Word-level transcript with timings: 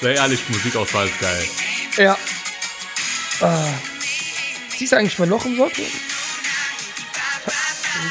Sehr 0.00 0.14
ehrlich, 0.16 0.40
Musikauswahl 0.48 1.06
ist 1.06 1.20
geil. 1.20 1.44
Ja. 1.96 2.16
Ah. 3.40 3.64
Siehst 4.76 4.92
du 4.92 4.96
eigentlich 4.96 5.18
mein 5.18 5.28
Loch 5.30 5.44
im 5.46 5.56
Socken? 5.56 5.84
Siehst 5.84 6.00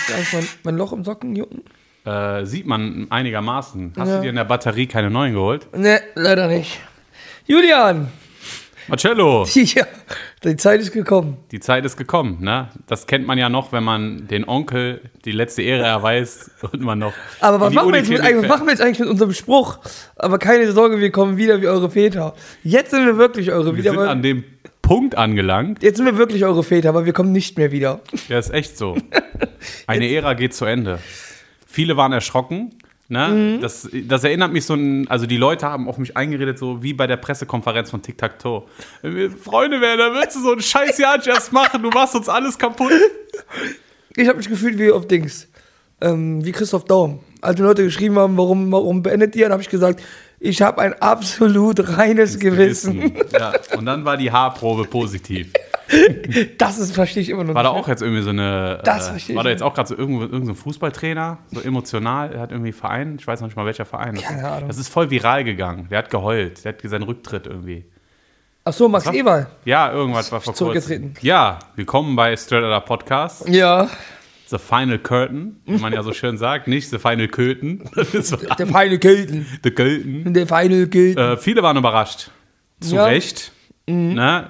du 0.09 0.13
eigentlich 0.13 0.33
mein, 0.33 0.47
mein 0.63 0.77
Loch 0.77 0.93
im 0.93 1.03
Socken 1.03 1.35
jucken? 1.35 1.63
Äh, 2.05 2.45
sieht 2.45 2.65
man 2.65 3.07
einigermaßen. 3.09 3.93
Hast 3.97 4.09
Ja. 4.09 4.15
du 4.17 4.21
dir 4.23 4.29
in 4.29 4.35
der 4.35 4.43
Batterie 4.45 4.87
keine 4.87 5.09
neuen 5.09 5.33
geholt? 5.33 5.67
Ne, 5.75 6.01
leider 6.15 6.47
nicht. 6.47 6.79
Julian! 7.45 8.11
Marcello, 8.87 9.45
Ja, 9.53 9.85
die 10.43 10.57
Zeit 10.57 10.81
ist 10.81 10.91
gekommen. 10.91 11.37
die 11.51 11.59
Zeit 11.59 11.85
ist 11.85 11.95
gekommen, 11.97 12.37
ne? 12.41 12.69
Das 12.87 13.07
kennt 13.07 13.25
man 13.27 13.37
ja 13.37 13.49
noch, 13.49 13.71
wenn 13.71 13.83
man 13.83 14.27
den 14.27 14.47
Onkel 14.47 15.01
die 15.25 15.31
letzte 15.31 15.61
Ehre 15.61 15.83
erweist 15.85 16.51
und 16.71 16.81
man 16.81 16.99
noch. 16.99 17.13
Aber 17.39 17.59
was 17.59 17.73
machen, 17.73 17.91
wir 17.91 17.99
jetzt 17.99 18.09
mit, 18.09 18.19
was 18.21 18.47
machen 18.47 18.65
wir 18.65 18.71
jetzt 18.71 18.81
eigentlich 18.81 18.99
mit 18.99 19.09
unserem 19.09 19.33
Spruch? 19.33 19.79
Aber 20.15 20.37
keine 20.39 20.71
Sorge, 20.71 20.99
wir 20.99 21.11
kommen 21.11 21.37
wieder 21.37 21.61
wie 21.61 21.67
eure 21.67 21.89
Väter. 21.89 22.33
Jetzt 22.63 22.91
sind 22.91 23.05
wir 23.05 23.17
wirklich 23.17 23.51
eure 23.51 23.71
Wir 23.71 23.77
wieder. 23.77 23.91
sind 23.91 23.99
aber- 23.99 24.09
an 24.09 24.21
dem 24.21 24.43
Punkt 24.81 25.15
angelangt. 25.15 25.81
Jetzt 25.81 25.95
sind 25.97 26.05
wir 26.05 26.17
wirklich 26.17 26.43
eure 26.43 26.61
Väter, 26.63 26.89
aber 26.89 27.05
wir 27.05 27.13
kommen 27.13 27.31
nicht 27.31 27.57
mehr 27.57 27.71
wieder. 27.71 28.01
Ja, 28.27 28.37
ist 28.37 28.53
echt 28.53 28.77
so. 28.77 28.97
Eine 29.87 30.09
Ära 30.09 30.33
geht 30.33 30.53
zu 30.53 30.65
Ende. 30.65 30.99
Viele 31.65 31.95
waren 31.95 32.11
erschrocken. 32.11 32.71
Ne? 33.13 33.27
Mhm. 33.27 33.61
Das, 33.61 33.87
das 33.93 34.23
erinnert 34.23 34.51
mich 34.51 34.65
so 34.65 34.73
ein, 34.73 35.07
also 35.07 35.27
die 35.27 35.37
Leute 35.37 35.67
haben 35.67 35.87
auf 35.87 35.99
mich 35.99 36.17
eingeredet, 36.17 36.57
so 36.57 36.81
wie 36.81 36.93
bei 36.93 37.05
der 37.05 37.17
Pressekonferenz 37.17 37.91
von 37.91 38.01
Tic 38.01 38.17
Tac 38.17 38.39
Toe. 38.39 38.63
Wenn 39.03 39.15
wir 39.15 39.31
Freunde 39.31 39.79
wären, 39.79 39.99
dann 39.99 40.13
würdest 40.13 40.35
du 40.37 40.41
so 40.41 40.51
einen 40.51 40.61
scheiß 40.61 40.97
Jahr 40.97 41.25
erst 41.25 41.53
machen, 41.53 41.83
du 41.83 41.89
machst 41.89 42.15
uns 42.15 42.27
alles 42.27 42.57
kaputt. 42.57 42.91
Ich 44.15 44.27
habe 44.27 44.37
mich 44.37 44.49
gefühlt 44.49 44.79
wie 44.79 44.91
auf 44.91 45.07
Dings. 45.07 45.47
Ähm, 46.01 46.43
wie 46.43 46.51
Christoph 46.51 46.85
Daum. 46.85 47.19
Als 47.39 47.55
die 47.55 47.61
Leute 47.61 47.83
geschrieben 47.83 48.17
haben, 48.17 48.35
warum, 48.35 48.71
warum 48.71 49.03
beendet 49.03 49.35
ihr, 49.35 49.43
dann 49.43 49.53
habe 49.53 49.61
ich 49.61 49.69
gesagt, 49.69 50.01
ich 50.39 50.61
habe 50.63 50.81
ein 50.81 50.93
absolut 50.99 51.97
reines 51.97 52.39
Gewissen. 52.39 53.13
Ja, 53.31 53.53
und 53.77 53.85
dann 53.85 54.03
war 54.05 54.17
die 54.17 54.31
Haarprobe 54.31 54.85
positiv. 54.85 55.53
Das 56.57 56.77
ist, 56.79 56.93
verstehe 56.93 57.21
ich 57.23 57.29
immer 57.29 57.43
noch 57.43 57.53
War 57.55 57.63
da 57.63 57.69
auch 57.69 57.87
jetzt 57.87 58.01
irgendwie 58.01 58.21
so 58.21 58.29
eine. 58.29 58.79
Das 58.83 59.07
äh, 59.07 59.11
verstehe 59.11 59.35
war 59.35 59.43
ich 59.43 59.45
da 59.45 59.49
jetzt 59.51 59.63
auch 59.63 59.73
gerade 59.73 59.89
so 59.89 59.95
irgendwo, 59.95 60.21
irgendein 60.21 60.47
so 60.47 60.53
Fußballtrainer, 60.55 61.37
so 61.51 61.61
emotional, 61.61 62.33
er 62.33 62.41
hat 62.41 62.51
irgendwie 62.51 62.71
Verein, 62.71 63.17
ich 63.19 63.27
weiß 63.27 63.41
noch 63.41 63.47
nicht 63.47 63.55
mal 63.57 63.65
welcher 63.65 63.85
Verein. 63.85 64.15
Das, 64.15 64.23
Keine 64.23 64.39
ist, 64.39 64.45
Ahnung. 64.45 64.67
das 64.67 64.77
ist 64.77 64.89
voll 64.89 65.09
viral 65.09 65.43
gegangen. 65.43 65.87
Der 65.89 65.99
hat 65.99 66.09
geheult, 66.09 66.63
der 66.65 66.73
hat 66.73 66.81
seinen 66.83 67.03
Rücktritt 67.03 67.47
irgendwie. 67.47 67.85
Ach 68.65 68.73
so, 68.73 68.87
Max 68.87 69.05
Eberl. 69.07 69.47
Ja, 69.65 69.91
irgendwas 69.91 70.31
war 70.31 70.39
vor 70.39 70.53
Zurückgetreten. 70.53 71.13
kurzem. 71.13 71.27
Ja, 71.27 71.59
willkommen 71.75 72.15
bei 72.15 72.35
Straight 72.37 72.63
Outta 72.63 72.79
Podcast. 72.79 73.49
Ja, 73.49 73.89
The 74.49 74.57
Final 74.59 74.99
Curtain, 74.99 75.59
wie 75.65 75.77
man 75.79 75.91
ja 75.93 76.03
so 76.03 76.13
schön 76.13 76.37
sagt. 76.37 76.67
Nicht 76.67 76.89
The 76.89 76.99
Final 76.99 77.27
Köten. 77.27 77.83
Der 78.57 78.67
feine 78.67 78.99
Kelten. 78.99 79.47
The 79.63 79.71
Köten. 79.71 80.33
Der 80.33 80.47
feine 80.47 80.87
Kelten. 80.87 81.21
Äh, 81.21 81.37
viele 81.37 81.63
waren 81.63 81.75
überrascht. 81.75 82.29
Zu 82.79 82.95
Ja. 82.95 83.05
Recht. 83.05 83.51
Ne? 83.87 84.47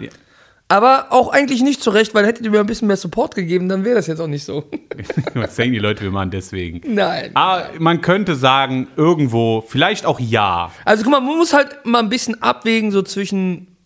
Aber 0.73 1.05
auch 1.11 1.31
eigentlich 1.31 1.61
nicht 1.61 1.83
zu 1.83 1.91
Recht, 1.91 2.15
weil 2.15 2.25
hättet 2.25 2.45
ihr 2.45 2.49
mir 2.49 2.59
ein 2.59 2.65
bisschen 2.65 2.87
mehr 2.87 2.97
Support 2.97 3.35
gegeben, 3.35 3.69
dann 3.69 3.85
wäre 3.85 3.93
das 3.93 4.07
jetzt 4.07 4.19
auch 4.19 4.25
nicht 4.25 4.43
so. 4.43 4.71
Was 5.35 5.55
denken 5.55 5.73
die 5.73 5.79
Leute, 5.79 6.01
wir 6.01 6.09
machen 6.09 6.31
deswegen? 6.31 6.81
Nein. 6.95 7.29
Aber 7.35 7.69
man 7.77 8.01
könnte 8.01 8.33
sagen, 8.33 8.87
irgendwo, 8.95 9.63
vielleicht 9.67 10.07
auch 10.07 10.19
ja. 10.19 10.71
Also 10.83 11.03
guck 11.03 11.11
mal, 11.11 11.21
man 11.21 11.37
muss 11.37 11.53
halt 11.53 11.85
mal 11.85 11.99
ein 11.99 12.09
bisschen 12.09 12.41
abwägen, 12.41 12.89
so 12.89 13.03
zwischen, 13.03 13.77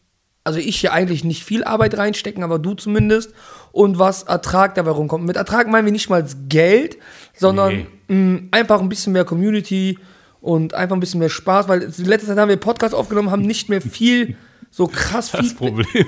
also 0.45 0.59
ich 0.59 0.79
hier 0.79 0.93
eigentlich 0.93 1.25
nicht 1.25 1.43
viel 1.43 1.65
Arbeit 1.65 1.97
reinstecken, 1.97 2.41
aber 2.41 2.57
du 2.57 2.73
zumindest, 2.73 3.33
und 3.73 3.99
was 3.99 4.23
Ertrag 4.23 4.75
dabei 4.75 4.91
rumkommt. 4.91 5.25
Mit 5.25 5.35
Ertrag 5.35 5.67
meinen 5.67 5.83
wir 5.83 5.91
nicht 5.91 6.09
mal 6.09 6.23
das 6.23 6.37
Geld, 6.47 6.97
sondern 7.35 7.85
mh, 8.07 8.43
einfach 8.51 8.79
ein 8.79 8.87
bisschen 8.87 9.11
mehr 9.11 9.25
Community 9.25 9.99
und 10.39 10.73
einfach 10.73 10.95
ein 10.95 11.01
bisschen 11.01 11.19
mehr 11.19 11.27
Spaß, 11.27 11.67
weil 11.67 11.81
in 11.81 12.05
letzter 12.05 12.29
Zeit 12.29 12.37
haben 12.37 12.47
wir 12.47 12.55
Podcast 12.55 12.95
aufgenommen, 12.95 13.29
haben 13.29 13.41
nicht 13.41 13.67
mehr 13.67 13.81
viel 13.81 14.37
so 14.77 14.85
krass 14.87 15.31
Das. 15.31 15.55
Problem, 15.55 16.05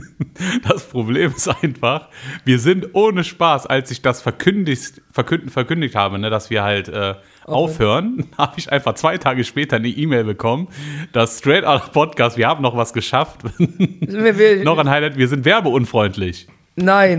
das 0.66 0.84
Problem 0.84 1.32
ist 1.36 1.46
einfach, 1.62 2.08
wir 2.46 2.58
sind 2.58 2.94
ohne 2.94 3.22
Spaß, 3.22 3.66
als 3.66 3.90
ich 3.90 4.00
das 4.00 4.22
verkündigt, 4.22 5.02
verkündigt, 5.12 5.52
verkündigt 5.52 5.94
habe, 5.94 6.18
ne, 6.18 6.30
dass 6.30 6.48
wir 6.48 6.62
halt 6.62 6.88
äh, 6.88 7.14
aufhören, 7.44 8.24
habe 8.38 8.54
ich 8.56 8.72
einfach 8.72 8.94
zwei 8.94 9.18
Tage 9.18 9.44
später 9.44 9.76
eine 9.76 9.88
E-Mail 9.88 10.24
bekommen, 10.24 10.68
dass 11.12 11.38
Straight 11.38 11.64
Out 11.66 11.92
Podcast, 11.92 12.38
wir 12.38 12.48
haben 12.48 12.62
noch 12.62 12.74
was 12.76 12.94
geschafft. 12.94 13.40
Wir- 13.58 14.38
wir- 14.38 14.64
noch 14.64 14.78
ein 14.78 14.88
Highlight, 14.88 15.18
wir 15.18 15.28
sind 15.28 15.44
werbeunfreundlich. 15.44 16.48
Nein. 16.76 17.18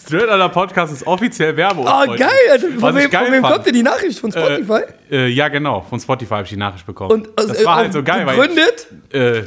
Straight 0.00 0.28
Out 0.28 0.52
Podcast 0.52 0.92
ist 0.92 1.06
offiziell 1.06 1.52
Oh, 1.52 1.56
werbeunfreundlich. 1.56 2.20
geil. 2.20 2.30
Also, 2.50 2.68
von 2.78 2.94
wem, 2.96 3.10
geil 3.10 3.24
von 3.26 3.34
wem 3.34 3.42
kommt 3.42 3.66
denn 3.66 3.74
die 3.74 3.82
Nachricht? 3.82 4.18
Von 4.18 4.32
Spotify? 4.32 4.80
Äh, 5.10 5.28
ja, 5.28 5.48
genau. 5.48 5.82
Von 5.82 6.00
Spotify 6.00 6.30
habe 6.34 6.42
ich 6.44 6.50
die 6.50 6.56
Nachricht 6.56 6.86
bekommen. 6.86 7.10
und 7.12 7.28
also, 7.36 7.52
das 7.52 7.64
war 7.64 7.76
halt 7.76 7.90
äh, 7.90 7.92
so 7.92 8.02
geil, 8.02 8.26
weil 8.26 8.36
begründet? 8.36 8.86
äh, 9.12 9.42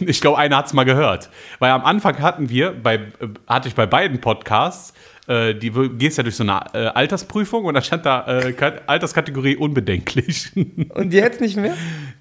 ich 0.04 0.20
glaube, 0.20 0.38
einer 0.38 0.56
hat 0.56 0.66
es 0.66 0.72
mal 0.72 0.84
gehört. 0.84 1.28
Weil 1.58 1.70
am 1.72 1.84
Anfang 1.84 2.18
hatten 2.20 2.48
wir, 2.48 2.72
bei, 2.72 2.94
äh, 2.96 3.00
hatte 3.46 3.68
ich 3.68 3.74
bei 3.74 3.86
beiden 3.86 4.20
Podcasts, 4.20 4.92
äh, 5.28 5.54
die 5.54 5.70
gehst 5.70 6.16
ja 6.18 6.22
durch 6.24 6.36
so 6.36 6.42
eine 6.42 6.60
äh, 6.72 6.86
Altersprüfung 6.88 7.64
und 7.64 7.74
da 7.74 7.82
stand 7.82 8.04
da 8.06 8.26
äh, 8.26 8.52
Kat- 8.52 8.82
Alterskategorie 8.86 9.56
unbedenklich. 9.56 10.50
Und 10.94 11.12
jetzt 11.12 11.40
nicht 11.40 11.56
mehr? 11.56 11.76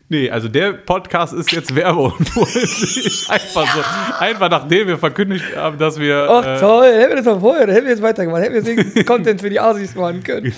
Nee, 0.09 0.29
also 0.29 0.47
der 0.47 0.73
Podcast 0.73 1.33
ist 1.33 1.51
jetzt 1.51 1.73
werbeunfreundlich. 1.73 3.25
einfach 3.29 3.73
so, 3.73 3.83
einfach 4.19 4.49
nachdem 4.49 4.87
wir 4.87 4.97
verkündigt 4.97 5.55
haben, 5.55 5.77
dass 5.77 5.99
wir. 5.99 6.27
Ach 6.29 6.45
äh, 6.45 6.59
toll, 6.59 6.87
hätten 6.87 7.09
wir 7.09 7.15
das 7.15 7.25
mal 7.25 7.39
vorher, 7.39 7.67
hätten 7.67 7.85
wir 7.85 7.91
jetzt 7.91 8.01
weitergemacht, 8.01 8.41
hätten 8.43 8.53
wir 8.53 8.73
jetzt 8.73 8.95
den 8.95 9.05
Content 9.05 9.41
für 9.41 9.49
die 9.49 9.59
Asis 9.59 9.95
machen 9.95 10.23
können. 10.23 10.53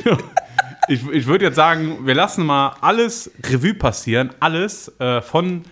ich 0.87 1.07
ich 1.11 1.27
würde 1.27 1.45
jetzt 1.45 1.55
sagen, 1.55 1.99
wir 2.05 2.15
lassen 2.15 2.45
mal 2.45 2.75
alles 2.81 3.31
Revue 3.49 3.73
passieren, 3.73 4.31
alles 4.39 4.91
äh, 4.99 5.21
von 5.21 5.63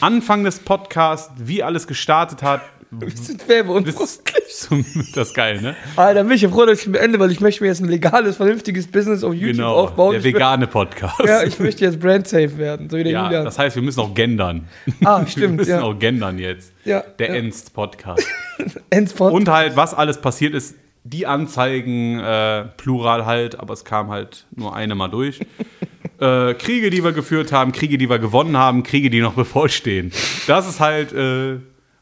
Anfang 0.00 0.44
des 0.44 0.60
Podcasts, 0.60 1.32
wie 1.36 1.62
alles 1.62 1.86
gestartet 1.86 2.42
hat, 2.42 2.62
Das 3.00 3.26
sind 3.26 3.48
Werbeunfreundlich. 3.48 3.96
bis 4.34 4.58
zum, 4.60 4.84
das 5.14 5.28
ist 5.28 5.34
geil, 5.34 5.60
ne? 5.60 5.74
Alter, 5.96 6.24
bin 6.24 6.32
ich 6.32 6.42
ja 6.42 6.48
froh, 6.48 6.64
dass 6.66 6.84
ich 6.86 6.92
beende, 6.92 7.18
weil 7.18 7.30
ich 7.30 7.40
möchte 7.40 7.62
mir 7.62 7.68
jetzt 7.68 7.80
ein 7.80 7.88
legales, 7.88 8.36
vernünftiges 8.36 8.86
Business 8.86 9.24
auf 9.24 9.34
YouTube 9.34 9.56
Genau, 9.56 9.74
aufbauen. 9.74 10.12
der 10.12 10.20
ich 10.20 10.26
vegane 10.26 10.66
Podcast. 10.66 11.18
Ja, 11.24 11.42
ich 11.42 11.58
möchte 11.58 11.84
jetzt 11.84 12.00
brandsafe 12.00 12.56
werden, 12.58 12.88
so 12.90 12.96
wie 12.96 13.04
der 13.04 13.12
Ja, 13.12 13.24
Julian. 13.26 13.44
das 13.44 13.58
heißt, 13.58 13.76
wir 13.76 13.82
müssen 13.82 14.00
auch 14.00 14.14
gendern. 14.14 14.68
Ah, 15.04 15.20
wir 15.22 15.26
stimmt, 15.28 15.56
müssen 15.56 15.70
ja. 15.70 15.82
auch 15.82 15.98
gendern 15.98 16.38
jetzt. 16.38 16.72
Ja, 16.84 17.00
Der 17.18 17.28
ja. 17.28 17.34
Enst-Podcast. 17.34 18.26
Endspot. 18.90 19.32
Und 19.32 19.48
halt, 19.48 19.76
was 19.76 19.94
alles 19.94 20.20
passiert 20.20 20.54
ist, 20.54 20.76
die 21.04 21.26
Anzeigen, 21.26 22.18
äh, 22.20 22.64
plural 22.76 23.26
halt, 23.26 23.58
aber 23.60 23.74
es 23.74 23.84
kam 23.84 24.10
halt 24.10 24.46
nur 24.54 24.74
eine 24.74 24.94
mal 24.94 25.08
durch. 25.08 25.40
äh, 26.20 26.54
Kriege, 26.54 26.90
die 26.90 27.04
wir 27.04 27.12
geführt 27.12 27.52
haben, 27.52 27.72
Kriege, 27.72 27.98
die 27.98 28.08
wir 28.08 28.18
gewonnen 28.18 28.56
haben, 28.56 28.82
Kriege, 28.84 29.10
die 29.10 29.20
noch 29.20 29.34
bevorstehen. 29.34 30.12
Das 30.46 30.66
ist 30.68 30.80
halt, 30.80 31.12
äh, 31.12 31.56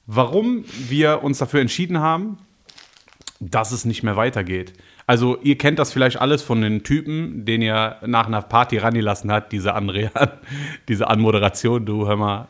warum 0.07 0.65
wir 0.89 1.23
uns 1.23 1.39
dafür 1.39 1.61
entschieden 1.61 2.01
haben, 2.01 2.39
dass 3.41 3.73
es 3.73 3.85
nicht 3.85 4.03
mehr 4.03 4.17
weitergeht. 4.17 4.73
Also 5.07 5.37
ihr 5.43 5.59
kennt 5.59 5.79
das 5.79 5.93
vielleicht 5.93 6.21
alles 6.21 6.43
von 6.43 6.61
den 6.63 6.85
Typen, 6.85 7.45
den 7.45 7.61
ihr 7.61 7.97
nach 8.07 8.29
einer 8.29 8.41
Party 8.41 8.79
rangelassen 8.79 9.33
hat, 9.33 9.51
diese 9.51 9.75
Anre 9.75 10.11
diese 10.89 11.09
Anmoderation, 11.09 11.85
du 11.85 12.07
hör 12.07 12.17
mal, 12.17 12.49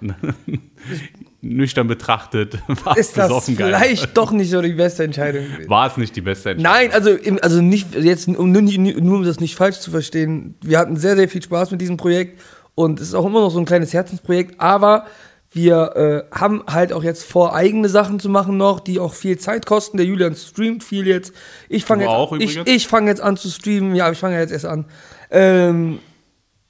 nüchtern 1.41 1.89
betrachtet, 1.89 2.59
war 2.85 2.97
es 2.97 3.09
ist 3.09 3.17
das 3.19 3.29
besoffen 3.29 3.57
geil. 3.57 3.75
vielleicht 3.75 4.17
doch 4.17 4.33
nicht 4.33 4.51
so 4.51 4.61
die 4.61 4.75
beste 4.75 5.03
Entscheidung. 5.03 5.47
War 5.67 5.89
es 5.89 5.97
nicht 5.97 6.15
die 6.15 6.21
beste 6.21 6.51
Entscheidung? 6.51 6.91
Nein, 6.91 6.93
also, 6.93 7.17
also 7.41 7.63
nicht 7.63 7.95
jetzt, 7.95 8.29
um, 8.29 8.53
nur, 8.53 8.63
nur 8.63 9.17
um 9.17 9.25
das 9.25 9.41
nicht 9.41 9.57
falsch 9.57 9.81
zu 9.81 9.91
verstehen. 9.91 10.55
Wir 10.63 10.79
hatten 10.79 10.97
sehr, 10.97 11.17
sehr 11.17 11.29
viel 11.29 11.43
Spaß 11.43 11.71
mit 11.71 11.81
diesem 11.81 11.97
Projekt 11.97 12.41
und 12.75 13.01
es 13.01 13.09
ist 13.09 13.15
auch 13.15 13.25
immer 13.27 13.41
noch 13.41 13.51
so 13.51 13.59
ein 13.59 13.65
kleines 13.65 13.95
Herzensprojekt, 13.95 14.61
aber 14.61 15.07
wir 15.53 16.27
äh, 16.33 16.37
haben 16.37 16.63
halt 16.67 16.93
auch 16.93 17.05
jetzt 17.05 17.25
vor, 17.25 17.55
eigene 17.55 17.89
Sachen 17.89 18.19
zu 18.19 18.29
machen 18.29 18.57
noch, 18.57 18.81
die 18.81 18.99
auch 18.99 19.13
viel 19.13 19.39
Zeit 19.39 19.67
kosten. 19.67 19.99
Der 19.99 20.07
Julian 20.07 20.35
streamt 20.35 20.83
viel 20.83 21.07
jetzt. 21.07 21.35
Ich 21.69 21.85
fange 21.85 22.05
jetzt, 22.05 22.43
ich, 22.43 22.67
ich 22.67 22.89
fange 22.89 23.11
jetzt 23.11 23.21
an 23.21 23.37
zu 23.37 23.51
streamen. 23.51 23.95
Ja, 23.95 24.11
ich 24.11 24.19
fange 24.19 24.39
jetzt 24.39 24.53
erst 24.53 24.65
an. 24.65 24.87
Ähm, 25.31 25.99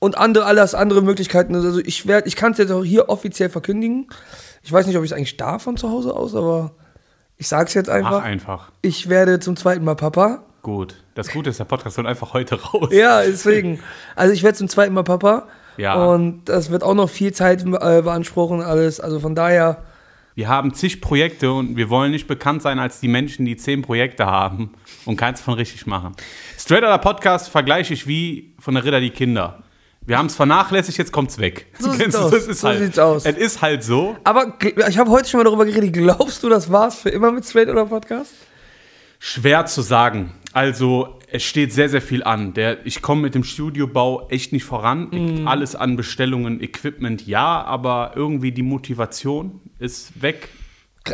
und 0.01 0.19
andere, 0.19 0.47
alles 0.47 0.75
andere 0.75 1.01
Möglichkeiten. 1.01 1.55
Also 1.55 1.79
ich 1.79 2.09
werde, 2.09 2.27
ich 2.27 2.35
kann 2.35 2.53
es 2.53 2.59
jetzt 2.59 2.73
auch 2.73 2.85
hier 2.85 3.09
offiziell 3.09 3.51
verkündigen. 3.51 4.09
Ich 4.65 4.73
weiß 4.73 4.87
nicht, 4.89 4.97
ob 4.97 5.05
ich 5.05 5.13
es 5.13 5.17
eigentlich 5.17 5.37
darf 5.37 5.63
von 5.63 5.77
zu 5.77 5.89
Hause 5.91 6.15
aus, 6.15 6.35
aber 6.35 6.73
ich 7.37 7.47
sage 7.47 7.67
es 7.69 7.75
jetzt 7.75 7.87
Mach 7.87 7.95
einfach. 7.95 8.23
einfach. 8.23 8.73
Ich 8.83 9.09
werde 9.09 9.39
zum 9.39 9.57
zweiten 9.57 9.85
Mal 9.85 9.95
Papa. 9.95 10.43
Gut. 10.63 10.97
Das 11.15 11.31
Gute 11.31 11.51
ist, 11.51 11.59
der 11.61 11.65
Podcast 11.67 11.97
soll 11.97 12.07
einfach 12.07 12.35
heute 12.35 12.61
raus. 12.61 12.89
Ja, 12.91 13.23
deswegen. 13.23 13.81
Also 14.17 14.33
ich 14.33 14.43
werde 14.43 14.59
zum 14.59 14.69
zweiten 14.69 14.95
Mal 14.95 15.05
Papa. 15.05 15.47
Ja. 15.77 15.95
Und 15.95 16.45
das 16.47 16.71
wird 16.71 16.83
auch 16.83 16.95
noch 16.95 17.09
viel 17.11 17.33
Zeit 17.33 17.63
äh, 17.63 18.03
beanspruchen, 18.03 18.61
alles. 18.61 19.01
Also 19.01 19.21
von 19.21 19.35
daher, 19.35 19.83
Wir 20.35 20.49
haben 20.49 20.75
zig 20.75 21.01
Projekte 21.01 21.53
und 21.53 21.77
wir 21.77 21.89
wollen 21.91 22.11
nicht 22.11 22.27
bekannt 22.27 22.63
sein 22.63 22.79
als 22.79 23.01
die 23.01 23.09
Menschen, 23.09 23.45
die 23.45 23.57
zehn 23.57 23.83
Projekte 23.83 24.27
haben 24.27 24.73
und 25.07 25.17
keins 25.17 25.41
von 25.41 25.55
richtig 25.55 25.87
machen. 25.87 26.13
Straight 26.59 26.83
Outta 26.85 26.99
Podcast 26.99 27.49
vergleiche 27.49 27.95
ich 27.95 28.07
wie 28.07 28.55
von 28.59 28.75
der 28.75 28.85
Ritter 28.85 29.01
die 29.01 29.11
Kinder. 29.11 29.63
Wir 30.05 30.19
haben 30.19 30.27
es 30.27 30.35
vernachlässigt, 30.35 30.99
jetzt 30.99 31.13
kommt's 31.13 31.39
weg. 31.39 31.67
So 31.79 31.93
sieht's 31.93 32.17
aus. 32.17 32.33
Es 32.33 32.49
ist 32.49 32.61
So 32.61 32.69
halt, 32.69 32.79
sieht's 32.81 32.99
aus. 32.99 33.25
Es 33.25 33.37
ist 33.37 33.63
halt 33.63 33.85
so. 33.85 34.17
aber 34.25 34.55
ich 34.89 34.99
habe 34.99 35.11
heute 35.11 35.29
schon 35.29 35.39
mal 35.39 35.45
darüber 35.45 35.65
geredet. 35.65 35.93
Glaubst 35.93 36.43
du, 36.43 36.49
das 36.49 36.73
war's 36.73 36.97
für 36.97 37.11
immer 37.11 37.31
mit 37.31 37.45
Straight 37.45 37.69
oder 37.69 37.87
Podcast? 37.87 38.33
Schwer 39.21 39.67
zu 39.67 39.83
sagen. 39.83 40.33
Also, 40.53 41.21
Es 41.33 41.43
steht 41.43 41.73
sehr, 41.73 41.89
sehr 41.89 42.03
viel 42.03 42.23
an. 42.23 42.53
Der, 42.55 42.85
ich 42.87 43.01
komme 43.03 43.23
mit 43.23 43.35
dem 43.35 43.43
Studiobau 43.45 44.29
echt 44.29 44.53
nicht 44.53 44.65
voran. 44.65 45.09
Ich, 45.13 45.47
alles 45.47 45.75
an 45.75 45.97
Bestellungen, 45.97 46.61
Equipment, 46.63 47.27
ja, 47.27 47.63
aber 47.63 48.13
irgendwie 48.17 48.53
die 48.53 48.63
Motivation 48.63 49.61
ist 49.79 50.21
weg. 50.23 50.51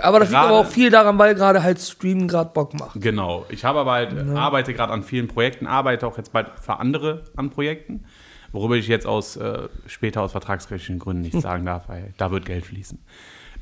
Aber 0.02 0.18
das 0.20 0.28
liegt 0.28 0.40
Gerade- 0.40 0.48
aber 0.54 0.58
auch 0.60 0.66
viel 0.70 0.90
daran, 0.90 1.18
weil 1.18 1.34
gerade 1.34 1.62
halt 1.62 1.78
Streamen 1.80 2.28
gerade 2.28 2.50
Bock 2.52 2.74
macht. 2.78 3.00
Genau. 3.00 3.46
Ich 3.48 3.64
habe 3.64 3.78
aber 3.78 3.92
halt, 3.92 4.28
arbeite 4.36 4.74
gerade 4.74 4.92
an 4.92 5.02
vielen 5.02 5.28
Projekten, 5.28 5.66
arbeite 5.66 6.06
auch 6.06 6.18
jetzt 6.18 6.32
bald 6.32 6.48
für 6.60 6.78
andere 6.78 7.24
an 7.36 7.48
Projekten, 7.50 8.04
worüber 8.52 8.76
ich 8.76 8.86
jetzt 8.88 9.06
aus 9.06 9.36
äh, 9.36 9.68
später 9.86 10.20
aus 10.22 10.32
vertragsrechtlichen 10.32 10.98
Gründen 10.98 11.22
nichts 11.22 11.40
sagen 11.42 11.64
darf, 11.64 11.88
weil 11.88 12.12
da 12.18 12.30
wird 12.30 12.44
Geld 12.44 12.66
fließen. 12.66 12.98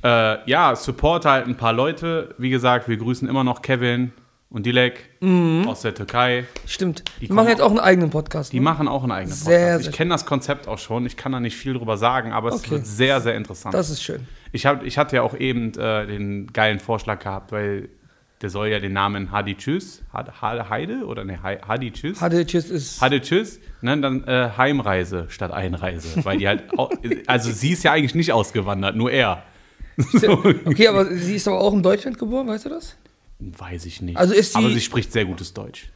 Äh, 0.03 0.39
ja, 0.51 0.75
support 0.75 1.25
halt 1.27 1.47
ein 1.47 1.57
paar 1.57 1.73
Leute. 1.73 2.35
Wie 2.39 2.51
gesagt, 2.51 2.89
wir 2.89 2.97
grüßen 2.97 3.29
immer 3.29 3.45
noch 3.45 3.63
Kevin 3.63 4.13
und 4.57 4.65
Dilek 4.65 5.11
aus 5.67 5.83
der 5.83 5.95
Türkei. 5.95 6.45
Stimmt. 6.67 7.05
Die, 7.21 7.27
kommen 7.27 7.37
machen 7.37 7.49
jetzt 7.51 7.61
auch- 7.61 7.69
einen 7.69 7.79
eigenen 7.79 8.09
Podcast. 8.09 8.55
Die 8.55 8.57
ne? 8.59 8.63
machen 8.65 8.89
auch 8.89 9.03
einen 9.03 9.13
eigenen 9.13 9.39
Podcast. 9.39 9.45
sehr 9.45 9.81
ich 9.81 9.93
kenne 9.93 10.09
das 10.09 10.25
Konzept 10.25 10.67
auch 10.67 10.79
schon. 10.79 11.05
Ich 11.05 11.19
kann 11.19 11.33
da 11.33 11.41
nicht 11.41 11.57
viel 11.57 11.75
drüber 11.75 11.99
sagen, 11.99 12.33
aber 12.33 12.49
es 12.49 12.61
Okay. 12.61 12.71
wird 12.71 12.87
sehr, 12.87 13.21
sehr 13.21 13.35
interessant. 13.35 13.75
Das 13.75 13.91
ist 13.91 14.03
schön. 14.03 14.27
Ich, 14.53 14.65
hab, 14.65 14.83
ich 14.83 14.97
hatte 14.97 15.17
ja 15.17 15.23
auch 15.23 15.37
eben 15.37 15.75
äh, 15.79 16.07
den 16.07 16.47
geilen 16.55 16.81
Vorschlag 16.81 17.19
gehabt, 17.19 17.53
weil 17.53 17.91
der 18.41 18.49
soll 18.49 18.69
ja 18.69 18.79
den 18.81 18.95
Namen 18.95 19.31
Hadi 19.31 19.57
Tschüss, 19.57 20.03
Heide 20.41 21.05
oder 21.05 21.25
ne, 21.25 21.39
Hadi 21.43 21.93
Tschüss. 21.93 22.23
Hatte 22.23 22.47
Tschüss 22.47 22.71
ist. 22.71 23.03
Hadi 23.03 23.21
Tschüss, 23.21 23.61
ne, 23.83 24.01
dann 24.01 24.25
äh, 24.25 24.53
Heimreise 24.57 25.27
statt 25.29 25.53
Einreise, 25.53 26.25
weil 26.25 26.39
die 26.39 26.49
halt, 26.49 26.65
also 27.27 27.53
sie 27.53 27.73
ist 27.73 27.85
ja 27.85 27.93
eigentlich 27.93 28.15
nicht 28.15 28.33
ausgewandert, 28.33 28.97
nur 28.97 29.11
er. 29.11 29.43
Okay, 30.65 30.89
aber 30.89 31.07
sie 31.07 31.37
ist 31.37 31.47
aber 31.47 31.61
auch 31.61 31.75
in 31.75 31.83
Deutschland 31.83 32.19
geboren, 32.19 32.47
weißt 32.47 32.65
du 32.67 32.69
das? 32.71 32.97
Weiß 33.39 33.85
ich 33.87 34.01
nicht. 34.03 34.17
Also 34.17 34.35
ist 34.35 34.53
sie- 34.53 34.59
Aber 34.59 34.71
sie 34.71 34.81
spricht 34.81 35.13
sehr 35.13 35.25
gutes 35.25 35.53
Deutsch. 35.53 35.91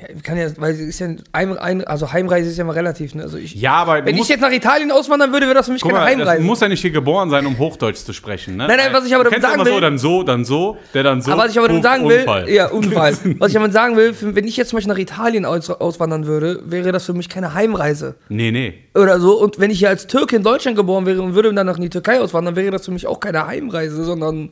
Ja, 0.00 0.08
kann 0.22 0.38
ja, 0.38 0.48
weil 0.56 0.74
sie 0.74 0.84
ist 0.84 0.98
ja 0.98 1.08
ein, 1.32 1.58
ein, 1.58 1.84
also 1.84 2.10
Heimreise 2.10 2.48
ist 2.48 2.56
ja 2.56 2.64
mal 2.64 2.72
relativ, 2.72 3.14
ne? 3.14 3.22
Also 3.24 3.36
ich, 3.36 3.54
Ja, 3.54 3.74
aber 3.74 4.02
wenn 4.06 4.16
du 4.16 4.22
ich 4.22 4.28
jetzt 4.30 4.40
nach 4.40 4.50
Italien 4.50 4.90
auswandern 4.90 5.30
würde, 5.30 5.44
wäre 5.44 5.54
das 5.54 5.66
für 5.66 5.72
mich 5.72 5.82
keine 5.82 5.92
mal, 5.92 6.06
Heimreise. 6.06 6.42
muss 6.42 6.60
ja 6.60 6.68
nicht 6.68 6.80
hier 6.80 6.90
geboren 6.90 7.28
sein, 7.28 7.44
um 7.44 7.58
Hochdeutsch 7.58 7.98
zu 7.98 8.14
sprechen. 8.14 8.56
Ne? 8.56 8.66
Nein, 8.66 8.78
nein, 8.78 8.92
was 8.94 9.04
ich 9.04 9.14
aber 9.14 9.24
Du 9.24 9.30
damit 9.30 9.42
sagen 9.42 9.54
immer 9.56 9.66
so, 9.66 9.74
will- 9.74 9.80
dann 9.82 9.98
so, 9.98 10.22
dann 10.22 10.44
so, 10.46 10.78
der 10.94 11.02
dann 11.02 11.20
so. 11.20 11.32
aber 11.32 11.42
was 11.44 11.50
ich 11.50 11.58
aber 11.58 11.68
damit 11.68 11.82
sagen 11.82 12.08
will, 12.08 12.20
Unfall. 12.20 12.48
ja, 12.48 12.68
Unfall. 12.70 13.12
was 13.38 13.48
ich 13.48 13.54
damit 13.54 13.74
sagen 13.74 13.94
will, 13.98 14.16
wenn 14.22 14.46
ich 14.46 14.56
jetzt 14.56 14.70
zum 14.70 14.78
Beispiel 14.78 14.94
nach 14.94 14.98
Italien 14.98 15.44
aus, 15.44 15.68
auswandern 15.68 16.24
würde, 16.26 16.62
wäre 16.64 16.92
das 16.92 17.04
für 17.04 17.12
mich 17.12 17.28
keine 17.28 17.52
Heimreise. 17.52 18.14
Nee, 18.30 18.52
nee. 18.52 18.78
Oder 18.94 19.20
so. 19.20 19.38
Und 19.38 19.60
wenn 19.60 19.70
ich 19.70 19.80
hier 19.80 19.90
als 19.90 20.06
Türke 20.06 20.34
in 20.34 20.42
Deutschland 20.42 20.78
geboren 20.78 21.04
wäre 21.04 21.20
und 21.20 21.34
würde 21.34 21.52
dann 21.52 21.66
nach 21.66 21.78
die 21.78 21.90
Türkei 21.90 22.20
auswandern, 22.22 22.56
wäre 22.56 22.70
das 22.70 22.86
für 22.86 22.90
mich 22.92 23.06
auch 23.06 23.20
keine 23.20 23.46
Heimreise, 23.46 24.02
sondern 24.02 24.48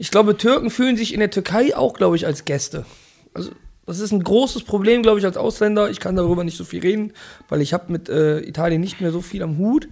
ich 0.00 0.10
glaube, 0.10 0.34
Türken 0.34 0.70
fühlen 0.70 0.96
sich 0.96 1.12
in 1.12 1.20
der 1.20 1.30
Türkei 1.30 1.76
auch, 1.76 1.92
glaube 1.92 2.16
ich, 2.16 2.24
als 2.24 2.46
Gäste. 2.46 2.86
Also, 3.34 3.50
das 3.84 4.00
ist 4.00 4.12
ein 4.12 4.24
großes 4.24 4.62
Problem, 4.62 5.02
glaube 5.02 5.18
ich, 5.18 5.26
als 5.26 5.36
Ausländer. 5.36 5.90
Ich 5.90 6.00
kann 6.00 6.16
darüber 6.16 6.42
nicht 6.42 6.56
so 6.56 6.64
viel 6.64 6.80
reden, 6.80 7.12
weil 7.50 7.60
ich 7.60 7.74
habe 7.74 7.92
mit 7.92 8.08
äh, 8.08 8.40
Italien 8.40 8.80
nicht 8.80 9.02
mehr 9.02 9.12
so 9.12 9.20
viel 9.20 9.42
am 9.42 9.58
Hut. 9.58 9.88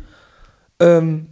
Ähm, 0.81 1.26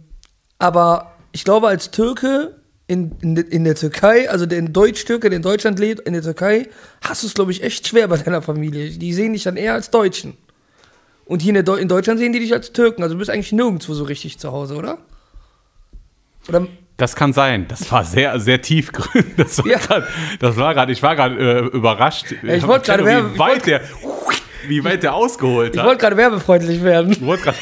aber 0.59 1.13
ich 1.31 1.43
glaube, 1.43 1.69
als 1.69 1.89
Türke 1.89 2.55
in, 2.85 3.15
in, 3.21 3.33
de- 3.33 3.47
in 3.49 3.63
der 3.63 3.73
Türkei, 3.73 4.29
also 4.29 4.45
der 4.45 4.61
Deutsch-Türke, 4.61 5.31
der 5.31 5.37
in 5.37 5.43
Deutschland 5.43 5.79
lebt, 5.79 6.01
in 6.01 6.13
der 6.13 6.21
Türkei, 6.21 6.69
hast 7.01 7.23
du 7.23 7.27
es, 7.27 7.33
glaube 7.33 7.51
ich, 7.51 7.63
echt 7.63 7.87
schwer 7.87 8.07
bei 8.07 8.17
deiner 8.17 8.43
Familie. 8.43 8.91
Die 8.91 9.13
sehen 9.13 9.33
dich 9.33 9.41
dann 9.41 9.57
eher 9.57 9.73
als 9.73 9.89
Deutschen. 9.89 10.37
Und 11.25 11.41
hier 11.41 11.55
in, 11.55 11.65
Deu 11.65 11.77
in 11.77 11.87
Deutschland 11.87 12.19
sehen 12.19 12.31
die 12.31 12.39
dich 12.39 12.53
als 12.53 12.73
Türken. 12.73 13.01
Also 13.01 13.15
du 13.15 13.19
bist 13.19 13.31
eigentlich 13.31 13.51
nirgendwo 13.51 13.95
so 13.95 14.03
richtig 14.03 14.37
zu 14.37 14.51
Hause, 14.51 14.75
oder? 14.75 14.99
Oder 16.47 16.67
Das 16.97 17.15
kann 17.15 17.31
sein. 17.31 17.65
Das 17.67 17.91
war 17.91 18.03
sehr, 18.03 18.39
sehr 18.39 18.61
tiefgründig. 18.61 19.35
Das 19.37 19.59
war 19.59 19.67
Ja. 19.67 20.73
gerade, 20.73 20.91
ich 20.91 21.03
war 21.03 21.15
gerade 21.15 21.35
äh, 21.37 21.59
überrascht. 21.75 22.25
ich 22.41 22.67
wollte 22.67 22.85
gerade 22.87 23.03
wie 23.03 23.07
werben- 23.07 23.31
ich 23.33 23.39
weit 23.39 23.49
wollte- 23.51 23.65
der, 23.69 23.81
wie 24.67 24.83
weit 24.83 25.03
der 25.03 25.13
ausgeholt 25.13 25.73
ich 25.75 25.79
hat. 25.79 25.85
wollte 25.87 26.01
gerade 26.01 26.17
werbefreundlich 26.17 26.83
werden. 26.83 27.11
Du 27.19 27.25
wolltest 27.27 27.45
gerade. 27.45 27.57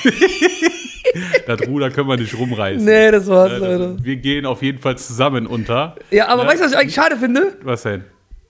das 1.48 1.68
Ruder 1.68 1.90
können 1.92 2.08
wir 2.08 2.18
nicht 2.18 2.38
rumreißen. 2.38 2.84
Nee, 2.84 3.12
das 3.12 3.28
war's 3.28 3.52
Äh, 3.54 3.58
leider. 3.58 4.04
Wir 4.04 4.16
gehen 4.16 4.46
auf 4.46 4.62
jeden 4.62 4.80
Fall 4.80 4.98
zusammen 4.98 5.48
unter. 5.48 5.96
Ja, 6.12 6.28
aber 6.30 6.44
Ne? 6.44 6.50
weißt 6.50 6.62
du, 6.62 6.66
was 6.66 6.72
ich 6.72 6.78
eigentlich 6.78 6.96
schade 6.96 7.18
finde? 7.18 7.58
Was 7.64 7.84
denn? 7.84 8.06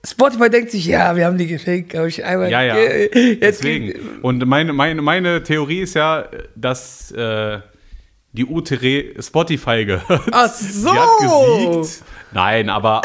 Spotify 0.06 0.48
denkt 0.48 0.70
sich, 0.70 0.86
ja, 0.86 1.16
wir 1.16 1.24
haben 1.26 1.36
die 1.36 1.48
geschenkt, 1.48 1.96
aber 1.96 2.06
ich 2.06 2.24
einmal. 2.24 2.48
Ja, 2.48 2.62
ja. 2.62 2.76
Deswegen. 3.42 4.20
Und 4.22 4.46
meine, 4.46 4.72
meine, 4.72 5.02
meine 5.02 5.42
Theorie 5.42 5.80
ist 5.80 5.94
ja, 5.94 6.26
dass 6.54 7.10
äh, 7.10 7.58
die 8.36 8.44
Utere 8.46 9.20
Spotify 9.22 9.84
gehört. 9.84 10.22
Ach 10.32 10.48
so. 10.48 10.90
Sie 10.90 10.98
hat 10.98 11.08
gesiegt. 11.80 12.04
Nein, 12.32 12.68
aber 12.68 13.02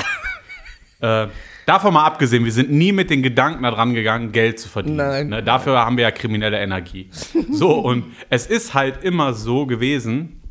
äh, 1.00 1.28
davon 1.66 1.94
mal 1.94 2.06
abgesehen, 2.06 2.44
wir 2.45 2.51
sind 2.51 2.72
nie 2.72 2.92
mit 2.92 3.10
den 3.10 3.24
Gedanken 3.24 3.63
daran 3.63 3.94
gegangen, 3.94 4.31
Geld 4.31 4.60
zu 4.60 4.68
verdienen. 4.69 4.98
Nein. 4.98 5.30
Ne, 5.30 5.44
dafür 5.44 5.80
haben 5.80 5.98
wir 5.98 6.04
ja 6.04 6.12
kriminelle 6.12 6.60
Energie. 6.60 7.10
So, 7.50 7.72
und 7.80 8.06
es 8.30 8.45
ist 8.48 8.74
halt 8.74 9.04
immer 9.04 9.33
so 9.33 9.66
gewesen, 9.66 10.42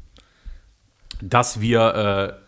dass 1.22 1.60
wir 1.60 2.38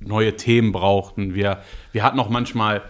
äh, 0.00 0.04
neue 0.04 0.36
Themen 0.36 0.72
brauchten. 0.72 1.34
Wir, 1.34 1.58
wir 1.92 2.02
hatten 2.02 2.18
auch 2.18 2.28
manchmal, 2.28 2.82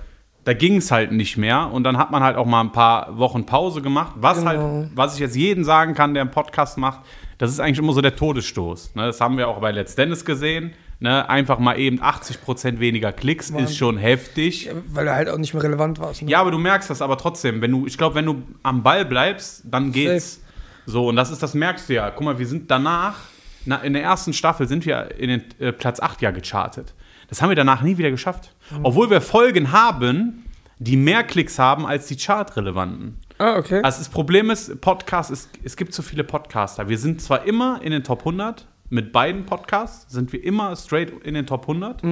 da 0.44 0.54
ging 0.54 0.76
es 0.76 0.90
halt 0.90 1.12
nicht 1.12 1.36
mehr 1.36 1.70
und 1.72 1.84
dann 1.84 1.98
hat 1.98 2.10
man 2.10 2.22
halt 2.22 2.36
auch 2.36 2.46
mal 2.46 2.60
ein 2.62 2.72
paar 2.72 3.18
Wochen 3.18 3.44
Pause 3.44 3.82
gemacht. 3.82 4.12
Was 4.16 4.38
Genau. 4.38 4.50
halt, 4.50 4.90
was 4.94 5.14
ich 5.14 5.20
jetzt 5.20 5.36
jedem 5.36 5.64
sagen 5.64 5.94
kann, 5.94 6.14
der 6.14 6.22
einen 6.22 6.30
Podcast 6.30 6.78
macht, 6.78 7.00
das 7.40 7.50
ist 7.50 7.58
eigentlich 7.58 7.78
immer 7.78 7.94
so 7.94 8.02
der 8.02 8.14
Todesstoß. 8.14 8.96
Ne? 8.96 9.06
Das 9.06 9.18
haben 9.22 9.38
wir 9.38 9.48
auch 9.48 9.60
bei 9.60 9.72
Let's 9.72 9.94
Dennis 9.94 10.26
gesehen. 10.26 10.74
Ne? 10.98 11.26
Einfach 11.26 11.58
mal 11.58 11.78
eben 11.78 11.98
80% 12.02 12.80
weniger 12.80 13.12
Klicks 13.12 13.48
ist 13.48 13.78
schon 13.78 13.96
heftig. 13.96 14.68
Weil 14.88 15.06
du 15.06 15.14
halt 15.14 15.30
auch 15.30 15.38
nicht 15.38 15.54
mehr 15.54 15.62
relevant 15.62 15.98
warst. 15.98 16.20
Ne? 16.20 16.30
Ja, 16.30 16.42
aber 16.42 16.50
du 16.50 16.58
merkst 16.58 16.90
das 16.90 17.00
aber 17.00 17.16
trotzdem. 17.16 17.62
Wenn 17.62 17.70
du, 17.70 17.86
ich 17.86 17.96
glaube, 17.96 18.16
wenn 18.16 18.26
du 18.26 18.42
am 18.62 18.82
Ball 18.82 19.06
bleibst, 19.06 19.62
dann 19.64 19.90
geht's. 19.90 20.42
So, 20.84 21.08
und 21.08 21.16
das 21.16 21.30
ist, 21.30 21.42
das 21.42 21.54
merkst 21.54 21.88
du 21.88 21.94
ja. 21.94 22.10
Guck 22.10 22.26
mal, 22.26 22.38
wir 22.38 22.46
sind 22.46 22.70
danach, 22.70 23.16
na, 23.64 23.76
in 23.76 23.94
der 23.94 24.02
ersten 24.02 24.34
Staffel 24.34 24.68
sind 24.68 24.84
wir 24.84 25.18
in 25.18 25.30
den 25.30 25.44
äh, 25.60 25.72
Platz 25.72 25.98
8 25.98 26.20
ja 26.20 26.32
gechartet. 26.32 26.92
Das 27.30 27.40
haben 27.40 27.48
wir 27.48 27.56
danach 27.56 27.80
nie 27.80 27.96
wieder 27.96 28.10
geschafft. 28.10 28.54
Obwohl 28.82 29.08
wir 29.08 29.22
Folgen 29.22 29.72
haben, 29.72 30.44
die 30.78 30.98
mehr 30.98 31.22
Klicks 31.22 31.58
haben 31.58 31.86
als 31.86 32.06
die 32.06 32.16
Chartrelevanten. 32.16 33.16
Ah, 33.40 33.56
okay. 33.58 33.80
Also 33.82 33.98
das 33.98 34.08
Problem 34.10 34.50
ist, 34.50 34.80
Podcast, 34.80 35.30
ist, 35.30 35.48
es 35.64 35.76
gibt 35.76 35.94
so 35.94 36.02
viele 36.02 36.24
Podcaster. 36.24 36.88
Wir 36.88 36.98
sind 36.98 37.22
zwar 37.22 37.46
immer 37.46 37.80
in 37.82 37.90
den 37.90 38.04
Top 38.04 38.20
100, 38.20 38.66
mit 38.90 39.12
beiden 39.12 39.46
Podcasts 39.46 40.12
sind 40.12 40.32
wir 40.32 40.44
immer 40.44 40.76
straight 40.76 41.10
in 41.24 41.34
den 41.34 41.46
Top 41.46 41.62
100, 41.62 42.02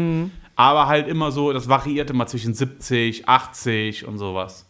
aber 0.56 0.86
halt 0.86 1.06
immer 1.08 1.30
so, 1.30 1.52
das 1.52 1.68
variiert 1.68 2.08
immer 2.10 2.26
zwischen 2.26 2.54
70, 2.54 3.28
80 3.28 4.06
und 4.06 4.16
sowas. 4.18 4.64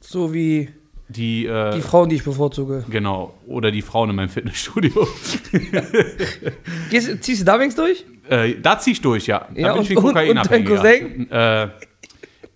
So 0.00 0.32
wie 0.32 0.68
Die, 1.08 1.46
äh, 1.46 1.74
die 1.74 1.80
Frauen, 1.82 2.10
die 2.10 2.16
ich 2.16 2.24
bevorzuge. 2.24 2.84
genau, 2.88 3.34
oder 3.46 3.70
die 3.72 3.82
Frauen 3.82 4.10
in 4.10 4.16
meinem 4.16 4.28
Fitnessstudio. 4.28 5.08
Gehst, 6.90 7.22
ziehst 7.24 7.40
du 7.40 7.44
da 7.44 7.58
wenigstens 7.58 7.84
durch? 7.84 8.04
äh, 8.28 8.54
da 8.60 8.78
zieh 8.78 8.92
ich 8.92 9.00
durch, 9.00 9.26
ja. 9.26 9.46
Da 9.54 9.60
Ja, 9.60 9.72
bin 9.72 9.82
ich 9.82 9.90
wie 9.90 9.96
und- 9.96 10.16
ein 10.16 10.30
und- 10.30 10.38
und 10.38 10.50
dein 10.50 10.64
Kokainabhängiger. 10.64 11.62
Äh, 11.64 11.68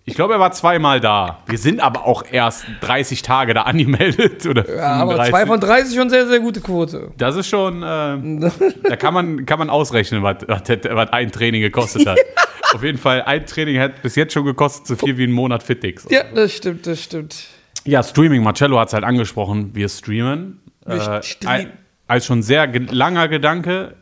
ich 0.05 0.15
glaube, 0.15 0.33
er 0.33 0.39
war 0.39 0.51
zweimal 0.51 0.99
da. 0.99 1.39
Wir 1.45 1.57
sind 1.57 1.79
aber 1.79 2.05
auch 2.05 2.23
erst 2.29 2.65
30 2.81 3.21
Tage 3.21 3.53
da 3.53 3.63
angemeldet. 3.63 4.45
Oder 4.49 4.67
Ja, 4.75 4.93
aber 4.93 5.11
35. 5.13 5.31
zwei 5.31 5.45
von 5.45 5.59
30 5.59 5.95
schon 5.97 6.09
sehr, 6.09 6.27
sehr 6.27 6.39
gute 6.39 6.61
Quote. 6.61 7.11
Das 7.17 7.35
ist 7.35 7.47
schon, 7.47 7.83
äh, 7.83 8.49
da 8.89 8.95
kann 8.95 9.13
man, 9.13 9.45
kann 9.45 9.59
man 9.59 9.69
ausrechnen, 9.69 10.23
was, 10.23 10.37
was, 10.47 11.09
ein 11.11 11.31
Training 11.31 11.61
gekostet 11.61 12.07
hat. 12.07 12.17
Auf 12.73 12.83
jeden 12.83 12.97
Fall, 12.97 13.21
ein 13.23 13.45
Training 13.45 13.79
hat 13.79 14.01
bis 14.01 14.15
jetzt 14.15 14.33
schon 14.33 14.45
gekostet, 14.45 14.87
so 14.87 14.95
viel 14.95 15.17
wie 15.17 15.25
ein 15.25 15.31
Monat 15.31 15.61
Fitix. 15.61 16.07
Ja, 16.09 16.23
das 16.33 16.53
stimmt, 16.53 16.87
das 16.87 17.01
stimmt. 17.03 17.35
Ja, 17.83 18.01
Streaming, 18.03 18.43
Marcello 18.43 18.79
hat 18.79 18.87
es 18.89 18.93
halt 18.93 19.03
angesprochen, 19.03 19.71
wir 19.73 19.89
streamen. 19.89 20.61
Wir 20.85 20.95
Äh, 20.95 21.23
streamen. 21.23 21.71
als 22.07 22.25
schon 22.25 22.41
sehr 22.43 22.67
ge 22.67 22.87
langer 22.89 23.27
Gedanke, 23.27 23.95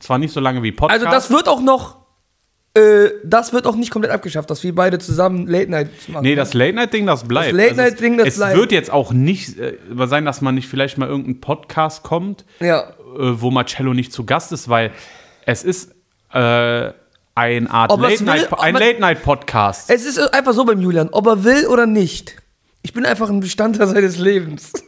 zwar 0.00 0.18
nicht 0.18 0.32
so 0.32 0.40
lange 0.40 0.62
wie 0.62 0.72
Podcast. 0.72 1.04
Also 1.04 1.14
das 1.14 1.30
wird 1.30 1.48
auch 1.48 1.60
noch, 1.60 1.95
äh, 2.76 3.10
das 3.24 3.52
wird 3.52 3.66
auch 3.66 3.74
nicht 3.76 3.90
komplett 3.90 4.12
abgeschafft, 4.12 4.50
dass 4.50 4.62
wir 4.62 4.74
beide 4.74 4.98
zusammen 4.98 5.46
Late 5.46 5.70
Night 5.70 5.88
machen. 6.08 6.22
Nee, 6.22 6.34
das 6.34 6.54
Late-Night-Ding, 6.54 7.06
das 7.06 7.24
bleibt. 7.26 7.52
Das 7.52 7.56
Late-Night-Ding, 7.56 8.18
das 8.18 8.28
es 8.28 8.36
bleibt. 8.36 8.52
Es 8.54 8.58
wird 8.60 8.72
jetzt 8.72 8.92
auch 8.92 9.12
nicht 9.12 9.58
äh, 9.58 9.76
sein, 10.06 10.24
dass 10.24 10.40
man 10.42 10.54
nicht 10.54 10.68
vielleicht 10.68 10.98
mal 10.98 11.08
irgendein 11.08 11.40
Podcast 11.40 12.02
kommt, 12.02 12.44
Ja. 12.60 12.80
äh, 12.80 12.92
wo 13.18 13.50
Marcello 13.50 13.94
nicht 13.94 14.12
zu 14.12 14.24
Gast 14.24 14.52
ist, 14.52 14.68
weil 14.68 14.90
es 15.46 15.64
ist 15.64 15.92
äh, 16.32 16.92
eine 17.34 17.70
Art 17.70 17.90
Ob 17.92 18.02
er's 18.02 18.20
will, 18.20 18.28
ein 18.30 18.72
man- 18.72 18.82
Late-Night-Podcast. 18.82 19.90
Es 19.90 20.04
ist 20.04 20.18
einfach 20.34 20.52
so 20.52 20.64
beim 20.64 20.80
Julian, 20.80 21.08
ob 21.10 21.26
er 21.26 21.44
will 21.44 21.66
oder 21.66 21.86
nicht. 21.86 22.36
Ich 22.86 22.92
bin 22.92 23.04
einfach 23.04 23.28
ein 23.28 23.40
Bestandteil 23.40 23.88
seines 23.88 24.16
Lebens. 24.16 24.72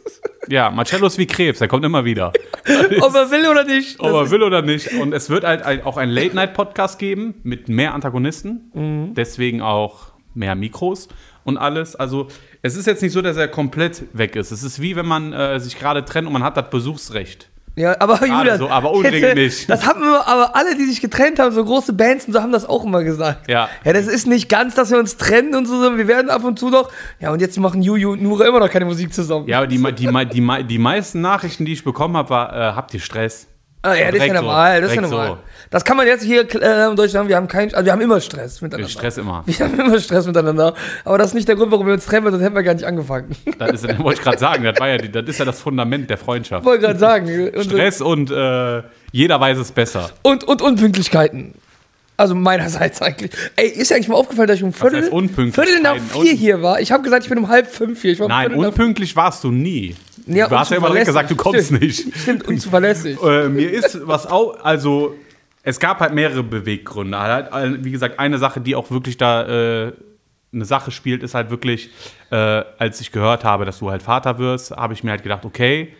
Ja, 0.47 0.71
Marcello 0.71 1.05
ist 1.05 1.19
wie 1.19 1.27
Krebs, 1.27 1.61
er 1.61 1.67
kommt 1.67 1.85
immer 1.85 2.05
wieder. 2.05 2.33
ob 3.01 3.13
er 3.13 3.29
will 3.29 3.45
oder 3.47 3.65
nicht. 3.65 3.99
Ob 3.99 4.07
er 4.07 4.31
will 4.31 4.41
oder 4.41 4.63
nicht. 4.63 4.93
Und 4.93 5.13
es 5.13 5.29
wird 5.29 5.43
halt 5.43 5.61
ein, 5.61 5.83
auch 5.83 5.95
einen 5.95 6.11
Late-Night-Podcast 6.11 6.97
geben 6.97 7.35
mit 7.43 7.69
mehr 7.69 7.93
Antagonisten. 7.93 8.71
Mhm. 8.73 9.13
Deswegen 9.13 9.61
auch 9.61 10.13
mehr 10.33 10.55
Mikros 10.55 11.07
und 11.43 11.59
alles. 11.59 11.95
Also 11.95 12.29
es 12.63 12.75
ist 12.75 12.87
jetzt 12.87 13.03
nicht 13.03 13.11
so, 13.11 13.21
dass 13.21 13.37
er 13.37 13.47
komplett 13.47 14.05
weg 14.13 14.35
ist. 14.35 14.49
Es 14.49 14.63
ist 14.63 14.81
wie 14.81 14.95
wenn 14.95 15.05
man 15.05 15.33
äh, 15.33 15.59
sich 15.59 15.77
gerade 15.77 16.03
trennt 16.03 16.25
und 16.25 16.33
man 16.33 16.41
hat 16.41 16.57
das 16.57 16.71
Besuchsrecht. 16.71 17.51
Ja, 17.79 17.95
aber 17.97 18.19
Julian, 18.25 18.57
so, 18.59 18.69
aber 18.69 18.91
nicht. 19.09 19.69
Das 19.69 19.87
haben 19.87 20.01
wir, 20.01 20.27
aber 20.27 20.53
alle, 20.53 20.75
die 20.75 20.83
sich 20.83 20.99
getrennt 20.99 21.39
haben, 21.39 21.55
so 21.55 21.63
große 21.63 21.93
Bands 21.93 22.25
und 22.25 22.33
so, 22.33 22.41
haben 22.41 22.51
das 22.51 22.67
auch 22.67 22.83
immer 22.83 23.05
gesagt. 23.05 23.49
Ja. 23.49 23.69
Ja, 23.85 23.93
das 23.93 24.05
ist 24.05 24.27
nicht 24.27 24.49
ganz, 24.49 24.75
dass 24.75 24.91
wir 24.91 24.97
uns 24.97 25.15
trennen 25.15 25.55
und 25.55 25.65
so, 25.65 25.75
sondern 25.75 25.97
wir 25.97 26.09
werden 26.09 26.29
ab 26.29 26.43
und 26.43 26.59
zu 26.59 26.69
doch, 26.69 26.91
ja, 27.21 27.31
und 27.31 27.39
jetzt 27.39 27.57
machen 27.57 27.81
Juju 27.81 28.11
und 28.11 28.21
Nura 28.21 28.47
immer 28.47 28.59
noch 28.59 28.69
keine 28.69 28.83
Musik 28.83 29.13
zusammen. 29.13 29.47
Ja, 29.47 29.59
aber 29.59 29.67
die, 29.67 29.77
die, 29.77 30.07
die, 30.07 30.25
die, 30.25 30.63
die 30.65 30.77
meisten 30.77 31.21
Nachrichten, 31.21 31.63
die 31.63 31.71
ich 31.71 31.85
bekommen 31.85 32.17
habe, 32.17 32.29
war, 32.29 32.53
äh, 32.53 32.73
habt 32.75 32.93
ihr 32.93 32.99
Stress? 32.99 33.47
Ah, 33.81 33.93
ja, 33.93 34.11
das 34.11 34.19
ist 34.19 34.27
ja 34.27 34.33
normal, 34.33 34.81
das 34.81 34.89
ist 34.89 34.95
ja 34.97 35.01
normal. 35.01 35.27
so. 35.27 35.37
Das 35.71 35.85
kann 35.85 35.97
man 35.97 36.07
jetzt 36.07 36.23
hier 36.23 36.47
äh, 36.61 36.89
in 36.89 36.95
Deutschland, 36.95 37.29
wir 37.29 37.35
haben 37.35 37.47
keinen, 37.47 37.73
also 37.73 37.85
wir 37.85 37.91
haben 37.91 38.01
immer 38.01 38.19
Stress 38.19 38.59
miteinander. 38.61 38.89
Stress 38.89 39.17
immer. 39.17 39.43
Wir 39.45 39.59
haben 39.59 39.79
immer 39.79 39.99
Stress 39.99 40.25
miteinander. 40.25 40.73
Aber 41.05 41.19
das 41.19 41.27
ist 41.27 41.33
nicht 41.35 41.47
der 41.47 41.55
Grund, 41.55 41.71
warum 41.71 41.85
wir 41.85 41.93
uns 41.93 42.05
trennen, 42.05 42.29
sonst 42.31 42.41
hätten 42.41 42.55
wir 42.55 42.63
gar 42.63 42.73
nicht 42.73 42.85
angefangen. 42.85 43.35
Das, 43.59 43.71
ist, 43.71 43.83
das 43.87 43.99
wollte 43.99 44.19
ich 44.19 44.23
gerade 44.23 44.39
sagen, 44.39 44.63
das, 44.63 44.79
war 44.79 44.87
ja 44.87 44.97
die, 44.97 45.11
das 45.11 45.27
ist 45.27 45.37
ja 45.37 45.45
das 45.45 45.61
Fundament 45.61 46.09
der 46.09 46.17
Freundschaft. 46.17 46.65
Wollte 46.65 46.85
gerade 46.85 46.99
sagen. 46.99 47.49
Und, 47.55 47.63
Stress 47.65 48.01
und 48.01 48.31
äh, 48.31 48.81
jeder 49.11 49.39
weiß 49.39 49.59
es 49.59 49.71
besser. 49.71 50.09
und, 50.23 50.43
und 50.43 50.61
Unpünktlichkeiten. 50.61 51.53
Also 52.17 52.35
meinerseits 52.35 53.01
eigentlich. 53.01 53.31
Ey, 53.55 53.69
ist 53.69 53.91
dir 53.91 53.95
eigentlich 53.95 54.09
mal 54.09 54.15
aufgefallen, 54.15 54.47
dass 54.47 54.57
ich 54.57 54.63
um 54.63 54.73
Viertel? 54.73 55.03
Viertel 55.03 55.81
nach 55.81 55.97
vier 55.97 56.33
hier 56.33 56.61
war? 56.61 56.81
Ich 56.81 56.91
habe 56.91 57.01
gesagt, 57.03 57.23
ich 57.23 57.29
bin 57.29 57.37
um 57.37 57.47
halb 57.47 57.67
fünf 57.67 58.01
hier. 58.01 58.19
Um 58.19 58.27
Nein, 58.27 58.53
unpünktlich 58.55 59.15
warst 59.15 59.43
du 59.43 59.51
nie. 59.51 59.95
Ja, 60.25 60.47
du 60.47 60.59
hast 60.59 60.71
ja 60.71 60.77
immer 60.77 60.89
direkt 60.89 61.05
gesagt, 61.05 61.31
du 61.31 61.35
kommst 61.35 61.67
Stimmt. 61.67 61.81
nicht. 61.81 62.17
Stimmt, 62.17 62.47
unzuverlässig. 62.47 63.17
Äh, 63.23 63.47
mir 63.47 63.71
ist 63.71 64.05
was 64.05 64.25
auch, 64.25 64.63
also 64.63 65.15
es 65.69 65.79
gab 65.79 65.99
halt 65.99 66.13
mehrere 66.13 66.43
Beweggründe. 66.43 67.19
Halt, 67.19 67.53
äh, 67.53 67.83
wie 67.83 67.91
gesagt, 67.91 68.19
eine 68.19 68.37
Sache, 68.37 68.59
die 68.59 68.75
auch 68.75 68.89
wirklich 68.89 69.17
da 69.17 69.87
äh, 69.87 69.93
eine 70.51 70.65
Sache 70.65 70.89
spielt, 70.91 71.21
ist 71.21 71.35
halt 71.35 71.51
wirklich, 71.51 71.91
äh, 72.31 72.35
als 72.35 72.99
ich 73.01 73.11
gehört 73.11 73.43
habe, 73.43 73.65
dass 73.65 73.79
du 73.79 73.91
halt 73.91 74.01
Vater 74.01 74.39
wirst, 74.39 74.71
habe 74.71 74.93
ich 74.93 75.03
mir 75.03 75.11
halt 75.11 75.21
gedacht, 75.21 75.45
okay, 75.45 75.93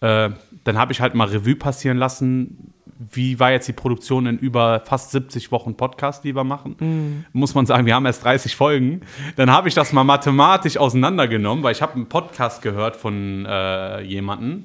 äh, 0.00 0.30
dann 0.64 0.78
habe 0.78 0.92
ich 0.92 1.00
halt 1.00 1.14
mal 1.14 1.28
Revue 1.28 1.54
passieren 1.54 1.98
lassen, 1.98 2.72
wie 3.12 3.38
war 3.38 3.50
jetzt 3.50 3.66
die 3.68 3.72
Produktion 3.72 4.26
in 4.26 4.38
über 4.38 4.80
fast 4.84 5.10
70 5.10 5.52
Wochen 5.52 5.74
Podcast, 5.74 6.24
die 6.24 6.34
wir 6.34 6.44
machen. 6.44 7.24
Muss 7.32 7.54
man 7.54 7.64
sagen, 7.64 7.86
wir 7.86 7.94
haben 7.94 8.04
erst 8.04 8.24
30 8.24 8.56
Folgen. 8.56 9.00
Dann 9.36 9.50
habe 9.50 9.68
ich 9.68 9.74
das 9.74 9.92
mal 9.94 10.04
mathematisch 10.04 10.76
auseinandergenommen, 10.76 11.64
weil 11.64 11.72
ich 11.72 11.80
habe 11.80 11.94
einen 11.94 12.10
Podcast 12.10 12.60
gehört 12.60 12.96
von 12.96 13.46
äh, 13.46 14.02
jemandem, 14.02 14.64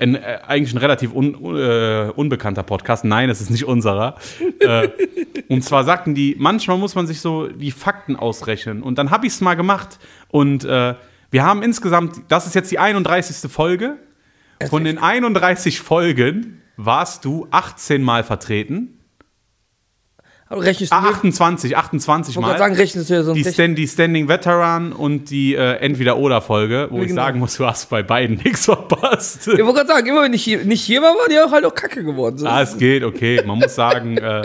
ein, 0.00 0.14
äh, 0.14 0.38
eigentlich 0.46 0.74
ein 0.74 0.78
relativ 0.78 1.14
un, 1.14 1.34
äh, 1.56 2.10
unbekannter 2.14 2.62
Podcast. 2.62 3.04
Nein, 3.04 3.30
es 3.30 3.40
ist 3.40 3.50
nicht 3.50 3.64
unserer. 3.64 4.16
äh, 4.60 4.88
und 5.48 5.62
zwar 5.62 5.84
sagten 5.84 6.14
die, 6.14 6.36
manchmal 6.38 6.78
muss 6.78 6.94
man 6.94 7.06
sich 7.06 7.20
so 7.20 7.48
die 7.48 7.70
Fakten 7.70 8.16
ausrechnen. 8.16 8.82
Und 8.82 8.98
dann 8.98 9.10
habe 9.10 9.26
ich 9.26 9.32
es 9.32 9.40
mal 9.40 9.54
gemacht. 9.54 9.98
Und 10.28 10.64
äh, 10.64 10.94
wir 11.30 11.44
haben 11.44 11.62
insgesamt, 11.62 12.22
das 12.28 12.46
ist 12.46 12.54
jetzt 12.54 12.70
die 12.70 12.78
31. 12.78 13.50
Folge. 13.50 13.96
Von 14.68 14.84
den 14.84 14.98
31 14.98 15.80
Folgen 15.80 16.62
warst 16.76 17.24
du 17.24 17.46
18 17.50 18.02
Mal 18.02 18.24
vertreten. 18.24 18.97
Aber 20.50 20.62
rechnest 20.62 20.92
du 20.92 20.96
Ah, 20.96 21.02
mir? 21.02 21.08
28, 21.08 21.76
28 21.76 22.30
Ich 22.32 22.36
wollte 22.36 22.46
gerade 22.48 22.58
Mal. 22.60 22.64
sagen, 22.68 22.74
rechnest 22.76 23.10
du 23.10 23.14
ja 23.14 23.22
sonst 23.22 23.44
Die. 23.44 23.52
Stand, 23.52 23.76
die 23.76 23.86
Standing 23.86 24.28
Veteran 24.28 24.92
und 24.92 25.28
die 25.30 25.54
äh, 25.54 25.74
Entweder-Oder-Folge, 25.76 26.88
wo 26.90 27.00
ich 27.02 27.08
Genau. 27.08 27.22
sagen 27.22 27.38
muss, 27.38 27.56
du 27.56 27.66
hast 27.66 27.90
bei 27.90 28.02
beiden 28.02 28.36
nichts 28.44 28.64
verpasst. 28.64 29.46
Ich 29.48 29.58
wollte 29.58 29.74
gerade 29.74 29.88
sagen, 29.88 30.06
immer 30.06 30.22
wenn 30.22 30.32
ich 30.32 30.42
hier, 30.44 30.64
nicht 30.64 30.82
hier 30.82 31.02
war, 31.02 31.14
war 31.14 31.28
die 31.30 31.38
auch 31.38 31.52
halt 31.52 31.64
auch 31.66 31.74
kacke 31.74 32.02
geworden. 32.02 32.38
So. 32.38 32.46
Ah, 32.46 32.62
es 32.62 32.78
geht, 32.78 33.04
okay. 33.04 33.42
Man 33.46 33.58
muss 33.58 33.74
sagen, 33.74 34.16
äh, 34.16 34.42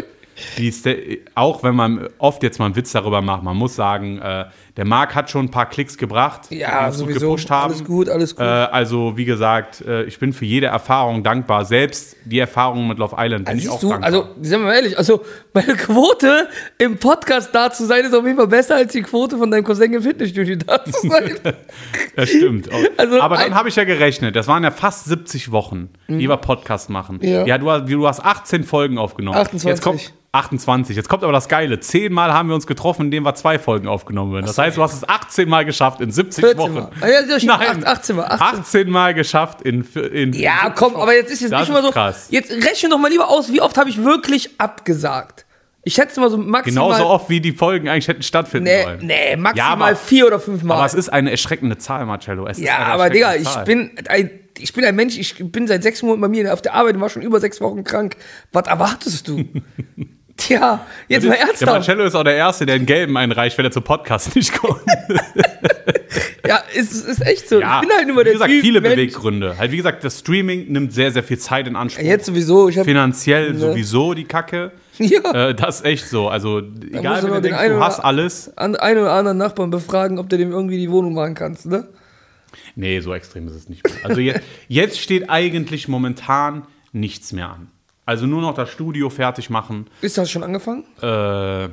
auch 1.36 1.64
wenn 1.64 1.76
man 1.76 2.08
oft 2.18 2.44
jetzt 2.44 2.60
mal 2.60 2.66
einen 2.66 2.76
Witz 2.76 2.92
darüber 2.92 3.22
macht, 3.22 3.44
man 3.44 3.56
muss 3.56 3.76
sagen, 3.76 4.20
äh, 4.20 4.46
der 4.76 4.86
Marc 4.86 5.14
hat 5.14 5.30
schon 5.30 5.46
ein 5.46 5.52
paar 5.52 5.68
Klicks 5.70 5.98
gebracht, 6.00 6.48
ja, 6.50 6.88
gut 6.90 6.98
sowieso. 6.98 7.20
gepusht 7.20 7.50
haben. 7.52 7.74
Alles 7.74 7.84
gut, 7.86 8.10
alles 8.10 8.32
Äh, 8.34 8.36
gut. 8.36 8.44
also, 8.44 9.18
wie 9.18 9.26
gesagt, 9.26 9.82
äh, 9.82 10.04
ich 10.06 10.18
bin 10.18 10.34
für 10.34 10.46
jede 10.46 10.66
Erfahrung 10.68 11.22
dankbar. 11.24 11.66
Selbst 11.66 12.16
die 12.26 12.40
Erfahrung 12.40 12.88
mit 12.88 12.98
Love 12.98 13.16
Island 13.20 13.46
bin 13.46 13.58
ich 13.60 13.70
auch 13.70 13.80
du, 13.80 13.90
dankbar. 13.90 14.08
also, 14.08 14.30
sind 14.42 14.60
wir 14.62 14.66
mal 14.68 14.74
ehrlich, 14.74 14.98
also 14.98 15.22
meine 15.54 15.76
Quote 15.76 16.48
im 16.80 16.98
Podcast 16.98 17.54
da 17.54 17.70
zu 17.72 17.86
sein, 17.86 18.04
ist 18.06 18.16
auf 18.16 18.26
jeden 18.26 18.38
Fall 18.38 18.48
besser 18.48 18.76
als 18.76 18.92
die 18.94 19.04
Quote 19.04 19.38
von 19.38 19.52
deinem 19.52 19.64
Cousin 19.64 19.94
im 19.94 20.02
Fitnessstudio 20.02 20.56
da 20.56 20.84
zu 20.84 21.08
sein. 21.10 21.36
Das 22.16 22.30
stimmt. 22.30 22.68
Also 22.98 23.22
Aber 23.22 23.38
dann 23.38 23.54
habe 23.54 23.70
ich 23.70 23.76
ja 23.76 23.84
gerechnet, 23.84 24.36
das 24.36 24.48
waren 24.48 24.64
ja 24.64 24.72
fast 24.72 25.06
70 25.06 25.52
Wochen, 25.52 25.90
die 26.08 26.28
wir 26.28 26.38
Podcast 26.38 26.90
machen. 26.90 27.20
Ja. 27.22 27.46
Ja, 27.46 27.58
du, 27.60 27.70
hast- 27.70 27.88
du 27.88 28.08
hast 28.08 28.26
18 28.26 28.64
Folgen 28.64 28.98
aufgenommen. 28.98 29.38
28. 29.38 29.68
Jetzt 29.70 29.82
kommt 29.84 30.14
28. 30.36 30.96
Jetzt 30.96 31.10
kommt 31.10 31.24
aber 31.24 31.32
das 31.32 31.48
Geile. 31.48 31.80
Zehnmal 31.80 32.34
haben 32.34 32.50
wir 32.50 32.56
uns 32.56 32.66
getroffen, 32.66 33.04
indem 33.06 33.22
wir 33.24 33.36
zwei 33.36 33.60
Folgen 33.60 33.88
aufgenommen 33.88 34.36
haben. 34.36 34.42
Das 34.46 34.56
heißt, 34.64 34.78
du 34.78 34.82
hast 34.84 34.94
es 34.94 35.08
18 35.08 35.48
Mal 35.48 35.66
geschafft 35.66 36.02
in 36.02 36.12
70 36.12 36.44
14 36.44 36.58
Wochen. 36.60 36.74
Mal. 36.74 36.90
Ah, 37.02 37.08
ja, 37.08 37.22
Nein, 37.44 37.86
acht- 37.86 37.86
18 38.00 38.16
Mal, 38.16 38.26
18. 38.26 38.60
18 38.60 38.90
Mal 38.90 39.14
geschafft 39.14 39.62
in, 39.62 39.84
in 40.14 40.34
Ja, 40.34 40.72
komm, 40.76 40.96
aber 40.96 41.14
jetzt 41.16 41.32
ist 41.32 41.42
jetzt 41.42 41.52
Das 41.52 41.62
nicht 41.62 41.72
mal 41.72 41.82
so. 41.84 41.92
krass. 41.92 42.28
Jetzt 42.30 42.52
rechne 42.52 42.90
doch 42.90 42.98
mal 43.00 43.10
lieber 43.12 43.30
aus, 43.30 43.52
wie 43.52 43.62
oft 43.62 43.78
habe 43.78 43.90
ich 43.90 44.04
wirklich 44.04 44.60
abgesagt. 44.60 45.46
Ich 45.86 45.96
schätze 45.96 46.22
mal 46.22 46.30
so 46.30 46.38
maximal. 46.38 46.88
Genauso 46.92 47.08
oft, 47.10 47.30
wie 47.30 47.42
die 47.42 47.52
Folgen 47.52 47.90
eigentlich 47.90 48.08
hätten 48.08 48.24
stattfinden 48.24 48.64
Nee, 48.66 48.84
sollen. 48.84 49.00
nee, 49.06 49.36
maximal 49.36 49.56
Ja, 49.58 49.74
aber- 49.74 49.96
vier 49.98 50.28
oder 50.28 50.40
fünf 50.40 50.64
Mal. 50.64 50.76
Aber 50.76 50.86
es 50.86 50.94
ist 50.94 51.10
eine 51.10 51.30
erschreckende 51.32 51.78
Zahl, 51.78 52.06
Marcello. 52.06 52.48
Es 52.48 52.58
ja, 52.58 52.78
aber 52.78 53.10
Digga, 53.10 53.36
ich 53.36 53.44
Zahl. 53.44 53.66
bin, 53.66 53.92
ein, 54.08 54.30
ich 54.58 54.72
bin 54.72 54.86
ein 54.86 54.96
Mensch, 54.96 55.18
ich 55.18 55.36
bin 55.52 55.68
seit 55.68 55.84
sechs 55.84 56.02
Monaten 56.02 56.22
bei 56.22 56.28
mir 56.30 56.54
auf 56.54 56.62
der 56.62 56.74
Arbeit 56.74 56.96
und 56.96 57.02
war 57.02 57.10
schon 57.10 57.22
über 57.22 57.42
sechs 57.42 57.60
Wochen 57.60 57.84
krank. 57.84 58.16
Was 58.54 58.68
erwartest 58.68 59.28
du? 59.28 59.44
Tja, 60.38 60.86
jetzt 61.08 61.24
mal 61.26 61.32
Der 61.34 61.42
ernsthaft. 61.42 61.72
Marcello 61.72 62.04
ist 62.06 62.16
auch 62.16 62.24
der 62.24 62.36
Erste, 62.36 62.66
der 62.66 62.76
einen 62.76 62.86
gelben 62.86 63.16
einreicht, 63.18 63.58
wenn 63.58 63.66
er 63.66 63.72
zum 63.72 63.84
Podcast 63.84 64.36
nicht 64.36 64.54
kommt. 64.54 64.82
Ja, 66.46 66.62
es 66.76 66.92
ist, 66.92 67.06
ist 67.08 67.22
echt 67.26 67.48
so. 67.48 67.62
Ja, 67.62 67.82
ich 67.82 67.88
bin 67.88 67.98
halt 67.98 68.08
nur 68.08 68.18
wie 68.20 68.24
der 68.26 68.34
gesagt, 68.34 68.52
Typ, 68.52 68.62
viele 68.62 68.82
Mensch. 68.82 68.96
Beweggründe. 68.96 69.58
Halt, 69.58 69.72
wie 69.72 69.78
gesagt, 69.78 70.04
das 70.04 70.20
Streaming 70.20 70.72
nimmt 70.72 70.92
sehr, 70.94 71.10
sehr 71.12 71.24
viel 71.24 71.40
Zeit 71.40 71.68
in 71.68 71.78
Anspruch. 71.78 72.04
Jetzt 72.04 72.26
sowieso. 72.26 72.68
Ich 72.68 72.78
hab, 72.78 72.84
Finanziell 72.86 73.54
Ne. 73.54 73.60
sowieso 73.60 74.14
die 74.14 74.26
Kacke. 74.26 74.74
ja, 74.98 75.50
Äh, 75.50 75.56
das 75.56 75.78
ist 75.78 75.86
echt 75.86 76.08
so. 76.10 76.28
Also, 76.28 76.60
egal, 76.60 77.22
musst 77.22 77.24
du 77.24 77.28
wenn 77.28 77.34
du 77.36 77.42
den 77.42 77.42
denkst, 77.54 77.68
du 77.70 77.76
oder- 77.78 77.86
hast 77.86 78.00
alles. 78.02 78.56
an 78.58 78.76
einen 78.76 79.00
oder 79.00 79.14
anderen 79.14 79.38
Nachbarn 79.38 79.70
befragen, 79.70 80.20
ob 80.20 80.28
du 80.30 80.38
dem 80.38 80.52
irgendwie 80.52 80.78
die 80.78 80.92
Wohnung 80.92 81.14
machen 81.14 81.34
kannst, 81.34 81.66
ne? 81.66 81.88
Nee, 82.76 83.00
so 83.00 83.14
extrem 83.14 83.48
ist 83.48 83.56
es 83.56 83.70
nicht. 83.70 83.82
Mehr. 83.86 83.94
Also, 84.06 84.20
jetzt, 84.20 84.42
jetzt 84.68 85.00
steht 85.00 85.30
eigentlich 85.30 85.88
momentan 85.88 86.68
nichts 86.92 87.32
mehr 87.32 87.50
an. 87.52 87.70
Also, 88.06 88.26
nur 88.26 88.42
noch 88.42 88.54
das 88.54 88.70
Studio 88.70 89.10
fertig 89.10 89.50
machen. 89.50 89.88
Ist 90.02 90.18
das 90.18 90.30
schon 90.30 90.44
angefangen? 90.44 90.84
Äh, 91.02 91.70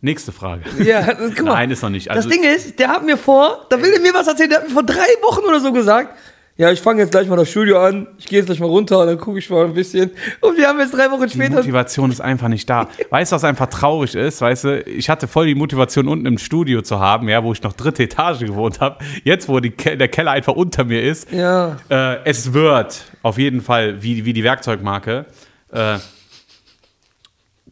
nächste 0.00 0.32
Frage. 0.32 0.62
Ja, 0.84 1.14
guck 1.14 1.42
mal. 1.42 1.52
Nein, 1.54 1.70
ist 1.70 1.82
noch 1.82 1.90
nicht. 1.90 2.10
Also, 2.10 2.28
das 2.28 2.36
Ding 2.38 2.44
ist, 2.48 2.78
der 2.78 2.88
hat 2.88 3.04
mir 3.04 3.16
vor, 3.16 3.66
da 3.68 3.80
will 3.82 3.92
er 3.92 4.00
mir 4.00 4.14
was 4.14 4.26
erzählen, 4.28 4.50
der 4.50 4.58
hat 4.60 4.68
mir 4.68 4.74
vor 4.74 4.84
drei 4.84 5.08
Wochen 5.22 5.44
oder 5.44 5.60
so 5.60 5.72
gesagt, 5.72 6.16
ja, 6.56 6.70
ich 6.70 6.80
fange 6.80 7.00
jetzt 7.00 7.10
gleich 7.10 7.26
mal 7.26 7.36
das 7.36 7.50
Studio 7.50 7.80
an, 7.80 8.06
ich 8.16 8.26
gehe 8.26 8.38
jetzt 8.38 8.46
gleich 8.46 8.60
mal 8.60 8.68
runter 8.68 9.00
und 9.00 9.08
dann 9.08 9.18
gucke 9.18 9.38
ich 9.40 9.50
mal 9.50 9.64
ein 9.64 9.74
bisschen. 9.74 10.12
Und 10.40 10.56
wir 10.56 10.68
haben 10.68 10.78
jetzt 10.78 10.94
drei 10.94 11.10
Wochen 11.10 11.26
Die 11.26 11.30
später. 11.34 11.56
Motivation 11.56 12.12
ist 12.12 12.20
einfach 12.20 12.46
nicht 12.46 12.70
da. 12.70 12.88
Weißt 13.10 13.32
du, 13.32 13.36
was 13.36 13.42
einfach 13.42 13.66
traurig 13.66 14.14
ist? 14.14 14.40
Weißt 14.40 14.64
du, 14.64 14.82
ich 14.82 15.08
hatte 15.10 15.26
voll 15.26 15.46
die 15.46 15.56
Motivation, 15.56 16.06
unten 16.06 16.26
im 16.26 16.38
Studio 16.38 16.82
zu 16.82 17.00
haben, 17.00 17.28
ja, 17.28 17.42
wo 17.42 17.52
ich 17.52 17.62
noch 17.62 17.72
dritte 17.72 18.04
Etage 18.04 18.40
gewohnt 18.40 18.80
habe. 18.80 18.98
Jetzt, 19.24 19.48
wo 19.48 19.58
die 19.58 19.70
Ke 19.72 19.96
der 19.96 20.06
Keller 20.06 20.30
einfach 20.30 20.54
unter 20.54 20.84
mir 20.84 21.02
ist. 21.02 21.32
Ja. 21.32 21.76
Äh, 21.88 22.18
es 22.24 22.52
wird 22.52 23.04
auf 23.22 23.36
jeden 23.36 23.60
Fall 23.60 24.02
wie, 24.04 24.24
wie 24.24 24.32
die 24.32 24.44
Werkzeugmarke. 24.44 25.26
Äh, 25.72 25.98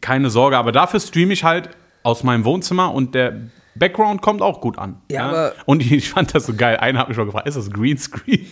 keine 0.01 0.29
Sorge, 0.29 0.57
aber 0.57 0.73
dafür 0.73 0.99
streame 0.99 1.31
ich 1.31 1.45
halt 1.45 1.69
aus 2.03 2.23
meinem 2.23 2.43
Wohnzimmer 2.43 2.93
und 2.93 3.15
der 3.15 3.37
Background 3.75 4.21
kommt 4.21 4.41
auch 4.41 4.61
gut 4.61 4.77
an. 4.77 4.97
Ja, 5.11 5.27
aber- 5.29 5.53
und 5.65 5.81
ich 5.91 6.09
fand 6.09 6.33
das 6.35 6.45
so 6.45 6.53
geil. 6.53 6.77
Einer 6.77 6.99
hat 6.99 7.07
mich 7.07 7.15
schon 7.15 7.25
gefragt, 7.25 7.47
ist 7.47 7.55
das 7.57 7.69
Greenscreen? 7.71 8.45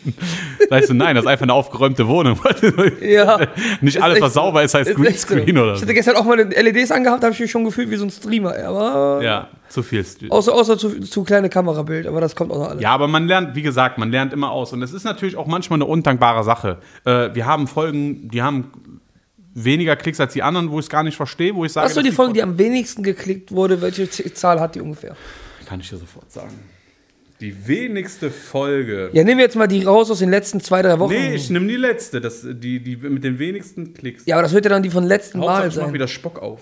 Sagst 0.70 0.90
du, 0.90 0.94
nein, 0.94 1.16
das 1.16 1.26
ist 1.26 1.30
einfach 1.30 1.44
eine 1.44 1.54
aufgeräumte 1.54 2.08
Wohnung. 2.08 2.40
Ja. 3.02 3.40
Nicht 3.82 4.02
alles, 4.02 4.22
was 4.22 4.34
so. 4.34 4.42
sauber 4.42 4.64
ist, 4.64 4.74
heißt 4.74 4.90
Ist 4.90 4.98
echt 5.00 5.20
so. 5.20 5.28
Greenscreen 5.36 5.58
oder 5.58 5.74
Ich 5.76 5.82
hatte 5.82 5.94
gestern 5.94 6.16
auch 6.16 6.24
mal 6.26 6.38
LEDs 6.38 6.92
angehabt, 6.92 7.24
habe 7.24 7.34
ich 7.34 7.40
mich 7.40 7.52
schon 7.52 7.64
gefühlt 7.64 7.90
wie 7.90 7.96
so 7.96 8.06
ein 8.06 8.10
Streamer, 8.10 8.56
aber. 8.66 9.22
Ja, 9.24 9.48
zu 9.70 9.84
viel. 9.84 10.06
Außer, 10.30 10.54
außer 10.54 10.78
zu, 10.78 11.00
zu 11.02 11.24
kleine 11.24 11.50
Kamerabild, 11.50 12.08
aber 12.08 12.22
das 12.22 12.36
kommt 12.36 12.52
auch 12.52 12.58
noch 12.60 12.70
alles. 12.70 12.82
Ja, 12.82 12.92
aber 12.92 13.08
man 13.08 13.28
lernt, 13.28 13.56
wie 13.56 13.62
gesagt, 13.62 13.98
man 13.98 14.12
lernt 14.12 14.34
immer 14.34 14.52
aus. 14.52 14.74
Und 14.74 14.82
es 14.82 14.94
ist 14.94 15.04
natürlich 15.04 15.38
auch 15.38 15.48
manchmal 15.48 15.78
eine 15.78 15.86
undankbare 15.86 16.44
Sache. 16.44 16.78
Äh, 17.06 17.30
wir 17.34 17.46
haben 17.46 17.68
Folgen, 17.68 18.30
die 18.30 18.42
haben 18.42 18.72
weniger 19.54 19.96
Klicks 19.96 20.20
als 20.20 20.34
die 20.34 20.44
anderen, 20.44 20.72
wo 20.72 20.80
ich 20.80 20.86
es 20.86 20.90
gar 20.90 21.04
nicht 21.04 21.16
verstehe, 21.18 21.56
wo 21.56 21.66
ich 21.66 21.74
sage, 21.74 21.86
Hast 21.86 21.96
du 21.98 22.02
dass 22.02 22.10
die 22.10 22.16
Folge, 22.16 22.34
die 22.34 22.44
am 22.44 22.58
wenigsten 22.58 23.04
geklickt 23.04 23.52
wurde? 23.52 23.82
Welche 23.82 24.10
Zahl 24.10 24.60
hat 24.60 24.76
die 24.76 24.82
ungefähr? 24.82 25.16
Kann 25.66 25.80
ich 25.80 25.90
dir 25.90 25.98
sofort 25.98 26.32
sagen. 26.32 26.60
Die 27.40 27.68
wenigste 27.68 28.30
Folge. 28.30 29.10
Ja, 29.14 29.24
nehmen 29.24 29.40
wir 29.40 29.46
jetzt 29.46 29.56
mal 29.56 29.68
die 29.68 29.84
raus 29.84 30.12
aus 30.12 30.20
den 30.20 30.30
letzten 30.30 30.62
zwei, 30.62 30.84
drei 30.84 31.00
Wochen. 31.00 31.12
Nee, 31.12 31.34
ich 31.34 31.50
nehme 31.50 31.68
die 31.68 31.76
letzte, 31.76 32.22
das, 32.22 32.42
die, 32.48 32.80
die 32.80 32.96
mit 32.98 33.24
den 33.24 33.40
wenigsten 33.40 33.94
Klicks. 33.96 34.24
ja, 34.28 34.36
aber 34.36 34.44
das 34.44 34.54
wird 34.54 34.66
ja 34.66 34.70
dann 34.70 34.84
die 34.84 34.92
von 34.92 35.04
letzten 35.06 35.40
Hauptsache, 35.40 35.60
Mal 35.62 35.68
ich 35.70 35.76
mach 35.76 35.84
sein. 35.86 35.94
wieder 35.94 36.08
Spock 36.08 36.40
auf. 36.40 36.62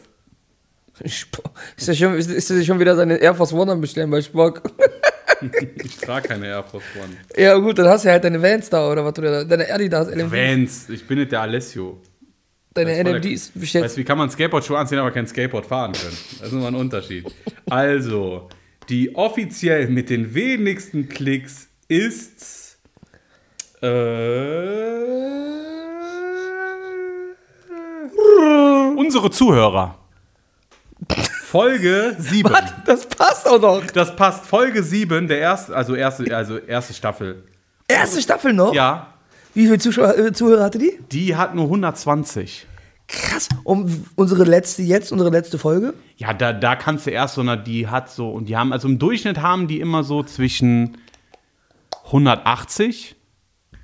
Spock. 1.05 1.51
Ist 1.77 1.87
er 1.89 1.95
schon, 1.95 2.13
ist, 2.15 2.29
ist 2.31 2.49
er 2.49 2.57
sich 2.57 2.67
schon 2.67 2.79
wieder 2.79 2.95
seine 2.95 3.17
Air 3.17 3.35
Force 3.35 3.53
One 3.53 3.71
am 3.71 3.81
bestellen 3.81 4.09
bei 4.09 4.21
Spock? 4.21 4.61
Ich 5.81 5.95
trage 5.95 6.27
keine 6.27 6.47
Air 6.47 6.63
Force 6.65 6.83
One. 7.01 7.15
ja, 7.41 7.55
gut, 7.57 7.79
dann 7.79 7.87
hast 7.87 8.03
du 8.03 8.09
ja 8.09 8.13
halt 8.13 8.25
deine 8.25 8.41
Vans 8.41 8.69
da 8.69 8.91
oder 8.91 9.05
was 9.05 9.13
du 9.13 9.21
da, 9.21 9.45
deine 9.45 9.71
Adidas, 9.73 10.09
LMD, 10.13 10.31
Vans, 10.33 10.89
ich 10.89 11.07
bin 11.07 11.17
nicht 11.17 11.31
der 11.31 11.39
Alessio 11.39 12.01
deine 12.73 12.95
NMDs 13.03 13.51
bestellst. 13.53 13.85
Weißt 13.85 13.97
du, 13.97 14.01
wie 14.01 14.05
kann 14.05 14.17
man 14.17 14.29
Skateboardschuhe 14.29 14.77
anziehen, 14.77 14.99
aber 14.99 15.11
kein 15.11 15.27
Skateboard 15.27 15.65
fahren 15.65 15.93
können? 15.93 16.17
Das 16.39 16.47
ist 16.47 16.53
immer 16.53 16.67
ein 16.67 16.75
Unterschied. 16.75 17.25
Also, 17.69 18.49
die 18.89 19.15
offiziell 19.15 19.87
mit 19.87 20.09
den 20.09 20.33
wenigsten 20.33 21.09
Klicks 21.09 21.67
ist. 21.87 22.77
Äh, 23.81 23.87
unsere 28.97 29.31
Zuhörer. 29.31 29.97
Folge 31.43 32.15
7. 32.19 32.51
Was? 32.51 32.73
das 32.85 33.05
passt 33.07 33.47
auch 33.47 33.59
noch. 33.59 33.85
Das 33.87 34.15
passt. 34.15 34.45
Folge 34.45 34.83
7, 34.83 35.27
der 35.27 35.39
erste, 35.39 35.75
also 35.75 35.95
erste, 35.95 36.35
also 36.35 36.57
erste 36.57 36.93
Staffel. 36.93 37.43
Erste 37.87 38.21
Staffel 38.21 38.53
noch? 38.53 38.73
Ja. 38.73 39.13
Wie 39.59 39.65
viele 39.65 39.77
Zuschauer, 39.77 40.17
äh, 40.17 40.31
Zuhörer 40.31 40.63
hatte 40.63 40.79
die? 40.79 40.97
die 41.11 41.35
hat 41.35 41.53
nur 41.53 41.65
120. 41.65 42.65
Krass. 43.09 43.49
Und 43.65 44.05
unsere 44.15 44.45
letzte 44.45 44.83
jetzt, 44.83 45.11
unsere 45.11 45.31
letzte 45.31 45.57
Folge? 45.57 45.95
Ja, 46.15 46.33
da, 46.33 46.53
da 46.53 46.77
kannst 46.77 47.05
du 47.05 47.09
erst 47.09 47.35
so, 47.35 47.41
eine, 47.41 47.61
die 47.61 47.87
hat 47.87 48.09
so, 48.09 48.29
und 48.29 48.47
die 48.47 48.55
haben, 48.55 48.71
also 48.71 48.87
im 48.87 48.99
Durchschnitt 48.99 49.41
haben 49.41 49.67
die 49.67 49.81
immer 49.81 50.05
so 50.05 50.23
zwischen 50.23 50.97
180 52.05 53.17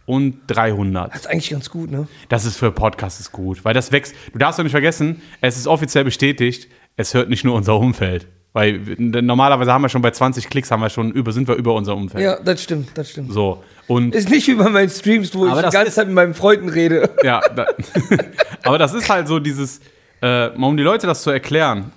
und 0.05 0.37
300. 0.47 1.11
Das 1.11 1.19
ist 1.19 1.27
eigentlich 1.27 1.49
ganz 1.49 1.69
gut, 1.69 1.91
ne? 1.91 2.07
Das 2.29 2.45
ist 2.45 2.55
für 2.55 2.71
Podcasts 2.71 3.19
ist 3.19 3.33
gut, 3.33 3.65
weil 3.65 3.73
das 3.73 3.91
wächst. 3.91 4.15
Du 4.31 4.39
darfst 4.39 4.57
doch 4.57 4.63
nicht 4.63 4.71
vergessen, 4.71 5.21
es 5.41 5.57
ist 5.57 5.67
offiziell 5.67 6.05
bestätigt, 6.05 6.69
es 6.95 7.13
hört 7.13 7.27
nicht 7.27 7.43
nur 7.43 7.53
unser 7.53 7.77
Umfeld. 7.77 8.27
Weil 8.55 8.79
normalerweise 8.97 9.73
haben 9.73 9.81
wir 9.81 9.89
schon 9.89 10.01
bei 10.01 10.11
20 10.11 10.49
Klicks, 10.49 10.71
haben 10.71 10.79
wir 10.79 10.89
schon 10.89 11.11
über, 11.11 11.33
sind 11.33 11.49
wir 11.49 11.55
über 11.55 11.73
unser 11.73 11.93
Umfeld. 11.97 12.23
Ja, 12.23 12.39
das 12.39 12.63
stimmt, 12.63 12.97
das 12.97 13.11
stimmt. 13.11 13.33
So. 13.33 13.61
Und 13.87 14.15
Ist 14.15 14.29
nicht 14.29 14.47
wie 14.47 14.55
bei 14.55 14.69
meinen 14.69 14.89
Streams, 14.89 15.33
wo 15.35 15.45
ich 15.47 15.53
die 15.53 15.69
ganze 15.69 15.91
Zeit 15.91 16.07
mit 16.07 16.15
meinen 16.15 16.33
Freunden 16.33 16.69
rede. 16.69 17.09
ja, 17.23 17.41
da, 17.55 17.67
aber 18.63 18.77
das 18.77 18.93
ist 18.93 19.09
halt 19.09 19.27
so 19.27 19.39
dieses, 19.39 19.79
äh, 20.21 20.47
um 20.49 20.75
die 20.75 20.83
Leute 20.83 21.07
das 21.07 21.21
zu 21.21 21.29
erklären. 21.29 21.91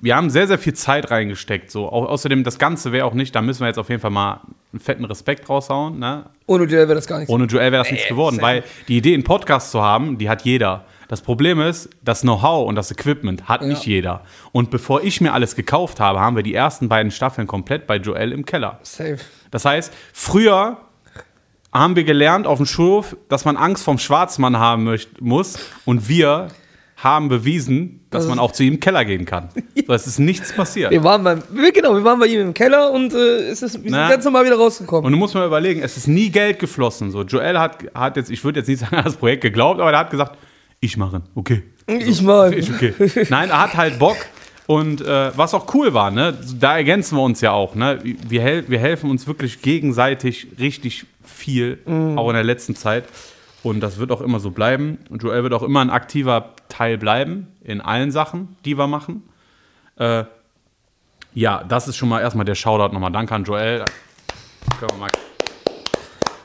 Wir 0.00 0.16
haben 0.16 0.30
sehr, 0.30 0.48
sehr 0.48 0.58
viel 0.58 0.74
Zeit 0.74 1.12
reingesteckt. 1.12 1.70
So. 1.70 1.86
Au 1.88 2.06
außerdem, 2.06 2.42
das 2.42 2.58
Ganze 2.58 2.90
wäre 2.90 3.06
auch 3.06 3.14
nicht, 3.14 3.36
da 3.36 3.42
müssen 3.42 3.60
wir 3.60 3.68
jetzt 3.68 3.78
auf 3.78 3.88
jeden 3.88 4.00
Fall 4.00 4.10
mal 4.10 4.40
einen 4.72 4.80
fetten 4.80 5.04
Respekt 5.04 5.48
raushauen. 5.48 5.98
Ne? 5.98 6.24
Ohne 6.46 6.64
Joel 6.64 6.88
wäre 6.88 6.96
das 6.96 7.06
gar 7.06 7.18
nichts. 7.18 7.32
Ohne 7.32 7.44
Joel 7.44 7.70
wäre 7.70 7.84
das 7.84 7.92
nichts 7.92 8.08
geworden, 8.08 8.36
safe. 8.36 8.46
weil 8.46 8.64
die 8.88 8.96
Idee, 8.96 9.14
einen 9.14 9.22
Podcast 9.22 9.70
zu 9.70 9.80
haben, 9.80 10.18
die 10.18 10.28
hat 10.28 10.42
jeder. 10.42 10.84
Das 11.06 11.20
Problem 11.20 11.60
ist, 11.60 11.90
das 12.02 12.22
Know-how 12.22 12.66
und 12.66 12.74
das 12.74 12.90
Equipment 12.90 13.48
hat 13.48 13.62
nicht 13.62 13.84
jeder. 13.84 14.22
Und 14.50 14.70
bevor 14.70 15.04
ich 15.04 15.20
mir 15.20 15.34
alles 15.34 15.54
gekauft 15.54 16.00
habe, 16.00 16.18
haben 16.18 16.34
wir 16.36 16.42
die 16.42 16.54
ersten 16.54 16.88
beiden 16.88 17.12
Staffeln 17.12 17.46
komplett 17.46 17.86
bei 17.86 17.96
Joel 17.96 18.32
im 18.32 18.46
Keller. 18.46 18.80
Safe. 18.82 19.18
Das 19.50 19.66
heißt, 19.66 19.92
früher 20.14 20.78
haben 21.72 21.96
wir 21.96 22.04
gelernt 22.04 22.46
auf 22.46 22.58
dem 22.58 22.66
Schulhof, 22.66 23.16
dass 23.28 23.44
man 23.44 23.56
Angst 23.56 23.82
vom 23.82 23.98
Schwarzmann 23.98 24.58
haben 24.58 24.84
möcht, 24.84 25.20
muss. 25.20 25.58
Und 25.84 26.08
wir 26.08 26.48
haben 26.96 27.28
bewiesen, 27.28 28.00
dass 28.10 28.24
Das 28.24 28.28
man 28.28 28.38
auch 28.38 28.52
zu 28.52 28.62
ihm 28.62 28.74
im 28.74 28.80
Keller 28.80 29.04
gehen 29.04 29.24
kann. 29.24 29.48
So, 29.84 29.94
es 29.94 30.06
ist 30.06 30.20
nichts 30.20 30.52
passiert. 30.52 30.92
Wir 30.92 31.02
waren 31.02 31.24
beim, 31.24 31.42
genau, 31.74 31.96
wir 31.96 32.04
waren 32.04 32.20
bei 32.20 32.26
ihm 32.26 32.40
im 32.40 32.54
Keller 32.54 32.92
und 32.92 33.12
äh, 33.12 33.48
es 33.48 33.62
ist, 33.62 33.74
wir 33.82 33.90
sind 33.90 33.90
Na. 33.90 34.08
ganz 34.08 34.24
normal 34.24 34.44
wieder 34.44 34.56
rausgekommen. 34.56 35.04
Und 35.04 35.10
du 35.10 35.18
musst 35.18 35.34
mal 35.34 35.44
überlegen, 35.44 35.82
es 35.82 35.96
ist 35.96 36.06
nie 36.06 36.30
Geld 36.30 36.60
geflossen. 36.60 37.10
So, 37.10 37.22
Joel 37.22 37.58
hat, 37.58 37.78
hat 37.92 38.16
jetzt, 38.16 38.30
ich 38.30 38.44
würde 38.44 38.60
jetzt 38.60 38.68
nicht 38.68 38.78
sagen, 38.78 38.94
an 38.96 39.04
das 39.04 39.16
Projekt 39.16 39.42
geglaubt, 39.42 39.80
aber 39.80 39.90
er 39.90 39.98
hat 39.98 40.10
gesagt, 40.10 40.38
ich 40.78 40.96
mache, 40.96 41.22
okay. 41.34 41.64
ich 41.88 42.22
mal. 42.22 42.52
Ist 42.52 42.70
okay. 42.70 42.94
Nein, 43.28 43.50
er 43.50 43.60
hat 43.62 43.76
halt 43.76 43.98
Bock. 43.98 44.18
Und 44.66 45.00
äh, 45.00 45.36
was 45.36 45.54
auch 45.54 45.74
cool 45.74 45.92
war, 45.94 46.10
ne, 46.10 46.38
da 46.60 46.76
ergänzen 46.76 47.16
wir 47.16 47.22
uns 47.22 47.40
ja 47.40 47.50
auch. 47.50 47.74
Ne? 47.74 47.98
Wir, 48.02 48.42
hel 48.42 48.64
wir 48.68 48.78
helfen 48.78 49.10
uns 49.10 49.26
wirklich 49.26 49.60
gegenseitig 49.62 50.46
richtig 50.60 51.06
viel, 51.24 51.80
auch 52.16 52.28
in 52.28 52.34
der 52.34 52.44
letzten 52.44 52.74
Zeit. 52.76 53.04
Und 53.62 53.80
das 53.80 53.98
wird 53.98 54.10
auch 54.10 54.20
immer 54.20 54.40
so 54.40 54.50
bleiben. 54.50 54.98
Und 55.08 55.22
Joel 55.22 55.42
wird 55.44 55.54
auch 55.54 55.62
immer 55.62 55.80
ein 55.80 55.90
aktiver 55.90 56.54
Teil 56.68 56.98
bleiben 56.98 57.48
in 57.62 57.80
allen 57.80 58.10
Sachen, 58.10 58.56
die 58.64 58.76
wir 58.76 58.86
machen. 58.86 59.22
Äh, 59.96 60.24
ja, 61.34 61.64
das 61.64 61.88
ist 61.88 61.96
schon 61.96 62.08
mal 62.08 62.20
erstmal 62.20 62.44
der 62.44 62.54
Shoutout 62.54 62.92
nochmal. 62.92 63.12
Danke 63.12 63.34
an 63.34 63.44
Joel. 63.44 63.84
Können 64.78 64.90
wir 64.90 64.98
mal. 64.98 65.31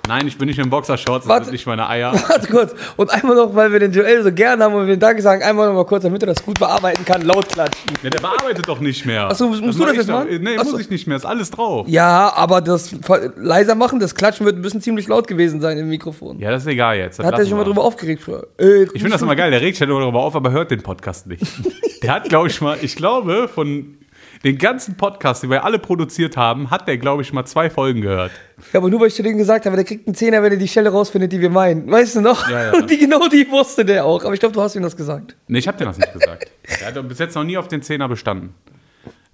Nein, 0.08 0.28
ich 0.28 0.38
bin 0.38 0.48
nicht 0.48 0.58
in 0.60 0.70
Boxershorts, 0.70 1.26
das 1.26 1.30
Warte. 1.30 1.46
sind 1.46 1.52
nicht 1.54 1.66
meine 1.68 1.88
Eier. 1.90 2.14
Warte 2.30 2.48
kurz. 2.48 2.74
Und 2.96 3.10
einmal 3.12 3.36
noch, 3.36 3.54
weil 3.56 3.72
wir 3.72 3.80
den 3.80 3.92
Joel 3.92 4.24
so 4.24 4.32
gern 4.32 4.62
haben 4.62 4.74
und 4.74 4.88
wir 4.88 4.98
Danke 4.98 5.22
sagen, 5.22 5.44
einmal 5.44 5.68
noch 5.68 5.74
mal 5.76 5.86
kurz, 5.86 6.04
damit 6.04 6.24
er 6.24 6.28
das 6.28 6.44
gut 6.44 6.58
bearbeiten 6.60 7.04
kann, 7.06 7.22
laut 7.24 7.50
klatschen. 7.50 7.92
Ja, 8.04 8.10
der 8.10 8.20
bearbeitet 8.20 8.68
doch 8.68 8.80
nicht 8.80 9.06
mehr. 9.06 9.28
Achso, 9.30 9.48
musst 9.48 9.62
du 9.62 9.68
mach 9.84 9.88
das 9.88 9.96
jetzt 9.98 10.10
doch. 10.10 10.20
machen? 10.26 10.42
Nee, 10.42 10.58
Achso. 10.58 10.72
muss 10.72 10.82
ich 10.82 10.90
nicht 10.90 11.08
mehr. 11.08 11.18
Ist 11.18 11.26
alles 11.26 11.52
drauf. 11.52 11.88
Ja, 11.90 12.32
aber 12.36 12.62
das 12.62 12.96
leiser 13.36 13.76
machen, 13.76 14.00
das 14.00 14.16
Klatschen 14.16 14.46
wird 14.46 14.56
ein 14.56 14.62
bisschen 14.62 14.82
ziemlich 14.82 15.08
laut 15.08 15.28
gewesen 15.28 15.60
sein 15.62 15.78
im 15.78 15.90
Mikrofon. 15.90 16.40
Ja, 16.40 16.52
das 16.52 16.64
ist 16.64 16.68
egal 16.70 16.98
jetzt. 16.98 17.20
Das 17.20 17.24
Da 17.26 17.32
hat 17.32 17.40
er 17.40 17.42
sich 17.42 17.50
schon 17.50 17.58
mal 17.58 17.66
drüber 17.66 17.84
aufgeregt. 17.84 18.22
früher. 18.24 18.48
Äh, 18.60 18.84
Ich 18.84 18.92
finde 19.02 19.10
das 19.12 19.22
immer 19.22 19.36
geil. 19.38 19.52
Der 19.52 19.62
regt 19.62 19.78
sich 19.78 19.88
nur 19.88 20.00
darüber 20.00 20.22
auf, 20.22 20.36
aber 20.36 20.52
hört 20.52 20.72
den 20.72 20.82
Podcast 20.84 21.28
nicht. 21.28 21.44
Der 22.04 22.14
hat, 22.14 22.30
glaube 22.30 22.48
ich, 22.48 22.62
mal, 22.62 22.78
ich 22.82 22.96
glaube, 22.96 23.48
von 23.48 23.98
den 24.44 24.58
ganzen 24.58 24.96
Podcasts, 24.98 25.42
die 25.42 25.50
wir 25.50 25.64
alle 25.64 25.80
produziert 25.80 26.38
haben, 26.38 26.70
hat 26.72 26.88
der, 26.88 26.98
glaube 26.98 27.22
ich, 27.24 27.34
mal 27.34 27.46
zwei 27.46 27.70
Folgen 27.70 28.02
gehört. 28.02 28.32
Ja, 28.74 28.80
aber 28.80 28.90
nur 28.90 29.00
weil 29.02 29.08
ich 29.08 29.16
zu 29.16 29.24
denen 29.24 29.38
gesagt 29.38 29.66
habe, 29.66 29.76
der 29.76 29.86
kriegt 29.86 30.08
einen 30.08 30.16
Zehner, 30.16 30.42
wenn 30.44 30.52
er 30.52 30.58
die 30.58 30.68
Stelle 30.68 30.90
rausfindet, 30.90 31.32
die 31.32 31.42
wir 31.42 31.50
meinen. 31.50 31.90
Weißt 31.92 32.16
du 32.16 32.22
noch? 32.22 32.48
Ja, 32.50 32.66
ja. 32.66 32.74
Und 32.74 32.88
die, 32.90 32.98
genau 32.98 33.28
die 33.28 33.50
wusste 33.50 33.84
der 33.86 34.06
auch. 34.06 34.24
Aber 34.24 34.34
ich 34.34 34.40
glaube, 34.40 34.54
du 34.54 34.62
hast 34.62 34.76
ihm 34.76 34.84
das 34.84 34.96
gesagt. 34.96 35.36
Nee, 35.48 35.60
ich 35.60 35.68
habe 35.68 35.78
dir 35.78 35.86
das 35.86 35.98
nicht 35.98 36.14
gesagt. 36.14 36.52
Der 36.80 36.88
hat 36.88 37.08
bis 37.08 37.20
jetzt 37.20 37.36
noch 37.36 37.44
nie 37.44 37.58
auf 37.58 37.68
den 37.68 37.82
Zehner 37.82 38.08
bestanden. 38.08 38.54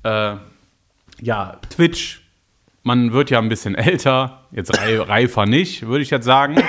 Äh, 0.03 0.35
ja, 1.21 1.59
Twitch. 1.69 2.21
Man 2.85 3.13
wird 3.13 3.29
ja 3.29 3.39
ein 3.39 3.47
bisschen 3.47 3.75
älter. 3.75 4.41
Jetzt 4.51 4.77
rei- 4.77 4.99
reifer 4.99 5.45
nicht, 5.45 5.87
würde 5.87 6.01
ich 6.03 6.09
jetzt 6.09 6.25
sagen. 6.25 6.61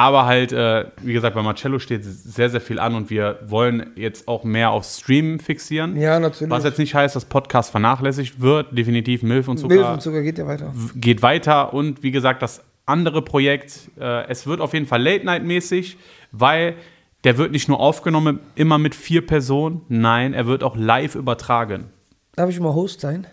Aber 0.00 0.24
halt, 0.24 0.50
äh, 0.50 0.86
wie 1.02 1.12
gesagt, 1.12 1.34
bei 1.34 1.42
Marcello 1.42 1.78
steht 1.78 2.04
sehr, 2.04 2.48
sehr 2.48 2.62
viel 2.62 2.78
an 2.78 2.94
und 2.94 3.10
wir 3.10 3.38
wollen 3.44 3.90
jetzt 3.96 4.28
auch 4.28 4.44
mehr 4.44 4.70
auf 4.70 4.86
Stream 4.86 5.38
fixieren. 5.38 5.94
Ja, 5.94 6.18
natürlich. 6.18 6.50
Was 6.50 6.64
jetzt 6.64 6.78
nicht 6.78 6.94
heißt, 6.94 7.14
dass 7.16 7.26
Podcast 7.26 7.70
vernachlässigt 7.70 8.40
wird. 8.40 8.74
Definitiv 8.76 9.22
Milf 9.22 9.46
und 9.46 9.58
Zucker 9.58 9.74
Milch 9.74 9.86
und 9.86 10.00
Zucker 10.00 10.22
geht 10.22 10.38
ja 10.38 10.46
weiter. 10.46 10.72
geht 10.94 11.20
weiter 11.20 11.74
und 11.74 12.02
wie 12.02 12.12
gesagt, 12.12 12.40
das 12.40 12.62
andere 12.86 13.20
Projekt, 13.20 13.90
äh, 14.00 14.26
es 14.28 14.46
wird 14.46 14.62
auf 14.62 14.72
jeden 14.72 14.86
Fall 14.86 15.02
Late-Night-mäßig, 15.02 15.98
weil 16.32 16.76
der 17.24 17.36
wird 17.36 17.52
nicht 17.52 17.68
nur 17.68 17.78
aufgenommen 17.78 18.40
immer 18.54 18.78
mit 18.78 18.94
vier 18.94 19.26
Personen, 19.26 19.82
nein, 19.90 20.32
er 20.32 20.46
wird 20.46 20.64
auch 20.64 20.76
live 20.76 21.14
übertragen. 21.14 21.90
Darf 22.36 22.48
ich 22.48 22.58
mal 22.58 22.72
Host 22.72 23.02
sein? 23.02 23.26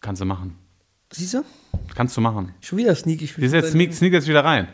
Kannst 0.00 0.22
du 0.22 0.24
machen. 0.24 0.56
Siehst 1.12 1.34
du? 1.34 1.42
Kannst 1.94 2.16
du 2.16 2.20
machen. 2.20 2.54
Schon 2.60 2.78
wieder 2.78 2.94
sneaky. 2.94 3.24
Ich 3.24 3.36
jetzt, 3.36 3.72
sneak, 3.72 3.94
sneak 3.94 4.12
jetzt 4.12 4.26
wieder 4.26 4.44
rein. 4.44 4.68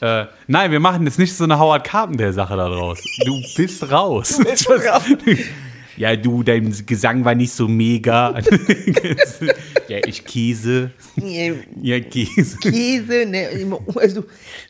Äh, 0.00 0.26
nein, 0.48 0.70
wir 0.72 0.80
machen 0.80 1.04
jetzt 1.04 1.18
nicht 1.18 1.34
so 1.34 1.44
eine 1.44 1.58
Howard 1.58 1.84
Carpendale-Sache 1.84 2.56
da 2.56 2.68
draus. 2.68 3.00
Du 3.24 3.40
bist 3.56 3.90
raus. 3.90 4.38
bist 4.42 4.68
raus. 4.70 5.02
Ja, 5.96 6.16
du, 6.16 6.42
dein 6.42 6.74
Gesang 6.86 7.24
war 7.24 7.34
nicht 7.34 7.52
so 7.52 7.68
mega. 7.68 8.38
ja, 9.88 9.98
ich 10.06 10.24
Käse. 10.24 10.90
Ja, 11.16 12.00
Käse. 12.00 12.58
Käse, 12.58 13.26
ne, 13.26 13.48
also, 13.96 14.24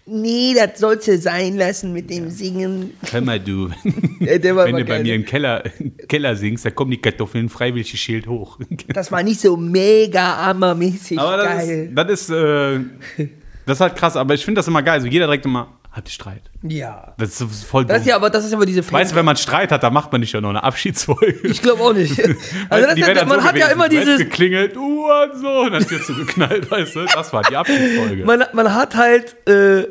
nee, 0.07 0.55
das 0.55 0.81
sollst 0.81 1.09
du 1.09 1.19
sein 1.19 1.57
lassen 1.57 1.93
mit 1.93 2.11
dem 2.11 2.31
Singen. 2.31 2.93
Hör 3.11 3.21
mal, 3.21 3.41
du. 3.41 3.71
Ja, 4.21 4.43
Wenn 4.43 4.77
du 4.77 4.85
bei 4.85 5.03
mir 5.03 5.15
im 5.15 5.25
Keller, 5.25 5.65
Keller 6.09 6.35
singst, 6.35 6.65
da 6.65 6.71
kommen 6.71 6.91
die 6.93 6.97
Kartoffeln 7.01 7.49
freiwillig 7.51 7.91
Schild 8.01 8.27
hoch. 8.27 8.59
Das 8.89 9.13
war 9.13 9.23
nicht 9.23 9.41
so 9.41 9.57
mega 9.57 10.47
hammermäßig 10.47 11.19
Aber 11.19 11.37
das 11.37 11.47
geil. 11.47 11.89
ist, 11.89 11.95
das 11.99 12.11
ist, 12.11 12.31
äh, 12.31 13.29
das 13.67 13.77
ist 13.77 13.81
halt 13.81 13.97
krass, 13.97 14.17
aber 14.17 14.35
ich 14.35 14.45
finde 14.45 14.61
das 14.61 14.69
immer 14.69 14.83
geil. 14.83 15.01
So 15.01 15.07
jeder 15.07 15.27
direkt 15.27 15.45
immer, 15.45 15.69
hat 15.95 16.09
Streit. 16.09 16.51
ja. 16.63 17.15
Das 17.19 17.41
ist 17.41 17.65
voll 17.65 17.85
dumm. 17.85 17.89
Das 17.91 18.01
ist 18.01 18.07
ja 18.09 18.17
aber, 18.17 18.29
das 18.29 18.45
ist 18.45 18.53
aber 18.53 18.67
diese 18.67 18.91
weißt 18.91 19.13
du, 19.13 19.17
wenn 19.17 19.25
man 19.25 19.37
Streit 19.37 19.71
hat, 19.71 19.83
dann 19.85 19.93
macht 19.93 20.11
man 20.11 20.21
nicht 20.21 20.31
schon 20.31 20.43
noch 20.43 20.51
eine 20.51 20.63
Abschiedsfolge. 20.63 21.39
Ich 21.45 21.63
glaube 21.63 21.83
auch 21.83 21.93
nicht. 21.93 22.19
Also 22.69 22.89
das 22.89 22.99
ist, 22.99 23.07
ja- 23.07 23.25
man 23.25 23.41
so 23.41 23.45
hat 23.47 23.57
ja 23.57 23.69
immer 23.69 23.89
dieses, 23.89 24.19
geklingelt, 24.19 24.77
uh, 24.77 24.81
und 24.81 25.41
so, 25.41 25.49
und 25.61 25.73
dann 25.73 25.83
jetzt 25.89 26.07
so 26.07 26.15
geknallt, 26.15 26.71
weißt 26.71 26.97
du? 26.97 27.05
Das 27.07 27.33
war 27.33 27.43
die 27.43 27.57
Abschiedsfolge. 27.57 28.25
man, 28.25 28.45
man 28.53 28.75
hat 28.75 28.97
halt 28.97 29.37
äh, 29.49 29.87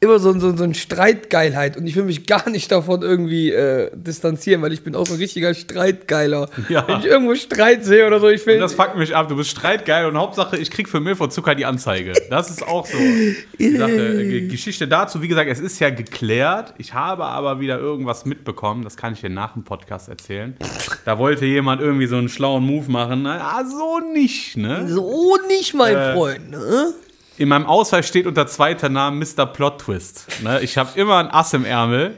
immer 0.00 0.20
so, 0.20 0.32
so, 0.38 0.56
so 0.56 0.62
eine 0.64 0.74
Streitgeilheit 0.74 1.76
und 1.76 1.86
ich 1.86 1.96
will 1.96 2.04
mich 2.04 2.26
gar 2.26 2.48
nicht 2.50 2.70
davon 2.70 3.02
irgendwie 3.02 3.50
äh, 3.50 3.90
distanzieren, 3.94 4.62
weil 4.62 4.72
ich 4.72 4.82
bin 4.84 4.94
auch 4.94 5.06
so 5.06 5.14
ein 5.14 5.18
richtiger 5.18 5.54
Streitgeiler. 5.54 6.48
Ja. 6.68 6.86
Wenn 6.86 7.00
ich 7.00 7.06
irgendwo 7.06 7.34
Streit 7.34 7.84
sehe 7.84 8.06
oder 8.06 8.20
so, 8.20 8.28
ich 8.28 8.44
will. 8.46 8.54
Und 8.56 8.60
das 8.60 8.74
fuckt 8.74 8.96
mich 8.96 9.16
ab. 9.16 9.28
Du 9.28 9.34
bist 9.36 9.50
streitgeil 9.50 10.06
und 10.06 10.16
Hauptsache, 10.16 10.56
ich 10.56 10.70
krieg 10.70 10.88
für 10.88 11.00
Milf 11.00 11.20
und 11.20 11.32
Zucker 11.32 11.54
die 11.56 11.64
Anzeige. 11.64 12.12
Das 12.30 12.48
ist 12.50 12.66
auch 12.66 12.86
so 12.86 12.96
Sache. 13.58 14.22
Äh, 14.22 14.46
Geschichte 14.48 14.86
dazu. 14.86 15.20
Wie 15.22 15.28
gesagt, 15.28 15.50
es 15.50 15.58
ist 15.60 15.80
ja 15.80 15.90
geklärt. 15.90 16.74
Ich 16.78 16.94
habe 16.94 17.24
aber 17.24 17.58
wieder 17.58 17.78
irgendwas 17.78 18.24
mitbekommen. 18.24 18.84
Das 18.84 18.96
kann 18.96 19.14
ich 19.14 19.20
dir 19.20 19.30
nach 19.30 19.54
dem 19.54 19.64
Podcast 19.64 20.08
erzählen. 20.08 20.56
Da 21.04 21.18
wollte 21.18 21.44
jemand 21.44 21.80
irgendwie 21.80 22.06
so 22.06 22.16
einen 22.16 22.28
schlauen 22.28 22.64
Move 22.64 22.90
machen. 22.90 23.22
Na, 23.22 23.64
so 23.68 23.98
nicht, 24.12 24.56
ne? 24.56 24.86
so 24.88 25.36
nicht, 25.48 25.74
mein 25.74 25.96
Äh, 25.96 26.12
Freund. 26.14 26.50
Ne? 26.50 26.92
In 27.38 27.48
meinem 27.48 27.66
Ausweis 27.66 28.06
steht 28.06 28.26
unter 28.26 28.46
zweiter 28.46 28.88
Namen 28.88 29.18
Mr. 29.20 29.46
Plot 29.46 29.80
Twist. 29.80 30.26
Ne? 30.42 30.60
Ich 30.60 30.76
habe 30.76 30.98
immer 30.98 31.18
ein 31.18 31.28
Ass 31.28 31.54
im 31.54 31.64
Ärmel. 31.64 32.16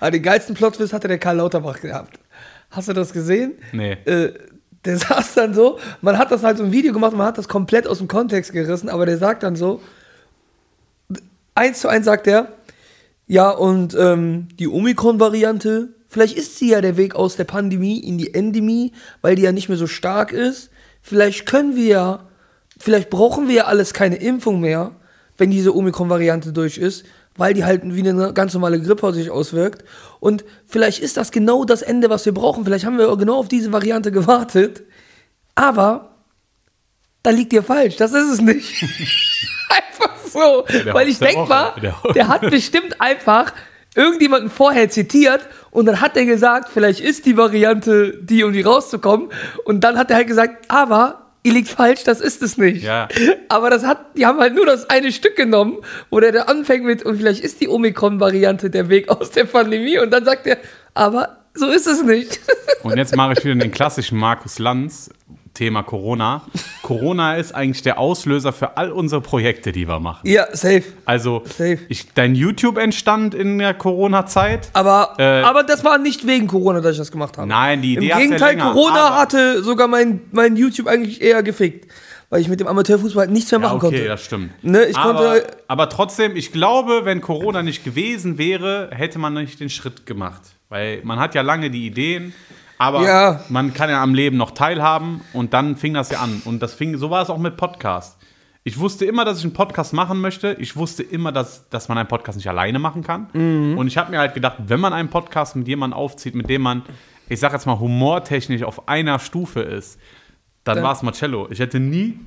Aber 0.00 0.10
den 0.10 0.22
geilsten 0.22 0.54
Plot-Twist 0.54 0.92
hatte 0.92 1.08
der 1.08 1.18
Karl 1.18 1.36
Lauterbach 1.36 1.80
gehabt. 1.80 2.18
Hast 2.70 2.88
du 2.88 2.92
das 2.92 3.12
gesehen? 3.12 3.54
Nee. 3.72 3.92
Äh, 4.04 4.34
der 4.84 4.96
saß 4.98 5.34
dann 5.34 5.54
so, 5.54 5.78
man 6.00 6.18
hat 6.18 6.30
das 6.30 6.42
halt 6.42 6.58
so 6.58 6.64
ein 6.64 6.72
Video 6.72 6.92
gemacht, 6.92 7.14
man 7.14 7.26
hat 7.26 7.38
das 7.38 7.48
komplett 7.48 7.86
aus 7.86 7.98
dem 7.98 8.08
Kontext 8.08 8.52
gerissen, 8.52 8.88
aber 8.88 9.06
der 9.06 9.18
sagt 9.18 9.42
dann 9.42 9.56
so, 9.56 9.80
eins 11.54 11.80
zu 11.80 11.88
eins 11.88 12.04
sagt 12.04 12.26
er, 12.26 12.52
ja, 13.26 13.50
und 13.50 13.94
ähm, 13.98 14.48
die 14.58 14.68
Omikron-Variante, 14.68 15.88
vielleicht 16.08 16.36
ist 16.36 16.58
sie 16.58 16.70
ja 16.70 16.80
der 16.80 16.96
Weg 16.96 17.14
aus 17.14 17.36
der 17.36 17.44
Pandemie 17.44 17.98
in 17.98 18.16
die 18.16 18.32
Endemie, 18.32 18.92
weil 19.20 19.34
die 19.34 19.42
ja 19.42 19.52
nicht 19.52 19.68
mehr 19.68 19.76
so 19.76 19.86
stark 19.86 20.32
ist. 20.32 20.70
Vielleicht 21.02 21.46
können 21.46 21.76
wir 21.76 21.86
ja, 21.86 22.27
vielleicht 22.78 23.10
brauchen 23.10 23.48
wir 23.48 23.54
ja 23.54 23.64
alles 23.64 23.92
keine 23.92 24.16
Impfung 24.16 24.60
mehr, 24.60 24.92
wenn 25.36 25.50
diese 25.50 25.74
Omikron-Variante 25.74 26.52
durch 26.52 26.78
ist, 26.78 27.04
weil 27.36 27.54
die 27.54 27.64
halt 27.64 27.82
wie 27.84 28.08
eine 28.08 28.32
ganz 28.32 28.54
normale 28.54 28.80
Grippe 28.80 29.12
sich 29.12 29.30
auswirkt. 29.30 29.84
Und 30.20 30.44
vielleicht 30.66 31.00
ist 31.00 31.16
das 31.16 31.30
genau 31.30 31.64
das 31.64 31.82
Ende, 31.82 32.10
was 32.10 32.26
wir 32.26 32.34
brauchen. 32.34 32.64
Vielleicht 32.64 32.84
haben 32.84 32.98
wir 32.98 33.16
genau 33.16 33.36
auf 33.36 33.48
diese 33.48 33.72
Variante 33.72 34.10
gewartet. 34.10 34.82
Aber 35.54 36.16
da 37.22 37.30
liegt 37.30 37.52
ihr 37.52 37.62
falsch. 37.62 37.96
Das 37.96 38.12
ist 38.12 38.30
es 38.30 38.40
nicht. 38.40 38.82
einfach 39.68 40.16
so. 40.26 40.64
Der 40.84 40.94
weil 40.94 41.08
ich 41.08 41.18
denke 41.18 41.48
mal, 41.48 41.74
Der 41.80 41.94
der 42.14 42.28
hat 42.28 42.42
bestimmt 42.42 43.00
einfach 43.00 43.52
irgendjemanden 43.94 44.50
vorher 44.50 44.90
zitiert 44.90 45.48
und 45.70 45.86
dann 45.86 46.00
hat 46.00 46.16
er 46.16 46.24
gesagt, 46.24 46.70
vielleicht 46.72 47.00
ist 47.00 47.26
die 47.26 47.36
Variante 47.36 48.18
die, 48.22 48.44
um 48.44 48.52
die 48.52 48.62
rauszukommen. 48.62 49.30
Und 49.64 49.82
dann 49.82 49.96
hat 49.96 50.10
er 50.10 50.16
halt 50.16 50.26
gesagt, 50.26 50.70
aber 50.70 51.27
ihr 51.42 51.52
liegt 51.52 51.68
falsch, 51.68 52.04
das 52.04 52.20
ist 52.20 52.42
es 52.42 52.58
nicht. 52.58 52.82
Ja. 52.82 53.08
Aber 53.48 53.70
das 53.70 53.84
hat, 53.84 54.16
die 54.16 54.26
haben 54.26 54.38
halt 54.38 54.54
nur 54.54 54.66
das 54.66 54.90
eine 54.90 55.12
Stück 55.12 55.36
genommen, 55.36 55.78
wo 56.10 56.20
der 56.20 56.32
da 56.32 56.42
anfängt 56.42 56.84
mit, 56.84 57.02
und 57.02 57.16
vielleicht 57.16 57.42
ist 57.42 57.60
die 57.60 57.68
Omikron-Variante 57.68 58.70
der 58.70 58.88
Weg 58.88 59.08
aus 59.08 59.30
der 59.30 59.44
Pandemie. 59.44 59.98
Und 59.98 60.10
dann 60.10 60.24
sagt 60.24 60.46
er, 60.46 60.58
aber 60.94 61.38
so 61.54 61.68
ist 61.68 61.86
es 61.86 62.02
nicht. 62.02 62.40
Und 62.82 62.96
jetzt 62.96 63.16
mache 63.16 63.32
ich 63.32 63.44
wieder 63.44 63.54
den 63.54 63.70
klassischen 63.70 64.18
Markus 64.18 64.58
Lanz, 64.58 65.10
Thema 65.58 65.82
Corona. 65.82 66.42
Corona 66.82 67.34
ist 67.42 67.52
eigentlich 67.54 67.82
der 67.82 67.98
Auslöser 67.98 68.52
für 68.52 68.76
all 68.76 68.92
unsere 68.92 69.20
Projekte, 69.20 69.72
die 69.72 69.88
wir 69.88 69.98
machen. 69.98 70.26
ja, 70.28 70.46
safe. 70.54 70.84
Also, 71.04 71.42
Safe. 71.44 71.78
ich, 71.88 72.12
dein 72.14 72.34
YouTube 72.36 72.78
entstand 72.78 73.34
in 73.34 73.58
der 73.58 73.74
Corona-Zeit. 73.74 74.70
Aber, 74.72 75.14
Äh, 75.18 75.42
aber 75.42 75.64
das 75.64 75.84
war 75.84 75.98
nicht 75.98 76.26
wegen 76.26 76.46
Corona, 76.46 76.80
dass 76.80 76.92
ich 76.92 76.98
das 76.98 77.10
gemacht 77.12 77.36
habe. 77.36 77.48
Nein, 77.48 77.82
die 77.82 77.94
Idee 77.94 78.04
Im 78.04 78.08
ja 78.08 78.18
Gegenteil, 78.18 78.56
länger, 78.56 78.72
Corona 78.72 79.16
hatte 79.16 79.62
sogar 79.62 79.88
mein, 79.88 80.20
mein 80.32 80.56
YouTube 80.56 80.86
eigentlich 80.86 81.20
eher 81.20 81.42
gefickt. 81.42 81.90
Weil 82.30 82.42
ich 82.42 82.48
mit 82.48 82.60
dem 82.60 82.66
Amateurfußball 82.66 83.22
halt 83.22 83.30
nichts 83.30 83.50
mehr 83.50 83.58
Ja, 83.60 83.66
machen 83.68 83.76
okay, 83.78 83.86
konnte. 83.86 84.04
das 84.06 84.22
stimmt. 84.24 84.50
Ne, 84.62 84.84
ich 84.84 84.96
aber, 84.98 85.14
konnte- 85.38 85.46
aber 85.66 85.88
trotzdem, 85.88 86.36
ich 86.36 86.52
glaube, 86.52 87.00
wenn 87.04 87.20
Corona 87.22 87.62
nicht 87.62 87.84
gewesen 87.84 88.36
wäre, 88.36 88.90
hätte 88.92 89.18
man 89.18 89.32
nicht 89.34 89.58
den 89.60 89.70
Schritt 89.70 90.04
gemacht. 90.04 90.42
Weil 90.68 91.00
man 91.04 91.18
hat 91.18 91.34
ja 91.34 91.40
lange 91.40 91.70
die 91.70 91.86
Ideen, 91.86 92.34
aber 92.78 93.02
Ja. 93.04 93.40
man 93.48 93.74
kann 93.74 93.90
ja 93.90 94.02
am 94.02 94.14
Leben 94.14 94.36
noch 94.36 94.52
teilhaben 94.52 95.20
und 95.32 95.52
dann 95.52 95.76
fing 95.76 95.94
das 95.94 96.10
ja 96.10 96.20
an. 96.20 96.42
Und 96.44 96.62
das 96.62 96.74
fing, 96.74 96.96
so 96.96 97.10
war 97.10 97.22
es 97.22 97.30
auch 97.30 97.38
mit 97.38 97.56
Podcast. 97.56 98.16
Ich 98.64 98.78
wusste 98.78 99.04
immer, 99.06 99.24
dass 99.24 99.38
ich 99.38 99.44
einen 99.44 99.52
Podcast 99.54 99.92
machen 99.92 100.20
möchte. 100.20 100.54
Ich 100.60 100.76
wusste 100.76 101.02
immer, 101.02 101.32
dass, 101.32 101.68
dass 101.70 101.88
man 101.88 101.96
einen 101.98 102.08
Podcast 102.08 102.36
nicht 102.36 102.48
alleine 102.48 102.78
machen 102.78 103.02
kann. 103.02 103.28
Mhm. 103.32 103.78
Und 103.78 103.86
ich 103.86 103.96
habe 103.96 104.10
mir 104.10 104.18
halt 104.18 104.34
gedacht, 104.34 104.56
wenn 104.66 104.80
man 104.80 104.92
einen 104.92 105.08
Podcast 105.08 105.56
mit 105.56 105.66
jemandem 105.68 105.98
aufzieht, 105.98 106.34
mit 106.34 106.50
dem 106.50 106.62
man, 106.62 106.82
ich 107.28 107.40
sag 107.40 107.52
jetzt 107.52 107.66
mal, 107.66 107.78
humortechnisch 107.78 108.62
auf 108.62 108.88
einer 108.88 109.18
Stufe 109.20 109.60
ist, 109.60 109.98
dann 110.64 110.76
Dann- 110.76 110.84
war 110.84 110.92
es 110.92 111.02
Marcello. 111.02 111.48
Ich 111.50 111.60
hätte 111.60 111.80
nie 111.80 112.18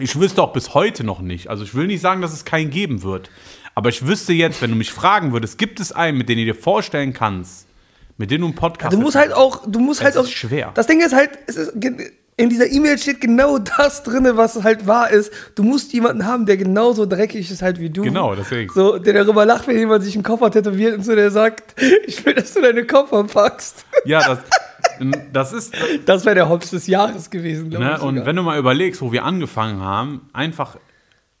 ich 0.00 0.18
wüsste 0.20 0.42
auch 0.42 0.52
bis 0.52 0.74
heute 0.74 1.02
noch 1.02 1.20
nicht. 1.20 1.48
Also 1.48 1.64
ich 1.64 1.74
will 1.74 1.86
nicht 1.88 2.00
sagen, 2.00 2.20
dass 2.20 2.32
es 2.32 2.44
keinen 2.44 2.70
geben 2.70 3.02
wird. 3.02 3.30
Aber 3.74 3.88
ich 3.88 4.06
wüsste 4.06 4.32
jetzt, 4.32 4.62
wenn 4.62 4.70
du 4.70 4.76
mich 4.76 4.92
fragen 4.92 5.32
würdest, 5.32 5.58
gibt 5.58 5.80
es 5.80 5.90
einen, 5.92 6.18
mit 6.18 6.28
dem 6.28 6.38
du 6.38 6.44
dir 6.44 6.54
vorstellen 6.54 7.12
kannst, 7.12 7.66
mit 8.18 8.30
dem 8.30 8.42
du 8.42 8.46
einen 8.48 8.54
Podcast 8.54 8.92
Du 8.92 8.98
musst 9.00 9.16
halt 9.16 9.32
auch, 9.32 9.64
du 9.66 9.80
musst 9.80 10.02
halt 10.04 10.16
auch. 10.18 10.24
ist 10.24 10.32
schwer. 10.32 10.72
Das 10.74 10.86
Ding 10.86 11.00
ist 11.00 11.14
halt, 11.14 11.30
es 11.46 11.56
ist, 11.56 11.72
in 12.36 12.50
dieser 12.50 12.70
E-Mail 12.70 12.98
steht 12.98 13.20
genau 13.20 13.58
das 13.78 14.02
drin, 14.02 14.28
was 14.34 14.62
halt 14.62 14.86
wahr 14.86 15.10
ist. 15.10 15.32
Du 15.54 15.62
musst 15.62 15.92
jemanden 15.92 16.24
haben, 16.26 16.44
der 16.46 16.56
genauso 16.56 17.06
dreckig 17.06 17.50
ist 17.50 17.62
halt 17.62 17.80
wie 17.80 17.90
du. 17.90 18.02
Genau, 18.02 18.34
deswegen. 18.34 18.72
So, 18.72 18.98
der 18.98 19.12
darüber 19.24 19.44
lacht, 19.46 19.66
wenn 19.66 19.76
jemand 19.78 20.04
sich 20.04 20.14
einen 20.14 20.22
Koffer 20.24 20.50
tätowiert 20.50 20.94
und 20.96 21.04
so, 21.04 21.14
der 21.14 21.30
sagt, 21.30 21.74
ich 22.06 22.24
will, 22.26 22.34
dass 22.34 22.54
du 22.54 22.60
deine 22.60 22.86
Koffer 22.86 23.24
packst. 23.24 23.84
Ja, 24.04 24.20
das, 24.26 24.38
das 25.32 25.52
ist. 25.52 25.74
Das 26.06 26.24
wäre 26.24 26.34
der 26.36 26.48
Hops 26.48 26.70
des 26.70 26.86
Jahres 26.86 27.30
gewesen, 27.30 27.70
glaube 27.70 27.84
Ne? 27.84 27.94
ich. 27.96 28.02
Und 28.02 28.14
sogar. 28.16 28.26
wenn 28.26 28.36
du 28.36 28.42
mal 28.42 28.58
überlegst, 28.58 29.00
wo 29.02 29.10
wir 29.12 29.24
angefangen 29.24 29.80
haben, 29.80 30.28
einfach 30.32 30.76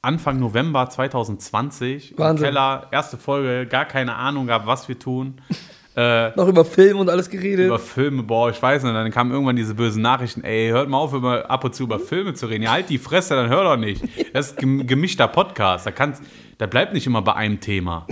Anfang 0.02 0.38
November 0.38 0.88
2020 0.90 2.12
im 2.12 2.18
Wahnsinn. 2.18 2.46
Keller, 2.46 2.86
erste 2.92 3.16
Folge, 3.16 3.66
gar 3.66 3.84
keine 3.84 4.14
Ahnung 4.14 4.46
gehabt, 4.46 4.66
was 4.66 4.88
wir 4.88 4.98
tun. 4.98 5.40
Äh, 6.00 6.30
noch 6.36 6.46
über 6.46 6.64
Film 6.64 6.98
und 7.00 7.10
alles 7.10 7.28
geredet. 7.28 7.66
über 7.66 7.78
Filme, 7.80 8.22
boah, 8.22 8.50
ich 8.50 8.62
weiß 8.62 8.84
nicht, 8.84 8.94
dann 8.94 9.10
kamen 9.10 9.32
irgendwann 9.32 9.56
diese 9.56 9.74
bösen 9.74 10.00
Nachrichten, 10.00 10.44
ey, 10.44 10.68
hört 10.70 10.88
mal 10.88 10.98
auf, 10.98 11.12
immer 11.12 11.50
ab 11.50 11.64
und 11.64 11.74
zu 11.74 11.82
über 11.82 11.98
Filme 11.98 12.34
zu 12.34 12.46
reden. 12.46 12.62
Ja, 12.62 12.70
halt 12.70 12.88
die 12.88 12.98
Fresse, 12.98 13.34
dann 13.34 13.48
hör 13.48 13.64
doch 13.64 13.76
nicht. 13.76 14.02
Das 14.32 14.50
ist 14.50 14.58
gem- 14.58 14.86
gemischter 14.86 15.26
Podcast, 15.26 15.86
da 15.86 15.90
kannst, 15.90 16.22
da 16.58 16.66
bleibt 16.66 16.92
nicht 16.92 17.06
immer 17.08 17.22
bei 17.22 17.34
einem 17.34 17.58
Thema. 17.58 18.06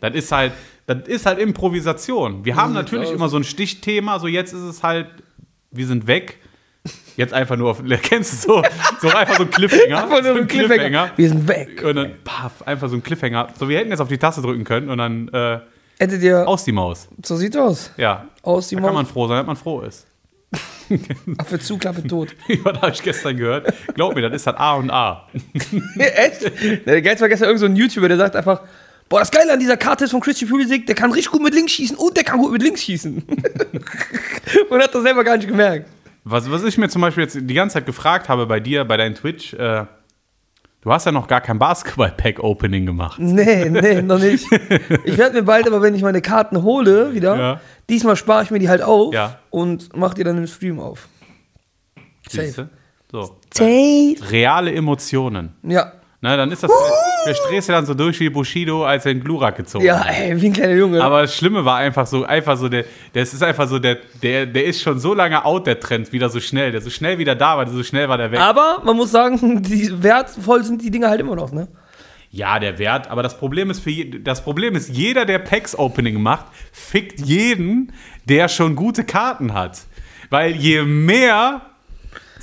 Das 0.00 0.14
ist 0.14 0.32
halt, 0.32 0.52
das 0.86 1.06
ist 1.06 1.26
halt 1.26 1.38
Improvisation. 1.38 2.44
Wir 2.44 2.56
haben 2.56 2.72
natürlich 2.72 3.08
aus. 3.08 3.14
immer 3.14 3.28
so 3.28 3.36
ein 3.36 3.44
Stichthema, 3.44 4.18
so 4.18 4.26
jetzt 4.26 4.52
ist 4.52 4.60
es 4.62 4.82
halt, 4.82 5.08
wir 5.70 5.86
sind 5.86 6.06
weg. 6.06 6.38
Jetzt 7.16 7.32
einfach 7.34 7.56
nur 7.56 7.70
auf, 7.70 7.82
kennst 8.02 8.32
du 8.46 8.52
so, 8.54 8.62
so 9.00 9.08
einfach 9.14 9.36
so 9.36 9.42
ein 9.44 9.50
Cliffhanger. 9.50 10.02
Einfach 10.04 10.22
nur 10.22 10.34
so 10.34 10.40
ein 10.40 10.46
Cliffhanger. 10.48 11.10
Wir 11.16 11.28
sind 11.28 11.46
weg. 11.48 11.82
Und 11.84 11.96
dann, 11.96 12.12
paff, 12.24 12.62
einfach 12.66 12.88
so 12.88 12.96
ein 12.96 13.02
Cliffhanger. 13.02 13.48
So, 13.58 13.68
wir 13.68 13.78
hätten 13.78 13.90
jetzt 13.90 14.00
auf 14.00 14.08
die 14.08 14.18
Taste 14.18 14.42
drücken 14.42 14.64
können 14.64 14.88
und 14.90 14.98
dann 14.98 15.28
äh, 15.28 15.60
Hättet 16.04 16.22
ihr. 16.22 16.46
aus 16.46 16.64
die 16.64 16.72
Maus. 16.72 17.08
So 17.24 17.36
sieht's 17.36 17.56
aus. 17.56 17.90
Ja. 17.96 18.26
Aus 18.42 18.68
die 18.68 18.76
da 18.76 18.82
kann 18.82 18.94
man 18.94 19.04
Maus. 19.04 19.12
froh 19.12 19.26
sein, 19.28 19.38
dass 19.38 19.46
man 19.46 19.56
froh 19.56 19.80
ist. 19.80 20.06
Affe 21.38 21.58
zu, 21.58 21.78
Klappe 21.78 22.06
tot. 22.06 22.28
Was 22.62 22.80
habe 22.80 22.92
ich 22.92 23.02
gestern 23.02 23.36
gehört? 23.36 23.72
Glaub 23.94 24.14
mir, 24.14 24.22
das 24.22 24.34
ist 24.42 24.46
halt 24.46 24.58
A 24.58 24.74
und 24.74 24.90
A. 24.90 25.26
Echt? 25.98 26.86
Der 26.86 27.02
Geiz 27.02 27.20
war 27.20 27.28
gestern 27.28 27.48
irgend 27.48 27.60
so 27.60 27.66
ein 27.66 27.74
YouTuber, 27.76 28.08
der 28.08 28.18
sagt 28.18 28.36
einfach, 28.36 28.60
boah, 29.08 29.20
das 29.20 29.30
Geile 29.30 29.52
an 29.52 29.58
dieser 29.58 29.76
Karte 29.76 30.04
ist 30.04 30.10
von 30.12 30.20
Christian 30.20 30.50
Pulisic, 30.50 30.86
der 30.86 30.94
kann 30.94 31.10
richtig 31.10 31.32
gut 31.32 31.42
mit 31.42 31.54
links 31.54 31.72
schießen 31.72 31.96
und 31.96 32.16
der 32.16 32.24
kann 32.24 32.38
gut 32.38 32.52
mit 32.52 32.62
links 32.62 32.82
schießen. 32.82 33.22
und 34.70 34.82
hat 34.82 34.94
das 34.94 35.02
selber 35.02 35.24
gar 35.24 35.36
nicht 35.36 35.48
gemerkt. 35.48 35.88
Was, 36.24 36.50
was 36.50 36.62
ich 36.64 36.78
mir 36.78 36.88
zum 36.88 37.02
Beispiel 37.02 37.24
jetzt 37.24 37.36
die 37.40 37.54
ganze 37.54 37.74
Zeit 37.74 37.86
gefragt 37.86 38.28
habe 38.28 38.46
bei 38.46 38.60
dir, 38.60 38.84
bei 38.84 38.96
deinem 38.96 39.14
Twitch, 39.14 39.54
äh, 39.54 39.84
du 40.84 40.92
hast 40.92 41.06
ja 41.06 41.12
noch 41.12 41.26
gar 41.26 41.40
kein 41.40 41.58
Basketball-Pack-Opening 41.58 42.86
gemacht. 42.86 43.18
Nee, 43.18 43.68
nee, 43.70 44.02
noch 44.02 44.18
nicht. 44.18 44.46
Ich 45.04 45.18
werde 45.18 45.34
mir 45.36 45.42
bald 45.42 45.66
aber, 45.66 45.82
wenn 45.82 45.94
ich 45.94 46.02
meine 46.02 46.20
Karten 46.22 46.62
hole, 46.62 47.14
wieder, 47.14 47.36
Ja. 47.36 47.60
diesmal 47.90 48.16
spare 48.16 48.42
ich 48.44 48.50
mir 48.50 48.58
die 48.58 48.68
halt 48.68 48.82
auf 48.82 49.12
Ja. 49.12 49.38
und 49.50 49.88
mach 49.96 50.14
die 50.14 50.22
dann 50.24 50.38
im 50.38 50.46
Stream 50.46 50.78
auf. 50.80 51.08
Siehste? 52.28 52.68
So. 53.10 53.36
Safe. 53.52 54.16
Reale 54.30 54.72
Emotionen. 54.74 55.54
Ja. 55.62 55.92
Na, 56.24 56.38
dann 56.38 56.50
ist 56.50 56.62
das, 56.62 56.70
der 57.26 57.34
drehst 57.34 57.68
du 57.68 57.72
dann 57.74 57.84
so 57.84 57.92
durch 57.92 58.18
wie 58.18 58.30
Bushido, 58.30 58.86
als 58.86 59.04
er 59.04 59.12
in 59.12 59.20
Glurak 59.22 59.56
gezogen 59.58 59.84
Ja, 59.84 60.02
hat. 60.02 60.14
ey, 60.18 60.40
wie 60.40 60.46
ein 60.46 60.52
kleiner 60.54 60.72
Junge. 60.72 61.04
Aber 61.04 61.20
das 61.20 61.36
Schlimme 61.36 61.66
war 61.66 61.76
einfach 61.76 62.06
so, 62.06 62.24
einfach 62.24 62.56
so, 62.56 62.70
der, 62.70 62.86
das 63.12 63.34
ist 63.34 63.42
einfach 63.42 63.68
so, 63.68 63.78
der, 63.78 63.98
der, 64.22 64.46
der 64.46 64.64
ist 64.64 64.80
schon 64.80 64.98
so 64.98 65.12
lange 65.12 65.44
out, 65.44 65.66
der 65.66 65.78
Trend, 65.78 66.12
wieder 66.12 66.30
so 66.30 66.40
schnell. 66.40 66.72
Der 66.72 66.80
so 66.80 66.88
schnell 66.88 67.18
wieder 67.18 67.34
da 67.34 67.58
war, 67.58 67.66
so 67.68 67.82
schnell 67.82 68.08
war 68.08 68.16
der 68.16 68.30
weg. 68.30 68.40
Aber 68.40 68.80
man 68.86 68.96
muss 68.96 69.10
sagen, 69.10 69.62
die 69.62 70.02
wertvoll 70.02 70.64
sind 70.64 70.80
die 70.80 70.90
Dinger 70.90 71.10
halt 71.10 71.20
immer 71.20 71.36
noch, 71.36 71.52
ne? 71.52 71.68
Ja, 72.30 72.58
der 72.58 72.78
Wert, 72.78 73.10
aber 73.10 73.22
das 73.22 73.36
Problem 73.36 73.68
ist 73.68 73.80
für 73.80 73.90
je, 73.90 74.18
das 74.20 74.42
Problem 74.42 74.76
ist, 74.76 74.88
jeder, 74.88 75.26
der 75.26 75.40
Packs 75.40 75.78
Opening 75.78 76.22
macht, 76.22 76.46
fickt 76.72 77.20
jeden, 77.20 77.92
der 78.24 78.48
schon 78.48 78.76
gute 78.76 79.04
Karten 79.04 79.52
hat. 79.52 79.82
Weil 80.30 80.52
je 80.52 80.84
mehr 80.84 81.60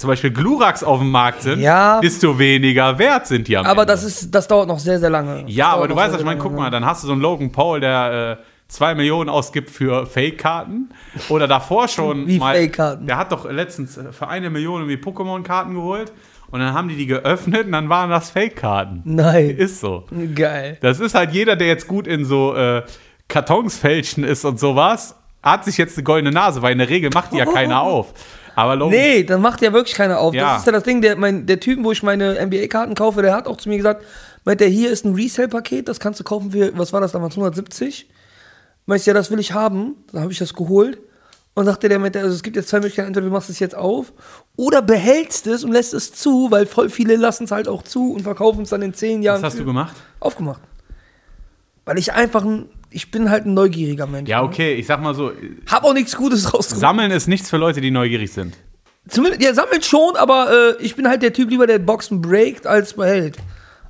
zum 0.01 0.09
Beispiel 0.09 0.31
Gluraks 0.31 0.83
auf 0.83 0.99
dem 0.99 1.09
Markt 1.11 1.41
sind, 1.43 1.59
Ja. 1.61 2.01
desto 2.01 2.37
weniger 2.37 2.99
wert 2.99 3.27
sind 3.27 3.47
die 3.47 3.55
am 3.57 3.65
Aber 3.65 3.81
Ende. 3.83 3.93
das 3.93 4.03
ist, 4.03 4.35
das 4.35 4.47
dauert 4.47 4.67
noch 4.67 4.79
sehr, 4.79 4.99
sehr 4.99 5.09
lange. 5.09 5.43
Das 5.43 5.53
Ja, 5.53 5.69
aber 5.69 5.87
du 5.87 5.95
weißt, 5.95 6.13
was 6.13 6.19
ich 6.19 6.25
meine, 6.25 6.39
guck 6.39 6.53
mal, 6.55 6.69
dann 6.69 6.85
hast 6.85 7.03
du 7.03 7.07
so 7.07 7.13
einen 7.13 7.21
Logan 7.21 7.51
Paul, 7.51 7.79
der 7.79 8.37
äh, 8.39 8.43
zwei 8.67 8.95
Millionen 8.95 9.29
ausgibt 9.29 9.69
für 9.69 10.05
Fake-Karten. 10.05 10.89
Oder 11.29 11.47
davor 11.47 11.87
schon 11.87 12.27
Wie 12.27 12.39
mal. 12.39 12.55
Fake-Karten? 12.55 13.05
Der 13.07 13.17
hat 13.17 13.31
doch 13.31 13.49
letztens 13.49 13.97
äh, 13.97 14.11
für 14.11 14.27
eine 14.27 14.49
Million 14.49 14.81
irgendwie 14.89 15.01
Pokémon-Karten 15.09 15.73
geholt. 15.73 16.11
Und 16.51 16.59
dann 16.59 16.73
haben 16.73 16.89
die 16.89 16.95
die 16.97 17.05
geöffnet 17.07 17.65
und 17.67 17.71
dann 17.71 17.87
waren 17.87 18.09
das 18.09 18.29
Fake-Karten. 18.31 19.01
Nein. 19.05 19.51
Ist 19.51 19.79
so. 19.79 20.03
Geil. 20.35 20.77
Das 20.81 20.99
ist 20.99 21.15
halt 21.15 21.31
jeder, 21.31 21.55
der 21.55 21.67
jetzt 21.67 21.87
gut 21.87 22.07
in 22.07 22.25
so 22.25 22.53
äh, 22.55 22.83
Kartons 23.29 23.77
fälschen 23.77 24.23
ist 24.25 24.43
und 24.43 24.59
sowas, 24.59 25.15
hat 25.41 25.63
sich 25.65 25.77
jetzt 25.77 25.97
eine 25.97 26.03
goldene 26.03 26.31
Nase, 26.31 26.61
weil 26.61 26.73
in 26.73 26.77
der 26.79 26.89
Regel 26.89 27.09
macht 27.13 27.31
die 27.31 27.37
ja 27.37 27.45
keiner 27.45 27.81
auf. 27.83 28.13
Aber 28.55 28.75
Logan, 28.75 28.97
Nee, 28.97 29.23
dann 29.23 29.41
macht 29.41 29.61
ja 29.61 29.73
wirklich 29.73 29.95
keiner 29.95 30.19
auf. 30.19 30.33
Ja. 30.33 30.53
Das 30.53 30.61
ist 30.61 30.65
ja 30.65 30.71
das 30.71 30.83
Ding, 30.83 31.01
der, 31.01 31.15
mein, 31.15 31.45
der 31.45 31.59
Typ, 31.59 31.83
wo 31.83 31.91
ich 31.91 32.03
meine 32.03 32.45
NBA-Karten 32.45 32.95
kaufe, 32.95 33.21
der 33.21 33.35
hat 33.35 33.47
auch 33.47 33.57
zu 33.57 33.69
mir 33.69 33.77
gesagt, 33.77 34.03
meint 34.43 34.59
der, 34.59 34.67
hier 34.67 34.91
ist 34.91 35.05
ein 35.05 35.15
Resale-Paket, 35.15 35.87
das 35.87 35.99
kannst 35.99 36.19
du 36.19 36.23
kaufen 36.23 36.51
für, 36.51 36.77
was 36.77 36.93
war 36.93 37.01
das 37.01 37.11
damals, 37.11 37.33
170? 37.33 38.09
Meint 38.85 39.05
ja, 39.05 39.13
das 39.13 39.31
will 39.31 39.39
ich 39.39 39.53
haben. 39.53 39.95
Dann 40.11 40.21
habe 40.21 40.31
ich 40.31 40.39
das 40.39 40.53
geholt. 40.53 40.99
Und 41.53 41.65
sagte 41.65 41.89
der, 41.89 41.99
meinte, 41.99 42.19
also 42.19 42.33
es 42.33 42.43
gibt 42.43 42.55
jetzt 42.55 42.69
zwei 42.69 42.77
Möglichkeiten, 42.77 43.09
entweder 43.09 43.25
du 43.25 43.31
machst 43.33 43.49
es 43.49 43.59
jetzt 43.59 43.75
auf 43.75 44.13
oder 44.55 44.81
behältst 44.81 45.47
es 45.47 45.65
und 45.65 45.73
lässt 45.73 45.93
es 45.93 46.13
zu, 46.13 46.49
weil 46.49 46.65
voll 46.65 46.89
viele 46.89 47.17
lassen 47.17 47.43
es 47.43 47.51
halt 47.51 47.67
auch 47.67 47.83
zu 47.83 48.13
und 48.13 48.21
verkaufen 48.21 48.61
es 48.61 48.69
dann 48.69 48.81
in 48.81 48.93
zehn 48.93 49.21
Jahren. 49.21 49.41
was 49.41 49.51
hast 49.51 49.59
du 49.59 49.65
gemacht? 49.65 49.93
Aufgemacht. 50.21 50.61
Weil 51.85 51.97
ich 51.97 52.13
einfach 52.13 52.43
ein, 52.43 52.69
ich 52.89 53.09
bin 53.11 53.29
halt 53.29 53.45
ein 53.45 53.53
neugieriger 53.53 54.05
Mensch. 54.07 54.29
Ja, 54.29 54.43
okay, 54.43 54.73
ich 54.75 54.85
sag 54.85 55.01
mal 55.01 55.15
so, 55.15 55.31
Hab 55.69 55.83
auch 55.83 55.93
nichts 55.93 56.15
Gutes 56.15 56.53
rausgekommen. 56.53 56.79
Sammeln 56.81 57.11
ist 57.11 57.27
nichts 57.27 57.49
für 57.49 57.57
Leute, 57.57 57.81
die 57.81 57.91
neugierig 57.91 58.31
sind. 58.31 58.55
Zumindest, 59.07 59.41
ja, 59.41 59.53
sammelt 59.53 59.83
schon, 59.83 60.15
aber 60.15 60.75
äh, 60.79 60.83
ich 60.83 60.95
bin 60.95 61.07
halt 61.07 61.23
der 61.23 61.33
Typ 61.33 61.49
lieber, 61.49 61.65
der 61.65 61.79
Boxen 61.79 62.21
breakt 62.21 62.67
als 62.67 62.93
behält. 62.93 63.37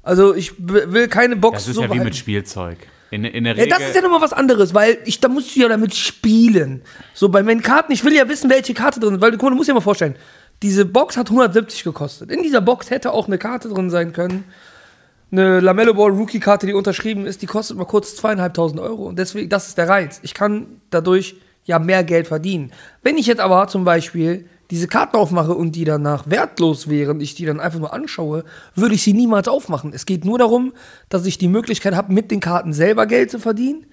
Also 0.03 0.33
ich 0.33 0.53
will 0.57 1.07
keine 1.09 1.35
Box 1.35 1.59
Das 1.59 1.67
ist 1.67 1.75
so 1.75 1.81
ja 1.81 1.87
wie 1.87 1.89
behalten. 1.89 2.05
mit 2.05 2.15
Spielzeug. 2.15 2.77
In, 3.11 3.25
in 3.25 3.43
der 3.43 3.55
Ja, 3.57 3.63
Regel. 3.63 3.77
das 3.77 3.89
ist 3.89 3.95
ja 3.95 4.01
nochmal 4.01 4.21
was 4.21 4.31
anderes, 4.31 4.73
weil 4.73 4.97
ich, 5.03 5.19
da 5.19 5.27
musst 5.27 5.53
du 5.53 5.59
ja 5.59 5.67
damit 5.67 5.93
spielen. 5.93 6.81
So 7.13 7.27
bei 7.27 7.43
meinen 7.43 7.61
Karten, 7.61 7.91
ich 7.91 8.05
will 8.05 8.13
ja 8.15 8.29
wissen, 8.29 8.49
welche 8.49 8.73
Karte 8.73 9.01
drin 9.01 9.15
ist, 9.15 9.21
weil 9.21 9.31
guck 9.31 9.43
mal, 9.43 9.49
du 9.49 9.55
musst 9.57 9.67
dir 9.69 9.73
mal 9.73 9.81
vorstellen, 9.81 10.15
diese 10.63 10.85
Box 10.85 11.17
hat 11.17 11.29
170 11.29 11.83
gekostet. 11.83 12.31
In 12.31 12.41
dieser 12.41 12.61
Box 12.61 12.89
hätte 12.89 13.11
auch 13.11 13.27
eine 13.27 13.37
Karte 13.37 13.67
drin 13.67 13.89
sein 13.89 14.13
können. 14.13 14.45
Eine 15.31 15.59
Lamello 15.61 15.93
Ball 15.93 16.11
Rookie-Karte, 16.11 16.67
die 16.67 16.73
unterschrieben 16.73 17.25
ist, 17.25 17.41
die 17.41 17.45
kostet 17.45 17.77
mal 17.77 17.85
kurz 17.85 18.15
zweieinhalbtausend 18.15 18.79
Euro. 18.79 19.05
Und 19.05 19.17
deswegen, 19.17 19.49
das 19.49 19.67
ist 19.67 19.77
der 19.77 19.87
Reiz. 19.87 20.19
Ich 20.23 20.33
kann 20.33 20.81
dadurch 20.89 21.35
ja 21.63 21.79
mehr 21.79 22.03
Geld 22.03 22.27
verdienen. 22.27 22.71
Wenn 23.01 23.17
ich 23.17 23.27
jetzt 23.27 23.39
aber 23.39 23.67
zum 23.67 23.83
Beispiel 23.83 24.45
diese 24.71 24.87
Karten 24.87 25.17
aufmache 25.17 25.53
und 25.53 25.75
die 25.75 25.83
danach 25.83 26.29
wertlos 26.29 26.89
wären, 26.89 27.19
ich 27.19 27.35
die 27.35 27.45
dann 27.45 27.59
einfach 27.59 27.79
nur 27.79 27.93
anschaue, 27.93 28.43
würde 28.73 28.95
ich 28.95 29.03
sie 29.03 29.13
niemals 29.13 29.47
aufmachen. 29.47 29.91
Es 29.93 30.05
geht 30.05 30.25
nur 30.25 30.37
darum, 30.37 30.73
dass 31.09 31.25
ich 31.25 31.37
die 31.37 31.49
Möglichkeit 31.49 31.93
habe, 31.93 32.13
mit 32.13 32.31
den 32.31 32.39
Karten 32.39 32.73
selber 32.73 33.05
Geld 33.05 33.31
zu 33.31 33.39
verdienen 33.39 33.85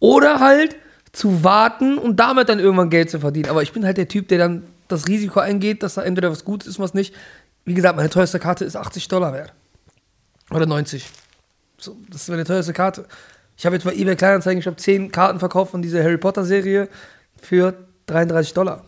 oder 0.00 0.40
halt 0.40 0.76
zu 1.12 1.44
warten 1.44 1.98
und 1.98 2.18
damit 2.20 2.48
dann 2.48 2.58
irgendwann 2.58 2.90
Geld 2.90 3.10
zu 3.10 3.20
verdienen. 3.20 3.50
Aber 3.50 3.62
ich 3.62 3.72
bin 3.72 3.84
halt 3.84 3.98
der 3.98 4.08
Typ, 4.08 4.28
der 4.28 4.38
dann 4.38 4.64
das 4.88 5.06
Risiko 5.08 5.40
eingeht, 5.40 5.82
dass 5.82 5.94
da 5.94 6.02
entweder 6.02 6.30
was 6.30 6.44
Gutes 6.44 6.68
ist, 6.68 6.78
was 6.78 6.94
nicht. 6.94 7.14
Wie 7.64 7.74
gesagt, 7.74 7.96
meine 7.96 8.10
teuerste 8.10 8.38
Karte 8.38 8.64
ist 8.64 8.76
80 8.76 9.08
Dollar 9.08 9.32
wert. 9.32 9.52
Oder 10.54 10.66
90. 10.66 11.04
So, 11.78 11.96
das 12.08 12.22
ist 12.22 12.28
meine 12.28 12.44
teuerste 12.44 12.72
Karte. 12.72 13.06
Ich 13.56 13.66
habe 13.66 13.74
jetzt 13.76 13.84
bei 13.84 13.92
eBay 13.94 14.16
Kleinanzeigen, 14.16 14.60
ich 14.60 14.66
habe 14.66 14.76
10 14.76 15.10
Karten 15.10 15.38
verkauft 15.38 15.72
von 15.72 15.82
dieser 15.82 16.02
Harry 16.02 16.16
Potter 16.16 16.44
Serie 16.44 16.88
für 17.40 17.74
33 18.06 18.54
Dollar. 18.54 18.84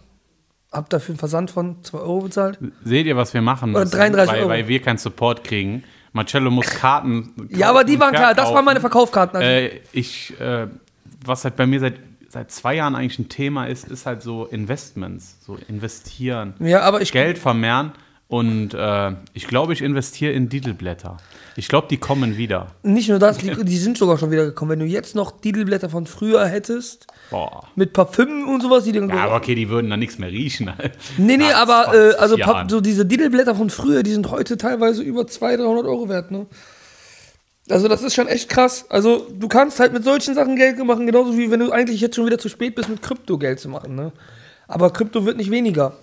Hab 0.72 0.88
dafür 0.90 1.12
einen 1.12 1.18
Versand 1.18 1.50
von 1.50 1.82
2 1.82 1.98
Euro 1.98 2.20
bezahlt. 2.20 2.58
Seht 2.84 3.06
ihr, 3.06 3.16
was 3.16 3.34
wir 3.34 3.42
machen 3.42 3.70
Oder 3.70 3.80
müssen? 3.80 3.96
33 3.96 4.32
weil, 4.32 4.40
Euro. 4.40 4.50
weil 4.50 4.68
wir 4.68 4.80
keinen 4.80 4.98
Support 4.98 5.44
kriegen. 5.44 5.84
Marcello 6.12 6.50
muss 6.50 6.66
Karten. 6.66 7.48
Ja, 7.50 7.70
aber 7.70 7.84
die 7.84 7.98
waren 7.98 8.14
klar, 8.14 8.34
das 8.34 8.52
waren 8.52 8.64
meine 8.64 8.80
Verkaufskarten. 8.80 9.36
Also, 9.36 9.48
Äh, 9.48 9.80
ich, 9.92 10.38
äh, 10.40 10.66
was 11.24 11.44
halt 11.44 11.56
bei 11.56 11.66
mir 11.66 11.80
seit, 11.80 11.94
seit 12.28 12.50
zwei 12.50 12.74
Jahren 12.76 12.94
eigentlich 12.94 13.18
ein 13.18 13.28
Thema 13.28 13.66
ist, 13.66 13.88
ist 13.88 14.06
halt 14.06 14.22
so 14.22 14.46
Investments, 14.46 15.36
so 15.44 15.58
investieren, 15.68 16.54
ja, 16.60 16.80
aber 16.80 17.00
ich 17.02 17.12
Geld 17.12 17.38
vermehren. 17.38 17.92
Und 18.28 18.74
äh, 18.74 19.12
ich 19.34 19.46
glaube, 19.46 19.72
ich 19.72 19.82
investiere 19.82 20.32
in 20.32 20.48
Didelblätter. 20.48 21.16
Ich 21.54 21.68
glaube, 21.68 21.86
die 21.88 21.96
kommen 21.96 22.36
wieder. 22.36 22.66
nicht 22.82 23.08
nur 23.08 23.20
das, 23.20 23.38
die, 23.38 23.54
die 23.64 23.76
sind 23.78 23.96
sogar 23.96 24.18
schon 24.18 24.32
wieder 24.32 24.44
gekommen. 24.44 24.72
Wenn 24.72 24.80
du 24.80 24.86
jetzt 24.86 25.14
noch 25.14 25.30
Didelblätter 25.40 25.88
von 25.90 26.06
früher 26.06 26.44
hättest, 26.46 27.06
Boah. 27.30 27.68
mit 27.76 27.92
Parfümen 27.92 28.46
und 28.46 28.62
sowas, 28.62 28.82
die 28.82 28.92
dann 28.92 29.08
Ja, 29.08 29.24
aber 29.26 29.36
okay, 29.36 29.54
die 29.54 29.68
würden 29.68 29.88
dann 29.90 30.00
nichts 30.00 30.18
mehr 30.18 30.30
riechen. 30.30 30.72
Nee, 31.18 31.36
nee, 31.36 31.48
Nach 31.48 31.62
aber 31.62 31.88
äh, 31.94 32.10
20 32.10 32.20
also 32.20 32.36
Jahren. 32.38 32.68
so 32.68 32.80
diese 32.80 33.06
Didelblätter 33.06 33.54
von 33.54 33.70
früher, 33.70 34.02
die 34.02 34.10
sind 34.10 34.28
heute 34.30 34.56
teilweise 34.56 35.02
über 35.02 35.26
200, 35.26 35.64
300 35.64 35.86
Euro 35.86 36.08
wert, 36.08 36.30
ne? 36.32 36.46
Also 37.68 37.88
das 37.88 38.02
ist 38.02 38.14
schon 38.14 38.28
echt 38.28 38.48
krass. 38.48 38.86
Also 38.90 39.26
du 39.32 39.48
kannst 39.48 39.80
halt 39.80 39.92
mit 39.92 40.04
solchen 40.04 40.34
Sachen 40.34 40.56
Geld 40.56 40.78
machen, 40.84 41.06
genauso 41.06 41.36
wie 41.36 41.50
wenn 41.50 41.60
du 41.60 41.72
eigentlich 41.72 42.00
jetzt 42.00 42.14
schon 42.16 42.26
wieder 42.26 42.38
zu 42.38 42.48
spät 42.48 42.74
bist, 42.74 42.88
mit 42.88 43.02
Krypto 43.02 43.38
Geld 43.38 43.60
zu 43.60 43.68
machen, 43.68 43.94
ne? 43.94 44.12
Aber 44.68 44.92
Krypto 44.92 45.24
wird 45.24 45.36
nicht 45.36 45.50
weniger. 45.50 45.96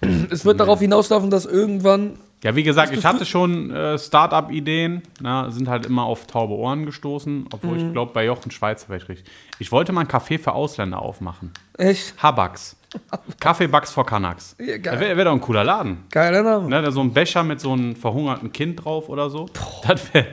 Es 0.30 0.44
wird 0.44 0.60
darauf 0.60 0.80
hinauslaufen, 0.80 1.30
dass 1.30 1.46
irgendwann 1.46 2.12
Ja, 2.42 2.56
wie 2.56 2.62
gesagt, 2.62 2.92
ich 2.96 3.04
hatte 3.04 3.26
schon 3.26 3.70
äh, 3.70 3.98
Start-up-Ideen, 3.98 5.02
na, 5.20 5.50
sind 5.50 5.68
halt 5.68 5.84
immer 5.86 6.04
auf 6.04 6.26
taube 6.26 6.54
Ohren 6.54 6.86
gestoßen, 6.86 7.46
obwohl 7.52 7.76
Mhm. 7.78 7.86
ich 7.86 7.92
glaube, 7.92 8.12
bei 8.14 8.24
Jochen 8.24 8.50
Schweizer 8.50 8.88
wäre 8.88 9.02
ich 9.02 9.08
richtig. 9.08 9.26
Ich 9.60 9.70
wollte 9.70 9.92
mal 9.92 10.00
ein 10.00 10.08
Café 10.08 10.38
für 10.38 10.52
Ausländer 10.52 11.00
aufmachen. 11.02 11.52
echt 11.76 12.14
Habax. 12.22 12.76
Kaffeebucks 13.38 13.92
for 13.92 14.04
Canucks. 14.04 14.56
Ja, 14.58 14.78
geil. 14.78 14.98
Wäre 14.98 15.16
wär 15.16 15.24
doch 15.26 15.32
ein 15.32 15.40
cooler 15.40 15.62
Laden. 15.62 15.98
geiler 16.10 16.42
Name. 16.42 16.68
Ne, 16.68 16.90
so 16.90 17.00
ein 17.02 17.12
Becher 17.12 17.44
mit 17.44 17.60
so 17.60 17.72
einem 17.72 17.94
verhungerten 17.94 18.52
Kind 18.52 18.84
drauf 18.84 19.08
oder 19.08 19.30
so. 19.30 19.46
Das 19.86 20.02
wäre. 20.12 20.26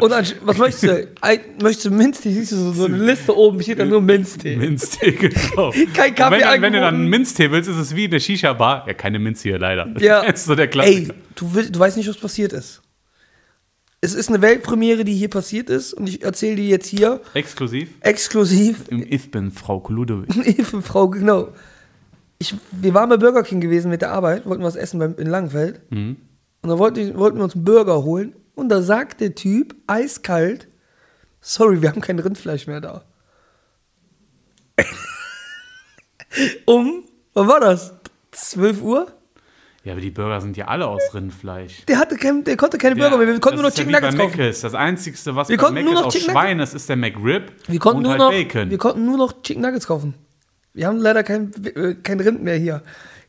Und 0.00 0.12
an, 0.12 0.24
was 0.44 0.58
möchtest 0.58 0.82
du? 0.84 1.08
Ein, 1.20 1.40
möchtest 1.60 1.86
du 1.86 1.90
Minztee? 1.90 2.30
Siehst 2.32 2.52
du 2.52 2.56
so, 2.56 2.72
so 2.72 2.84
eine 2.84 2.96
Liste 2.98 3.36
oben, 3.36 3.60
steht 3.62 3.80
da 3.80 3.84
nur 3.86 4.00
Minztee. 4.02 4.56
Minztee, 4.56 5.12
genau. 5.12 5.72
Kein 5.94 6.10
Und 6.10 6.16
Kaffee 6.16 6.32
wenn, 6.36 6.40
dann, 6.40 6.62
wenn 6.62 6.72
du 6.74 6.80
dann 6.80 6.94
einen 6.96 7.08
Minztee 7.08 7.50
willst, 7.50 7.68
ist 7.68 7.76
es 7.76 7.96
wie 7.96 8.04
eine 8.04 8.20
Shisha-Bar. 8.20 8.84
Ja, 8.86 8.94
keine 8.94 9.18
Minz 9.18 9.42
hier 9.42 9.58
leider. 9.58 9.88
Ja. 9.98 10.22
Das 10.30 10.40
ist 10.40 10.44
so 10.46 10.54
der 10.54 10.66
Ey, 10.66 10.70
Klassiker. 10.70 11.14
du, 11.34 11.54
will, 11.54 11.70
du 11.70 11.78
weißt 11.80 11.96
nicht, 11.96 12.08
was 12.08 12.18
passiert 12.18 12.52
ist. 12.52 12.82
Es 14.02 14.14
ist 14.14 14.30
eine 14.30 14.40
Weltpremiere, 14.40 15.04
die 15.04 15.14
hier 15.14 15.28
passiert 15.28 15.68
ist 15.68 15.92
und 15.92 16.08
ich 16.08 16.22
erzähle 16.22 16.56
dir 16.56 16.64
jetzt 16.64 16.86
hier 16.86 17.20
Exklusiv. 17.34 17.90
exklusiv 18.00 18.88
Im 18.88 19.04
Ich 19.06 19.30
bin 19.30 19.50
Frau 19.50 19.84
Ludewig. 19.88 20.32
Hilfe, 20.42 20.80
Frau, 20.80 21.08
genau. 21.08 21.48
Ich, 22.38 22.54
wir 22.72 22.94
waren 22.94 23.10
bei 23.10 23.18
Burger 23.18 23.42
King 23.42 23.60
gewesen 23.60 23.90
mit 23.90 24.00
der 24.00 24.12
Arbeit, 24.12 24.46
wollten 24.46 24.62
was 24.62 24.76
essen 24.76 24.98
beim, 24.98 25.16
in 25.16 25.26
Langenfeld. 25.26 25.82
Und 26.62 26.70
dann 26.70 26.78
wollten, 26.78 27.18
wollten 27.18 27.36
wir 27.36 27.44
uns 27.44 27.54
einen 27.54 27.64
Burger 27.64 28.02
holen. 28.02 28.34
Und 28.54 28.70
da 28.70 28.80
sagt 28.80 29.20
der 29.20 29.34
Typ, 29.34 29.74
eiskalt, 29.86 30.68
sorry, 31.42 31.82
wir 31.82 31.90
haben 31.90 32.00
kein 32.00 32.18
Rindfleisch 32.18 32.66
mehr 32.66 32.80
da. 32.80 33.04
um, 36.64 37.04
wann 37.34 37.48
war 37.48 37.60
das? 37.60 37.92
12 38.30 38.80
Uhr? 38.80 39.19
Ja, 39.82 39.92
aber 39.92 40.02
die 40.02 40.10
Burger 40.10 40.40
sind 40.42 40.56
ja 40.58 40.66
alle 40.66 40.86
aus 40.86 41.00
Rindfleisch. 41.14 41.86
Der, 41.86 41.98
hatte 41.98 42.16
kein, 42.16 42.44
der 42.44 42.56
konnte 42.58 42.76
keine 42.76 42.96
Burger 42.96 43.16
mehr. 43.16 43.26
Wir 43.26 43.40
konnten 43.40 43.56
nur 43.60 43.62
noch 43.62 43.70
das 43.70 43.78
ist 43.78 43.86
Chicken 43.86 43.92
ja 43.94 44.00
Nuggets 44.10 44.18
kaufen. 44.18 44.40
Mc's. 44.40 44.60
Das 44.60 44.74
Einzige, 44.74 45.16
was 45.34 45.48
Wir 45.48 45.56
bei 45.56 45.70
nur 45.82 45.94
noch 45.94 46.04
aus 46.06 46.18
Schwein 46.18 46.60
ist, 46.60 46.74
ist 46.74 46.88
der 46.88 46.96
McRib 46.96 47.50
Wir 47.66 47.78
konnten, 47.78 47.96
und 47.98 48.02
nur 48.02 48.12
halt 48.12 48.20
noch, 48.20 48.30
Bacon. 48.30 48.70
wir 48.70 48.78
konnten 48.78 49.06
nur 49.06 49.16
noch 49.16 49.42
Chicken 49.42 49.62
Nuggets 49.62 49.86
kaufen. 49.86 50.14
Wir 50.74 50.86
haben 50.86 50.98
leider 50.98 51.22
kein, 51.22 51.50
äh, 51.64 51.94
kein 51.94 52.20
Rind 52.20 52.42
mehr 52.42 52.56
hier. 52.56 52.82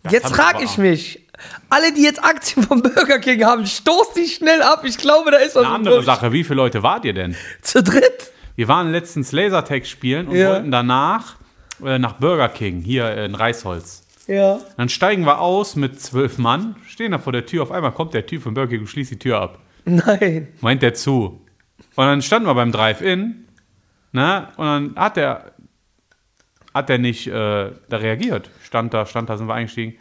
jetzt 0.10 0.26
haben 0.26 0.32
wir 0.32 0.36
frage 0.44 0.64
ich 0.66 0.78
mich, 0.78 1.28
alle, 1.70 1.94
die 1.94 2.04
jetzt 2.04 2.22
Aktien 2.24 2.64
vom 2.64 2.82
Burger 2.82 3.20
King 3.20 3.46
haben, 3.46 3.66
stoßt 3.66 4.18
die 4.18 4.28
schnell 4.28 4.62
ab. 4.62 4.84
Ich 4.84 4.98
glaube, 4.98 5.32
da 5.32 5.38
ist 5.38 5.56
was 5.56 5.64
Eine 5.66 5.74
andere 5.74 5.96
Busch. 5.98 6.06
Sache, 6.06 6.34
wie 6.34 6.44
viele 6.44 6.58
Leute 6.58 6.84
wart 6.84 7.06
ihr 7.06 7.14
denn? 7.14 7.36
Zu 7.62 7.82
dritt? 7.82 8.32
Wir 8.58 8.68
waren 8.68 8.92
letztens 8.92 9.32
Lasertag 9.32 9.86
spielen 9.88 10.28
und 10.28 10.36
Ja. 10.36 10.50
wollten 10.52 10.70
danach 10.70 11.36
äh, 11.84 11.98
nach 11.98 12.14
Burger 12.14 12.50
King, 12.50 12.82
hier 12.82 13.16
in 13.24 13.36
Reisholz. 13.36 14.04
Ja. 14.32 14.60
Dann 14.78 14.88
steigen 14.88 15.26
wir 15.26 15.42
aus 15.42 15.76
mit 15.76 16.00
zwölf 16.00 16.38
Mann, 16.38 16.78
stehen 16.88 17.12
da 17.12 17.20
vor 17.20 17.34
der 17.34 17.46
Tür, 17.46 17.64
auf 17.64 17.72
einmal 17.72 17.92
kommt 17.92 18.14
der 18.14 18.26
Typ 18.26 18.44
von 18.44 18.54
Burger 18.54 18.70
King 18.70 18.80
und 18.82 18.88
schließt 18.88 19.12
die 19.12 19.20
Tür 19.20 19.42
ab. 19.42 19.60
Nein. 19.84 20.48
Meint 20.62 20.82
der 20.82 20.94
zu. 20.94 21.42
Und 21.96 22.06
dann 22.06 22.22
standen 22.22 22.48
wir 22.48 22.56
beim 22.56 22.72
Drive-In, 22.72 23.46
ne? 24.14 24.48
Und 24.56 24.66
dann 24.66 24.96
hat 24.96 25.18
der, 25.18 25.52
hat 26.74 26.88
der 26.88 26.98
nicht 26.98 27.28
äh, 27.28 27.72
da 27.90 27.98
reagiert. 27.98 28.50
Stand 28.64 28.94
da, 28.94 29.06
stand 29.06 29.30
da, 29.30 29.36
sind 29.36 29.48
wir 29.48 29.54
eingestiegen. 29.54 29.96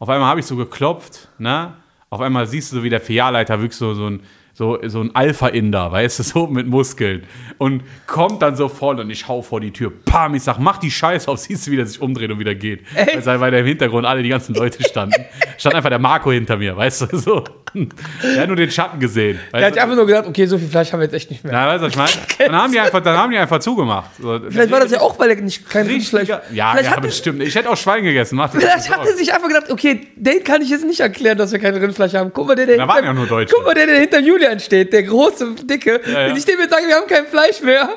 Auf 0.00 0.08
einmal 0.08 0.28
habe 0.28 0.40
ich 0.40 0.46
so 0.46 0.56
geklopft, 0.56 1.28
ne? 1.38 1.74
Auf 2.08 2.20
einmal 2.20 2.48
siehst 2.48 2.72
du 2.72 2.76
so, 2.76 2.82
wie 2.82 2.90
der 2.90 3.00
Filialleiter 3.00 3.60
wirklich 3.60 3.76
so, 3.76 3.94
so 3.94 4.08
ein, 4.08 4.22
so, 4.60 4.78
so 4.88 5.00
ein 5.00 5.10
Alpha-Inder, 5.14 5.90
weißt 5.90 6.18
du, 6.18 6.22
so 6.22 6.46
mit 6.46 6.66
Muskeln. 6.66 7.24
Und 7.56 7.82
kommt 8.06 8.42
dann 8.42 8.56
so 8.56 8.68
voll 8.68 9.00
und 9.00 9.08
ich 9.08 9.26
hau 9.26 9.40
vor 9.40 9.58
die 9.58 9.70
Tür. 9.70 9.90
Pam, 10.04 10.34
ich 10.34 10.42
sag, 10.42 10.58
mach 10.58 10.76
die 10.76 10.90
Scheiße 10.90 11.30
auf, 11.30 11.38
siehst 11.40 11.66
du, 11.66 11.70
wie 11.70 11.76
der 11.76 11.86
sich 11.86 12.00
umdreht 12.00 12.30
und 12.30 12.38
wieder 12.38 12.54
geht. 12.54 12.80
Weil, 13.24 13.40
weil 13.40 13.50
da 13.50 13.56
im 13.56 13.66
Hintergrund 13.66 14.06
alle 14.06 14.22
die 14.22 14.28
ganzen 14.28 14.54
Leute 14.54 14.82
standen. 14.82 15.24
Stand 15.56 15.74
einfach 15.74 15.88
der 15.88 15.98
Marco 15.98 16.30
hinter 16.30 16.58
mir, 16.58 16.76
weißt 16.76 17.10
du, 17.10 17.16
so. 17.16 17.44
Der 18.22 18.42
hat 18.42 18.48
nur 18.48 18.56
den 18.56 18.70
Schatten 18.70 18.98
gesehen. 18.98 19.38
Der 19.52 19.66
hat 19.66 19.78
einfach 19.78 19.94
nur 19.94 20.06
gedacht, 20.06 20.26
okay, 20.26 20.46
so 20.46 20.58
viel 20.58 20.68
Fleisch 20.68 20.92
haben 20.92 21.00
wir 21.00 21.04
jetzt 21.04 21.14
echt 21.14 21.30
nicht 21.30 21.44
mehr. 21.44 21.52
Ja, 21.52 21.68
weißt 21.68 21.84
du, 21.84 21.88
ich 21.88 21.96
meine? 21.96 22.10
Dann 22.38 22.62
haben 22.62 22.72
die 22.72 22.80
einfach, 22.80 23.00
dann 23.00 23.16
haben 23.16 23.30
die 23.30 23.38
einfach 23.38 23.60
zugemacht. 23.60 24.10
So, 24.20 24.40
Vielleicht 24.48 24.70
war 24.70 24.80
das 24.80 24.90
ja 24.90 25.00
auch, 25.00 25.18
weil 25.18 25.30
er 25.30 25.36
nicht 25.36 25.68
kein 25.68 25.86
Rindfleisch. 25.86 26.28
Ja, 26.28 26.40
vielleicht 26.50 26.90
ja, 26.90 26.96
hat, 26.96 27.02
bestimmt. 27.02 27.42
Ich 27.42 27.54
hätte 27.54 27.70
auch 27.70 27.76
Schwein 27.76 28.02
gegessen. 28.02 28.38
Keine 28.38 28.50
vielleicht 28.50 28.90
hat 28.90 29.06
er 29.06 29.12
sich 29.14 29.32
einfach 29.32 29.48
gedacht, 29.48 29.70
okay, 29.70 30.08
den 30.16 30.42
kann 30.42 30.62
ich 30.62 30.70
jetzt 30.70 30.84
nicht 30.84 31.00
erklären, 31.00 31.38
dass 31.38 31.52
wir 31.52 31.58
kein 31.58 31.74
Rindfleisch 31.74 32.14
haben. 32.14 32.32
Guck 32.34 32.48
mal, 32.48 32.56
der, 32.56 32.66
der 32.66 32.76
Da 32.76 32.88
waren 32.88 32.96
hinter- 32.96 33.08
ja 33.08 33.14
nur 33.14 33.26
Deutsche. 33.26 33.54
Guck 33.54 33.66
mal, 33.66 33.74
der, 33.74 33.86
der 33.86 34.00
hinter 34.00 34.20
Julian 34.50 34.60
steht, 34.60 34.92
der 34.92 35.04
große, 35.04 35.54
dicke. 35.64 36.00
Ja, 36.04 36.10
ja. 36.22 36.28
Wenn 36.28 36.36
ich 36.36 36.44
dem 36.44 36.58
jetzt 36.58 36.70
sage, 36.70 36.86
wir 36.88 36.96
haben 36.96 37.06
kein 37.06 37.26
Fleisch 37.26 37.60
mehr. 37.62 37.88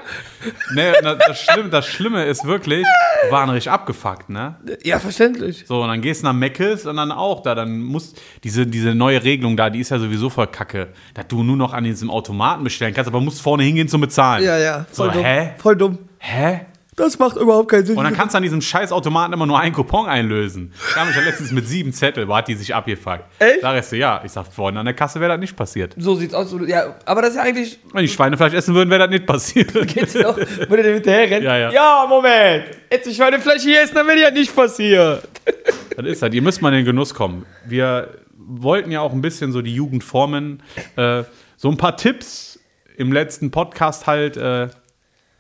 Nee, 0.76 0.92
das, 1.02 1.42
Schlimme, 1.42 1.70
das 1.70 1.88
Schlimme 1.88 2.26
ist 2.26 2.46
wirklich, 2.46 2.86
wir 3.24 3.32
waren 3.32 3.50
richtig 3.50 3.72
abgefuckt, 3.72 4.30
ne? 4.30 4.56
Ja, 4.84 5.00
verständlich. 5.00 5.64
So, 5.68 5.82
und 5.82 5.88
dann 5.88 6.02
gehst 6.02 6.22
du 6.22 6.28
nach 6.28 6.34
Meckes 6.34 6.86
und 6.86 6.98
dann 6.98 7.12
auch 7.12 7.42
da. 7.42 7.56
Dann 7.56 7.82
muss 7.82 8.14
diese, 8.44 8.68
diese 8.68 8.94
neue 8.94 9.24
Regelung 9.24 9.58
da, 9.58 9.70
die 9.70 9.80
ist 9.80 9.90
ja 9.90 10.00
sowieso 10.00 10.30
voll 10.30 10.48
kacke. 10.48 10.90
Dass 11.14 11.28
du 11.28 11.44
nur 11.44 11.56
noch 11.58 11.74
an 11.74 11.86
diesem 11.86 12.10
Automaten 12.12 12.64
bestellen 12.64 12.94
kannst, 12.94 13.08
aber 13.08 13.22
musst 13.22 13.42
vorne 13.42 13.64
hingehen 13.64 13.88
zum 13.88 14.02
Bezahlen. 14.02 14.44
Ja, 14.44 14.58
ja. 14.58 14.86
So, 14.92 15.04
Voll 15.04 15.14
dumm. 15.14 15.24
hä? 15.24 15.50
Voll 15.58 15.76
dumm. 15.76 15.98
Hä? 16.20 16.66
Das 16.96 17.18
macht 17.20 17.38
überhaupt 17.38 17.70
keinen 17.70 17.86
Sinn. 17.86 17.98
Und 17.98 18.04
dann 18.04 18.14
kannst 18.14 18.34
du 18.34 18.38
an 18.38 18.44
diesem 18.44 18.62
scheiß 18.62 18.92
Automaten 18.92 19.34
immer 19.34 19.46
nur 19.46 19.60
einen 19.60 19.74
Coupon 19.74 20.08
einlösen. 20.08 20.74
Ich 20.90 20.96
habe 20.96 21.08
mich 21.08 21.16
ja 21.16 21.24
letztens 21.24 21.52
mit 21.52 21.68
sieben 21.68 21.92
Zettel, 21.94 22.28
wo 22.28 22.36
hat 22.36 22.48
die 22.48 22.56
sich 22.56 22.74
abgefuckt. 22.74 23.24
Echt? 23.40 23.64
Ich 23.64 23.86
so, 23.86 23.96
ja. 23.96 24.22
Ich 24.24 24.32
sag, 24.32 24.46
vorne 24.48 24.80
an 24.80 24.86
der 24.86 24.94
Kasse 24.94 25.20
wäre 25.20 25.32
das 25.32 25.40
nicht 25.40 25.56
passiert. 25.56 25.96
so 25.98 26.16
sieht's 26.16 26.34
aus. 26.34 26.54
Ja, 26.68 26.96
aber 27.06 27.22
das 27.22 27.32
ist 27.32 27.36
ja 27.38 27.44
eigentlich. 27.44 27.80
Wenn 27.92 28.02
die 28.04 28.10
Schweinefleisch 28.10 28.54
essen 28.54 28.76
würden, 28.76 28.90
wäre 28.90 29.00
das 29.02 29.10
nicht 29.10 29.26
passiert. 29.26 29.74
Geht's 29.88 30.14
noch? 30.16 30.38
Würde 30.38 30.84
der 30.84 30.94
hinterher 30.96 31.30
rennen? 31.32 31.46
Ja, 31.46 31.58
ja. 31.58 31.72
Ja, 31.72 32.06
Moment. 32.08 32.66
Jetzt 32.92 33.08
ich 33.08 33.16
Schweinefleisch 33.16 33.64
hier 33.64 33.82
essen, 33.82 33.96
dann 33.96 34.08
wäre 34.08 34.20
ja 34.20 34.32
nicht 34.32 34.56
passiert. 34.56 35.28
Das 35.96 36.08
ist 36.08 36.22
halt, 36.24 36.34
ihr 36.34 36.42
müsst 36.42 36.60
mal 36.60 36.70
in 36.70 36.78
den 36.78 36.86
Genuss 36.86 37.14
kommen. 37.14 37.46
Wir 37.68 38.10
wollten 38.36 38.90
ja 38.90 39.02
auch 39.02 39.14
ein 39.14 39.22
bisschen 39.22 39.52
so 39.52 39.62
die 39.62 39.76
Jugend 39.76 40.04
formen. 40.04 40.64
Äh, 40.96 41.24
so 41.56 41.70
ein 41.70 41.78
paar 41.78 41.98
Tipps 41.98 42.60
im 42.98 43.12
letzten 43.14 43.52
Podcast 43.52 44.08
halt 44.08 44.36
äh, 44.36 44.70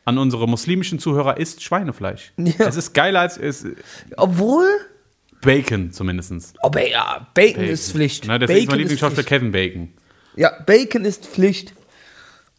an 0.06 0.18
unsere 0.18 0.48
muslimischen 0.48 1.00
Zuhörer 1.00 1.38
ist 1.38 1.64
Schweinefleisch. 1.64 2.34
Ja. 2.38 2.68
Es 2.68 2.76
ist 2.76 2.94
geiler 2.94 3.22
als 3.22 3.38
es, 3.38 3.66
Obwohl. 4.18 4.68
Bacon 5.42 5.92
zumindest. 5.92 6.56
Aber 6.62 6.88
ja, 6.88 7.28
Bacon, 7.34 7.64
ist 7.64 7.92
Pflicht. 7.92 8.26
Na, 8.28 8.36
ist 8.36 8.42
mein 8.42 8.48
Bacon 8.48 8.64
ist 8.64 8.78
Lieblingsschauspieler 8.78 9.24
Pflicht. 9.24 9.30
Kevin 9.30 9.52
Bacon. 9.52 9.94
Ja, 10.36 10.52
Bacon 10.66 11.04
ist 11.06 11.26
Pflicht. 11.26 11.74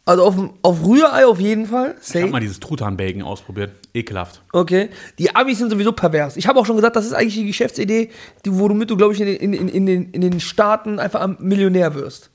Also 0.07 0.23
auf, 0.23 0.35
auf 0.61 0.85
Rührei 0.85 1.25
auf 1.25 1.39
jeden 1.39 1.65
Fall. 1.65 1.95
Ich 1.99 2.07
Safe. 2.07 2.21
habe 2.21 2.31
mal 2.31 2.39
dieses 2.39 2.59
Truthahn-Bacon 2.59 3.23
ausprobiert. 3.23 3.71
Ekelhaft. 3.91 4.43
Okay. 4.53 4.89
Die 5.17 5.35
Amis 5.35 5.57
sind 5.57 5.71
sowieso 5.71 5.93
pervers. 5.93 6.37
Ich 6.37 6.47
habe 6.47 6.59
auch 6.59 6.65
schon 6.67 6.75
gesagt, 6.75 6.95
das 6.95 7.05
ist 7.07 7.13
eigentlich 7.13 7.33
die 7.33 7.47
Geschäftsidee, 7.47 8.11
die, 8.45 8.53
womit 8.53 8.91
du, 8.91 8.97
glaube 8.97 9.15
ich, 9.15 9.21
in 9.21 9.25
den, 9.25 9.37
in, 9.37 9.53
in, 9.53 9.67
in, 9.67 9.85
den, 9.87 10.11
in 10.11 10.21
den 10.21 10.39
Staaten 10.39 10.99
einfach 10.99 11.39
Millionär 11.39 11.95
wirst. 11.95 12.29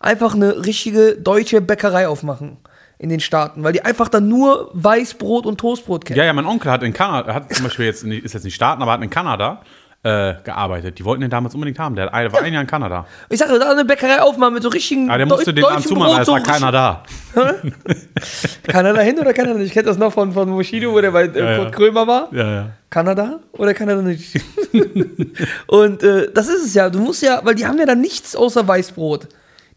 einfach 0.00 0.34
eine 0.34 0.64
richtige 0.64 1.16
deutsche 1.16 1.60
Bäckerei 1.60 2.08
aufmachen 2.08 2.56
in 2.98 3.08
den 3.08 3.20
Staaten, 3.20 3.64
weil 3.64 3.72
die 3.72 3.84
einfach 3.84 4.08
dann 4.08 4.28
nur 4.28 4.70
Weißbrot 4.74 5.46
und 5.46 5.58
Toastbrot 5.58 6.04
kennen. 6.04 6.18
Ja, 6.18 6.24
ja, 6.24 6.32
mein 6.32 6.46
Onkel 6.46 6.70
hat 6.70 6.82
in 6.82 6.92
Kanada, 6.92 7.34
hat 7.34 7.52
zum 7.52 7.64
Beispiel 7.64 7.86
jetzt, 7.86 8.04
in, 8.04 8.12
ist 8.12 8.32
jetzt 8.34 8.44
nicht 8.44 8.54
Staaten, 8.54 8.82
aber 8.82 8.92
hat 8.92 9.02
in 9.02 9.10
Kanada 9.10 9.62
äh, 10.04 10.34
gearbeitet. 10.44 10.98
Die 10.98 11.04
wollten 11.04 11.22
den 11.22 11.30
damals 11.30 11.54
unbedingt 11.54 11.78
haben. 11.78 11.96
Der 11.96 12.06
war 12.12 12.42
ein 12.42 12.52
Jahr 12.52 12.60
in 12.62 12.66
Kanada. 12.68 13.06
Ich 13.30 13.38
sag, 13.38 13.48
da 13.48 13.70
eine 13.72 13.84
Bäckerei 13.84 14.20
aufmachen 14.20 14.54
mit 14.54 14.62
so 14.62 14.68
richtigen 14.68 15.08
Ja, 15.08 15.16
der 15.16 15.26
musste 15.26 15.50
Deu- 15.50 15.54
den 15.54 15.62
dann 15.64 15.82
zumachen, 15.82 16.20
es 16.20 16.26
so 16.26 16.32
war 16.32 16.42
keiner 16.42 16.70
da. 16.70 17.02
Kanada 18.68 19.00
hin 19.00 19.18
oder 19.18 19.32
Kanada 19.32 19.58
nicht? 19.58 19.68
Ich 19.68 19.72
kenne 19.72 19.86
das 19.86 19.98
noch 19.98 20.12
von, 20.12 20.32
von 20.32 20.48
Bushido, 20.50 20.92
wo 20.92 21.00
der 21.00 21.10
bei 21.10 21.24
äh, 21.24 21.38
Ja, 21.38 21.56
Kurt 21.56 21.70
ja. 21.70 21.70
Krömer 21.76 22.06
war. 22.06 22.28
Ja, 22.32 22.52
ja. 22.52 22.70
Kanada 22.90 23.40
oder 23.52 23.74
Kanada 23.74 24.02
nicht? 24.02 24.40
und 25.66 26.02
äh, 26.02 26.30
das 26.32 26.48
ist 26.48 26.64
es 26.66 26.74
ja. 26.74 26.90
Du 26.90 27.00
musst 27.00 27.22
ja, 27.22 27.40
weil 27.42 27.54
die 27.54 27.66
haben 27.66 27.78
ja 27.78 27.86
dann 27.86 28.00
nichts 28.00 28.36
außer 28.36 28.66
Weißbrot. 28.66 29.28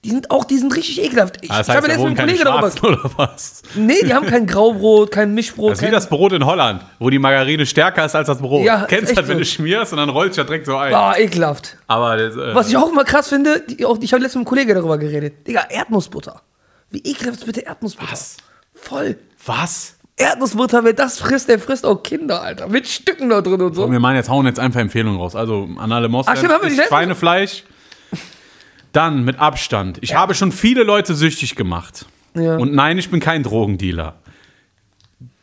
Die 0.07 0.11
sind 0.11 0.31
auch, 0.31 0.45
die 0.45 0.57
sind 0.57 0.73
richtig 0.73 1.03
ekelhaft. 1.03 1.37
Ich, 1.41 1.51
Ah, 1.51 1.57
Das 1.57 1.67
ich 1.67 1.73
heißt, 1.75 1.77
habe 1.77 1.87
da 1.87 1.93
jetzt 1.93 2.01
mit 2.09 2.17
einem 2.19 2.29
Kollegen 2.29 2.43
darüber. 2.45 2.87
Oder 2.87 3.11
was? 3.17 3.61
Nee, 3.75 4.01
die 4.05 4.13
haben 4.13 4.25
kein 4.25 4.47
Graubrot, 4.47 5.11
kein 5.11 5.33
Mischbrot. 5.33 5.71
Das 5.71 5.77
ist 5.79 5.81
wie 5.81 5.85
kein, 5.87 5.93
das 5.93 6.07
Brot 6.07 6.31
in 6.31 6.45
Holland, 6.45 6.81
wo 6.97 7.09
die 7.09 7.19
Margarine 7.19 7.65
stärker 7.65 8.05
ist 8.05 8.15
als 8.15 8.27
das 8.27 8.37
Brot. 8.39 8.63
Ja, 8.65 8.85
Kennst 8.87 9.11
du 9.11 9.15
das, 9.15 9.23
echt 9.23 9.27
wenn 9.27 9.35
so. 9.35 9.39
du 9.41 9.45
schmierst 9.45 9.91
und 9.91 9.97
dann 9.99 10.07
rollt 10.09 10.37
das 10.37 10.45
direkt 10.45 10.65
so 10.65 10.77
ein. 10.77 10.93
Ah, 10.93 11.15
ekelhaft. 11.17 11.75
Aber 11.87 12.15
das, 12.15 12.35
äh, 12.35 12.55
Was 12.55 12.69
ich 12.69 12.77
auch 12.77 12.89
immer 12.89 13.03
krass 13.03 13.27
finde, 13.27 13.59
die, 13.67 13.85
auch, 13.85 13.97
ich 14.01 14.13
habe 14.13 14.23
letztens 14.23 14.39
mit 14.45 14.47
einem 14.47 14.65
Kollegen 14.65 14.75
darüber 14.75 14.97
geredet. 14.97 15.45
Digga, 15.45 15.65
Erdnussbutter. 15.69 16.41
Wie 16.89 16.99
ekelhaft 16.99 17.39
ist 17.39 17.45
bitte 17.45 17.61
Erdnussbutter? 17.65 18.11
Was? 18.13 18.37
Voll. 18.73 19.17
was? 19.45 19.95
Erdnussbutter, 20.15 20.83
wer 20.83 20.93
das 20.93 21.19
frisst, 21.19 21.47
der 21.49 21.59
frisst 21.59 21.85
auch 21.85 22.01
Kinder, 22.01 22.41
Alter. 22.41 22.67
Mit 22.69 22.87
Stücken 22.87 23.29
da 23.29 23.41
drin 23.41 23.61
und 23.61 23.75
so. 23.75 23.83
Und 23.83 23.91
wir 23.91 23.99
meinen 23.99 24.15
jetzt, 24.15 24.29
hauen 24.29 24.45
jetzt 24.47 24.59
einfach 24.59 24.79
Empfehlungen 24.79 25.19
raus. 25.19 25.35
Also 25.35 25.67
an 25.77 25.91
alle 25.91 26.07
Moslems, 26.09 26.39
Schweinefleisch. 26.87 27.63
Dann 28.97 29.23
mit 29.23 29.37
Abstand. 29.37 29.99
Ich 30.01 30.15
habe 30.15 30.33
schon 30.33 30.51
viele 30.51 30.81
Leute 30.81 31.13
süchtig 31.13 31.55
gemacht. 31.55 32.07
Ja. 32.33 32.57
Und 32.57 32.73
nein, 32.73 32.97
ich 32.97 33.11
bin 33.11 33.19
kein 33.19 33.43
Drogendealer. 33.43 34.15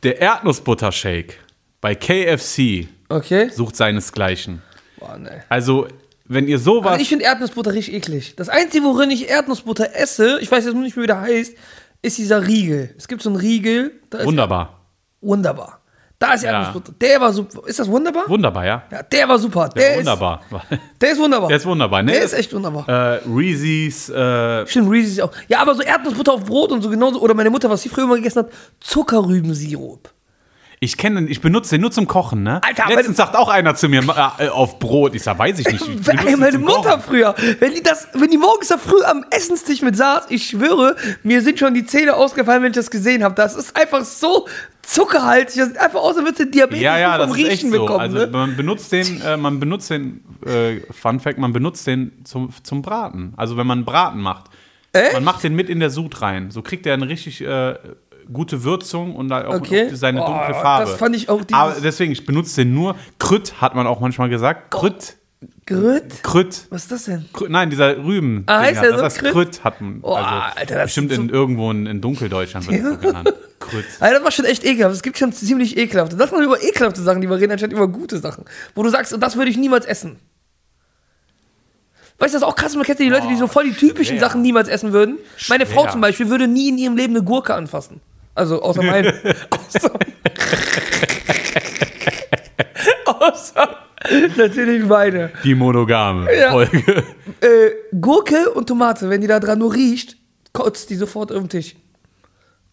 Der 0.02 0.20
Erdnussbutter-Shake 0.20 1.38
bei 1.80 1.94
KFC 1.94 2.88
Okay. 3.08 3.50
sucht 3.50 3.76
seinesgleichen. 3.76 4.60
Boah, 4.98 5.16
nee. 5.18 5.28
Also, 5.48 5.86
wenn 6.24 6.48
ihr 6.48 6.58
sowas. 6.58 6.92
Also 6.92 7.02
ich 7.02 7.08
finde 7.08 7.26
Erdnussbutter 7.26 7.72
richtig 7.72 7.94
eklig. 7.94 8.34
Das 8.34 8.48
Einzige, 8.48 8.84
worin 8.84 9.12
ich 9.12 9.28
Erdnussbutter 9.28 9.94
esse, 9.94 10.40
ich 10.40 10.50
weiß 10.50 10.64
jetzt 10.64 10.74
nur 10.74 10.82
nicht 10.82 10.96
mehr, 10.96 11.04
wie 11.04 11.06
der 11.06 11.20
heißt, 11.20 11.54
ist 12.02 12.18
dieser 12.18 12.44
Riegel. 12.46 12.92
Es 12.98 13.06
gibt 13.06 13.22
so 13.22 13.30
einen 13.30 13.36
Riegel, 13.38 13.92
da 14.10 14.18
ist 14.18 14.26
wunderbar. 14.26 14.80
wunderbar. 15.20 15.80
Da 16.18 16.34
ist 16.34 16.44
Ja. 16.44 16.52
Erdnussbutter. 16.52 16.92
Der 17.00 17.20
war 17.20 17.32
super. 17.32 17.66
Ist 17.66 17.78
das 17.78 17.88
wunderbar? 17.88 18.28
Wunderbar, 18.28 18.64
ja? 18.64 18.82
ja, 18.90 19.02
der 19.02 19.28
war 19.28 19.38
super. 19.38 19.68
Der, 19.68 19.82
Ja, 19.82 19.90
ist, 19.92 19.98
wunderbar. 19.98 20.40
Der 21.00 21.10
ist 21.10 21.18
wunderbar. 21.18 21.48
Der 21.48 21.56
ist 21.56 21.66
wunderbar, 21.66 22.02
ne? 22.02 22.12
Der 22.12 22.22
ist 22.22 22.32
echt 22.32 22.54
wunderbar. 22.54 22.88
Äh, 22.88 23.20
Reese's, 23.28 24.08
äh, 24.10 24.66
Stimmt, 24.66 24.90
Reese's 24.90 25.20
auch. 25.20 25.32
Ja, 25.48 25.60
aber 25.60 25.74
so 25.74 25.82
Erdnussbutter 25.82 26.32
auf 26.34 26.44
Brot 26.44 26.70
und 26.72 26.82
so 26.82 26.88
genauso. 26.88 27.20
Oder 27.20 27.34
meine 27.34 27.50
Mutter, 27.50 27.68
was 27.68 27.82
sie 27.82 27.88
früher 27.88 28.04
immer 28.04 28.16
gegessen 28.16 28.40
hat, 28.40 28.50
Zuckerrübensirup. 28.80 30.10
Ich 30.84 30.96
kenne 30.96 31.26
ich 31.28 31.40
benutze 31.40 31.70
den 31.70 31.80
nur 31.80 31.90
zum 31.90 32.06
Kochen, 32.06 32.42
ne? 32.42 32.60
Alter, 32.62 32.84
Letztens 32.88 33.16
sagt 33.16 33.34
auch 33.34 33.48
einer 33.48 33.74
zu 33.74 33.88
mir, 33.88 34.02
äh, 34.38 34.48
auf 34.48 34.78
Brot. 34.78 35.14
Ich 35.14 35.22
sag, 35.22 35.38
weiß 35.38 35.58
ich 35.58 35.66
nicht. 35.66 35.88
Ich 35.88 36.08
Ey, 36.08 36.36
meine 36.36 36.58
Mutter 36.58 36.90
Kochen. 36.90 37.02
früher, 37.02 37.34
wenn 37.58 37.74
die 37.74 37.82
das, 37.82 38.08
wenn 38.12 38.30
die 38.30 38.38
morgens 38.38 38.68
da 38.68 38.78
früh 38.78 39.02
am 39.04 39.24
Essenstisch 39.30 39.82
mit 39.82 39.96
saß, 39.96 40.26
ich 40.28 40.46
schwöre, 40.46 40.96
mir 41.22 41.42
sind 41.42 41.58
schon 41.58 41.74
die 41.74 41.86
Zähne 41.86 42.14
ausgefallen, 42.14 42.62
wenn 42.62 42.70
ich 42.70 42.76
das 42.76 42.90
gesehen 42.90 43.24
habe. 43.24 43.34
Das 43.34 43.56
ist 43.56 43.76
einfach 43.76 44.04
so 44.04 44.46
zuckerhaltig, 44.82 45.56
das 45.56 45.68
sieht 45.68 45.78
einfach 45.78 46.00
aus, 46.00 46.16
als 46.16 46.24
würdest 46.24 46.40
du 46.40 46.46
Diabetes 46.46 46.82
Ja, 46.82 46.98
ja, 46.98 47.18
vom 47.18 47.28
das 47.30 47.38
ist 47.38 47.44
echt 47.44 47.50
Riechen 47.52 47.72
so. 47.72 47.80
bekommen. 47.80 48.00
Also 48.00 48.18
ne? 48.18 48.26
man 48.26 48.56
benutzt 48.56 48.92
den, 48.92 49.20
äh, 49.22 49.36
man 49.36 49.58
benutzt 49.60 49.90
den, 49.90 50.20
äh, 50.46 50.80
Fun 50.92 51.20
Fact, 51.20 51.38
man 51.38 51.52
benutzt 51.52 51.86
den 51.86 52.12
zum, 52.24 52.50
zum 52.62 52.82
Braten. 52.82 53.32
Also 53.36 53.56
wenn 53.56 53.66
man 53.66 53.78
einen 53.78 53.84
Braten 53.84 54.20
macht. 54.20 54.50
Echt? 54.92 55.12
Man 55.12 55.24
macht 55.24 55.42
den 55.42 55.56
mit 55.56 55.68
in 55.68 55.80
der 55.80 55.90
Sud 55.90 56.22
rein. 56.22 56.52
So 56.52 56.62
kriegt 56.62 56.86
er 56.86 56.94
eine 56.94 57.08
richtig 57.08 57.40
äh, 57.40 57.74
gute 58.32 58.64
Würzung 58.64 59.14
und 59.16 59.28
da 59.28 59.46
auch, 59.46 59.54
Okay. 59.54 59.88
auch 59.90 59.96
seine 59.96 60.22
Oh, 60.22 60.26
dunkle 60.26 60.54
Farbe. 60.54 60.90
das 60.90 60.98
fand 60.98 61.16
ich 61.16 61.28
auch 61.28 61.42
dieses- 61.44 61.52
Aber 61.60 61.74
deswegen, 61.82 62.12
ich 62.12 62.24
benutze 62.26 62.62
den 62.62 62.74
nur. 62.74 62.96
Krütt 63.18 63.60
hat 63.60 63.74
man 63.74 63.86
auch 63.86 64.00
manchmal 64.00 64.28
gesagt. 64.28 64.70
Krütt. 64.70 65.16
Grüt? 65.66 66.22
Krütt. 66.22 66.66
Was 66.70 66.82
ist 66.84 66.92
das 66.92 67.04
denn? 67.04 67.26
Krütt. 67.32 67.50
Nein, 67.50 67.68
dieser 67.70 67.96
Rüben. 68.02 68.44
Ah, 68.46 68.60
heißt 68.60 68.82
der 68.82 68.90
das 68.92 68.98
so 68.98 69.04
heißt 69.04 69.18
Krütt? 69.18 69.32
Krütt 69.32 69.64
hat 69.64 69.80
man. 69.80 69.98
Oh, 70.02 70.14
also, 70.14 70.28
Alter, 70.60 70.74
das 70.76 70.84
bestimmt 70.84 71.10
ist 71.10 71.16
so- 71.16 71.22
in, 71.22 71.28
irgendwo 71.28 71.70
in, 71.70 71.86
in 71.86 72.00
Dunkeldeutschland 72.00 72.66
wird 72.70 72.82
das 72.82 72.92
so 72.92 72.98
genannt. 72.98 73.32
Krütt. 73.60 73.84
Alter, 74.00 74.14
das 74.16 74.24
war 74.24 74.30
schon 74.30 74.44
echt 74.46 74.64
ekelhaft. 74.64 74.94
Es 74.94 75.02
gibt 75.02 75.18
schon 75.18 75.32
ziemlich 75.32 75.76
ekelhafte. 75.76 76.16
Lass 76.18 76.32
mal 76.32 76.42
über 76.42 76.62
ekelhafte 76.62 77.02
Sachen, 77.02 77.20
die 77.20 77.28
wir 77.28 77.36
reden, 77.38 77.52
anstatt 77.52 77.72
über 77.72 77.88
gute 77.88 78.18
Sachen. 78.18 78.44
Wo 78.74 78.82
du 78.82 78.88
sagst, 78.90 79.14
das 79.18 79.36
würde 79.36 79.50
ich 79.50 79.56
niemals 79.58 79.84
essen. 79.86 80.16
Weißt 82.18 82.32
du, 82.32 82.36
das 82.38 82.42
ist 82.42 82.48
auch 82.48 82.54
krass, 82.56 82.74
man 82.76 82.84
kennt 82.84 83.00
ja 83.00 83.06
die 83.06 83.10
Leute, 83.10 83.26
die 83.26 83.36
so 83.36 83.46
voll 83.48 83.64
die 83.64 83.72
typischen 83.72 84.16
schwer. 84.18 84.28
Sachen 84.28 84.40
niemals 84.42 84.68
essen 84.68 84.92
würden. 84.92 85.18
Meine 85.48 85.66
Frau 85.66 85.82
Schwer. 85.82 85.92
zum 85.92 86.00
Beispiel 86.00 86.30
würde 86.30 86.46
nie 86.46 86.68
in 86.68 86.78
ihrem 86.78 86.96
Leben 86.96 87.14
eine 87.16 87.24
Gurke 87.24 87.54
anfassen. 87.54 88.00
Also, 88.34 88.62
außer 88.62 88.82
meine. 88.82 89.12
außer, 89.50 89.90
außer 93.06 93.76
natürlich 94.36 94.84
meine. 94.84 95.30
Die 95.44 95.54
monogame 95.54 96.28
Ja. 96.36 96.50
Folge. 96.50 97.04
Äh, 97.40 97.70
Gurke 98.00 98.50
und 98.50 98.66
Tomate, 98.68 99.08
wenn 99.10 99.20
die 99.20 99.26
da 99.26 99.38
dran 99.40 99.58
nur 99.58 99.72
riecht, 99.74 100.16
kotzt 100.52 100.90
die 100.90 100.96
sofort 100.96 101.30
auf 101.32 101.38
den 101.38 101.48
Tisch. 101.48 101.76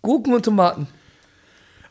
Gurken 0.01 0.33
und 0.33 0.43
Tomaten. 0.43 0.87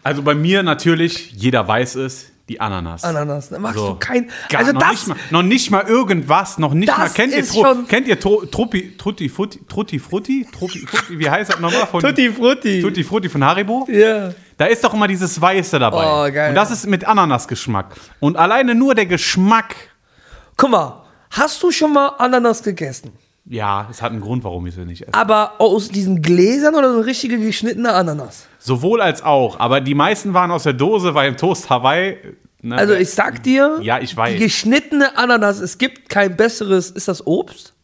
Also 0.03 0.23
bei 0.23 0.35
mir 0.35 0.63
natürlich, 0.63 1.33
jeder 1.33 1.67
weiß 1.69 1.97
es, 1.97 2.33
die 2.51 2.61
Ananas. 2.61 3.05
Ananas. 3.05 3.49
Da 3.49 3.59
magst 3.59 3.79
So. 3.79 3.91
du 3.93 3.95
kein. 4.01 4.29
Gar, 4.49 4.61
also 4.61 4.73
noch, 4.73 4.81
das. 4.81 4.91
nicht 4.91 5.09
mal, 5.09 5.17
noch 5.31 5.43
nicht 5.43 5.71
mal 5.71 5.85
irgendwas, 5.87 6.59
noch 6.59 6.75
nicht 6.75 6.89
mal. 6.95 7.09
Kennt 7.09 7.33
ihr, 7.33 7.45
schon- 7.45 7.87
kennt 7.87 8.09
ihr 8.09 8.19
Truppi, 8.19 8.97
Trutti, 8.99 9.29
Frutti, 9.29 9.61
Trutti, 9.69 9.99
Frutti, 10.01 10.47
Truppi, 10.53 10.81
Frutti, 10.87 11.19
wie 11.19 11.31
heißt 11.31 11.53
das 11.53 11.61
nochmal? 11.61 11.87
Von, 11.87 12.01
Frutti. 12.01 12.83
Tutti 12.83 13.05
Frutti 13.05 13.29
von 13.29 13.45
Haribo? 13.45 13.87
Ja. 13.89 14.33
Da 14.57 14.67
ist 14.67 14.83
doch 14.85 14.93
immer 14.93 15.07
dieses 15.09 15.41
Weiße 15.41 15.79
dabei. 15.79 16.05
Oh, 16.29 16.33
geil. 16.33 16.51
Und 16.51 16.55
das 16.57 16.71
ist 16.71 16.87
mit 16.87 17.05
Ananasgeschmack. 17.07 17.95
Und 18.19 18.37
alleine 18.37 18.75
nur 18.75 18.95
der 18.95 19.07
Geschmack, 19.07 19.75
Guck 20.57 20.71
mal, 20.71 21.05
hast 21.31 21.63
du 21.63 21.71
schon 21.71 21.93
mal 21.93 22.09
Ananas 22.19 22.63
gegessen? 22.63 23.13
Ja, 23.51 23.89
es 23.91 24.01
hat 24.01 24.13
einen 24.13 24.21
Grund, 24.21 24.45
warum 24.45 24.65
ich 24.69 24.75
sie 24.77 24.85
nicht 24.85 25.03
esse. 25.03 25.13
Aber 25.13 25.61
aus 25.61 25.89
diesen 25.89 26.23
Gläsern 26.23 26.77
oder 26.77 26.91
so 26.93 26.99
eine 26.99 27.07
richtige 27.07 27.37
geschnittene 27.39 27.93
Ananas? 27.93 28.47
Sowohl 28.61 29.01
als 29.01 29.23
auch. 29.25 29.59
Aber 29.59 29.81
die 29.81 29.95
meisten 29.97 30.33
waren 30.35 30.53
aus 30.53 30.63
der 30.63 30.73
Dose, 30.73 31.15
weil 31.15 31.29
im 31.29 31.37
Toast 31.37 31.69
Hawaii. 31.69 32.17
Ne, 32.63 32.77
Also 32.77 32.95
ich 32.95 33.11
sag 33.11 33.43
dir, 33.43 33.79
Ja, 33.83 33.99
ich 33.99 34.17
weiß. 34.17 34.35
die 34.35 34.39
geschnittene 34.39 35.19
Ananas, 35.19 35.59
es 35.59 35.79
gibt 35.79 36.09
kein 36.09 36.37
besseres, 36.37 36.91
ist 36.93 37.09
das 37.09 37.27
Obst? 37.27 37.75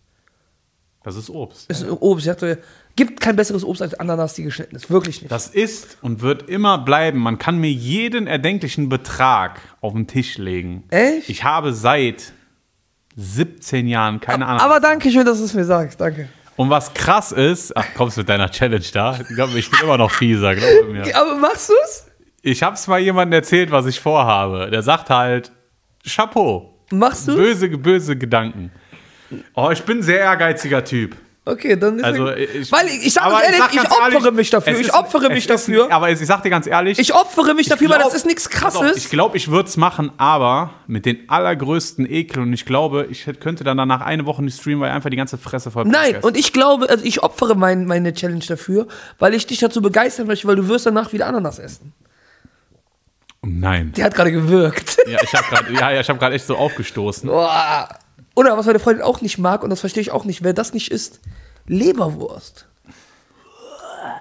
das 1.02 1.16
ist 1.16 1.30
Obst. 1.30 1.70
Ist 1.70 1.84
Obst, 1.88 2.26
ich 2.26 2.32
dachte, 2.32 2.58
gibt 2.96 3.20
kein 3.20 3.36
besseres 3.36 3.64
Obst 3.64 3.80
als 3.82 3.94
Ananas, 3.94 4.34
die 4.34 4.42
geschnitten 4.42 4.74
ist. 4.76 4.90
Wirklich 4.90 5.20
nicht. 5.22 5.30
Das 5.32 5.48
ist 5.48 5.98
und 6.02 6.20
wird 6.20 6.48
immer 6.48 6.78
bleiben. 6.78 7.18
Man 7.20 7.38
kann 7.38 7.58
mir 7.58 7.70
jeden 7.70 8.26
erdenklichen 8.26 8.88
Betrag 8.88 9.60
auf 9.80 9.92
den 9.94 10.06
Tisch 10.08 10.36
legen. 10.38 10.84
Echt? 10.90 11.28
Ich 11.28 11.42
habe 11.44 11.72
seit 11.72 12.32
17 13.16 13.86
Jahren 13.88 14.20
keine 14.20 14.46
Ahnung. 14.46 14.60
Aber 14.60 14.80
danke 14.80 15.10
schön, 15.10 15.24
dass 15.24 15.38
du 15.38 15.44
es 15.44 15.54
mir 15.54 15.64
sagst. 15.64 16.00
Danke. 16.00 16.28
und 16.56 16.70
was 16.70 16.92
krass 16.94 17.32
ist, 17.32 17.76
ach, 17.76 17.86
kommst 17.94 18.16
mit 18.18 18.28
deiner 18.28 18.50
Challenge 18.50 18.84
da? 18.92 19.18
Ich 19.20 19.34
glaube, 19.34 19.58
ich 19.58 19.70
bin 19.70 19.80
immer 19.82 19.98
noch 19.98 20.10
fieser, 20.10 20.54
glaube 20.54 20.92
mir. 20.92 21.16
Aber 21.16 21.34
machst 21.36 21.70
du 21.70 21.74
es? 21.84 22.06
Ich 22.42 22.62
habe 22.62 22.76
es 22.76 22.86
mal 22.86 23.00
jemandem 23.00 23.38
erzählt, 23.40 23.70
was 23.70 23.86
ich 23.86 23.98
vorhabe. 24.00 24.70
Der 24.70 24.82
sagt 24.82 25.10
halt, 25.10 25.50
Chapeau. 26.06 26.78
Machst 26.92 27.26
du? 27.26 27.34
Böse, 27.34 27.68
böse 27.68 28.16
Gedanken. 28.16 28.70
Oh, 29.54 29.70
ich 29.72 29.82
bin 29.82 29.98
ein 29.98 30.02
sehr 30.02 30.20
ehrgeiziger 30.20 30.84
Typ. 30.84 31.16
Okay, 31.48 31.76
dann 31.76 31.98
ist 32.00 32.04
Also, 32.04 32.28
ich, 32.32 32.72
Weil 32.72 32.88
ich, 32.88 33.06
ich 33.06 33.12
sag 33.12 33.28
euch 33.28 33.44
ehrlich, 33.44 33.58
sag 33.58 33.70
ich, 33.70 33.76
ganz 33.76 33.90
opfere 33.92 34.10
ehrlich, 34.16 34.32
mich 34.32 34.50
dafür. 34.50 34.72
Ich 34.72 34.80
ist- 34.88 34.92
opfere 34.94 35.28
mich 35.28 35.38
es 35.38 35.44
ist- 35.44 35.50
dafür. 35.68 35.92
aber 35.92 36.10
ich 36.10 36.18
sag 36.18 36.42
dir 36.42 36.50
ganz 36.50 36.66
ehrlich, 36.66 36.98
Ich 36.98 37.14
opfere 37.14 37.54
mich 37.54 37.68
dafür, 37.68 37.88
weil 37.88 37.98
glaub- 37.98 38.08
das 38.10 38.16
ist 38.18 38.26
nichts 38.26 38.48
Pass 38.48 38.74
auf, 38.74 38.82
krasses. 38.82 38.96
Ich 38.96 39.10
glaube, 39.10 39.36
ich 39.36 39.48
würde 39.48 39.68
es 39.68 39.76
machen, 39.76 40.10
aber 40.18 40.70
mit 40.88 41.06
den 41.06 41.28
allergrößten 41.30 42.04
Ekel 42.10 42.42
und 42.42 42.52
ich 42.52 42.64
glaube, 42.64 43.06
ich 43.10 43.24
könnte 43.38 43.62
dann 43.62 43.76
danach 43.76 44.00
eine 44.00 44.26
Woche 44.26 44.42
nicht 44.42 44.58
streamen, 44.60 44.80
weil 44.80 44.90
einfach 44.90 45.08
die 45.08 45.16
ganze 45.16 45.38
Fresse 45.38 45.70
voll 45.70 45.84
Nein, 45.84 46.16
und 46.22 46.36
ich 46.36 46.52
glaube, 46.52 46.90
also 46.90 47.04
ich 47.04 47.22
opfere 47.22 47.54
mein, 47.54 47.86
meine 47.86 48.12
Challenge 48.12 48.44
dafür, 48.44 48.88
weil 49.20 49.32
ich 49.32 49.46
dich 49.46 49.60
dazu 49.60 49.80
begeistern 49.80 50.26
möchte, 50.26 50.48
weil 50.48 50.56
du 50.56 50.66
wirst 50.66 50.86
danach 50.86 51.12
wieder 51.12 51.28
Ananas 51.28 51.60
essen. 51.60 51.92
Nein. 53.42 53.92
Der 53.96 54.06
hat 54.06 54.16
gerade 54.16 54.32
gewirkt. 54.32 54.96
Ja, 55.06 55.20
ich 55.22 55.32
habe 55.32 55.44
gerade 55.48 55.72
ja, 55.72 55.90
ja, 55.92 56.00
ich 56.00 56.08
hab 56.08 56.20
echt 56.20 56.44
so 56.44 56.56
aufgestoßen. 56.56 57.28
Boah. 57.28 57.88
Oder 58.36 58.56
was 58.56 58.66
meine 58.66 58.78
Freundin 58.78 59.02
auch 59.02 59.22
nicht 59.22 59.38
mag, 59.38 59.64
und 59.64 59.70
das 59.70 59.80
verstehe 59.80 60.02
ich 60.02 60.12
auch 60.12 60.24
nicht, 60.24 60.44
wer 60.44 60.52
das 60.52 60.72
nicht 60.74 60.92
isst, 60.92 61.18
Leberwurst. 61.66 62.66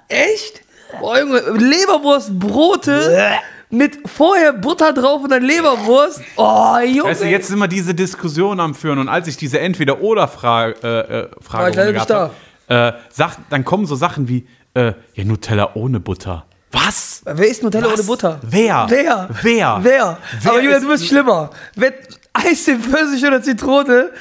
Echt? 0.07 0.61
Boah, 0.99 1.19
Junge, 1.19 1.39
Leberwurstbrote 1.39 3.39
mit 3.69 3.97
vorher 4.07 4.53
Butter 4.53 4.93
drauf 4.93 5.23
und 5.23 5.31
dann 5.31 5.43
Leberwurst. 5.43 6.21
Oh, 6.37 6.77
Junge. 6.79 7.09
Weißt 7.09 7.23
du, 7.23 7.27
jetzt 7.27 7.47
sind 7.49 7.59
wir 7.59 7.67
diese 7.67 7.93
Diskussion 7.93 8.59
am 8.59 8.73
Führen 8.73 8.99
und 8.99 9.09
als 9.09 9.27
ich 9.27 9.37
diese 9.37 9.59
Entweder-Oder-Frage 9.59 10.75
äh, 10.83 10.99
äh, 11.19 11.29
Frage 11.41 11.63
War 11.63 11.69
ich 11.69 11.75
leider 11.75 11.91
nicht 11.91 12.09
hab, 12.09 12.31
äh, 12.67 12.93
sagt, 13.11 13.39
dann 13.49 13.65
kommen 13.65 13.85
so 13.85 13.95
Sachen 13.95 14.27
wie, 14.27 14.47
äh, 14.75 14.93
ja, 15.13 15.23
Nutella 15.25 15.71
ohne 15.75 15.99
Butter. 15.99 16.45
Was? 16.71 17.21
Wer 17.25 17.47
isst 17.47 17.63
Nutella 17.63 17.87
Was? 17.87 17.93
ohne 17.99 18.03
Butter? 18.03 18.39
Wer? 18.43 18.85
Wer? 18.89 19.29
Wer? 19.41 19.79
Wer? 19.81 20.17
Wer 20.41 20.51
Aber 20.51 20.61
ist- 20.61 20.83
du 20.83 20.87
bist 20.87 21.07
schlimmer. 21.07 21.49
Wer 21.75 21.93
Eis 22.35 22.67
in 22.67 22.81
Pfirsich 22.81 23.25
oder 23.25 23.41
Zitrone? 23.41 24.11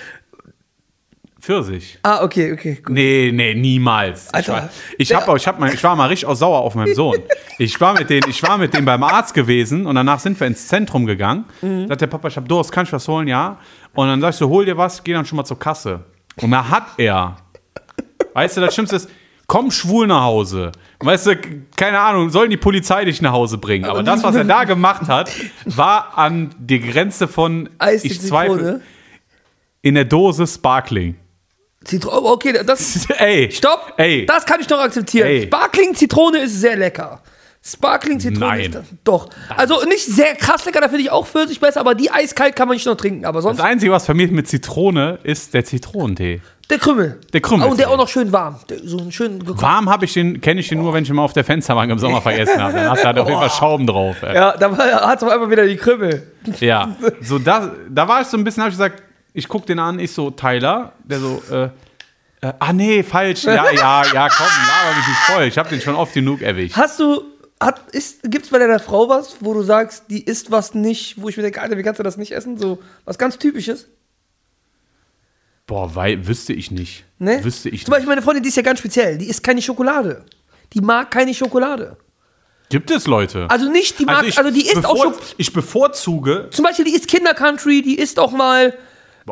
Pfirsich. 1.44 1.98
Ah, 2.02 2.22
okay, 2.22 2.52
okay, 2.52 2.76
gut. 2.76 2.94
Nee, 2.94 3.30
nee, 3.32 3.54
niemals. 3.54 4.32
Alter, 4.32 4.70
ich, 4.96 5.10
war, 5.10 5.18
ich, 5.18 5.26
hab, 5.26 5.36
ich, 5.36 5.46
hab 5.46 5.60
mal, 5.60 5.74
ich 5.74 5.84
war 5.84 5.94
mal 5.94 6.06
richtig 6.06 6.26
auch 6.26 6.34
sauer 6.34 6.60
auf 6.60 6.74
meinen 6.74 6.94
Sohn. 6.94 7.18
Ich 7.58 7.78
war 7.80 7.92
mit 7.92 8.08
denen, 8.08 8.30
ich 8.30 8.42
war 8.42 8.56
mit 8.56 8.72
denen 8.72 8.86
beim 8.86 9.02
Arzt 9.02 9.34
gewesen 9.34 9.84
und 9.86 9.94
danach 9.94 10.20
sind 10.20 10.40
wir 10.40 10.46
ins 10.46 10.66
Zentrum 10.68 11.04
gegangen. 11.04 11.44
Mhm. 11.60 11.88
Sagt 11.88 12.00
der 12.00 12.06
Papa, 12.06 12.28
ich 12.28 12.36
hab 12.36 12.48
Durst, 12.48 12.72
kann 12.72 12.86
ich 12.86 12.92
was 12.92 13.06
holen? 13.08 13.28
Ja. 13.28 13.58
Und 13.94 14.08
dann 14.08 14.20
sag 14.22 14.30
ich 14.30 14.36
so, 14.36 14.48
hol 14.48 14.64
dir 14.64 14.78
was, 14.78 15.04
geh 15.04 15.12
dann 15.12 15.26
schon 15.26 15.36
mal 15.36 15.44
zur 15.44 15.58
Kasse. 15.58 16.04
Und 16.40 16.50
da 16.50 16.68
hat 16.68 16.86
er, 16.96 17.36
weißt 18.32 18.56
du, 18.56 18.60
das 18.62 18.72
Schlimmste 18.72 18.96
ist, 18.96 19.10
komm 19.46 19.70
schwul 19.70 20.06
nach 20.06 20.22
Hause. 20.22 20.72
Weißt 21.04 21.26
du, 21.26 21.36
keine 21.76 22.00
Ahnung, 22.00 22.30
sollen 22.30 22.50
die 22.50 22.56
Polizei 22.56 23.04
dich 23.04 23.20
nach 23.20 23.32
Hause 23.32 23.58
bringen. 23.58 23.84
Aber, 23.84 24.02
das, 24.02 24.22
was 24.22 24.34
er 24.34 24.44
da 24.44 24.64
gemacht 24.64 25.08
hat, 25.08 25.30
war 25.64 26.16
an 26.16 26.54
die 26.58 26.80
Grenze 26.80 27.28
von, 27.28 27.68
Eis 27.78 28.04
ich 28.04 28.20
zweifle, 28.20 28.80
in 29.82 29.94
der 29.94 30.04
Dose 30.04 30.46
Sparkling. 30.46 31.16
Zitrone, 31.84 32.26
okay, 32.26 32.60
das. 32.64 33.06
Ey. 33.18 33.50
Stopp! 33.52 33.94
Ey. 33.98 34.24
Das 34.26 34.46
kann 34.46 34.60
ich 34.60 34.68
noch 34.68 34.78
akzeptieren. 34.78 35.28
Ey. 35.28 35.42
Sparkling 35.46 35.94
Zitrone 35.94 36.38
ist 36.38 36.60
sehr 36.60 36.76
lecker. 36.76 37.20
Sparkling 37.66 38.20
Zitrone 38.20 38.46
Nein. 38.46 38.60
ist 38.60 38.74
das. 38.74 38.84
Doch. 39.04 39.28
Also 39.48 39.84
nicht 39.86 40.04
sehr 40.04 40.34
krass 40.34 40.64
lecker, 40.66 40.80
da 40.80 40.88
finde 40.88 41.02
ich 41.02 41.10
auch 41.10 41.26
Pfirsich 41.26 41.60
besser, 41.60 41.80
aber 41.80 41.94
die 41.94 42.10
eiskalt 42.10 42.56
kann 42.56 42.68
man 42.68 42.76
nicht 42.76 42.84
noch 42.86 42.96
trinken. 42.96 43.24
Aber 43.24 43.40
sonst 43.40 43.58
Das 43.58 43.66
Einzige, 43.66 43.90
was 43.92 44.04
vermehrt 44.04 44.32
mit 44.32 44.48
Zitrone 44.48 45.18
ist 45.22 45.54
der 45.54 45.64
Zitronentee. 45.64 46.42
Der 46.70 46.78
Krümmel. 46.78 47.20
Der 47.32 47.40
Krümmel. 47.40 47.66
Oh, 47.66 47.70
und 47.70 47.78
der 47.78 47.90
auch 47.90 47.96
noch 47.96 48.08
schön 48.08 48.32
warm. 48.32 48.58
Der, 48.68 48.78
so 48.82 48.98
einen 48.98 49.12
schönen. 49.12 49.42
Warm 49.46 49.90
habe 49.90 50.04
ich 50.06 50.14
den, 50.14 50.40
kenne 50.40 50.60
ich 50.60 50.68
den 50.68 50.78
nur, 50.78 50.94
wenn 50.94 51.04
ich 51.04 51.10
ihn 51.10 51.16
mal 51.16 51.22
auf 51.22 51.32
der 51.32 51.44
Fensterbank 51.44 51.90
im 51.90 51.98
Sommer 51.98 52.22
vergessen 52.22 52.60
habe. 52.62 52.74
Dann 52.74 52.90
hast 52.90 53.02
du 53.02 53.06
halt 53.06 53.18
auf 53.18 53.28
jeden 53.28 53.40
Fall 53.40 53.50
Schaum 53.50 53.86
drauf. 53.86 54.22
Ey. 54.22 54.34
Ja, 54.34 54.56
da 54.56 54.76
hat 54.76 55.18
es 55.18 55.24
auf 55.24 55.30
einmal 55.30 55.50
wieder 55.50 55.66
die 55.66 55.76
Krümmel. 55.76 56.26
Ja. 56.60 56.96
So, 57.20 57.38
da, 57.38 57.72
da 57.88 58.08
war 58.08 58.22
ich 58.22 58.28
so 58.28 58.36
ein 58.36 58.44
bisschen, 58.44 58.62
habe 58.62 58.70
ich 58.70 58.76
gesagt, 58.76 59.02
ich 59.34 59.48
gucke 59.48 59.66
den 59.66 59.78
an, 59.78 59.98
ich 59.98 60.12
so, 60.12 60.30
Tyler, 60.30 60.92
der 61.04 61.18
so, 61.18 61.42
äh, 61.50 61.64
äh, 62.44 62.52
ah 62.58 62.72
nee, 62.72 63.02
falsch. 63.02 63.44
Ja, 63.44 63.70
ja, 63.70 64.02
ja, 64.12 64.28
komm, 64.28 64.46
laber 64.46 64.96
mich 64.96 65.08
nicht 65.08 65.20
voll. 65.26 65.44
Ich 65.44 65.58
habe 65.58 65.68
den 65.68 65.80
schon 65.80 65.94
oft 65.94 66.14
genug 66.14 66.42
erwischt. 66.42 66.76
Hast 66.76 67.00
du, 67.00 67.22
hat, 67.60 67.80
ist, 67.92 68.22
gibt's 68.24 68.50
bei 68.50 68.58
deiner 68.58 68.78
Frau 68.78 69.08
was, 69.08 69.36
wo 69.40 69.54
du 69.54 69.62
sagst, 69.62 70.04
die 70.10 70.22
isst 70.22 70.50
was 70.50 70.74
nicht, 70.74 71.20
wo 71.20 71.28
ich 71.28 71.36
mir 71.36 71.42
denke, 71.42 71.62
Alter, 71.62 71.78
wie 71.78 71.82
kannst 71.82 71.98
du 71.98 72.02
das 72.02 72.16
nicht 72.16 72.32
essen? 72.32 72.58
So 72.58 72.80
was 73.04 73.18
ganz 73.18 73.38
Typisches? 73.38 73.88
Boah, 75.66 75.94
weil, 75.94 76.26
wüsste 76.26 76.52
ich 76.52 76.70
nicht. 76.70 77.04
Ne? 77.18 77.42
Wüsste 77.42 77.70
ich 77.70 77.84
Zum 77.84 77.92
Beispiel 77.92 78.08
meine 78.08 78.22
Freundin, 78.22 78.42
die 78.42 78.50
ist 78.50 78.56
ja 78.56 78.62
ganz 78.62 78.80
speziell. 78.80 79.16
Die 79.16 79.28
isst 79.28 79.42
keine 79.42 79.62
Schokolade. 79.62 80.24
Die 80.74 80.80
mag 80.80 81.10
keine 81.10 81.32
Schokolade. 81.32 81.96
Gibt 82.68 82.90
es 82.90 83.06
Leute? 83.06 83.46
Also 83.48 83.70
nicht, 83.70 83.98
die 83.98 84.04
mag, 84.04 84.24
also, 84.36 84.50
die 84.50 84.66
isst 84.66 84.84
auch 84.84 84.94
bevor, 84.94 85.14
Schok 85.14 85.22
Ich 85.36 85.52
bevorzuge 85.52 86.48
Zum 86.50 86.64
Beispiel, 86.64 86.84
die 86.84 86.94
isst 86.94 87.08
Kindercountry, 87.08 87.82
die 87.82 87.98
isst 87.98 88.18
auch 88.18 88.32
mal 88.32 88.74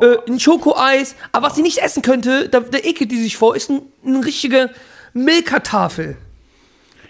äh, 0.00 0.16
ein 0.26 0.38
Schokoeis. 0.38 1.16
Aber 1.32 1.48
was 1.48 1.56
sie 1.56 1.62
nicht 1.62 1.78
essen 1.78 2.02
könnte, 2.02 2.48
da, 2.48 2.60
da 2.60 2.78
ekelt 2.78 3.10
die 3.10 3.20
sich 3.20 3.36
vor, 3.36 3.56
ist 3.56 3.70
ein, 3.70 3.82
eine 4.04 4.24
richtige 4.24 4.70
Milka-Tafel. 5.12 6.16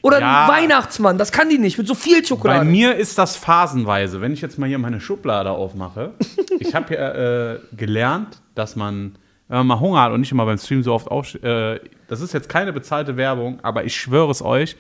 Oder 0.03 0.21
Ja. 0.21 0.45
ein 0.45 0.51
Weihnachtsmann, 0.51 1.17
das 1.17 1.31
kann 1.33 1.49
die 1.49 1.59
nicht, 1.59 1.79
mit 1.79 1.87
so 1.87 1.95
viel 1.95 2.21
Bei 2.23 2.27
Schokolade. 2.27 2.65
mir 2.65 2.97
ist 2.97 3.17
das 3.19 3.37
phasenweise. 3.37 4.21
Wenn 4.21 4.33
ich 4.33 4.41
jetzt 4.41 4.59
mal 4.59 4.69
hier 4.69 4.79
meine 4.79 5.01
Schublade 5.01 5.51
aufmache, 5.51 6.13
ich 6.59 6.75
habe 6.75 6.95
ja 6.95 7.53
äh, 7.55 7.59
gelernt, 7.77 8.43
dass 8.57 8.75
man, 8.77 9.15
wenn 9.49 9.59
man 9.59 9.67
mal 9.69 9.81
Hunger 9.81 10.03
hat 10.03 10.13
und 10.13 10.21
nicht 10.21 10.33
immer 10.33 10.45
beim 10.45 10.59
Stream 10.59 10.83
so 10.83 10.93
oft 10.93 11.09
auf, 11.09 11.35
äh, 11.43 11.79
das 12.09 12.21
ist 12.21 12.35
jetzt 12.35 12.49
keine 12.49 12.73
bezahlte 12.73 13.17
Werbung, 13.17 13.61
aber 13.63 13.85
ich 13.85 13.97
schwöre 13.97 14.31
es 14.33 14.43
euch, 14.43 14.77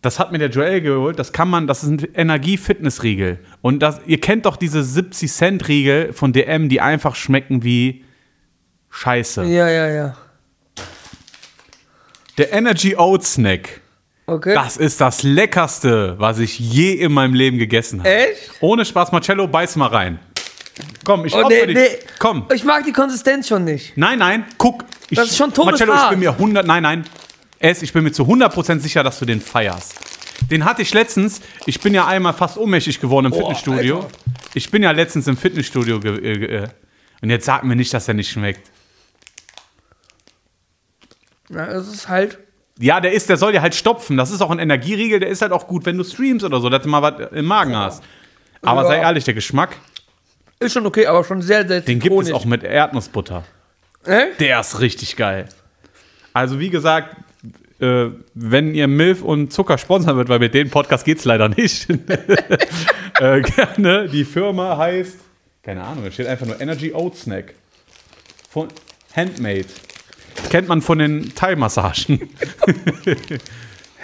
das 0.00 0.18
hat 0.18 0.32
mir 0.32 0.38
der 0.38 0.48
Joel 0.50 0.80
geholt, 0.80 1.18
das 1.18 1.32
kann 1.32 1.48
man, 1.48 1.66
das 1.68 1.84
ist 1.84 1.90
ein 1.90 2.08
Energie-Fitness-Riegel. 2.14 3.38
Und 3.60 3.80
das, 3.84 4.00
ihr 4.06 4.18
kennt 4.20 4.46
doch 4.46 4.56
diese 4.56 4.80
70-Cent-Riegel 4.80 6.12
von 6.14 6.32
DM, 6.32 6.68
die 6.70 6.80
einfach 6.80 7.14
schmecken 7.14 7.62
wie 7.62 8.04
Scheiße. 8.90 9.44
Ja, 9.44 9.68
ja, 9.68 9.88
ja. 9.88 10.16
Der 12.38 12.52
Energy 12.52 12.96
Oat 12.96 13.24
Snack. 13.24 13.81
Okay. 14.26 14.54
Das 14.54 14.76
ist 14.76 15.00
das 15.00 15.22
Leckerste, 15.22 16.14
was 16.18 16.38
ich 16.38 16.58
je 16.58 16.92
in 16.92 17.12
meinem 17.12 17.34
Leben 17.34 17.58
gegessen 17.58 18.00
habe. 18.00 18.08
Echt? 18.08 18.50
Ohne 18.60 18.84
Spaß, 18.84 19.12
Marcello, 19.12 19.48
beiß 19.48 19.76
mal 19.76 19.88
rein. 19.88 20.18
Komm, 21.04 21.26
ich 21.26 21.34
Oh, 21.34 21.46
nee, 21.48 21.66
dich. 21.66 21.74
nee. 21.76 21.88
Komm. 22.18 22.46
Ich 22.54 22.64
mag 22.64 22.84
die 22.84 22.92
Konsistenz 22.92 23.48
schon 23.48 23.64
nicht. 23.64 23.96
Nein, 23.96 24.18
nein, 24.20 24.46
guck. 24.58 24.84
Ich, 25.10 25.16
Das 25.16 25.28
ist 25.28 25.36
schon 25.36 25.52
Marcello, 25.56 25.92
ich 25.94 26.08
bin 26.10 26.20
mir 26.20 26.30
100, 26.30 26.66
nein, 26.66 26.82
nein. 26.84 27.04
Es, 27.58 27.82
ich 27.82 27.92
bin 27.92 28.04
mir 28.04 28.12
zu 28.12 28.22
100% 28.24 28.78
sicher, 28.78 29.02
dass 29.02 29.18
du 29.18 29.24
den 29.24 29.40
feierst. 29.40 29.94
Den 30.50 30.64
hatte 30.64 30.82
ich 30.82 30.94
letztens, 30.94 31.40
ich 31.66 31.80
bin 31.80 31.92
ja 31.94 32.06
einmal 32.06 32.32
fast 32.32 32.56
ohnmächtig 32.58 33.00
geworden 33.00 33.26
im 33.26 33.32
Fitnessstudio. 33.32 33.96
Alter. 34.00 34.08
Ich 34.54 34.70
bin 34.70 34.82
ja 34.82 34.90
letztens 34.92 35.26
im 35.26 35.36
Fitnessstudio 35.36 35.98
äh, 35.98 36.62
äh, 36.62 36.68
und 37.20 37.30
jetzt 37.30 37.44
sag 37.46 37.64
mir 37.64 37.76
nicht, 37.76 37.92
dass 37.94 38.08
er 38.08 38.14
nicht 38.14 38.30
schmeckt. 38.30 38.70
Ja, 41.50 41.66
es 41.66 41.88
ist 41.88 42.08
halt. 42.08 42.38
Ja, 42.78 43.00
der 43.00 43.12
ist, 43.12 43.28
der 43.28 43.36
soll 43.36 43.52
dir 43.52 43.62
halt 43.62 43.74
stopfen. 43.74 44.16
Das 44.16 44.30
ist 44.30 44.40
auch 44.40 44.50
ein 44.50 44.58
Energieriegel, 44.58 45.20
der 45.20 45.28
ist 45.28 45.42
halt 45.42 45.52
auch 45.52 45.66
gut, 45.68 45.84
wenn 45.86 45.96
du 45.98 46.04
streamst 46.04 46.44
oder 46.44 46.60
so, 46.60 46.68
dass 46.70 46.82
du 46.82 46.88
mal 46.88 47.02
was 47.02 47.30
im 47.32 47.44
Magen 47.44 47.76
hast. 47.76 48.02
Aber 48.62 48.82
Ja. 48.82 48.88
sei 48.88 48.96
ehrlich, 48.98 49.24
der 49.24 49.34
Geschmack, 49.34 49.76
Ist 50.58 50.72
schon 50.74 50.86
okay, 50.86 51.06
aber 51.06 51.24
schon 51.24 51.42
sehr, 51.42 51.66
sehr 51.66 51.80
den 51.80 51.98
gibt 51.98 52.14
es 52.14 52.26
zitronisch. 52.26 52.32
auch 52.32 52.44
mit 52.46 52.62
Erdnussbutter. 52.62 53.44
Äh? 54.06 54.26
Der 54.40 54.60
ist 54.60 54.80
richtig 54.80 55.16
geil. 55.16 55.48
Also 56.32 56.58
wie 56.60 56.70
gesagt, 56.70 57.16
äh, 57.80 58.06
wenn 58.34 58.74
ihr 58.74 58.86
Milf 58.88 59.22
und 59.22 59.52
Zucker 59.52 59.76
sponsern 59.76 60.16
wird, 60.16 60.28
weil 60.28 60.38
mit 60.38 60.54
dem 60.54 60.70
Podcast 60.70 61.04
geht 61.04 61.18
es 61.18 61.24
leider 61.24 61.48
nicht, 61.48 61.88
äh, 63.20 63.40
gerne. 63.42 64.08
Die 64.08 64.24
Firma 64.24 64.76
heißt, 64.78 65.16
keine 65.62 65.82
Ahnung, 65.84 66.04
da 66.04 66.10
steht 66.10 66.26
einfach 66.26 66.46
nur 66.46 66.60
Energy 66.60 66.92
Oat 66.94 67.16
Snack. 67.16 67.54
Von 68.48 68.68
Handmade. 69.16 69.66
Kennt 70.50 70.68
man 70.68 70.82
von 70.82 70.98
den 70.98 71.34
Thai-Massagen. 71.34 72.28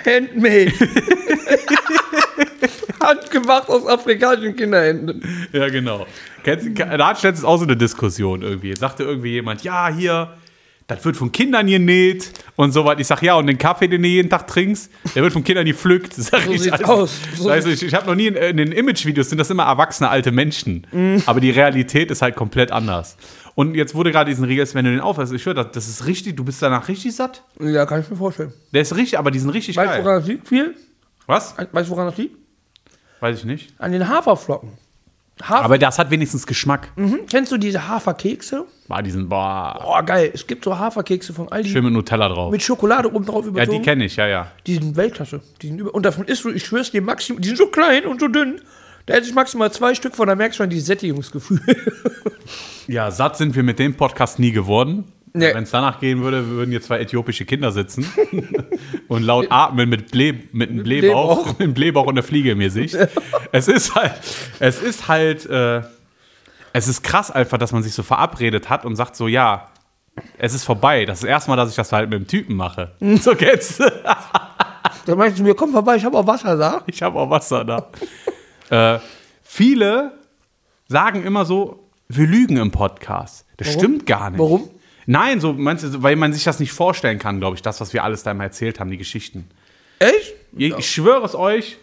Handmade. 0.04 0.72
Handgemacht 3.00 3.68
aus 3.68 3.86
afrikanischen 3.86 4.56
Kinderhänden. 4.56 5.22
Ja, 5.52 5.68
genau. 5.68 6.06
Da 6.44 6.52
hat 7.08 7.22
letztens 7.22 7.44
auch 7.44 7.58
so 7.58 7.64
eine 7.64 7.76
Diskussion 7.76 8.42
irgendwie. 8.42 8.74
Sagte 8.76 9.04
irgendwie 9.04 9.32
jemand, 9.32 9.62
ja, 9.62 9.88
hier, 9.88 10.34
das 10.86 11.04
wird 11.04 11.16
von 11.16 11.30
Kindern 11.32 11.66
genäht 11.66 12.30
und 12.56 12.72
so 12.72 12.84
weiter. 12.84 13.00
Ich 13.00 13.06
sag, 13.06 13.22
ja, 13.22 13.34
und 13.34 13.46
den 13.46 13.58
Kaffee, 13.58 13.88
den 13.88 14.02
du 14.02 14.08
jeden 14.08 14.30
Tag 14.30 14.46
trinkst, 14.46 14.90
der 15.14 15.22
wird 15.22 15.32
von 15.32 15.44
Kindern 15.44 15.66
gepflückt. 15.66 16.14
Sag 16.16 16.42
So 16.42 16.50
ich, 16.50 16.62
sieht's 16.62 16.80
also, 16.80 16.92
aus. 16.92 17.20
So 17.36 17.50
also 17.50 17.68
ich 17.68 17.82
ich 17.82 17.94
habe 17.94 18.06
noch 18.06 18.14
nie 18.14 18.26
in, 18.26 18.36
in 18.36 18.56
den 18.56 18.72
Image-Videos 18.72 19.28
sind 19.28 19.38
das 19.38 19.50
immer 19.50 19.64
erwachsene 19.64 20.08
alte 20.08 20.32
Menschen. 20.32 20.86
Aber 21.26 21.40
die 21.40 21.50
Realität 21.50 22.10
ist 22.10 22.22
halt 22.22 22.36
komplett 22.36 22.72
anders. 22.72 23.16
Und 23.58 23.74
jetzt 23.74 23.92
wurde 23.96 24.12
gerade 24.12 24.30
diesen 24.30 24.44
Riegel, 24.44 24.68
wenn 24.74 24.84
du 24.84 24.92
den 24.92 25.00
aufhörst, 25.00 25.32
ich 25.32 25.44
höre, 25.44 25.54
das, 25.54 25.72
das 25.72 25.88
ist 25.88 26.06
richtig, 26.06 26.36
du 26.36 26.44
bist 26.44 26.62
danach 26.62 26.86
richtig 26.86 27.16
satt. 27.16 27.42
Ja, 27.58 27.86
kann 27.86 28.02
ich 28.02 28.08
mir 28.08 28.14
vorstellen. 28.14 28.52
Der 28.72 28.82
ist 28.82 28.94
richtig, 28.94 29.18
aber 29.18 29.32
die 29.32 29.40
sind 29.40 29.50
richtig 29.50 29.76
Weißt 29.76 29.88
du, 29.88 29.94
geil. 29.96 30.04
woran 30.04 30.20
das 30.20 30.28
liegt? 30.28 30.46
Viel? 30.46 30.76
Was? 31.26 31.56
Weißt 31.72 31.88
du, 31.88 31.92
woran 31.92 32.06
das 32.06 32.16
liegt? 32.18 32.36
Weiß 33.18 33.36
ich 33.38 33.44
nicht. 33.44 33.74
An 33.78 33.90
den 33.90 34.08
Haferflocken. 34.08 34.70
Hafer 35.42 35.64
Aber 35.64 35.76
das 35.76 35.98
hat 35.98 36.08
wenigstens 36.12 36.46
Geschmack. 36.46 36.92
mhm. 36.94 37.26
Kennst 37.28 37.50
du 37.50 37.56
diese 37.58 37.88
Haferkekse? 37.88 38.64
War 38.86 39.02
diesen, 39.02 39.28
boah, 39.28 39.80
Oh, 39.84 40.04
geil. 40.04 40.30
Es 40.32 40.46
gibt 40.46 40.62
so 40.64 40.78
Haferkekse 40.78 41.32
von 41.32 41.50
Aldi 41.50 41.68
schön 41.68 41.82
mit 41.82 41.92
Nutella 41.92 42.28
drauf. 42.28 42.52
mit 42.52 42.62
Schokolade 42.62 43.12
oben 43.12 43.24
drauf 43.26 43.42
Ja, 43.44 43.50
überzogen. 43.50 43.76
die 43.78 43.84
kenne 43.84 44.04
ich, 44.04 44.14
ja, 44.14 44.28
ja. 44.28 44.52
Die 44.68 44.74
sind 44.74 44.96
Weltklasse. 44.96 45.40
Die 45.62 45.66
sind 45.68 45.80
über 45.80 45.92
und 45.92 46.04
davon 46.06 46.26
isst 46.26 46.44
du, 46.44 46.50
ich 46.50 46.64
schwör's 46.64 46.92
dir, 46.92 47.02
maximal, 47.02 47.40
die 47.40 47.48
sind 47.48 47.58
so 47.58 47.66
klein 47.66 48.06
und 48.06 48.20
so 48.20 48.28
dünn. 48.28 48.60
Da 49.08 49.14
esse 49.14 49.30
ich 49.30 49.34
maximal 49.34 49.72
zwei 49.72 49.94
Stück 49.94 50.14
von, 50.14 50.28
da 50.28 50.34
merkst 50.34 50.58
du 50.58 50.62
schon 50.64 50.70
dieses 50.70 50.86
Sättigungsgefühl. 50.86 51.60
Ja, 52.86 53.10
satt 53.10 53.36
sind 53.36 53.54
wir 53.54 53.62
mit 53.62 53.78
dem 53.78 53.94
Podcast 53.96 54.38
nie 54.38 54.50
geworden. 54.50 55.04
Nee. 55.34 55.52
Wenn 55.52 55.64
es 55.64 55.70
danach 55.70 56.00
gehen 56.00 56.22
würde, 56.22 56.48
würden 56.48 56.70
hier 56.70 56.80
zwei 56.80 57.00
äthiopische 57.00 57.44
Kinder 57.44 57.70
sitzen 57.70 58.10
und 59.08 59.24
laut 59.24 59.48
atmen 59.50 59.90
mit, 59.90 60.10
Ble 60.10 60.36
mit 60.52 60.70
einem 60.70 60.84
Blähbauch, 60.84 61.46
mit 61.58 61.60
einem 61.60 61.74
Blähbauch 61.74 62.04
und 62.06 62.14
einer 62.14 62.22
Fliege 62.22 62.52
im 62.52 62.60
Gesicht. 62.60 62.96
es 63.52 63.68
ist 63.68 63.94
halt, 63.94 64.14
es 64.58 64.80
ist 64.80 65.06
halt, 65.06 65.44
äh, 65.44 65.82
es 66.72 66.88
ist 66.88 67.02
krass 67.02 67.30
einfach, 67.30 67.58
dass 67.58 67.72
man 67.72 67.82
sich 67.82 67.92
so 67.92 68.02
verabredet 68.02 68.70
hat 68.70 68.86
und 68.86 68.96
sagt 68.96 69.16
so, 69.16 69.28
ja, 69.28 69.68
es 70.38 70.54
ist 70.54 70.64
vorbei. 70.64 71.04
Das 71.04 71.18
ist 71.18 71.24
das 71.24 71.30
erste 71.30 71.50
Mal, 71.50 71.56
dass 71.56 71.68
ich 71.68 71.76
das 71.76 71.92
halt 71.92 72.08
mit 72.08 72.18
dem 72.18 72.26
Typen 72.26 72.56
mache. 72.56 72.92
So 73.20 73.34
kennst 73.34 73.80
du. 73.80 73.84
da 75.04 75.14
meinst 75.14 75.38
du 75.38 75.42
mir, 75.42 75.54
komm 75.54 75.72
vorbei, 75.72 75.96
ich 75.96 76.04
habe 76.06 76.16
auch 76.16 76.26
Wasser 76.26 76.56
da. 76.56 76.80
Ich 76.86 77.02
habe 77.02 77.18
auch 77.18 77.28
Wasser 77.28 77.66
da. 77.66 77.90
Äh, 78.70 78.98
viele 79.42 80.12
sagen 80.88 81.24
immer 81.24 81.44
so, 81.44 81.88
wir 82.08 82.26
lügen 82.26 82.56
im 82.56 82.70
Podcast. 82.70 83.44
Das 83.56 83.72
stimmt 83.72 84.06
gar 84.06 84.30
nicht. 84.30 84.38
Warum? 84.38 84.70
Nein, 85.06 85.40
so 85.40 85.52
meinst 85.52 85.84
du, 85.84 86.02
weil 86.02 86.16
man 86.16 86.32
sich 86.32 86.44
das 86.44 86.60
nicht 86.60 86.72
vorstellen 86.72 87.18
kann, 87.18 87.40
glaube 87.40 87.56
ich, 87.56 87.62
das, 87.62 87.80
was 87.80 87.92
wir 87.92 88.04
alles 88.04 88.22
da 88.22 88.34
mal 88.34 88.44
erzählt 88.44 88.78
haben, 88.78 88.90
die 88.90 88.98
Geschichten. 88.98 89.48
Echt? 89.98 90.34
Ich, 90.56 90.76
ich 90.76 90.90
schwöre 90.90 91.24
es 91.24 91.34
euch, 91.34 91.78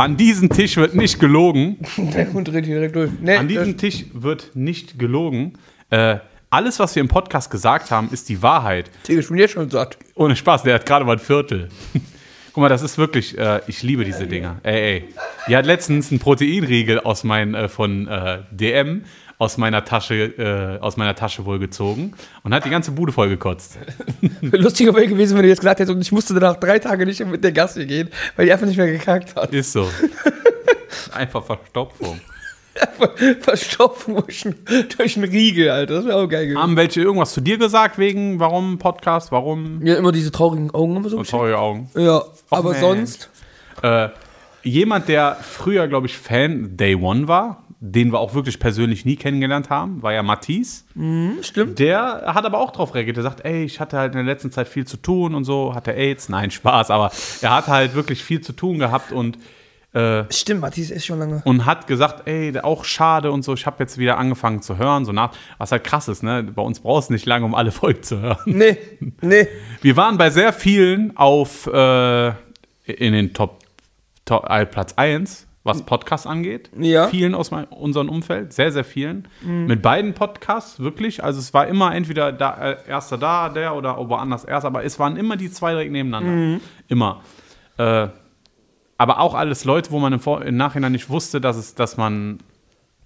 an 0.00 0.16
diesem 0.16 0.48
Tisch 0.48 0.78
wird 0.78 0.94
nicht 0.94 1.20
gelogen. 1.20 1.76
Der 1.98 2.32
Hund 2.32 2.48
dreht 2.48 2.64
hier 2.64 2.76
direkt 2.76 2.96
durch. 2.96 3.10
Nee, 3.20 3.36
An 3.36 3.48
diesem 3.48 3.76
Tisch 3.76 4.06
wird 4.14 4.52
nicht 4.54 4.98
gelogen. 4.98 5.58
Äh, 5.90 6.16
alles, 6.48 6.78
was 6.78 6.94
wir 6.94 7.02
im 7.02 7.08
Podcast 7.08 7.50
gesagt 7.50 7.90
haben, 7.90 8.08
ist 8.10 8.30
die 8.30 8.42
Wahrheit. 8.42 8.90
Digga, 9.06 9.20
ich 9.20 9.28
bin 9.28 9.36
jetzt 9.36 9.52
schon 9.52 9.68
satt. 9.68 9.98
Ohne 10.14 10.36
Spaß, 10.36 10.62
der 10.62 10.76
hat 10.76 10.86
gerade 10.86 11.04
mal 11.04 11.12
ein 11.12 11.18
Viertel. 11.18 11.68
Guck 12.52 12.62
mal, 12.62 12.68
das 12.68 12.82
ist 12.82 12.98
wirklich, 12.98 13.38
äh, 13.38 13.60
ich 13.66 13.82
liebe 13.82 14.04
diese 14.04 14.26
Dinger. 14.26 14.58
Ey, 14.62 14.80
ey. 14.80 15.08
Die 15.48 15.56
hat 15.56 15.66
letztens 15.66 16.10
einen 16.10 16.18
Proteinriegel 16.18 17.00
aus 17.00 17.24
meinen, 17.24 17.54
äh, 17.54 17.68
von 17.68 18.08
äh, 18.08 18.38
DM 18.50 19.04
aus 19.38 19.56
meiner 19.56 19.84
Tasche, 19.86 20.14
äh, 20.14 20.78
aus 20.80 20.98
meiner 20.98 21.14
Tasche 21.14 21.46
wohl 21.46 21.58
gezogen 21.58 22.12
und 22.42 22.52
hat 22.52 22.66
die 22.66 22.70
ganze 22.70 22.90
Bude 22.90 23.10
voll 23.10 23.30
gekotzt. 23.30 23.78
Lustiger 24.42 24.94
wäre 24.94 25.06
gewesen, 25.06 25.34
wenn 25.36 25.44
du 25.44 25.48
jetzt 25.48 25.60
gesagt 25.60 25.80
hättest, 25.80 25.94
und 25.94 26.02
ich 26.02 26.12
musste 26.12 26.34
danach 26.34 26.56
drei 26.56 26.78
Tage 26.78 27.06
nicht 27.06 27.24
mit 27.24 27.42
der 27.42 27.52
Gassi 27.52 27.86
gehen, 27.86 28.10
weil 28.36 28.44
die 28.44 28.52
einfach 28.52 28.66
nicht 28.66 28.76
mehr 28.76 28.90
gekackt 28.90 29.34
hat. 29.36 29.50
Ist 29.52 29.72
so. 29.72 29.88
Einfach 31.12 31.44
Verstopfung. 31.44 32.20
Verstopfen 33.40 34.14
durch 34.16 34.46
einen, 34.46 34.56
durch 34.96 35.16
einen 35.16 35.30
Riegel, 35.30 35.70
Alter. 35.70 35.94
Das 35.94 36.04
wäre 36.06 36.16
auch 36.16 36.28
geil 36.28 36.46
gewesen. 36.46 36.62
Haben 36.62 36.76
welche 36.76 37.00
irgendwas 37.00 37.32
zu 37.32 37.40
dir 37.40 37.58
gesagt 37.58 37.98
wegen 37.98 38.40
warum 38.40 38.78
Podcast, 38.78 39.32
warum 39.32 39.84
Ja, 39.84 39.96
immer 39.96 40.12
diese 40.12 40.30
traurigen 40.32 40.70
Augen 40.72 41.02
wir 41.02 41.10
so 41.10 41.16
und 41.16 41.22
geschickt. 41.22 41.30
traurige 41.30 41.58
Augen? 41.58 41.90
Ja, 41.94 42.22
aber 42.50 42.72
man. 42.72 42.80
sonst. 42.80 43.30
Äh, 43.82 44.08
jemand, 44.62 45.08
der 45.08 45.36
früher, 45.40 45.88
glaube 45.88 46.06
ich, 46.06 46.16
Fan 46.18 46.76
Day 46.76 46.94
One 46.94 47.28
war, 47.28 47.64
den 47.82 48.12
wir 48.12 48.18
auch 48.20 48.34
wirklich 48.34 48.58
persönlich 48.58 49.06
nie 49.06 49.16
kennengelernt 49.16 49.70
haben, 49.70 50.02
war 50.02 50.12
ja 50.12 50.22
Matisse. 50.22 50.84
Stimmt. 51.40 51.78
Der 51.78 52.24
hat 52.26 52.44
aber 52.44 52.58
auch 52.58 52.72
drauf 52.72 52.94
reagiert. 52.94 53.16
Er 53.16 53.22
sagt, 53.22 53.42
ey, 53.46 53.64
ich 53.64 53.80
hatte 53.80 53.96
halt 53.96 54.12
in 54.12 54.18
der 54.18 54.26
letzten 54.26 54.52
Zeit 54.52 54.68
viel 54.68 54.86
zu 54.86 54.98
tun 54.98 55.34
und 55.34 55.44
so, 55.44 55.74
hatte 55.74 55.94
AIDS. 55.94 56.28
Nein, 56.28 56.50
Spaß, 56.50 56.90
aber 56.90 57.10
er 57.40 57.54
hat 57.54 57.68
halt 57.68 57.94
wirklich 57.94 58.22
viel 58.22 58.42
zu 58.42 58.52
tun 58.52 58.78
gehabt 58.78 59.12
und, 59.12 59.38
äh, 59.92 60.24
Stimmt, 60.32 60.60
Matthias 60.60 60.90
ist 60.90 61.04
schon 61.04 61.18
lange. 61.18 61.42
und 61.44 61.66
hat 61.66 61.86
gesagt, 61.88 62.28
ey, 62.28 62.56
auch 62.60 62.84
schade 62.84 63.32
und 63.32 63.42
so, 63.42 63.54
ich 63.54 63.66
habe 63.66 63.76
jetzt 63.80 63.98
wieder 63.98 64.18
angefangen 64.18 64.62
zu 64.62 64.78
hören, 64.78 65.04
so 65.04 65.12
nach, 65.12 65.32
was 65.58 65.72
halt 65.72 65.82
krass 65.82 66.06
ist, 66.06 66.22
ne? 66.22 66.44
Bei 66.44 66.62
uns 66.62 66.80
brauchst 66.80 67.08
du 67.08 67.14
nicht 67.14 67.26
lange, 67.26 67.44
um 67.44 67.54
alle 67.54 67.72
Folgen 67.72 68.02
zu 68.02 68.20
hören. 68.20 68.38
Nee, 68.46 68.76
nee. 69.20 69.48
Wir 69.82 69.96
waren 69.96 70.16
bei 70.16 70.30
sehr 70.30 70.52
vielen 70.52 71.16
auf 71.16 71.66
äh, 71.66 72.28
in 72.84 73.12
den 73.12 73.34
Top, 73.34 73.58
Top 74.24 74.48
äh, 74.48 74.64
Platz 74.64 74.94
1, 74.94 75.48
was 75.64 75.82
Podcasts 75.82 76.26
angeht. 76.26 76.70
Ja. 76.78 77.08
Vielen 77.08 77.34
aus 77.34 77.50
mein, 77.50 77.64
unserem 77.64 78.08
Umfeld, 78.08 78.52
sehr, 78.52 78.70
sehr 78.72 78.84
vielen. 78.84 79.28
Mit 79.42 79.82
beiden 79.82 80.14
Podcasts, 80.14 80.80
wirklich. 80.80 81.22
Also 81.22 81.38
es 81.40 81.52
war 81.52 81.66
immer 81.66 81.94
entweder 81.94 82.32
da, 82.32 82.70
äh, 82.70 82.76
erster 82.88 83.18
da, 83.18 83.48
der 83.48 83.74
oder 83.74 83.96
woanders 84.08 84.44
erst, 84.44 84.64
aber 84.66 84.84
es 84.84 84.98
waren 84.98 85.16
immer 85.16 85.36
die 85.36 85.50
zwei 85.50 85.72
direkt 85.72 85.92
nebeneinander. 85.92 86.60
Immer. 86.88 87.20
Äh, 87.76 88.08
aber 89.00 89.18
auch 89.18 89.32
alles 89.32 89.64
Leute, 89.64 89.92
wo 89.92 89.98
man 89.98 90.12
im, 90.12 90.20
Vor 90.20 90.42
im 90.42 90.58
Nachhinein 90.58 90.92
nicht 90.92 91.08
wusste, 91.08 91.40
dass 91.40 91.56
es, 91.56 91.74
dass 91.74 91.96
man, 91.96 92.38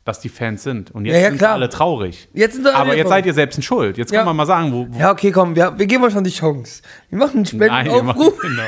dass 0.05 0.19
die 0.19 0.29
Fans 0.29 0.65
sind. 0.65 0.91
Und 0.91 1.05
jetzt 1.07 1.15
Ja, 1.15 1.21
ja, 1.21 1.31
sind 1.31 1.43
alle 1.45 1.69
traurig. 1.69 2.27
Jetzt 2.35 2.57
sind 2.57 2.67
alle 2.67 2.75
aber 2.75 2.97
jetzt 2.97 3.11
seid 3.11 3.25
ihr 3.27 3.33
selbst 3.33 3.55
in 3.59 3.63
Schuld. 3.63 3.97
Jetzt 3.97 4.11
Ja. 4.11 4.19
kann 4.19 4.27
man 4.27 4.35
mal 4.35 4.45
sagen, 4.45 4.73
wo, 4.73 4.89
wo 4.91 4.99
Ja, 4.99 5.13
okay, 5.13 5.31
komm, 5.31 5.55
wir, 5.55 5.79
wir 5.79 5.87
geben 5.87 6.03
euch 6.03 6.13
schon 6.13 6.25
die 6.25 6.33
Chance. 6.33 6.83
Wir 7.11 7.19
machen 7.19 7.47
einen 7.47 7.59
Nein, 7.61 7.87
wir, 7.87 8.03
machen, 8.03 8.21
Spendenaufruf. 8.23 8.39
genau. 8.43 8.63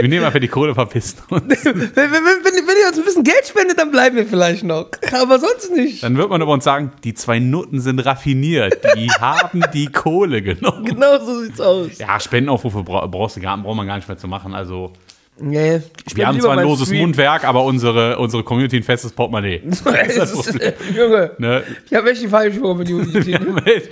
wir 0.00 0.08
nehmen 0.08 0.24
einfach 0.24 0.40
die 0.40 0.48
Kohle, 0.48 0.74
verpisst 0.74 1.22
uns. 1.30 1.44
wenn, 1.64 1.70
wenn, 1.70 1.94
wenn, 1.94 1.94
wenn, 1.94 2.76
ihr 2.82 2.88
uns 2.88 2.98
ein 2.98 3.04
bisschen 3.04 3.22
Geld 3.22 3.46
spendet, 3.46 3.78
dann 3.78 3.92
bleiben 3.92 4.16
wir 4.16 4.26
vielleicht 4.26 4.64
noch. 4.64 4.88
Aber 5.12 5.38
sonst 5.38 5.70
nicht. 5.76 6.02
Dann 6.02 6.16
wird 6.16 6.28
man 6.28 6.42
über 6.42 6.52
uns 6.52 6.64
sagen, 6.64 6.90
die 7.04 7.14
zwei 7.14 7.38
Nutten 7.38 7.80
sind 7.80 8.00
raffiniert. 8.00 8.82
Die 8.96 9.08
haben 9.12 9.62
die 9.72 9.86
Kohle 9.86 10.42
genommen. 10.42 10.84
Genau 10.86 11.20
so 11.24 11.40
sieht's 11.40 11.60
aus. 11.60 11.98
Ja, 11.98 12.18
Spendenaufrufe 12.18 12.82
bra 12.82 13.06
brauchst 13.06 13.36
du 13.36 13.40
gar, 13.40 13.56
braucht 13.58 13.76
man 13.76 13.86
gar 13.86 13.94
nicht 13.94 14.08
mehr 14.08 14.18
zu 14.18 14.26
machen. 14.26 14.52
Also, 14.54 14.92
Nee, 15.36 15.80
wir 16.14 16.26
haben 16.28 16.40
zwar 16.40 16.56
ein 16.56 16.64
loses 16.64 16.86
Stream. 16.86 17.00
Mundwerk, 17.02 17.44
aber 17.44 17.64
unsere, 17.64 18.18
unsere 18.18 18.44
Community 18.44 18.76
ein 18.76 18.82
festes 18.84 19.12
Portemonnaie. 19.12 19.62
Das 19.84 20.32
ist, 20.32 20.58
Junge, 20.96 21.32
Ne? 21.38 21.62
ich 21.90 21.94
habe 21.94 22.10
echt 22.10 22.22
die 22.22 22.28
falsche 22.28 22.60
Community. 22.60 23.36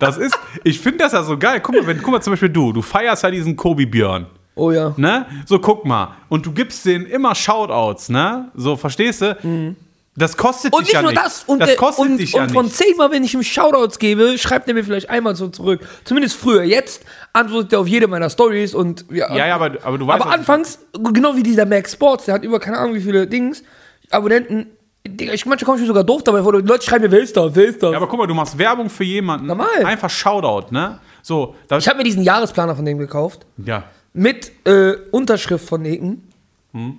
Das 0.00 0.16
ist, 0.16 0.36
ich 0.64 0.80
finde 0.80 0.98
das 0.98 1.12
ja 1.12 1.22
so 1.22 1.38
geil. 1.38 1.60
Guck 1.60 1.76
mal, 1.76 1.86
wenn, 1.86 2.02
guck 2.02 2.12
mal 2.12 2.20
zum 2.20 2.32
Beispiel 2.32 2.48
du, 2.48 2.72
du 2.72 2.82
feierst 2.82 3.22
ja 3.22 3.30
diesen 3.30 3.54
Kobi 3.54 3.86
Björn. 3.86 4.26
Oh 4.56 4.72
ja. 4.72 4.92
Ne? 4.96 5.26
So, 5.46 5.60
guck 5.60 5.84
mal. 5.84 6.16
Und 6.28 6.44
du 6.46 6.50
gibst 6.52 6.84
denen 6.84 7.06
immer 7.06 7.34
Shoutouts, 7.34 8.08
ne? 8.08 8.50
So, 8.56 8.76
verstehst 8.76 9.22
du? 9.22 9.76
Das 10.18 10.36
kostet 10.36 10.72
Und 10.72 10.80
dich 10.80 10.88
nicht 10.88 10.94
ja 10.94 11.02
nur 11.02 11.12
nicht. 11.12 11.22
das. 11.24 11.44
Und, 11.46 11.60
das 11.60 11.68
der- 11.68 11.76
kostet 11.76 12.04
und, 12.06 12.16
dich 12.18 12.32
ja 12.32 12.42
und 12.42 12.52
von 12.52 12.64
nicht. 12.66 12.76
zehnmal, 12.76 13.10
wenn 13.12 13.22
ich 13.24 13.32
ihm 13.34 13.42
Shoutouts 13.42 13.98
gebe, 13.98 14.36
schreibt 14.36 14.66
er 14.68 14.74
mir 14.74 14.82
vielleicht 14.84 15.08
einmal 15.08 15.36
so 15.36 15.48
zurück. 15.48 15.80
Zumindest 16.04 16.36
früher. 16.36 16.64
Jetzt 16.64 17.04
antwortet 17.32 17.72
er 17.72 17.80
auf 17.80 17.86
jede 17.86 18.08
meiner 18.08 18.28
Stories 18.28 18.74
und 18.74 19.04
ja. 19.10 19.34
Ja, 19.34 19.46
ja, 19.46 19.54
aber, 19.54 19.76
aber 19.82 19.96
du 19.98 20.06
weißt 20.06 20.20
aber 20.22 20.30
anfangs, 20.32 20.78
genau 21.12 21.36
wie 21.36 21.42
dieser 21.42 21.66
Max 21.66 21.92
Sports, 21.92 22.24
der 22.24 22.34
hat 22.34 22.44
über 22.44 22.58
keine 22.58 22.78
Ahnung 22.78 22.94
wie 22.94 23.00
viele 23.00 23.26
Dings, 23.26 23.62
Abonnenten. 24.10 24.66
Digga, 25.06 25.32
Ich, 25.32 25.46
manchmal 25.46 25.64
komme 25.66 25.76
ich 25.78 25.82
mir 25.82 25.86
sogar 25.88 26.04
doof 26.04 26.22
dabei 26.24 26.42
vor. 26.42 26.52
Die 26.60 26.66
Leute 26.68 26.84
schreiben 26.84 27.04
mir, 27.04 27.10
wer 27.12 27.20
ist 27.20 27.36
das, 27.36 27.54
wer 27.54 27.64
ist 27.66 27.82
das? 27.82 27.92
Ja, 27.92 27.96
aber 27.96 28.08
guck 28.08 28.18
mal, 28.18 28.26
du 28.26 28.34
machst 28.34 28.58
Werbung 28.58 28.90
für 28.90 29.04
jemanden. 29.04 29.46
Normal. 29.46 29.84
Einfach 29.84 30.10
Shoutout, 30.10 30.72
ne? 30.72 30.98
So, 31.22 31.54
ich 31.78 31.86
habe 31.88 31.98
mir 31.98 32.04
diesen 32.04 32.22
Jahresplaner 32.22 32.74
von 32.76 32.84
dem 32.84 32.98
gekauft. 32.98 33.46
ja. 33.64 33.84
Mit 34.14 34.50
äh, 34.66 34.94
Unterschrift 35.12 35.68
von 35.68 35.84
Eken. 35.84 36.26
Hm. 36.72 36.98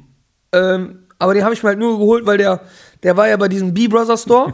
Ähm, 0.54 1.00
aber 1.18 1.34
den 1.34 1.44
habe 1.44 1.54
ich 1.54 1.62
mir 1.64 1.70
halt 1.70 1.80
nur 1.80 1.98
geholt, 2.00 2.26
weil 2.26 2.38
der, 2.38 2.62
der 3.04 3.18
war 3.18 3.28
ja 3.28 3.38
bei 3.38 3.48
diesem 3.48 3.74
B-Brother 3.74 4.18
Store. 4.18 4.54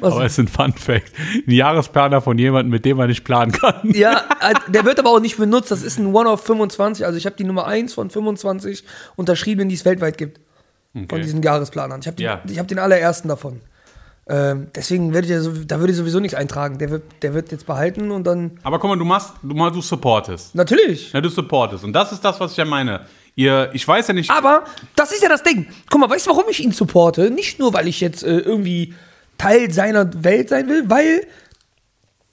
Was? 0.00 0.12
Aber 0.14 0.24
es 0.24 0.32
ist 0.32 0.38
ein 0.38 0.48
Fun 0.48 0.72
Fact. 0.72 1.12
Ein 1.46 1.50
Jahresplaner 1.52 2.20
von 2.22 2.38
jemandem, 2.38 2.70
mit 2.70 2.84
dem 2.86 2.96
man 2.96 3.08
nicht 3.08 3.24
planen 3.24 3.52
kann. 3.52 3.74
Ja, 3.94 4.24
äh, 4.40 4.54
der 4.70 4.84
wird 4.86 4.98
aber 4.98 5.10
auch 5.10 5.20
nicht 5.20 5.36
benutzt. 5.36 5.70
Das 5.70 5.82
ist 5.82 5.98
ein 5.98 6.14
One 6.14 6.28
of 6.28 6.42
25. 6.42 7.04
Also 7.04 7.18
ich 7.18 7.26
habe 7.26 7.36
die 7.36 7.44
Nummer 7.44 7.66
1 7.66 7.92
von 7.94 8.08
25 8.10 8.84
unterschrieben, 9.16 9.68
die 9.68 9.74
es 9.74 9.84
weltweit 9.84 10.16
gibt. 10.16 10.40
Von 10.94 11.04
Okay. 11.04 11.20
diesen 11.20 11.42
Jahresplanern. 11.42 12.00
Ich 12.00 12.06
habe 12.06 12.22
Ja. 12.22 12.40
ich 12.48 12.58
hab 12.58 12.66
den 12.66 12.78
allerersten 12.78 13.28
davon. 13.28 13.60
Ähm, 14.30 14.68
deswegen 14.74 15.12
werde 15.14 15.26
ich 15.28 15.40
so, 15.42 15.52
da 15.64 15.78
würde 15.80 15.90
ich 15.92 15.96
sowieso 15.98 16.18
nichts 16.20 16.34
eintragen. 16.34 16.78
Der 16.78 16.90
wird, 16.90 17.02
der 17.22 17.34
wird 17.34 17.50
jetzt 17.52 17.66
behalten 17.66 18.10
und 18.10 18.24
dann. 18.24 18.58
Aber 18.62 18.78
guck 18.78 18.90
mal, 18.90 18.98
du 18.98 19.04
machst, 19.04 19.32
du, 19.42 19.54
mal, 19.54 19.70
du 19.70 19.80
supportest. 19.82 20.54
Natürlich. 20.54 21.12
Ja, 21.12 21.20
du 21.20 21.28
supportest. 21.28 21.84
Und 21.84 21.92
das 21.92 22.12
ist 22.12 22.22
das, 22.24 22.38
was 22.40 22.52
ich 22.52 22.56
ja 22.58 22.64
meine. 22.64 23.00
Ihr, 23.38 23.70
ich 23.72 23.86
weiß 23.86 24.08
ja 24.08 24.14
nicht. 24.14 24.32
Aber 24.32 24.64
das 24.96 25.12
ist 25.12 25.22
ja 25.22 25.28
das 25.28 25.44
Ding. 25.44 25.68
Guck 25.88 26.00
mal, 26.00 26.10
weißt 26.10 26.26
du, 26.26 26.30
warum 26.30 26.46
ich 26.50 26.58
ihn 26.58 26.72
supporte? 26.72 27.30
Nicht 27.30 27.60
nur, 27.60 27.72
weil 27.72 27.86
ich 27.86 28.00
jetzt 28.00 28.24
äh, 28.24 28.38
irgendwie 28.38 28.94
Teil 29.38 29.70
seiner 29.70 30.24
Welt 30.24 30.48
sein 30.48 30.68
will, 30.68 30.90
weil 30.90 31.24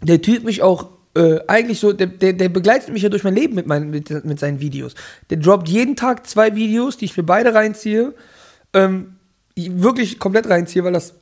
der 0.02 0.20
Typ 0.24 0.44
mich 0.44 0.64
auch 0.64 0.90
äh, 1.16 1.42
eigentlich 1.46 1.80
so, 1.80 1.94
der, 1.94 2.08
der, 2.08 2.34
der 2.34 2.50
begleitet 2.50 2.90
mich 2.90 3.04
ja 3.04 3.10
durch 3.10 3.24
mein 3.24 3.36
Leben 3.36 3.54
mit, 3.54 3.68
meinen, 3.68 3.92
mit, 3.92 4.26
mit 4.26 4.40
seinen 4.40 4.60
Videos. 4.60 4.96
Der 5.30 5.38
droppt 5.38 5.70
jeden 5.70 5.96
Tag 5.96 6.26
zwei 6.26 6.56
Videos, 6.56 6.98
die 6.98 7.06
ich 7.06 7.16
mir 7.16 7.22
beide 7.22 7.54
reinziehe. 7.54 8.16
Ähm, 8.74 9.18
wirklich 9.56 10.18
komplett 10.18 10.50
reinziehe, 10.50 10.84
weil 10.84 10.94
das 10.94 11.14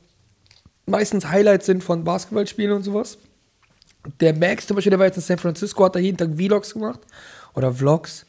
meistens 0.86 1.28
Highlights 1.28 1.66
sind 1.66 1.84
von 1.84 2.04
Basketballspielen 2.04 2.72
und 2.72 2.84
sowas. 2.84 3.18
Der 4.20 4.34
Max 4.34 4.66
zum 4.66 4.76
Beispiel, 4.76 4.90
der 4.90 4.98
war 4.98 5.06
jetzt 5.06 5.16
in 5.16 5.22
San 5.22 5.36
Francisco, 5.36 5.84
hat 5.84 5.94
da 5.94 5.98
jeden 5.98 6.16
Tag 6.16 6.30
Vlogs 6.34 6.72
gemacht. 6.72 7.00
Oder 7.52 7.70
Vlogs. 7.70 8.24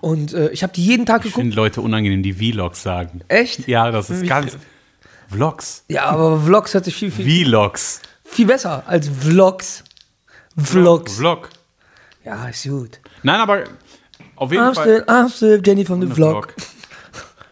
Und 0.00 0.32
äh, 0.32 0.50
ich 0.50 0.62
habe 0.62 0.72
die 0.72 0.84
jeden 0.84 1.06
Tag 1.06 1.18
ich 1.20 1.32
geguckt. 1.32 1.42
finde 1.42 1.56
Leute 1.56 1.80
unangenehm, 1.80 2.22
die 2.22 2.32
Vlogs 2.32 2.82
sagen. 2.82 3.22
Echt? 3.28 3.66
Ja, 3.68 3.90
das 3.90 4.10
ist 4.10 4.26
ganz. 4.26 4.56
Vlogs. 5.28 5.84
Ja, 5.88 6.04
aber 6.06 6.40
Vlogs 6.40 6.72
hört 6.74 6.84
sich 6.84 6.94
viel, 6.94 7.10
viel, 7.10 7.46
Vlogs. 7.46 8.00
viel 8.24 8.46
besser 8.46 8.84
als 8.86 9.08
Vlogs. 9.08 9.82
Vlogs. 10.56 11.16
Vlog. 11.16 11.48
Ja, 12.24 12.48
ist 12.48 12.64
gut. 12.68 13.00
Nein, 13.22 13.40
aber 13.40 13.64
auf 14.36 14.52
jeden 14.52 14.64
I'm 14.64 14.74
Fall. 14.74 14.84
still, 14.84 15.02
I'm 15.08 15.28
still 15.34 15.62
Jenny 15.64 15.84
von 15.84 16.00
the 16.00 16.06
Vlog. 16.06 16.54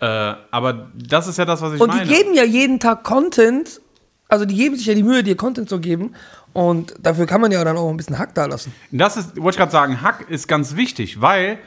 Äh, 0.00 0.34
aber 0.50 0.90
das 0.94 1.26
ist 1.28 1.38
ja 1.38 1.44
das, 1.44 1.62
was 1.62 1.74
ich 1.74 1.80
Und 1.80 1.88
meine. 1.88 2.04
die 2.04 2.14
geben 2.14 2.34
ja 2.34 2.44
jeden 2.44 2.78
Tag 2.80 3.04
Content. 3.04 3.80
Also 4.28 4.44
die 4.44 4.54
geben 4.54 4.76
sich 4.76 4.86
ja 4.86 4.94
die 4.94 5.02
Mühe, 5.02 5.22
dir 5.22 5.36
Content 5.36 5.68
zu 5.68 5.80
geben. 5.80 6.14
Und 6.52 6.94
dafür 7.00 7.26
kann 7.26 7.40
man 7.40 7.50
ja 7.52 7.62
dann 7.64 7.76
auch 7.76 7.90
ein 7.90 7.96
bisschen 7.96 8.18
Hack 8.18 8.34
da 8.34 8.46
lassen. 8.46 8.72
Das 8.90 9.16
ist, 9.16 9.36
wollte 9.36 9.56
ich 9.56 9.58
gerade 9.58 9.72
sagen, 9.72 10.02
Hack 10.02 10.28
ist 10.30 10.46
ganz 10.46 10.76
wichtig, 10.76 11.20
weil 11.20 11.58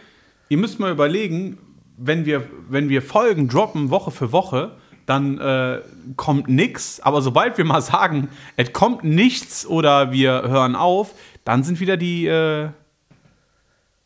ihr 0.50 0.58
müsst 0.58 0.80
mal 0.80 0.92
überlegen, 0.92 1.58
wenn 1.98 2.26
wir, 2.26 2.48
wenn 2.70 2.90
wir 2.90 3.02
Folgen 3.02 3.48
droppen, 3.48 3.90
Woche 3.90 4.12
für 4.12 4.32
Woche, 4.32 4.72
dann 5.06 5.40
äh, 5.40 5.82
kommt 6.16 6.48
nichts. 6.50 7.00
Aber 7.00 7.22
sobald 7.22 7.58
wir 7.58 7.66
mal 7.66 7.82
sagen, 7.82 8.30
es 8.56 8.74
kommt 8.74 9.04
nichts 9.04 9.66
oder 9.66 10.12
wir 10.12 10.44
hören 10.44 10.76
auf, 10.76 11.14
dann 11.44 11.64
sind 11.64 11.80
wieder 11.80 11.98
die, 11.98 12.28
äh, 12.28 12.70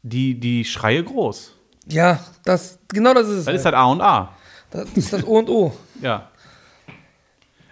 die, 0.03 0.39
die 0.39 0.63
Schreie 0.63 1.03
groß. 1.03 1.57
Ja, 1.87 2.19
das, 2.45 2.79
genau 2.87 3.13
das 3.13 3.27
ist 3.27 3.37
es. 3.39 3.45
Das 3.45 3.55
ist 3.55 3.65
halt 3.65 3.75
A 3.75 3.85
und 3.85 4.01
A. 4.01 4.33
Das 4.69 4.89
ist 4.93 5.11
das 5.11 5.25
O 5.25 5.39
und 5.39 5.49
O. 5.49 5.73
Ja. 6.01 6.29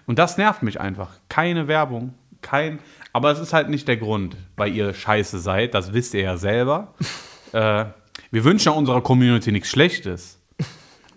Und 0.05 0.19
das 0.19 0.37
nervt 0.37 0.61
mich 0.61 0.79
einfach. 0.79 1.09
Keine 1.29 1.67
Werbung, 1.67 2.13
kein. 2.41 2.79
Aber 3.11 3.31
es 3.31 3.39
ist 3.39 3.53
halt 3.53 3.69
nicht 3.69 3.87
der 3.87 3.97
Grund, 3.97 4.37
weil 4.55 4.75
ihr 4.75 4.93
scheiße 4.93 5.39
seid. 5.39 5.73
Das 5.73 5.93
wisst 5.93 6.13
ihr 6.13 6.21
ja 6.21 6.37
selber. 6.37 6.93
äh, 7.53 7.85
wir 8.31 8.43
wünschen 8.43 8.71
unserer 8.73 9.01
Community 9.01 9.51
nichts 9.51 9.69
Schlechtes. 9.69 10.37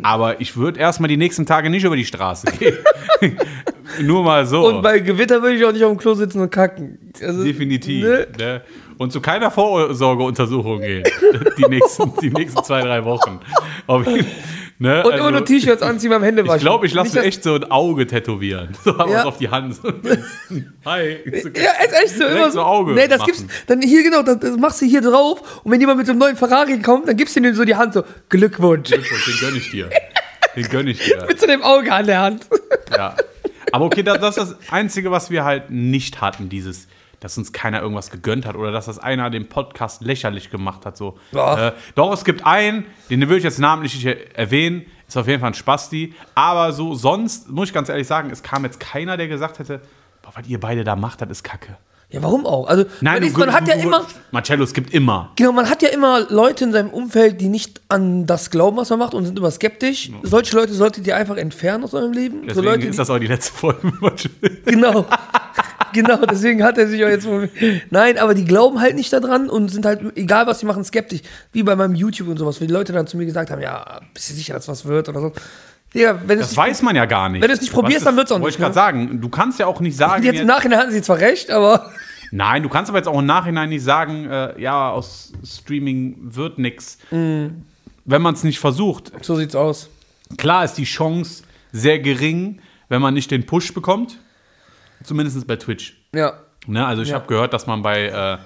Aber 0.02 0.40
ich 0.40 0.56
würde 0.56 0.80
erstmal 0.80 1.08
die 1.08 1.16
nächsten 1.16 1.46
Tage 1.46 1.70
nicht 1.70 1.84
über 1.84 1.96
die 1.96 2.04
Straße 2.04 2.46
gehen. 2.58 2.76
Nur 4.00 4.24
mal 4.24 4.46
so. 4.46 4.66
Und 4.66 4.82
bei 4.82 4.98
Gewitter 4.98 5.42
würde 5.42 5.56
ich 5.56 5.64
auch 5.64 5.72
nicht 5.72 5.84
auf 5.84 5.92
dem 5.92 5.98
Klo 5.98 6.14
sitzen 6.14 6.40
und 6.40 6.50
kacken. 6.50 6.98
Also, 7.20 7.44
Definitiv. 7.44 8.04
Ne? 8.04 8.26
Ne? 8.38 8.62
Und 8.98 9.12
zu 9.12 9.20
keiner 9.20 9.50
Vorsorgeuntersuchung 9.50 10.80
gehen. 10.80 11.04
Die 11.58 11.64
nächsten, 11.68 12.12
die 12.20 12.30
nächsten 12.30 12.64
zwei, 12.64 12.80
drei 12.80 13.04
Wochen. 13.04 13.40
Auf 13.86 14.06
jeden- 14.06 14.26
ne? 14.82 15.02
Und 15.04 15.14
immer 15.14 15.30
nur 15.30 15.44
T-Shirts 15.44 15.82
anziehen 15.82 16.10
beim 16.10 16.22
Händewaschen. 16.22 16.56
Ich 16.56 16.62
glaube, 16.62 16.86
ich 16.86 16.92
lasse 16.94 17.18
mir 17.18 17.24
echt 17.24 17.42
so 17.42 17.54
ein 17.54 17.70
Auge 17.70 18.06
tätowieren. 18.06 18.70
So 18.84 18.90
Ja. 18.92 19.24
auf 19.24 19.38
die 19.38 19.48
Hand. 19.48 19.76
Hi. 20.84 21.18
Ja, 21.24 21.84
ist 21.84 22.02
echt 22.02 22.18
so. 22.18 22.24
Immer 22.26 22.50
so 22.50 22.62
Auge 22.62 22.92
Nee, 22.92 23.06
das 23.08 23.20
machen. 23.20 23.32
gibt's. 23.36 23.44
Dann 23.66 23.80
hier, 23.82 24.02
genau, 24.02 24.22
das, 24.22 24.38
das 24.40 24.56
machst 24.58 24.82
du 24.82 24.86
hier 24.86 25.00
drauf. 25.00 25.60
Und 25.64 25.72
wenn 25.72 25.80
jemand 25.80 25.98
mit 25.98 26.06
so 26.06 26.12
einem 26.12 26.18
neuen 26.18 26.36
Ferrari 26.36 26.80
kommt, 26.80 27.08
dann 27.08 27.16
gibst 27.16 27.36
du 27.36 27.40
ihm 27.40 27.54
so 27.54 27.64
die 27.64 27.76
Hand 27.76 27.94
so, 27.94 28.02
Glückwunsch. 28.28 28.90
Den 28.90 29.02
gönne 29.40 29.56
ich 29.56 29.70
dir. 29.70 29.88
Den 30.56 30.68
gönne 30.68 30.90
ich 30.90 30.98
dir. 31.04 31.24
mit 31.28 31.40
so 31.40 31.46
dem 31.46 31.62
Auge 31.62 31.92
an 31.92 32.06
der 32.06 32.20
Hand. 32.20 32.46
Ja. 32.94 33.14
Aber 33.70 33.86
okay, 33.86 34.02
das, 34.02 34.18
das 34.18 34.36
ist 34.36 34.50
das 34.50 34.72
Einzige, 34.72 35.10
was 35.10 35.30
wir 35.30 35.44
halt 35.44 35.70
nicht 35.70 36.20
hatten, 36.20 36.48
dieses, 36.48 36.88
dass 37.22 37.38
uns 37.38 37.52
keiner 37.52 37.80
irgendwas 37.80 38.10
gegönnt 38.10 38.46
hat 38.46 38.56
oder 38.56 38.72
dass 38.72 38.86
das 38.86 38.98
einer 38.98 39.30
den 39.30 39.48
Podcast 39.48 40.02
lächerlich 40.02 40.50
gemacht 40.50 40.84
hat. 40.86 40.96
So. 40.96 41.18
Äh, 41.32 41.72
doch, 41.94 42.12
es 42.12 42.24
gibt 42.24 42.44
einen, 42.46 42.84
den 43.10 43.28
will 43.28 43.38
ich 43.38 43.44
jetzt 43.44 43.58
namentlich 43.58 43.94
nicht 44.04 44.16
erwähnen, 44.36 44.86
ist 45.06 45.16
auf 45.16 45.28
jeden 45.28 45.40
Fall 45.40 45.50
ein 45.50 45.54
Spasti. 45.54 46.14
Aber 46.34 46.72
so 46.72 46.94
sonst, 46.94 47.48
muss 47.50 47.68
ich 47.68 47.74
ganz 47.74 47.88
ehrlich 47.88 48.06
sagen, 48.06 48.30
es 48.30 48.42
kam 48.42 48.64
jetzt 48.64 48.80
keiner, 48.80 49.16
der 49.16 49.28
gesagt 49.28 49.58
hätte, 49.58 49.80
boah, 50.22 50.32
was 50.34 50.46
ihr 50.48 50.58
beide 50.60 50.84
da 50.84 50.96
macht, 50.96 51.20
das 51.22 51.30
ist 51.30 51.42
Kacke. 51.44 51.76
Ja, 52.10 52.22
warum 52.22 52.44
auch? 52.44 52.66
Also, 52.66 52.84
man, 53.00 53.22
du- 53.22 53.30
man 53.38 53.54
hat 53.54 53.66
du- 53.66 53.70
ja 53.70 53.76
immer, 53.78 54.04
Marcello, 54.32 54.64
es 54.64 54.74
gibt 54.74 54.92
immer. 54.92 55.30
genau, 55.34 55.50
man 55.52 55.70
hat 55.70 55.80
ja 55.80 55.88
immer 55.88 56.26
Leute 56.28 56.64
in 56.64 56.72
seinem 56.72 56.90
Umfeld, 56.90 57.40
die 57.40 57.48
nicht 57.48 57.80
an 57.88 58.26
das 58.26 58.50
glauben, 58.50 58.76
was 58.76 58.90
man 58.90 58.98
macht 58.98 59.14
und 59.14 59.24
sind 59.24 59.38
immer 59.38 59.50
skeptisch. 59.50 60.10
Solche 60.22 60.54
Leute 60.54 60.74
solltet 60.74 61.06
ihr 61.06 61.16
einfach 61.16 61.38
entfernen 61.38 61.84
aus 61.84 61.94
eurem 61.94 62.12
Leben. 62.12 62.42
Deswegen 62.46 62.54
so 62.54 62.60
Leute, 62.60 62.86
ist 62.86 62.98
das 62.98 63.08
auch 63.08 63.18
die 63.18 63.28
letzte 63.28 63.54
Folge. 63.54 63.80
genau. 64.66 65.06
genau, 65.94 66.24
deswegen 66.26 66.62
hat 66.62 66.78
er 66.78 66.88
sich 66.88 67.04
auch 67.04 67.08
jetzt. 67.08 67.26
Nein, 67.90 68.18
aber 68.18 68.34
die 68.34 68.44
glauben 68.44 68.80
halt 68.80 68.96
nicht 68.96 69.12
daran 69.12 69.48
und 69.48 69.68
sind 69.68 69.84
halt, 69.84 70.00
egal 70.16 70.46
was 70.46 70.60
sie 70.60 70.66
machen, 70.66 70.84
skeptisch. 70.84 71.20
Wie 71.52 71.62
bei 71.62 71.76
meinem 71.76 71.94
YouTube 71.94 72.28
und 72.28 72.38
sowas, 72.38 72.60
wo 72.60 72.64
die 72.64 72.72
Leute 72.72 72.92
dann 72.92 73.06
zu 73.06 73.16
mir 73.16 73.26
gesagt 73.26 73.50
haben: 73.50 73.60
Ja, 73.60 74.00
bist 74.14 74.30
du 74.30 74.34
sicher, 74.34 74.54
dass 74.54 74.68
was 74.68 74.84
wird 74.84 75.08
oder 75.08 75.20
so. 75.20 75.32
Digga, 75.94 76.20
wenn 76.26 76.38
es 76.38 76.48
Das 76.48 76.56
weiß 76.56 76.82
man 76.82 76.96
ja 76.96 77.04
gar 77.04 77.28
nicht. 77.28 77.42
Wenn 77.42 77.48
du 77.48 77.54
es 77.54 77.60
nicht 77.60 77.72
probierst, 77.72 77.98
Was 77.98 78.04
dann 78.04 78.16
wird's 78.16 78.32
auch 78.32 78.40
Wollte 78.40 78.46
nicht, 78.46 78.54
ich 78.54 78.74
gerade 78.74 78.96
ne? 78.96 79.08
sagen. 79.08 79.20
Du 79.20 79.28
kannst 79.28 79.58
ja 79.58 79.66
auch 79.66 79.80
nicht 79.80 79.96
sagen. 79.98 80.22
jetzt 80.22 80.40
im 80.40 80.46
Nachhinein 80.46 80.78
hatten 80.78 80.92
sie 80.92 81.02
zwar 81.02 81.18
recht, 81.18 81.50
aber. 81.50 81.90
Nein, 82.30 82.62
du 82.62 82.70
kannst 82.70 82.88
aber 82.90 82.98
jetzt 82.98 83.08
auch 83.08 83.18
im 83.18 83.26
Nachhinein 83.26 83.68
nicht 83.68 83.84
sagen, 83.84 84.24
äh, 84.24 84.58
ja, 84.58 84.90
aus 84.90 85.32
Streaming 85.44 86.16
wird 86.22 86.58
nix. 86.58 86.96
Mhm. 87.10 87.64
Wenn 88.06 88.22
man 88.22 88.34
es 88.34 88.42
nicht 88.42 88.58
versucht. 88.58 89.12
So 89.20 89.36
sieht's 89.36 89.54
aus. 89.54 89.90
Klar 90.38 90.64
ist 90.64 90.74
die 90.74 90.84
Chance 90.84 91.42
sehr 91.72 91.98
gering, 91.98 92.60
wenn 92.88 93.02
man 93.02 93.12
nicht 93.12 93.30
den 93.30 93.44
Push 93.44 93.74
bekommt. 93.74 94.18
Zumindest 95.04 95.46
bei 95.46 95.56
Twitch. 95.56 95.94
Ja. 96.14 96.34
Ne? 96.66 96.84
Also 96.86 97.02
ich 97.02 97.08
Ja. 97.08 97.16
habe 97.16 97.26
gehört, 97.26 97.52
dass 97.52 97.66
man 97.66 97.82
bei, 97.82 98.06
äh, 98.06 98.38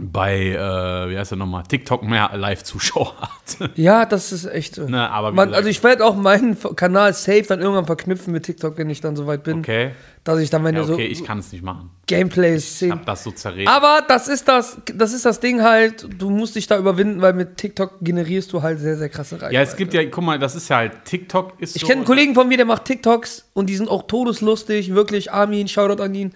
bei 0.00 0.36
äh, 0.52 1.10
wie 1.10 1.18
heißt 1.18 1.32
der 1.32 1.38
nochmal, 1.38 1.64
TikTok 1.64 2.02
mehr 2.04 2.30
Live-Zuschauer 2.34 3.14
hat. 3.20 3.70
Ja, 3.76 4.06
das 4.06 4.32
ist 4.32 4.46
echt 4.46 4.76
so. 4.76 4.88
Ne, 4.88 5.10
aber 5.10 5.32
Man, 5.32 5.48
gesagt- 5.48 5.56
also 5.58 5.68
ich 5.68 5.82
werde 5.82 6.04
auch 6.06 6.14
meinen 6.16 6.56
Kanal 6.76 7.12
safe 7.12 7.42
dann 7.42 7.60
irgendwann 7.60 7.86
verknüpfen 7.86 8.32
mit 8.32 8.44
TikTok, 8.44 8.78
wenn 8.78 8.88
ich 8.88 9.00
dann 9.00 9.16
soweit 9.16 9.42
bin, 9.42 9.58
Okay. 9.58 9.92
Dass 10.24 10.38
ich 10.40 10.50
dann 10.50 10.62
meine 10.62 10.78
Ja, 10.78 10.84
okay, 10.84 11.06
so 11.06 11.20
ich 11.20 11.24
kann 11.24 11.38
es 11.38 11.50
nicht 11.52 11.64
machen. 11.64 11.90
Gameplays 12.06 12.82
Ich 12.82 12.90
habe 12.90 13.04
das 13.06 13.24
so 13.24 13.30
zerredet. 13.30 13.68
Aber 13.68 14.04
das 14.06 14.28
ist 14.28 14.48
das, 14.48 14.78
das 14.94 15.12
ist 15.12 15.24
das 15.24 15.40
Ding 15.40 15.62
halt, 15.62 16.06
du 16.18 16.28
musst 16.30 16.56
dich 16.56 16.66
da 16.66 16.76
überwinden, 16.78 17.22
weil 17.22 17.32
mit 17.32 17.56
TikTok 17.56 17.98
generierst 18.00 18.52
du 18.52 18.62
halt 18.62 18.80
sehr, 18.80 18.96
sehr 18.96 19.08
krasse 19.08 19.36
Reichweite. 19.36 19.54
ja, 19.54 19.62
es 19.62 19.76
gibt 19.76 19.94
ja, 19.94 20.04
guck 20.04 20.24
mal, 20.24 20.38
das 20.38 20.54
ist 20.56 20.68
ja 20.68 20.76
halt, 20.76 21.04
TikTok 21.04 21.54
ist 21.58 21.76
Ich 21.76 21.82
so, 21.82 21.86
kenne 21.86 22.00
einen 22.00 22.06
Kollegen 22.06 22.34
von 22.34 22.48
mir, 22.48 22.56
der 22.58 22.66
macht 22.66 22.84
TikToks 22.84 23.48
und 23.54 23.66
die 23.70 23.76
sind 23.76 23.88
auch 23.88 24.02
todeslustig, 24.06 24.94
wirklich. 24.94 25.32
Armin, 25.32 25.68
Shoutout 25.68 26.02
an 26.02 26.14
ihn. 26.14 26.32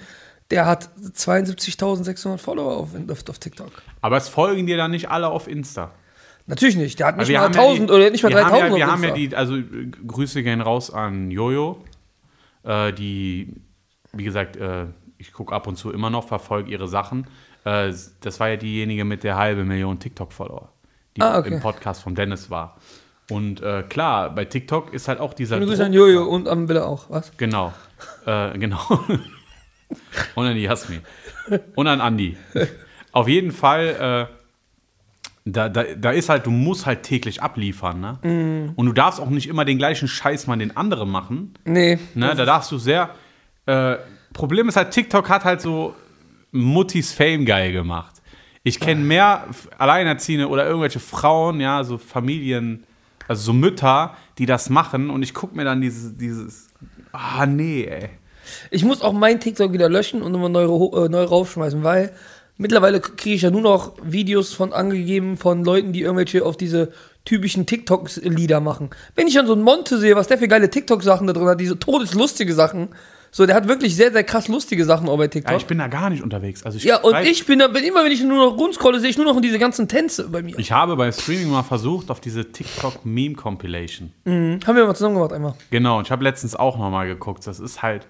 Der 0.51 0.67
hat 0.67 0.91
72.600 1.17 2.39
Follower 2.39 2.77
auf, 2.77 2.89
auf, 3.11 3.29
auf 3.29 3.39
TikTok. 3.39 3.71
Aber 4.01 4.17
es 4.17 4.29
folgen 4.29 4.67
dir 4.67 4.77
dann 4.77 4.91
nicht 4.91 5.11
alle 5.11 5.29
auf 5.29 5.49
Insta. 5.49 5.91
Natürlich 6.47 6.77
nicht, 6.77 6.99
der 6.99 7.07
hat 7.07 7.17
nicht 7.17 7.31
mal 7.33 7.39
haben 7.39 7.55
ja 7.55 7.61
1000 7.63 7.89
die- 7.89 7.95
oder 7.95 8.11
nicht 8.11 8.23
mal 8.23 8.29
wir 8.29 8.37
haben 8.45 8.51
3000 8.51 8.71
Ja, 8.73 8.77
wir 8.77 8.85
auf 8.87 8.93
haben 8.93 9.05
ja 9.05 9.11
die, 9.13 9.35
also 9.35 9.57
Grüße 10.07 10.43
gehen 10.43 10.61
raus 10.61 10.91
an 10.93 11.31
Jojo, 11.31 11.83
äh, 12.65 12.93
die, 12.93 13.55
wie 14.17 14.25
gesagt, 14.25 14.57
äh, 14.57 14.87
ich 15.19 15.33
gucke 15.33 15.55
ab 15.55 15.67
und 15.67 15.77
zu 15.77 15.91
immer 15.93 16.11
noch, 16.11 16.27
verfolge 16.27 16.71
ihre 16.71 16.89
Sachen. 16.89 17.27
Äh, 17.65 17.93
das 18.21 18.41
war 18.41 18.49
ja 18.49 18.57
diejenige 18.57 19.05
mit 19.05 19.25
der 19.25 19.37
halbe 19.37 19.65
Million 19.65 19.99
TikTok-Follower, 19.99 20.69
die 21.17 21.23
Ah, 21.23 21.39
okay. 21.39 21.55
im 21.55 21.61
Podcast 21.61 22.03
von 22.03 22.15
Dennis 22.15 22.51
war. 22.51 22.77
Und 23.31 23.63
äh, 23.63 23.83
klar, 23.89 24.35
bei 24.35 24.45
TikTok 24.45 24.93
ist 24.93 25.09
halt 25.09 25.19
auch 25.19 25.33
dieser 25.33 25.59
Grüße 25.59 25.77
Druck 25.77 25.87
an 25.87 25.93
Jojo 25.95 26.25
und 26.25 26.47
an 26.47 26.69
Wille 26.69 26.85
auch, 26.87 27.09
was? 27.09 27.33
Genau. 27.39 27.73
Äh, 28.27 28.59
genau. 28.59 28.81
Und 30.35 30.47
an 30.47 30.55
die 30.55 30.63
Jasmin. 30.63 31.01
Und 31.75 31.87
an 31.87 32.01
Andi. 32.01 32.37
Auf 33.13 33.29
jeden 33.29 33.53
Fall, 33.53 34.29
äh, 34.31 34.35
da, 35.45 35.69
da, 35.69 35.85
da 35.85 36.11
ist 36.11 36.29
halt, 36.31 36.47
du 36.47 36.51
musst 36.51 36.87
halt 36.87 37.03
täglich 37.03 37.43
abliefern, 37.43 38.01
ne? 38.01 38.19
Mhm. 38.23 38.73
Und 38.77 38.87
du 38.87 38.93
darfst 38.93 39.21
auch 39.21 39.29
nicht 39.31 39.47
immer 39.49 39.65
den 39.65 39.79
gleichen 39.79 40.09
Scheiß 40.09 40.47
mal 40.47 40.57
den 40.57 40.77
anderen 40.77 41.11
machen. 41.11 41.55
Nee. 41.65 41.99
Ne? 42.15 42.35
Da 42.35 42.45
darfst 42.45 42.73
du 42.73 42.79
sehr. 42.79 43.11
Äh, 43.67 43.97
Problem 44.33 44.69
ist 44.69 44.77
halt, 44.77 44.91
TikTok 44.91 45.29
hat 45.29 45.45
halt 45.45 45.61
so 45.61 45.95
Muttis 46.53 47.13
Fame 47.13 47.45
geil 47.45 47.73
gemacht. 47.73 48.15
Ich 48.63 48.81
kenne 48.81 49.03
mehr 49.03 49.47
Alleinerziehende 49.79 50.49
oder 50.49 50.67
irgendwelche 50.67 51.01
Frauen, 51.01 51.61
ja, 51.61 51.85
so 51.85 51.99
Familien, 51.99 52.85
also 53.29 53.43
so 53.43 53.53
Mütter, 53.53 54.17
die 54.39 54.47
das 54.47 54.71
machen 54.71 55.11
und 55.11 55.23
ich 55.23 55.35
gucke 55.35 55.57
mir 55.57 55.65
dann 55.65 55.81
dieses, 55.81 56.17
dieses, 56.17 56.69
ah 57.13 57.47
nee, 57.47 57.85
ey. 57.85 58.11
Ich 58.71 58.85
muss 58.85 59.03
auch 59.03 59.13
meinen 59.13 59.41
TikTok 59.41 59.73
wieder 59.73 59.89
löschen 59.89 60.23
und 60.23 60.33
nochmal 60.33 60.51
neu, 60.51 60.65
äh, 60.65 61.09
neu 61.09 61.25
raufschmeißen, 61.25 61.83
weil 61.83 62.13
mittlerweile 62.57 63.01
kriege 63.01 63.35
ich 63.35 63.43
ja 63.43 63.51
nur 63.51 63.63
noch 63.63 63.97
Videos 64.03 64.53
von 64.53 64.73
angegeben 64.73 65.37
von 65.37 65.65
Leuten, 65.65 65.93
die 65.93 66.03
irgendwelche 66.03 66.45
auf 66.45 66.57
diese 66.57 66.93
typischen 67.25 67.67
TikTok-Lieder 67.67 68.61
machen. 68.61 68.91
Wenn 69.15 69.27
ich 69.27 69.35
dann 69.35 69.47
so 69.47 69.55
einen 69.55 69.63
Monte 69.63 69.99
sehe, 69.99 70.17
was 70.17 70.29
der 70.29 70.39
für 70.39 70.49
geile 70.49 70.71
TikTok-Sachen 70.71 71.27
da 71.27 71.33
drin 71.33 71.47
hat, 71.47 71.61
diese 71.61 71.79
todeslustige 71.79 72.53
Sachen, 72.55 72.91
so, 73.37 73.47
der 73.47 73.57
hat 73.57 73.67
wirklich 73.67 73.97
sehr, 73.97 74.13
sehr 74.13 74.23
krass 74.23 74.47
lustige 74.47 74.85
Sachen 74.85 75.09
auch 75.09 75.19
bei 75.19 75.27
TikTok. 75.27 75.51
Ja, 75.51 75.57
ich 75.57 75.67
bin 75.67 75.79
da 75.79 75.89
gar 75.89 76.09
nicht 76.09 76.23
unterwegs. 76.23 76.63
Also 76.63 76.79
ich 76.79 76.85
Ja, 76.85 76.99
und 77.01 77.15
weiß- 77.15 77.25
ich 77.25 77.45
bin 77.47 77.59
da, 77.59 77.75
wenn 77.75 77.83
immer 77.83 78.05
wenn 78.05 78.13
ich 78.13 78.23
nur 78.23 78.39
noch 78.39 78.57
rumscrolle, 78.57 79.01
sehe 79.01 79.11
ich 79.11 79.17
nur 79.17 79.27
noch 79.27 79.41
diese 79.41 79.59
ganzen 79.59 79.89
Tänze 79.89 80.29
bei 80.29 80.41
mir. 80.41 80.57
Ich 80.57 80.71
habe 80.71 80.95
beim 80.95 81.11
Streaming 81.11 81.51
mal 81.51 81.65
versucht, 81.65 82.13
auf 82.13 82.21
diese 82.21 82.53
TikTok-Meme-Compilation. 82.53 84.13
Haben 84.25 84.61
wir 84.77 84.87
mal 84.87 84.95
zusammen 84.95 85.17
gemacht 85.17 85.33
einmal. 85.33 85.55
Genau, 85.71 85.99
und 85.99 86.07
ich 86.07 86.13
habe 86.13 86.23
letztens 86.23 86.55
auch 86.55 86.79
noch 86.79 86.91
mal 86.91 87.07
geguckt. 87.09 87.45
Das 87.47 87.59
ist 87.59 87.83
halt 87.83 88.07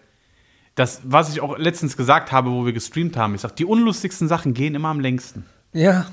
das, 0.74 1.00
was 1.04 1.30
ich 1.32 1.40
auch 1.40 1.56
letztens 1.56 1.96
gesagt 1.96 2.30
habe, 2.30 2.50
wo 2.50 2.66
wir 2.66 2.74
gestreamt 2.74 3.16
haben. 3.16 3.34
Ich 3.34 3.40
sag, 3.40 3.56
die 3.56 3.64
unlustigsten 3.64 4.28
Sachen 4.28 4.52
gehen 4.52 4.74
immer 4.74 4.88
am 4.88 5.00
längsten. 5.00 5.46
Ja. 5.72 6.06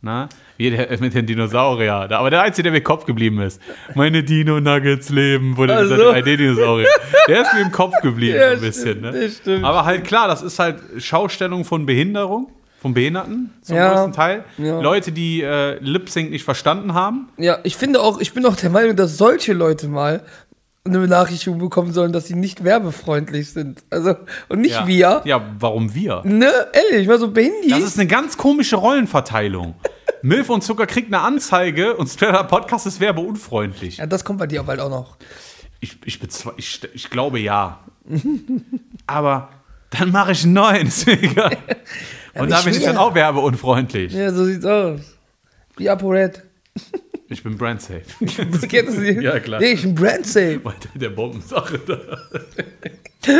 Na? 0.00 0.28
Wie 0.58 0.70
der, 0.70 0.88
mit 1.00 1.14
den 1.14 1.24
Dinosaurier. 1.24 2.08
Aber 2.10 2.28
der 2.30 2.42
Einzige, 2.42 2.64
der 2.64 2.72
mir 2.72 2.78
im 2.78 2.84
Kopf 2.84 3.06
geblieben 3.06 3.40
ist. 3.40 3.60
Meine 3.94 4.22
Dino-Nuggets 4.22 5.08
leben, 5.08 5.56
wurde 5.56 5.74
Ach 5.76 5.82
dieser 5.82 5.96
so. 5.96 6.10
3D-Dinosaurier. 6.12 6.86
Der 7.28 7.42
ist 7.42 7.54
mir 7.54 7.60
im 7.62 7.72
Kopf 7.72 7.94
geblieben, 8.02 8.36
Ja, 8.38 8.50
ein 8.50 8.60
bisschen. 8.60 8.98
stimmt, 8.98 9.02
Ne? 9.14 9.28
stimmt. 9.30 9.64
Aber 9.64 9.84
halt 9.84 10.04
klar, 10.04 10.28
das 10.28 10.42
ist 10.42 10.58
halt 10.58 10.76
Schaustellung 10.98 11.64
von 11.64 11.86
Behinderung, 11.86 12.52
von 12.80 12.92
Behinderten 12.94 13.50
zum 13.62 13.76
Ja. 13.76 13.92
größten 13.92 14.12
Teil. 14.12 14.44
Ja. 14.58 14.80
Leute, 14.80 15.12
die 15.12 15.42
äh, 15.42 15.78
Lip-Sync 15.80 16.30
nicht 16.30 16.44
verstanden 16.44 16.92
haben. 16.94 17.28
Ja, 17.36 17.58
ich 17.64 17.76
finde 17.76 18.00
auch, 18.00 18.20
ich 18.20 18.34
bin 18.34 18.44
auch 18.46 18.56
der 18.56 18.70
Meinung, 18.70 18.96
dass 18.96 19.16
solche 19.16 19.52
Leute 19.52 19.88
mal 19.88 20.22
eine 20.84 20.98
Benachrichtigung 21.00 21.58
bekommen 21.58 21.92
sollen, 21.92 22.12
dass 22.12 22.26
sie 22.26 22.34
nicht 22.34 22.64
werbefreundlich 22.64 23.50
sind. 23.52 23.82
Also, 23.90 24.14
und 24.48 24.60
nicht 24.60 24.74
Ja. 24.74 24.86
wir. 24.86 25.22
Ja, 25.24 25.54
warum 25.58 25.94
wir? 25.94 26.22
Ne, 26.24 26.50
ehrlich, 26.72 27.06
mal 27.06 27.18
so 27.18 27.30
Behindi. 27.30 27.68
Das 27.68 27.80
ist 27.82 27.98
eine 27.98 28.06
ganz 28.08 28.36
komische 28.38 28.76
Rollenverteilung. 28.76 29.74
Milf 30.22 30.48
und 30.50 30.62
Zucker 30.64 30.86
kriegt 30.86 31.08
eine 31.12 31.22
Anzeige 31.22 31.94
und 31.96 32.08
Straighter 32.08 32.44
Podcast 32.44 32.86
ist 32.86 33.00
werbeunfreundlich. 33.00 33.98
ja, 33.98 34.06
das 34.06 34.24
kommt 34.24 34.38
bei 34.38 34.46
dir 34.46 34.62
bald 34.62 34.80
auch 34.80 34.90
noch. 34.90 35.16
Ich, 35.80 35.98
ich, 36.04 36.20
ich, 36.56 36.80
ich 36.94 37.10
glaube 37.10 37.38
ja. 37.38 37.80
Aber 39.06 39.50
dann 39.90 40.10
mache 40.10 40.32
ich 40.32 40.44
einen 40.44 40.54
neuen, 40.54 40.86
ist 40.88 41.06
mir 41.06 41.22
egal. 41.22 41.56
Und 42.34 42.50
da 42.50 42.60
bin 42.62 42.72
ich 42.74 42.82
dann 42.84 42.96
auch 42.96 43.14
werbeunfreundlich. 43.14 44.12
Ja, 44.12 44.32
so 44.32 44.44
sieht's 44.44 44.64
aus. 44.64 45.00
Wie 45.76 45.88
ApoRed. 45.90 46.42
Ich 47.30 47.42
bin 47.42 47.58
brandsafe. 47.58 48.02
Kennst 48.68 48.96
du 48.96 49.00
sie? 49.00 49.20
Ja, 49.22 49.38
klar. 49.38 49.60
Nee, 49.60 49.72
ich 49.72 49.82
bin 49.82 49.94
brand 49.94 50.26
safe. 50.26 50.64
Weiter 50.64 50.88
der 50.94 51.10
Bombensache 51.10 51.78
da. 51.78 51.98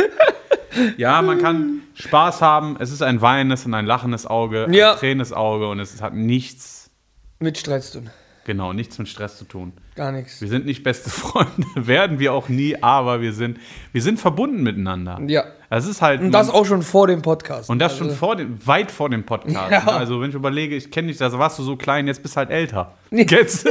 ja, 0.97 1.21
man 1.21 1.39
kann 1.41 1.81
Spaß 1.95 2.41
haben. 2.41 2.77
Es 2.79 2.91
ist 2.91 3.01
ein 3.01 3.21
weinendes 3.21 3.65
und 3.65 3.73
ein 3.73 3.85
lachendes 3.85 4.25
Auge, 4.25 4.65
ein 4.65 4.73
Ja. 4.73 4.95
tränendes 4.95 5.33
Auge 5.33 5.67
und 5.69 5.79
es 5.79 6.01
hat 6.01 6.13
nichts, 6.13 6.91
Mit 7.39 7.57
Streit 7.57 7.83
zu 7.83 7.99
tun. 7.99 8.09
genau, 8.45 8.73
nichts 8.73 8.97
mit 8.99 9.07
Stress 9.09 9.37
zu 9.37 9.45
tun. 9.45 9.73
Gar 9.95 10.11
nichts. 10.11 10.39
Wir 10.41 10.49
sind 10.49 10.65
nicht 10.65 10.83
beste 10.83 11.09
Freunde, 11.09 11.65
werden 11.75 12.19
wir 12.19 12.33
auch 12.33 12.47
nie, 12.49 12.81
aber 12.81 13.21
wir 13.21 13.33
sind, 13.33 13.59
wir 13.91 14.01
sind 14.01 14.19
verbunden 14.19 14.61
miteinander. 14.63 15.19
Ja. 15.27 15.45
Es 15.71 15.85
ist 15.85 16.01
halt. 16.01 16.19
Und 16.21 16.31
das 16.31 16.49
auch 16.49 16.65
schon 16.65 16.81
vor 16.81 17.05
dem 17.05 17.21
Podcast. 17.21 17.69
und 17.69 17.77
das 17.79 17.95
schon 17.95 18.07
Also, 18.07 18.17
vor 18.17 18.35
dem, 18.35 18.57
weit 18.65 18.89
vor 18.89 19.09
dem 19.09 19.23
Podcast. 19.23 19.53
Ja. 19.71 19.83
ne? 19.83 19.93
Also 19.93 20.19
wenn 20.19 20.29
ich 20.29 20.35
überlege, 20.35 20.75
ich 20.75 20.89
kenne 20.89 21.09
dich, 21.09 21.17
da 21.17 21.31
warst 21.37 21.59
du 21.59 21.63
so 21.63 21.75
klein, 21.75 22.07
jetzt 22.07 22.23
bist 22.23 22.35
du 22.35 22.37
halt 22.39 22.49
älter. 22.49 22.93
Nee. 23.11 23.25
Jetzt, 23.29 23.67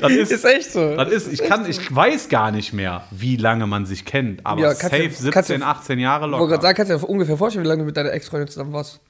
das 0.00 0.10
ist, 0.12 0.32
Ist 0.32 0.44
echt 0.44 0.72
so. 0.72 0.96
das 0.96 1.08
ist, 1.10 1.32
ich 1.32 1.42
kann, 1.42 1.68
ich 1.68 1.94
weiß 1.94 2.28
gar 2.28 2.50
nicht 2.52 2.72
mehr, 2.72 3.04
wie 3.10 3.36
lange 3.36 3.66
man 3.66 3.86
sich 3.86 4.04
kennt, 4.04 4.44
aber 4.46 4.60
Ja, 4.60 4.74
safe 4.74 5.08
du- 5.08 5.14
17, 5.14 5.30
kannst 5.32 5.50
du- 5.50 5.54
18 5.64 5.98
Jahre 5.98 6.26
Ich 6.26 6.32
wollte 6.32 6.38
gerade 6.38 6.50
locker. 6.52 6.62
sagen, 6.62 6.76
kannst 6.76 6.92
du 6.92 6.96
dir 6.98 7.08
ungefähr 7.08 7.36
vorstellen, 7.36 7.64
wie 7.64 7.68
lange 7.68 7.80
du 7.82 7.86
mit 7.86 7.96
deiner 7.96 8.12
Ex-Freundin 8.12 8.48
zusammen 8.48 8.72
warst. 8.72 9.00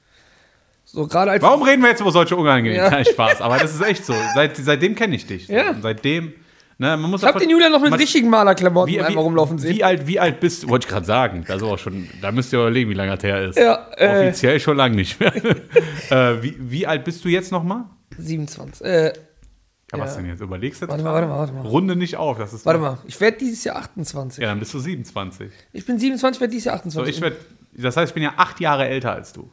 So 0.85 1.07
gerade 1.07 1.31
als. 1.31 1.41
Warum 1.43 1.61
reden 1.63 1.81
wir 1.83 1.89
jetzt 1.89 2.01
über 2.01 2.11
solche 2.11 2.35
unangenehmen? 2.35 2.83
Ja. 2.83 2.89
Kein 2.89 3.05
Spaß, 3.05 3.41
aber 3.41 3.57
das 3.57 3.73
ist 3.75 3.81
echt 3.81 4.05
so. 4.05 4.13
Seit, 4.35 4.57
seitdem 4.57 4.95
kenne 4.95 5.15
ich 5.15 5.25
dich. 5.27 5.47
Ja. 5.47 5.75
Seitdem, 5.81 6.33
ne, 6.81 6.97
man 6.97 7.09
muss 7.11 7.21
Ich 7.21 7.27
hab 7.27 7.37
den 7.39 7.49
Julian 7.49 7.71
noch 7.71 7.81
mit 7.81 7.91
man- 7.91 7.99
richtigen 7.99 8.29
Malerklamotten 8.29 8.93
wie, 8.93 8.99
einfach 8.99 9.13
wie, 9.13 9.17
rumlaufen 9.17 9.57
sehen. 9.57 9.75
Wie 9.75 9.83
alt, 9.83 10.07
wie 10.07 10.19
alt 10.19 10.39
bist 10.39 10.63
du? 10.63 10.69
Wollte 10.69 10.85
ich 10.87 10.91
gerade 10.91 11.05
sagen. 11.05 11.43
Das 11.47 11.57
ist 11.57 11.63
auch 11.63 11.77
schon, 11.77 12.09
da 12.21 12.31
müsst 12.31 12.51
ihr 12.51 12.59
überlegen, 12.59 12.89
wie 12.89 12.95
lange 12.95 13.15
das 13.15 13.23
her 13.23 13.41
ist. 13.49 13.57
Ja, 13.57 13.87
äh. 13.97 14.27
Offiziell 14.27 14.59
schon 14.59 14.75
lange 14.77 14.95
nicht 14.95 15.19
mehr. 15.19 15.33
äh, 16.09 16.43
wie, 16.43 16.55
wie 16.59 16.87
alt 16.87 17.03
bist 17.05 17.23
du 17.23 17.29
jetzt 17.29 17.51
nochmal? 17.51 17.85
27. 18.17 18.85
Äh, 18.85 19.05
Ja, 19.05 19.13
was 19.99 20.15
Ja. 20.15 20.21
denn 20.21 20.29
jetzt? 20.29 20.41
Überlegst 20.41 20.81
du 20.81 20.85
jetzt? 20.85 20.91
Warte 20.91 21.03
mal, 21.03 21.13
warte 21.13 21.27
mal, 21.27 21.37
warte 21.39 21.53
mal. 21.53 21.61
Runde 21.67 21.95
nicht 21.95 22.17
auf. 22.17 22.37
Das 22.37 22.53
ist 22.53 22.65
Warte 22.65 22.79
mal, 22.79 22.97
ich 23.05 23.19
werde 23.21 23.37
dieses 23.37 23.63
Jahr 23.63 23.75
28. 23.77 24.41
Ja, 24.41 24.49
dann 24.49 24.59
bist 24.59 24.73
du 24.73 24.79
27. 24.79 25.49
Ich 25.73 25.85
bin 25.85 25.99
27, 25.99 26.39
werde 26.41 26.51
dieses 26.51 26.65
Jahr 26.65 26.77
So, 26.77 27.01
28. 27.01 27.15
ich 27.15 27.21
werd, 27.21 27.35
das 27.73 27.95
heißt, 27.97 28.09
ich 28.09 28.13
bin 28.13 28.23
ja 28.23 28.33
acht 28.37 28.59
Jahre 28.59 28.87
älter 28.87 29.11
als 29.13 29.33
du. 29.33 29.49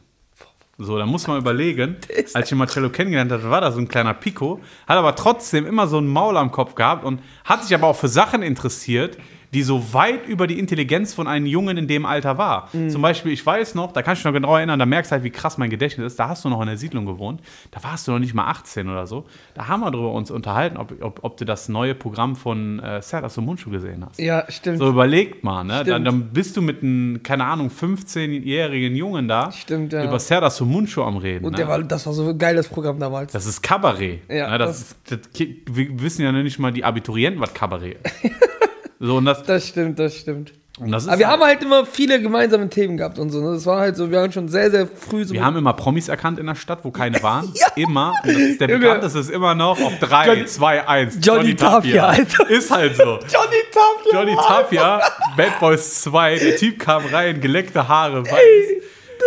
So, 0.81 0.97
dann 0.97 1.09
muss 1.09 1.27
man 1.27 1.37
überlegen, 1.37 1.97
als 2.33 2.49
ich 2.49 2.57
Marcello 2.57 2.89
kennengelernt 2.89 3.33
habe, 3.33 3.49
war 3.49 3.59
da 3.59 3.69
so 3.69 3.79
ein 3.79 3.87
kleiner 3.89 4.13
Pico, 4.13 4.61
hat 4.87 4.97
aber 4.97 5.13
trotzdem 5.13 5.65
immer 5.65 5.87
so 5.87 5.99
ein 5.99 6.07
Maul 6.07 6.37
am 6.37 6.51
Kopf 6.51 6.73
gehabt 6.73 7.03
und 7.03 7.21
hat 7.43 7.63
sich 7.63 7.75
aber 7.75 7.87
auch 7.87 7.97
für 7.97 8.07
Sachen 8.07 8.41
interessiert, 8.41 9.17
die 9.53 9.63
so 9.63 9.93
weit 9.93 10.27
über 10.27 10.45
die 10.45 10.59
Intelligenz 10.59 11.13
von 11.13 11.27
einem 11.27 11.45
Jungen 11.45 11.77
in 11.77 11.87
dem 11.87 12.05
Alter 12.05 12.37
war. 12.37 12.69
Mhm. 12.73 12.89
Zum 12.89 13.01
Beispiel, 13.01 13.31
ich 13.31 13.43
weiß 13.43 13.73
noch, 13.75 13.91
da 13.91 14.01
kann 14.03 14.13
ich 14.13 14.19
mich 14.19 14.25
noch 14.25 14.33
genau 14.33 14.55
erinnern, 14.55 14.77
da 14.77 14.85
merkst 14.85 15.11
du 15.11 15.13
halt, 15.13 15.23
wie 15.23 15.31
krass 15.31 15.57
mein 15.57 15.69
Gedächtnis 15.69 16.07
ist. 16.13 16.19
Da 16.19 16.29
hast 16.29 16.45
du 16.45 16.49
noch 16.49 16.61
in 16.61 16.67
der 16.67 16.77
Siedlung 16.77 17.05
gewohnt, 17.05 17.41
da 17.71 17.83
warst 17.83 18.07
du 18.07 18.11
noch 18.11 18.19
nicht 18.19 18.33
mal 18.33 18.47
18 18.47 18.87
oder 18.89 19.07
so. 19.07 19.25
Da 19.55 19.67
haben 19.67 19.79
wir 19.81 19.91
darüber 19.91 20.13
uns 20.13 20.29
unterhalten, 20.29 20.77
ob, 20.77 20.93
ob, 21.01 21.19
ob 21.23 21.37
du 21.37 21.45
das 21.45 21.67
neue 21.67 21.95
Programm 21.95 22.35
von 22.35 22.79
äh, 22.79 23.01
Serdar 23.01 23.31
Mundschuh 23.41 23.71
gesehen 23.71 24.05
hast. 24.05 24.19
ja, 24.19 24.45
stimmt. 24.49 24.79
So 24.79 24.89
überlegt 24.89 25.43
mal, 25.43 25.63
ne? 25.63 25.83
Dann, 25.83 26.03
dann 26.03 26.29
bist 26.29 26.55
du 26.57 26.61
mit 26.61 26.83
einem, 26.83 27.23
keine 27.23 27.45
Ahnung, 27.45 27.69
15-jährigen 27.69 28.95
Jungen 28.95 29.27
da 29.27 29.51
Stimmt, 29.51 29.93
ja. 29.93 30.03
über 30.03 30.19
Serdar 30.19 30.51
Mundschuh 30.63 31.03
am 31.03 31.17
Reden. 31.17 31.45
Und 31.45 31.57
ne? 31.57 31.67
war, 31.67 31.81
das 31.81 32.05
war 32.05 32.13
so 32.13 32.29
ein 32.29 32.37
geiles 32.37 32.67
Programm 32.67 32.99
damals. 32.99 33.31
das 33.31 33.45
ist 33.45 33.61
Kabarett. 33.61 34.21
Ja, 34.29 34.51
ne? 34.51 34.57
das, 34.59 34.95
das- 35.07 35.19
das, 35.21 35.39
wir 35.71 36.01
wissen 36.01 36.21
ja 36.23 36.31
noch 36.31 36.43
nicht 36.43 36.59
mal 36.59 36.71
die 36.71 36.83
Abiturienten, 36.83 37.41
was 37.41 37.53
Kabarett 37.53 37.97
ist. 38.03 38.31
so, 38.99 39.17
und 39.17 39.25
das, 39.25 39.43
Das 39.43 39.67
stimmt, 39.67 39.97
das 39.99 40.15
stimmt. 40.17 40.53
das 40.79 41.03
ist 41.03 41.09
Aber 41.09 41.19
wir 41.19 41.27
haben 41.27 41.41
halt 41.41 41.61
immer 41.63 41.85
viele 41.85 42.21
gemeinsame 42.21 42.69
Themen 42.69 42.97
gehabt 42.97 43.17
und 43.19 43.29
so. 43.29 43.41
Ne? 43.41 43.53
Das 43.53 43.65
war 43.65 43.79
halt 43.79 43.95
so, 43.95 44.11
wir 44.11 44.19
haben 44.21 44.31
schon 44.31 44.47
sehr, 44.49 44.69
sehr 44.71 44.87
früh 44.87 45.23
so. 45.25 45.33
wir 45.33 45.43
haben 45.43 45.55
immer 45.57 45.73
Promis 45.73 46.09
erkannt 46.09 46.37
in 46.39 46.45
der 46.47 46.55
Stadt, 46.55 46.79
wo 46.83 46.91
keine 46.91 47.21
waren. 47.23 47.51
Immer. 47.75 48.13
Und 48.23 48.29
das 48.33 48.37
ist 48.37 48.61
der 48.61 48.67
bekannteste 48.67 49.19
ist 49.19 49.29
immer 49.31 49.55
noch 49.55 49.79
auf 49.81 49.97
3, 49.99 50.27
Johnny- 50.27 50.45
2, 50.45 50.87
1. 50.87 51.17
Johnny 51.21 51.55
Tapia, 51.55 52.07
Alter. 52.07 52.49
Ist 52.49 52.71
halt 52.71 52.95
so. 52.97 53.03
Johnny 53.31 53.61
Tapia. 53.71 54.11
Johnny 54.19 54.35
Tapia, 54.35 55.01
Bad 55.37 55.59
Boys 55.59 56.01
2, 56.03 56.37
der 56.39 56.55
Typ 56.57 56.79
kam 56.79 57.05
rein, 57.05 57.39
geleckte 57.41 57.87
Haare, 57.87 58.23
weiß. 58.25 58.83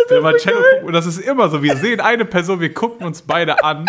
Der 0.09 0.21
Marcello 0.21 0.57
guckt, 0.57 0.83
und 0.87 0.93
das 0.93 1.05
ist 1.05 1.19
immer 1.19 1.49
so, 1.49 1.61
wir 1.63 1.77
sehen 1.77 1.99
eine 2.01 2.25
Person, 2.25 2.59
wir 2.59 2.73
gucken 2.73 3.05
uns 3.05 3.21
beide 3.21 3.63
an 3.63 3.85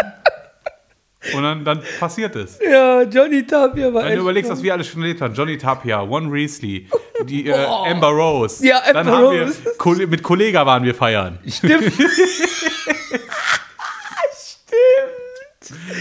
und 1.34 1.42
dann, 1.42 1.64
dann 1.64 1.80
passiert 1.98 2.36
es. 2.36 2.58
Ja, 2.60 3.02
Johnny 3.02 3.46
Tapia 3.46 3.92
war 3.94 4.04
Wenn 4.04 4.16
du 4.16 4.20
überlegst, 4.22 4.50
was 4.50 4.62
wir 4.62 4.72
alle 4.72 4.84
schon 4.84 5.02
erlebt 5.02 5.20
haben, 5.20 5.34
Johnny 5.34 5.56
Tapia, 5.56 6.02
One 6.02 6.30
Riesly, 6.30 6.88
die 7.26 7.46
äh, 7.46 7.64
Amber 7.64 8.08
Rose. 8.08 8.66
Ja, 8.66 8.80
dann 8.86 9.08
Amber 9.08 9.12
haben 9.16 9.24
Rose. 9.40 9.98
wir, 9.98 10.06
mit 10.08 10.22
Kollega 10.22 10.66
waren 10.66 10.82
wir 10.84 10.94
feiern. 10.94 11.38
Stimmt. 11.48 11.92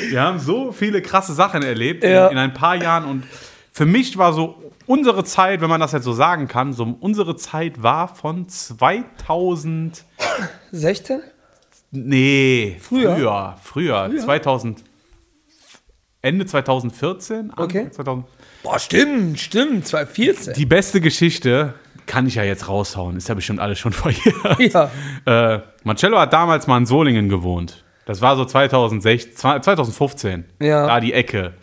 Wir 0.10 0.22
haben 0.22 0.40
so 0.40 0.72
viele 0.72 1.02
krasse 1.02 1.34
Sachen 1.34 1.64
erlebt 1.64 2.04
Ja. 2.04 2.28
in, 2.28 2.34
in 2.34 2.38
ein 2.38 2.54
paar 2.54 2.76
Jahren 2.76 3.06
und 3.06 3.24
für 3.72 3.86
mich 3.86 4.18
war 4.18 4.34
so 4.34 4.72
unsere 4.86 5.24
Zeit, 5.24 5.62
wenn 5.62 5.70
man 5.70 5.80
das 5.80 5.94
jetzt 5.94 6.04
so 6.04 6.14
sagen 6.14 6.48
kann, 6.48 6.74
so 6.74 6.98
unsere 7.00 7.36
Zeit 7.38 7.82
war 7.82 8.14
von 8.14 8.48
2000 8.50 10.04
16? 10.72 11.22
Nee, 11.92 12.78
Früher? 12.82 13.56
früher, 13.64 14.08
früher, 14.10 14.18
2000 14.18 14.84
Ende 16.24 16.46
2014, 16.46 17.50
Anfang 17.52 17.66
Okay. 17.66 17.92
2000. 17.92 18.26
Boah, 18.64 18.80
stimmt, 18.80 19.40
stimmt. 19.40 19.86
2014. 19.86 20.54
Die 20.54 20.66
beste 20.66 21.02
Geschichte 21.02 21.74
kann 22.06 22.26
ich 22.28 22.36
ja 22.36 22.44
jetzt 22.44 22.70
raushauen, 22.70 23.18
ist 23.18 23.28
ja 23.28 23.36
bestimmt 23.36 23.60
alles 23.60 23.78
schon 23.78 23.92
verjährt. 23.94 24.90
Ja. 25.26 25.54
Äh, 25.56 25.60
Marcello 25.84 26.18
hat 26.18 26.32
damals 26.32 26.66
mal 26.68 26.78
in 26.78 26.86
Solingen 26.86 27.28
gewohnt. 27.28 27.84
Das 28.06 28.22
war 28.22 28.38
so 28.38 28.46
2016, 28.46 29.36
2015. 29.62 30.46
Ja. 30.62 30.88
Da 30.88 31.00
die 31.02 31.12
Ecke. 31.14 31.54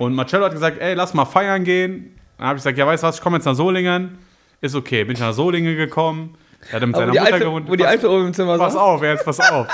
Und 0.00 0.14
Marcello 0.14 0.44
hat 0.46 0.52
gesagt, 0.52 0.80
ey, 0.80 0.94
lass 0.94 1.14
mal 1.14 1.24
feiern 1.24 1.62
gehen. 1.62 2.18
Dann 2.38 2.48
habe 2.48 2.56
ich 2.56 2.60
gesagt, 2.64 2.76
ja, 2.78 2.86
weißt 2.88 3.04
du 3.04 3.06
was, 3.08 3.16
ich 3.16 3.22
komme 3.22 3.36
jetzt 3.36 3.46
nach 3.46 3.54
Solingen. 3.54 4.18
Ist 4.60 4.74
okay. 4.74 5.04
Bin 5.04 5.14
ich 5.14 5.20
nach 5.20 5.32
Solingen 5.32 5.76
gekommen. 5.76 6.36
Er 6.72 6.80
hat 6.80 6.86
mit 6.88 6.96
Aber 6.96 7.04
seiner 7.06 7.12
die 7.12 7.18
Mutter 7.20 7.32
alte, 7.34 7.44
gewohnt. 7.44 7.68
wo 7.68 7.76
die 7.76 7.82
Pass- 7.84 7.90
alte 7.92 8.10
oben 8.10 8.26
im 8.26 8.34
Zimmer 8.34 8.58
Pass 8.58 8.72
saß. 8.72 8.82
auf, 8.82 9.02
jetzt 9.02 9.24
pass 9.24 9.38
auf. 9.40 9.68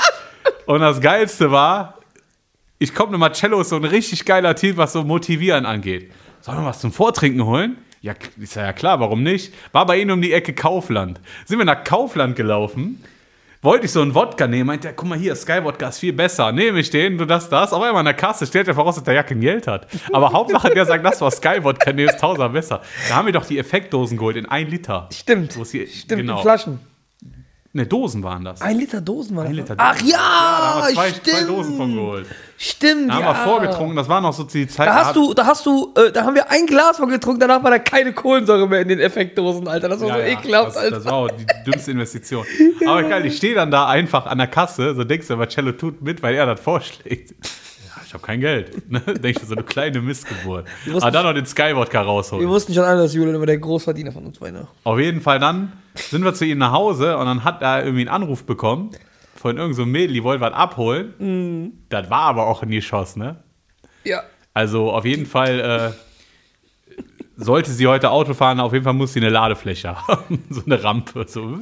Und 0.67 0.81
das 0.81 1.01
Geilste 1.01 1.51
war, 1.51 1.99
ich 2.79 2.95
komme, 2.95 3.17
Marcello 3.19 3.61
ist 3.61 3.69
so 3.71 3.77
ein 3.77 3.85
richtig 3.85 4.25
geiler 4.25 4.55
Typ, 4.57 4.77
was 4.77 4.93
so 4.93 5.05
Motivieren 5.05 5.67
angeht. 5.67 6.11
Sollen 6.41 6.59
wir 6.59 6.67
was 6.67 6.81
zum 6.81 6.93
Vortrinken 6.93 7.45
holen? 7.45 7.79
Ja, 8.01 8.13
ist 8.39 8.57
ja 8.57 8.73
klar, 8.75 9.01
warum 9.01 9.23
nicht? 9.23 9.55
War 9.73 9.87
bei 9.87 9.99
Ihnen 9.99 10.11
um 10.11 10.21
die 10.21 10.33
Ecke 10.33 10.53
Kaufland. 10.53 11.21
Sind 11.47 11.59
wir 11.59 11.65
nach 11.65 11.85
Kaufland 11.85 12.37
gelaufen, 12.37 13.03
wollte 13.63 13.87
ich 13.87 13.93
so 13.93 14.03
einen 14.03 14.15
Wodka 14.15 14.47
nehmen, 14.47 14.67
meinte 14.67 14.89
er, 14.89 14.93
guck 14.93 15.09
mal 15.09 15.17
hier, 15.19 15.35
Sky 15.35 15.65
Wodka 15.65 15.89
ist 15.89 16.01
viel 16.01 16.13
besser. 16.13 16.53
Nehme 16.53 16.81
ich 16.81 16.91
den, 16.91 17.17
du 17.17 17.25
das, 17.25 17.49
das. 17.49 17.73
Auf 17.73 17.83
einmal 17.83 18.01
an 18.01 18.05
der 18.05 18.13
Kasse 18.13 18.47
stellt 18.47 18.69
er 18.69 18.75
voraus, 18.75 18.97
dass 18.97 19.05
der 19.05 19.15
Jacke 19.15 19.35
Geld 19.37 19.67
hat. 19.67 19.87
Aber 20.13 20.33
Hauptsache, 20.35 20.69
der 20.69 20.85
sagt, 20.85 21.03
das 21.03 21.19
war 21.23 21.31
Sky 21.31 21.65
Wodka, 21.65 21.95
nee, 21.95 22.05
ist 22.05 22.19
tausender 22.21 22.51
besser. 22.51 22.83
Da 23.09 23.15
haben 23.15 23.25
wir 23.25 23.33
doch 23.33 23.47
die 23.47 23.59
Effektdosen 23.59 24.19
geholt 24.19 24.37
in 24.37 24.45
ein 24.45 24.69
Liter. 24.69 25.09
Stimmt. 25.15 25.55
Hier- 25.71 25.87
Stimmt, 25.87 26.21
genau. 26.21 26.37
in 26.37 26.43
Flaschen. 26.43 26.81
Ne, 27.77 27.85
Dosen 27.87 28.23
waren 28.23 28.45
das. 28.45 28.61
Ein 28.63 28.79
Liter 28.79 29.01
Dosen 29.01 29.37
war 29.37 29.43
das. 29.43 29.51
Ein 29.51 29.57
Liter 29.57 29.75
Ach 29.79 29.95
Dosen. 29.97 30.09
ja, 30.09 30.17
da 30.17 30.75
haben 30.77 30.87
wir 30.89 30.95
zwei, 30.95 31.09
stimmt. 31.09 31.27
zwei 31.39 31.43
Dosen 31.45 31.77
von 31.77 31.93
geholt. 31.93 32.27
Stimmt, 32.57 33.11
Da 33.11 33.15
haben 33.15 33.23
ja. 33.23 33.29
wir 33.31 33.35
vorgetrunken, 33.35 33.97
das 33.97 34.09
war 34.09 34.21
noch 34.21 34.33
so 34.33 34.45
die 34.45 34.69
Zeit. 34.69 34.87
Da 34.87 34.95
hast 34.95 35.17
du, 35.17 35.35
da 35.35 35.45
hast 35.45 35.67
du, 35.67 35.93
äh, 35.97 36.13
da 36.13 36.23
haben 36.25 36.37
wir 36.37 36.49
ein 36.53 36.67
Glas 36.67 36.99
von 36.99 37.09
getrunken, 37.09 37.41
danach 37.41 37.65
war 37.65 37.73
da 37.73 37.81
keine 37.81 38.13
Kohlensäure 38.13 38.69
mehr 38.69 38.81
in 38.83 38.89
den 38.89 39.01
Effektdosen, 39.01 39.67
Alter. 39.67 39.89
Das 39.89 40.01
war 40.01 40.07
Ja, 40.07 40.15
so 40.15 40.21
ja, 40.21 40.27
ekelhaft, 40.29 40.69
das, 40.69 40.77
Alter. 40.77 40.97
das 40.99 41.05
war 41.05 41.13
auch 41.15 41.31
die 41.33 41.47
dümmste 41.69 41.91
Investition. 41.91 42.47
Aber 42.87 43.03
geil, 43.03 43.27
ich 43.27 43.37
stehe 43.39 43.57
dann 43.57 43.73
da 43.73 43.89
einfach 43.89 44.27
an 44.27 44.39
der 44.39 44.47
Kasse, 44.47 44.95
so 44.95 45.03
denkst 45.03 45.27
du, 45.27 45.35
Marcello 45.37 45.73
tut 45.73 46.01
mit, 46.01 46.23
weil 46.23 46.37
er 46.37 46.47
das 46.47 46.61
vorschlägt. 46.61 47.35
Ich 48.15 48.17
habe 48.17 48.27
kein 48.29 48.41
Geld. 48.41 48.71
Ne? 48.89 49.01
Denkst 49.01 49.41
du, 49.41 49.47
so 49.47 49.55
eine 49.55 49.65
kleine 49.65 50.01
Missgeburt. 50.01 50.69
Aber 51.01 51.11
dann 51.11 51.27
noch 51.27 51.33
den 51.35 51.47
Skywodka 51.47 52.03
Wir 52.03 52.07
rausholen. 52.07 52.49
wussten 52.49 52.73
schon 52.73 52.85
alle, 52.85 53.03
dass 53.03 53.13
Julian 53.13 53.35
immer 53.35 53.47
der 53.47 53.59
Großverdiener 53.59 54.13
von 54.13 54.25
uns 54.25 54.39
beiden 54.39 54.61
war. 54.61 54.69
Auf 54.85 55.01
jeden 55.01 55.21
Fall 55.21 55.41
dann 55.41 55.73
sind 55.97 56.23
wir 56.23 56.33
zu 56.33 56.45
ihm 56.45 56.59
nach 56.59 56.71
Hause 56.71 57.17
und 57.17 57.27
dann 57.27 57.43
hat 57.43 57.61
er 57.61 57.81
irgendwie 57.85 58.03
einen 58.03 58.11
Anruf 58.23 58.45
bekommen 58.45 58.93
von 59.35 59.57
irgendeinem 59.57 59.75
so 59.75 59.85
Mädel, 59.87 60.15
die 60.15 60.23
wollte 60.23 60.43
was 60.43 60.53
abholen. 60.53 61.15
Mhm. 61.19 61.73
Das 61.89 62.09
war 62.09 62.21
aber 62.21 62.47
auch 62.47 62.63
ein 62.63 62.71
Geschoss, 62.71 63.17
ne? 63.17 63.43
Ja. 64.05 64.23
Also 64.53 64.93
auf 64.93 65.05
jeden 65.05 65.27
Fall 65.27 65.95
äh, 66.97 67.03
sollte 67.37 67.73
sie 67.73 67.89
heute 67.89 68.11
Auto 68.13 68.33
fahren, 68.35 68.61
auf 68.61 68.73
jeden 68.75 68.85
Fall 68.85 68.95
muss 68.95 69.13
sie 69.15 69.19
eine 69.21 69.31
Ladefläche 69.31 69.97
haben. 70.07 70.45
so 70.51 70.63
eine 70.65 70.85
Rampe, 70.85 71.27
so 71.27 71.59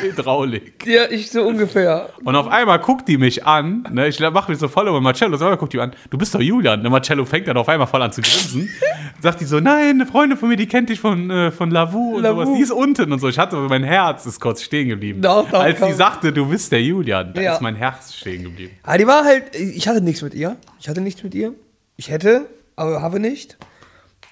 Hydraulik. 0.00 0.74
Ja, 0.86 1.02
ich 1.10 1.30
so 1.30 1.42
ungefähr. 1.42 2.10
Und 2.24 2.34
auf 2.34 2.48
einmal 2.48 2.78
guckt 2.78 3.08
die 3.08 3.18
mich 3.18 3.44
an, 3.46 3.86
ne, 3.92 4.08
ich 4.08 4.18
mache 4.20 4.50
mich 4.50 4.58
so 4.60 4.68
voll 4.68 4.88
über 4.88 5.00
Marcello, 5.00 5.36
so, 5.36 5.48
guckt 5.56 5.72
die 5.72 5.80
an, 5.80 5.92
du 6.10 6.16
bist 6.18 6.34
doch 6.34 6.40
Julian. 6.40 6.80
Der 6.82 6.90
Marcello 6.90 7.24
fängt 7.24 7.46
dann 7.48 7.56
auf 7.56 7.68
einmal 7.68 7.86
voll 7.86 8.00
an 8.02 8.10
zu 8.12 8.22
grinsen. 8.22 8.68
Sagt 9.20 9.40
die 9.40 9.44
so, 9.44 9.60
nein, 9.60 9.90
eine 9.90 10.06
Freundin 10.06 10.38
von 10.38 10.48
mir, 10.48 10.56
die 10.56 10.66
kennt 10.66 10.88
dich 10.88 11.00
von, 11.00 11.30
äh, 11.30 11.50
von 11.50 11.70
Lavu 11.70 12.16
und 12.16 12.22
Lavu. 12.22 12.42
sowas, 12.44 12.56
die 12.56 12.62
ist 12.62 12.70
unten 12.70 13.12
und 13.12 13.18
so. 13.18 13.28
Ich 13.28 13.38
hatte, 13.38 13.56
mein 13.56 13.82
Herz 13.84 14.24
ist 14.26 14.40
kurz 14.40 14.62
stehen 14.62 14.88
geblieben. 14.88 15.20
Doch, 15.20 15.50
doch, 15.50 15.60
Als 15.60 15.80
sie 15.80 15.92
sagte, 15.92 16.32
du 16.32 16.46
bist 16.46 16.70
der 16.72 16.82
Julian, 16.82 17.32
da 17.34 17.40
Ja. 17.40 17.54
ist 17.54 17.60
mein 17.60 17.74
Herz 17.76 18.14
stehen 18.14 18.44
geblieben. 18.44 18.72
Aber 18.82 18.98
die 18.98 19.06
war 19.06 19.24
halt, 19.24 19.54
ich 19.54 19.86
hatte 19.88 20.00
nichts 20.00 20.22
mit 20.22 20.34
ihr. 20.34 20.56
Ich 20.80 20.88
hatte 20.88 21.00
nichts 21.00 21.22
mit 21.22 21.34
ihr. 21.34 21.52
Ich 21.96 22.10
hätte, 22.10 22.46
aber 22.76 23.02
habe 23.02 23.20
nicht. 23.20 23.58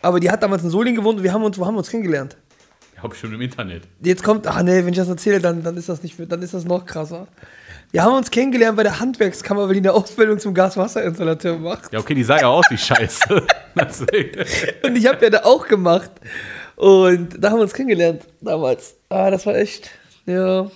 Aber 0.03 0.21
die 0.21 0.31
hat 0.31 0.43
damals 0.43 0.63
in 0.63 0.71
Solingen 0.71 0.97
gewohnt 1.01 1.19
und 1.19 1.25
wir 1.25 1.33
haben 1.33 1.43
uns, 1.43 1.59
wo 1.59 1.67
haben 1.67 1.75
wir 1.75 1.79
uns 1.79 1.91
kennengelernt? 1.91 2.37
Ich 2.97 3.03
habe 3.03 3.15
schon 3.15 3.33
im 3.35 3.41
Internet. 3.43 3.83
Jetzt 4.03 4.23
kommt, 4.25 4.47
ach 4.47 4.63
nee, 4.63 4.79
wenn 4.85 4.89
ich 4.89 4.97
das 4.97 5.09
erzähle, 5.09 5.41
dann, 5.41 5.63
dann 5.63 5.77
ist 5.77 5.89
das 5.89 6.03
nicht, 6.03 6.17
dann 6.31 6.41
ist 6.43 6.55
das 6.55 6.65
noch 6.65 6.87
krasser. 6.87 7.29
Wir 7.93 8.03
haben 8.03 8.15
uns 8.17 8.31
kennengelernt 8.31 8.77
bei 8.77 8.83
der 8.83 8.99
Handwerkskammer, 8.99 9.67
weil 9.69 9.75
die 9.75 9.81
eine 9.81 9.93
Ausbildung 9.93 10.39
zum 10.39 10.55
Gaswasserinstallateur 10.55 11.59
macht. 11.59 11.93
Ja, 11.93 12.01
okay, 12.01 12.15
die 12.15 12.25
sah 12.25 12.41
ja 12.41 12.49
aus 12.49 12.65
wie 12.71 12.79
Scheiße. 12.79 13.47
Und 14.83 14.97
ich 14.97 15.07
habe 15.07 15.23
ja 15.25 15.31
da 15.31 15.39
auch 15.45 15.67
gemacht. 15.69 16.11
Und 16.77 17.43
da 17.43 17.51
haben 17.51 17.59
wir 17.59 17.63
uns 17.63 17.73
kennengelernt 17.75 18.23
damals. 18.41 18.97
Ah, 19.09 19.31
das 19.31 19.47
war 19.47 19.55
echt, 19.57 19.91
ja, 20.27 20.69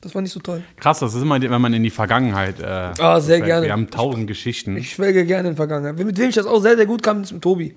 das 0.00 0.14
war 0.14 0.22
nicht 0.22 0.32
so 0.32 0.40
toll. 0.40 0.62
Krass, 0.76 1.00
das 1.00 1.14
ist 1.14 1.22
immer, 1.22 1.40
wenn 1.40 1.60
man 1.60 1.72
in 1.74 1.82
die 1.82 1.90
Vergangenheit. 1.90 2.60
Äh, 2.60 2.64
Ah, 2.98 3.20
sehr 3.20 3.36
fällt. 3.36 3.46
gerne. 3.46 3.66
Wir 3.66 3.72
haben 3.72 3.90
tausend 3.90 4.26
Geschichten. 4.26 4.76
Ich 4.76 4.90
schwelge 4.92 5.24
gerne 5.24 5.48
in 5.50 5.56
Vergangenheit. 5.56 5.96
Mit 5.98 6.18
wem 6.18 6.28
ich 6.28 6.34
das 6.34 6.46
auch 6.46 6.60
sehr, 6.60 6.76
sehr 6.76 6.86
gut 6.86 7.02
kam, 7.02 7.22
ist 7.22 7.32
mit 7.32 7.42
Tobi. 7.42 7.76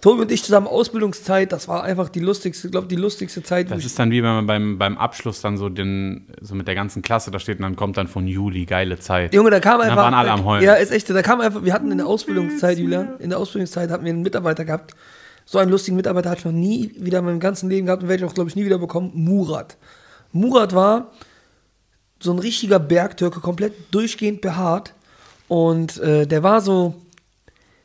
Tobi 0.00 0.22
und 0.22 0.32
ich 0.32 0.42
zusammen 0.42 0.66
Ausbildungszeit, 0.66 1.52
das 1.52 1.68
war 1.68 1.84
einfach 1.84 2.08
die 2.08 2.20
lustigste, 2.20 2.70
glaube 2.70 2.88
die 2.88 2.96
lustigste 2.96 3.42
Zeit. 3.42 3.70
Das 3.70 3.84
ist 3.84 3.98
dann 3.98 4.10
wie 4.10 4.22
wenn 4.22 4.30
man 4.30 4.46
beim, 4.46 4.78
beim 4.78 4.98
Abschluss 4.98 5.40
dann 5.42 5.56
so 5.56 5.68
den, 5.68 6.26
so 6.40 6.54
mit 6.54 6.66
der 6.66 6.74
ganzen 6.74 7.02
Klasse 7.02 7.30
da 7.30 7.38
steht 7.38 7.58
und 7.58 7.62
dann 7.62 7.76
kommt 7.76 7.96
dann 7.98 8.08
von 8.08 8.26
Juli, 8.26 8.64
geile 8.64 8.98
Zeit. 8.98 9.32
Junge, 9.32 9.50
da 9.50 9.60
kam 9.60 9.80
einfach. 9.80 9.96
waren 9.96 10.14
alle 10.14 10.30
am 10.32 10.44
Heulen. 10.44 10.64
Ja, 10.64 10.74
ist 10.74 10.90
echt. 10.90 11.08
Da 11.10 11.22
kam 11.22 11.40
einfach. 11.40 11.62
Wir 11.64 11.72
hatten 11.72 11.92
in 11.92 11.98
der 11.98 12.06
Ausbildungszeit, 12.06 12.78
Julian, 12.78 13.18
in 13.20 13.30
der 13.30 13.38
Ausbildungszeit 13.38 13.90
hatten 13.90 14.04
wir 14.04 14.12
einen 14.12 14.22
Mitarbeiter 14.22 14.64
gehabt. 14.64 14.94
So 15.44 15.58
einen 15.58 15.70
lustigen 15.70 15.96
Mitarbeiter 15.96 16.30
hatte 16.30 16.40
ich 16.40 16.44
noch 16.46 16.52
nie 16.52 16.94
wieder 16.98 17.18
in 17.18 17.24
meinem 17.24 17.40
ganzen 17.40 17.68
Leben 17.68 17.86
gehabt 17.86 18.02
und 18.02 18.08
werde 18.08 18.24
ich 18.24 18.30
auch, 18.30 18.34
glaube 18.34 18.48
ich, 18.48 18.56
nie 18.56 18.64
wieder 18.64 18.78
bekommen. 18.78 19.10
Murat. 19.14 19.76
Murat 20.32 20.74
war 20.74 21.12
so 22.18 22.32
ein 22.32 22.38
richtiger 22.38 22.78
Bergtürke, 22.78 23.40
komplett 23.40 23.74
durchgehend 23.92 24.40
behaart. 24.40 24.94
Und 25.48 26.00
äh, 26.00 26.26
der 26.26 26.42
war 26.42 26.60
so. 26.60 27.01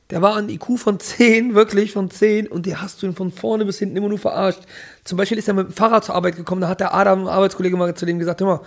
Der 0.09 0.21
war 0.21 0.37
ein 0.37 0.49
IQ 0.49 0.77
von 0.77 0.99
10, 0.99 1.53
wirklich 1.53 1.91
von 1.91 2.09
10, 2.09 2.47
und 2.47 2.65
der 2.65 2.81
hast 2.81 3.01
du 3.01 3.07
ihn 3.07 3.15
von 3.15 3.31
vorne 3.31 3.65
bis 3.65 3.79
hinten 3.79 3.97
immer 3.97 4.07
nur 4.07 4.19
verarscht. 4.19 4.61
Zum 5.03 5.17
Beispiel 5.17 5.37
ist 5.37 5.47
er 5.47 5.53
mit 5.53 5.67
dem 5.67 5.73
Fahrrad 5.73 6.05
zur 6.05 6.15
Arbeit 6.15 6.37
gekommen, 6.37 6.61
da 6.61 6.69
hat 6.69 6.79
der 6.79 6.93
Adam, 6.93 7.23
ein 7.23 7.27
Arbeitskollege, 7.27 7.75
mal 7.75 7.93
zu 7.93 8.05
dem 8.05 8.17
gesagt, 8.17 8.39
hör 8.39 8.47
mal, 8.47 8.61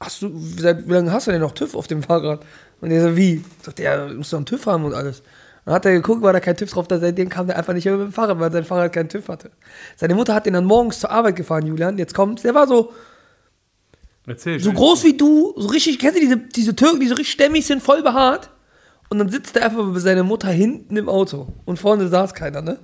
hast 0.00 0.22
du, 0.22 0.30
seit 0.58 0.88
wie 0.88 0.92
lange 0.92 1.12
hast 1.12 1.26
du 1.26 1.32
denn 1.32 1.40
noch 1.42 1.52
TÜV 1.52 1.74
auf 1.74 1.88
dem 1.88 2.02
Fahrrad? 2.02 2.44
Und 2.80 2.90
der 2.90 3.02
so, 3.02 3.16
wie? 3.16 3.44
Sagt 3.62 3.80
der, 3.80 4.08
muss 4.14 4.30
doch 4.30 4.38
einen 4.38 4.46
TÜV 4.46 4.64
haben 4.66 4.84
und 4.84 4.94
alles. 4.94 5.22
Dann 5.64 5.74
hat 5.74 5.84
er 5.84 5.92
geguckt, 5.92 6.22
war 6.22 6.32
da 6.32 6.40
kein 6.40 6.56
TÜV 6.56 6.70
drauf, 6.70 6.88
da 6.88 6.98
seitdem 6.98 7.28
kam 7.28 7.46
der 7.46 7.58
einfach 7.58 7.74
nicht 7.74 7.84
mehr 7.84 7.96
mit 7.96 8.06
dem 8.06 8.12
Fahrrad, 8.12 8.40
weil 8.40 8.50
sein 8.50 8.64
Fahrrad 8.64 8.92
keinen 8.92 9.10
TÜV 9.10 9.28
hatte. 9.28 9.50
Seine 9.96 10.14
Mutter 10.14 10.34
hat 10.34 10.46
den 10.46 10.54
dann 10.54 10.64
morgens 10.64 11.00
zur 11.00 11.10
Arbeit 11.10 11.36
gefahren, 11.36 11.66
Julian. 11.66 11.98
Jetzt 11.98 12.14
kommt's, 12.14 12.42
der 12.42 12.54
war 12.54 12.66
so, 12.66 12.92
Erzähl. 14.26 14.58
so 14.58 14.72
groß 14.72 15.04
wie 15.04 15.16
du, 15.18 15.52
so 15.56 15.68
richtig, 15.68 15.98
kennst 15.98 16.16
du 16.16 16.20
diese, 16.20 16.38
diese 16.38 16.74
Türken, 16.74 17.00
die 17.00 17.08
so 17.08 17.14
richtig 17.14 17.32
stämmig 17.32 17.66
sind, 17.66 17.82
voll 17.82 18.02
behaart? 18.02 18.48
Und 19.10 19.18
dann 19.18 19.28
sitzt 19.30 19.56
er 19.56 19.64
einfach 19.66 19.84
bei 19.92 19.98
seiner 20.00 20.22
Mutter 20.22 20.48
hinten 20.48 20.96
im 20.96 21.08
Auto 21.08 21.48
und 21.64 21.78
vorne 21.78 22.08
saß 22.08 22.34
keiner, 22.34 22.60
ne? 22.60 22.78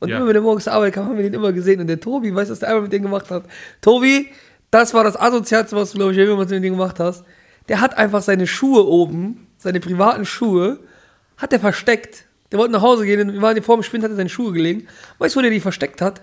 Und 0.00 0.08
Ja. 0.08 0.16
immer 0.18 0.26
wenn 0.26 0.36
er 0.36 0.42
morgens 0.42 0.64
zur 0.64 0.72
Arbeit 0.72 0.94
kam, 0.94 1.06
haben 1.06 1.16
wir 1.16 1.22
den 1.22 1.34
immer 1.34 1.52
gesehen. 1.52 1.80
Und 1.80 1.86
der 1.86 2.00
Tobi, 2.00 2.34
weißt 2.34 2.50
du, 2.50 2.52
was 2.52 2.58
der 2.58 2.68
einmal 2.68 2.82
mit 2.82 2.92
dem 2.92 3.02
gemacht 3.02 3.30
hat? 3.30 3.44
Tobi, 3.80 4.28
das 4.70 4.92
war 4.94 5.04
das 5.04 5.18
Asozialste, 5.18 5.76
was 5.76 5.92
du, 5.92 5.98
glaube 5.98 6.12
ich, 6.12 6.18
jemals 6.18 6.50
mit 6.50 6.62
dem 6.64 6.74
gemacht 6.74 6.98
hast. 6.98 7.24
Der 7.68 7.80
hat 7.80 7.96
einfach 7.96 8.20
seine 8.22 8.46
Schuhe 8.46 8.86
oben, 8.86 9.46
seine 9.58 9.78
privaten 9.80 10.24
Schuhe, 10.26 10.80
hat 11.36 11.52
er 11.52 11.60
versteckt. 11.60 12.24
Der 12.50 12.58
wollte 12.58 12.72
nach 12.72 12.82
Hause 12.82 13.06
gehen, 13.06 13.28
und 13.28 13.34
wir 13.34 13.42
waren 13.42 13.62
vor 13.62 13.76
dem 13.76 13.82
Spind, 13.82 14.02
hat 14.04 14.10
er 14.10 14.16
seine 14.16 14.28
Schuhe 14.28 14.52
gelegen. 14.52 14.88
Weißt 15.18 15.34
du, 15.34 15.38
wo 15.38 15.42
der 15.42 15.50
die 15.50 15.60
versteckt 15.60 16.02
hat? 16.02 16.22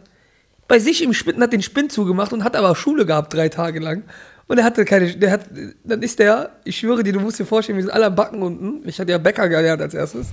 Bei 0.67 0.77
sich 0.77 1.01
im 1.01 1.13
Spind 1.13 1.39
hat 1.41 1.53
den 1.53 1.63
Spind 1.63 1.91
zugemacht 1.91 2.33
und 2.33 2.43
hat 2.43 2.55
aber 2.55 2.75
Schule 2.75 3.05
gehabt 3.05 3.33
drei 3.33 3.49
Tage 3.49 3.79
lang. 3.79 4.03
Und 4.49 4.57
er 4.57 4.63
hatte 4.63 4.83
keine, 4.83 5.15
der 5.15 5.29
hat, 5.29 5.41
dann 5.83 6.01
ist 6.01 6.17
der, 6.17 6.49
ich 6.63 6.79
schwöre 6.79 7.03
dir, 7.03 7.13
du 7.13 7.19
musst 7.19 7.37
dir 7.39 7.45
vorstellen, 7.45 7.77
wir 7.77 7.83
sind 7.83 7.93
alle 7.93 8.07
am 8.07 8.15
Backen 8.15 8.41
unten. 8.41 8.81
Ich 8.89 8.99
hatte 8.99 9.11
ja 9.11 9.19
Bäcker 9.19 9.47
gelernt 9.47 9.79
als 9.79 9.93
erstes. 9.93 10.29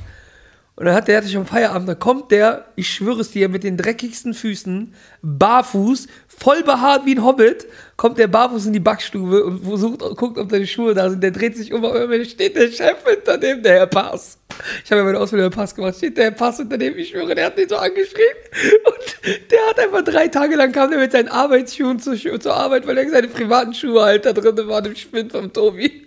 Und 0.74 0.86
dann 0.86 0.94
hat 0.94 1.06
der, 1.06 1.18
hatte 1.18 1.26
ich 1.26 1.36
am 1.36 1.44
Feierabend, 1.44 1.86
da 1.86 1.94
kommt 1.94 2.30
der, 2.30 2.64
ich 2.76 2.88
schwöre 2.88 3.20
es 3.20 3.30
dir, 3.30 3.50
mit 3.50 3.62
den 3.62 3.76
dreckigsten 3.76 4.32
Füßen, 4.32 4.94
barfuß, 5.20 6.08
voll 6.38 6.62
behaart 6.62 7.06
wie 7.06 7.14
ein 7.14 7.24
Hobbit, 7.24 7.66
kommt 7.96 8.18
der 8.18 8.26
barfuß 8.26 8.66
in 8.66 8.72
die 8.72 8.80
Backstube 8.80 9.44
und 9.44 9.64
versucht, 9.64 10.00
guckt, 10.00 10.38
ob 10.38 10.50
seine 10.50 10.66
Schuhe 10.66 10.94
da 10.94 11.08
sind. 11.08 11.22
Der 11.22 11.30
dreht 11.30 11.56
sich 11.56 11.72
um, 11.72 11.84
aber 11.84 12.06
mir 12.06 12.24
steht 12.24 12.56
der 12.56 12.68
Chef 12.68 12.96
hinter 13.06 13.38
dem, 13.38 13.62
der 13.62 13.74
Herr 13.74 13.86
Pass. 13.86 14.38
Ich 14.84 14.90
habe 14.90 15.00
ja 15.00 15.04
meine 15.06 15.18
Ausbildung 15.18 15.50
Herr 15.50 15.56
Pass 15.56 15.74
gemacht, 15.74 15.96
steht 15.96 16.16
der 16.16 16.24
Herr 16.24 16.30
Pass 16.32 16.58
hinter 16.58 16.78
dem, 16.78 16.96
ich 16.98 17.10
schwöre, 17.10 17.34
der 17.34 17.46
hat 17.46 17.58
den 17.58 17.68
so 17.68 17.76
angeschrien. 17.76 18.36
Und 18.84 19.50
der 19.50 19.66
hat 19.68 19.78
einfach 19.78 20.02
drei 20.04 20.28
Tage 20.28 20.56
lang 20.56 20.72
kam 20.72 20.90
der 20.90 20.98
mit 20.98 21.12
seinen 21.12 21.28
Arbeitsschuhen 21.28 21.98
zur, 21.98 22.16
zur 22.16 22.54
Arbeit, 22.54 22.86
weil 22.86 22.98
er 22.98 23.08
seine 23.10 23.28
privaten 23.28 23.74
Schuhe 23.74 24.02
halt 24.02 24.26
da 24.26 24.32
drin 24.32 24.56
waren 24.68 24.84
im 24.84 24.96
Spind 24.96 25.32
vom 25.32 25.52
Tobi. 25.52 26.06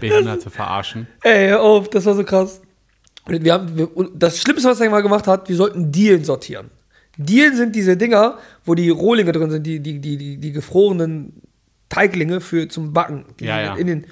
Behinderte 0.00 0.50
verarschen. 0.50 1.06
Ey, 1.22 1.48
hör 1.48 1.62
auf, 1.62 1.88
das 1.88 2.04
war 2.06 2.14
so 2.14 2.24
krass. 2.24 2.60
Und 3.24 3.44
wir 3.44 3.52
haben, 3.52 3.76
wir, 3.76 3.88
das 4.14 4.40
Schlimmste, 4.40 4.68
was 4.68 4.80
er 4.80 4.90
mal 4.90 5.00
gemacht 5.00 5.26
hat, 5.26 5.48
wir 5.48 5.56
sollten 5.56 5.90
Dielen 5.90 6.24
sortieren. 6.24 6.70
Dielen 7.16 7.56
sind 7.56 7.74
diese 7.74 7.96
Dinger, 7.96 8.38
wo 8.64 8.74
die 8.74 8.90
Rohlinge 8.90 9.32
drin 9.32 9.50
sind, 9.50 9.66
die, 9.66 9.80
die, 9.80 10.00
die, 10.00 10.16
die, 10.16 10.36
die 10.36 10.52
gefrorenen 10.52 11.42
Teiglinge 11.88 12.40
für 12.40 12.68
zum 12.68 12.92
Backen. 12.92 13.24
Ja, 13.40 13.60
ja. 13.60 13.74
In 13.76 13.86
den, 13.86 14.06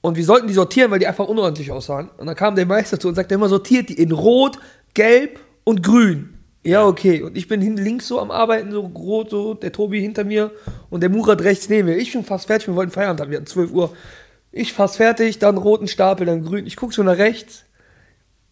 und 0.00 0.16
wir 0.16 0.24
sollten 0.24 0.48
die 0.48 0.54
sortieren, 0.54 0.90
weil 0.90 0.98
die 0.98 1.06
einfach 1.06 1.28
unordentlich 1.28 1.70
aussahen. 1.70 2.10
Und 2.18 2.26
dann 2.26 2.36
kam 2.36 2.56
der 2.56 2.66
Meister 2.66 3.00
zu 3.00 3.08
und 3.08 3.14
sagte 3.14 3.34
immer, 3.34 3.48
sortiert 3.48 3.88
die 3.88 3.94
in 3.94 4.12
Rot, 4.12 4.58
Gelb 4.92 5.40
und 5.64 5.82
Grün. 5.82 6.34
Ja, 6.62 6.86
okay. 6.86 7.22
Und 7.22 7.36
ich 7.36 7.46
bin 7.46 7.60
hin, 7.60 7.76
links 7.76 8.08
so 8.08 8.20
am 8.20 8.30
Arbeiten, 8.30 8.72
so 8.72 8.80
rot, 8.80 9.30
so, 9.30 9.54
der 9.54 9.72
Tobi 9.72 10.00
hinter 10.00 10.24
mir 10.24 10.50
und 10.90 11.02
der 11.02 11.10
Murat 11.10 11.42
rechts 11.42 11.68
neben 11.68 11.88
mir. 11.88 11.96
Ich 11.96 12.12
bin 12.12 12.24
fast 12.24 12.46
fertig, 12.46 12.68
wir 12.68 12.74
wollten 12.74 12.90
Feierabend 12.90 13.20
haben, 13.20 13.30
wir 13.30 13.36
hatten 13.36 13.46
12 13.46 13.72
Uhr. 13.72 13.94
Ich 14.50 14.72
fast 14.72 14.96
fertig, 14.96 15.38
dann 15.38 15.58
roten 15.58 15.88
Stapel, 15.88 16.26
dann 16.26 16.44
grün. 16.44 16.66
Ich 16.66 16.76
guck 16.76 16.94
so 16.94 17.02
nach 17.02 17.18
rechts. 17.18 17.63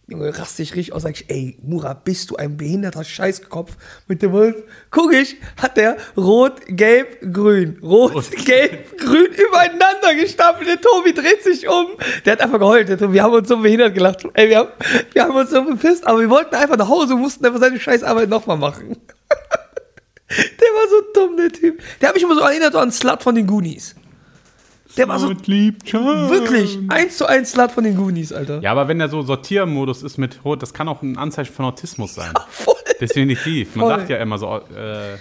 Junge, 0.05 0.37
raste 0.37 0.61
ich 0.63 0.75
richtig 0.75 0.93
aus, 0.93 1.03
sag 1.03 1.11
ich, 1.11 1.29
ey, 1.29 1.57
Murat, 1.63 2.03
bist 2.03 2.29
du 2.29 2.35
ein 2.35 2.57
behinderter 2.57 3.05
Scheißkopf 3.05 3.77
mit 4.09 4.21
dem 4.21 4.33
Holz? 4.33 4.61
Guck 4.91 5.13
ich, 5.13 5.37
hat 5.61 5.77
der 5.77 5.95
rot, 6.17 6.55
gelb, 6.67 7.21
grün, 7.31 7.79
rot, 7.81 8.13
Rot. 8.13 8.31
gelb, 8.45 8.97
grün 8.97 9.27
übereinander 9.31 10.13
gestapelt. 10.19 10.67
Der 10.67 10.81
Tobi 10.81 11.13
dreht 11.13 11.41
sich 11.41 11.69
um. 11.69 11.87
Der 12.25 12.33
hat 12.33 12.41
einfach 12.41 12.59
geheult. 12.59 12.89
Der 12.89 12.97
Tobi, 12.97 13.13
wir 13.13 13.23
haben 13.23 13.33
uns 13.33 13.47
so 13.47 13.55
behindert 13.55 13.93
gelacht. 13.93 14.27
Ey, 14.33 14.49
wir 14.49 14.57
haben, 14.57 14.69
wir 15.13 15.23
haben 15.23 15.35
uns 15.37 15.51
so 15.51 15.63
bepisst, 15.63 16.05
aber 16.05 16.19
wir 16.19 16.29
wollten 16.29 16.53
einfach 16.53 16.77
nach 16.77 16.89
Hause, 16.89 17.15
mussten 17.15 17.45
einfach 17.45 17.61
seine 17.61 17.79
Scheißarbeit 17.79 18.27
nochmal 18.27 18.57
machen. 18.57 18.97
Der 20.29 20.67
war 20.67 20.87
so 20.89 21.01
dumm, 21.13 21.37
der 21.37 21.51
Typ. 21.51 21.79
Der 22.01 22.09
hat 22.09 22.15
mich 22.15 22.23
immer 22.23 22.33
so 22.33 22.41
erinnert 22.41 22.75
an 22.75 22.91
Slut 22.91 23.21
von 23.21 23.35
den 23.35 23.45
Goonies. 23.45 23.93
Der 24.97 25.07
war 25.07 25.19
so 25.19 25.29
wirklich 25.29 26.79
eins 26.89 27.17
zu 27.17 27.25
eins 27.25 27.51
Slut 27.51 27.71
von 27.71 27.83
den 27.83 27.95
Goonies, 27.95 28.31
Alter. 28.31 28.61
Ja, 28.61 28.71
aber 28.71 28.87
wenn 28.87 28.99
der 28.99 29.09
so 29.09 29.21
Sortiermodus 29.21 30.03
ist 30.03 30.17
mit 30.17 30.43
Rot, 30.45 30.61
das 30.61 30.73
kann 30.73 30.87
auch 30.87 31.01
ein 31.01 31.17
Anzeichen 31.17 31.53
von 31.53 31.65
Autismus 31.65 32.15
sein. 32.15 32.33
Voll. 32.49 32.75
Definitiv. 33.01 33.75
Man 33.75 33.87
Voll. 33.87 33.97
sagt 33.97 34.09
ja 34.09 34.17
immer 34.17 34.37
so, 34.37 34.47
äh, 34.75 35.17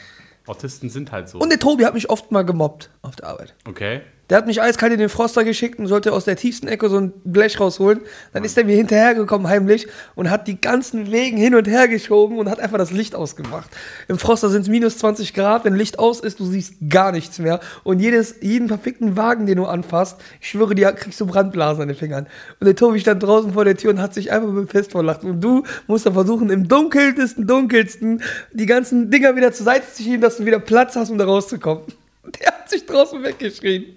Autisten 0.46 0.90
sind 0.90 1.12
halt 1.12 1.28
so. 1.28 1.38
Und 1.38 1.50
der 1.50 1.58
Tobi 1.58 1.84
hat 1.84 1.94
mich 1.94 2.10
oft 2.10 2.30
mal 2.32 2.42
gemobbt 2.44 2.90
auf 3.02 3.16
der 3.16 3.28
Arbeit. 3.28 3.54
okay. 3.68 4.02
Der 4.32 4.38
hat 4.38 4.46
mich 4.46 4.62
eiskalt 4.62 4.94
in 4.94 4.98
den 4.98 5.10
Froster 5.10 5.44
geschickt 5.44 5.78
und 5.78 5.88
sollte 5.88 6.10
aus 6.14 6.24
der 6.24 6.36
tiefsten 6.36 6.66
Ecke 6.66 6.88
so 6.88 6.96
ein 6.96 7.12
Blech 7.22 7.60
rausholen. 7.60 8.00
Dann 8.32 8.44
ist 8.44 8.56
er 8.56 8.64
mir 8.64 8.74
hinterhergekommen 8.74 9.46
heimlich 9.46 9.88
und 10.14 10.30
hat 10.30 10.48
die 10.48 10.58
ganzen 10.58 11.12
Wegen 11.12 11.36
hin 11.36 11.54
und 11.54 11.68
her 11.68 11.86
geschoben 11.86 12.38
und 12.38 12.48
hat 12.48 12.58
einfach 12.58 12.78
das 12.78 12.92
Licht 12.92 13.14
ausgemacht. 13.14 13.68
Im 14.08 14.18
Froster 14.18 14.48
sind 14.48 14.62
es 14.62 14.68
minus 14.68 14.96
20 14.96 15.34
Grad, 15.34 15.66
wenn 15.66 15.74
Licht 15.74 15.98
aus 15.98 16.18
ist, 16.18 16.40
du 16.40 16.46
siehst 16.46 16.76
gar 16.88 17.12
nichts 17.12 17.40
mehr. 17.40 17.60
Und 17.84 17.98
jedes, 17.98 18.36
jeden 18.40 18.68
verfickten 18.68 19.18
Wagen, 19.18 19.44
den 19.44 19.58
du 19.58 19.66
anfasst, 19.66 20.18
ich 20.40 20.48
schwöre 20.48 20.74
dir, 20.74 20.90
kriegst 20.92 21.20
du 21.20 21.26
Brandblasen 21.26 21.82
an 21.82 21.88
den 21.88 21.96
Fingern. 21.98 22.26
Und 22.58 22.66
der 22.66 22.74
Tobi 22.74 23.00
stand 23.00 23.22
draußen 23.22 23.52
vor 23.52 23.66
der 23.66 23.76
Tür 23.76 23.90
und 23.90 24.00
hat 24.00 24.14
sich 24.14 24.32
einfach 24.32 24.48
bepisst 24.48 24.92
vor 24.92 25.04
Lachen. 25.04 25.28
Und 25.28 25.40
du 25.42 25.64
musst 25.88 26.06
dann 26.06 26.14
versuchen, 26.14 26.48
im 26.48 26.68
dunkelsten, 26.68 27.46
dunkelsten 27.46 28.22
die 28.54 28.64
ganzen 28.64 29.10
Dinger 29.10 29.36
wieder 29.36 29.52
zur 29.52 29.66
Seite 29.66 29.84
zu 29.92 30.02
schieben, 30.02 30.22
dass 30.22 30.38
du 30.38 30.46
wieder 30.46 30.58
Platz 30.58 30.96
hast, 30.96 31.10
um 31.10 31.18
da 31.18 31.26
rauszukommen. 31.26 31.82
Der 32.40 32.46
hat 32.46 32.70
sich 32.70 32.86
draußen 32.86 33.22
weggeschrien. 33.22 33.94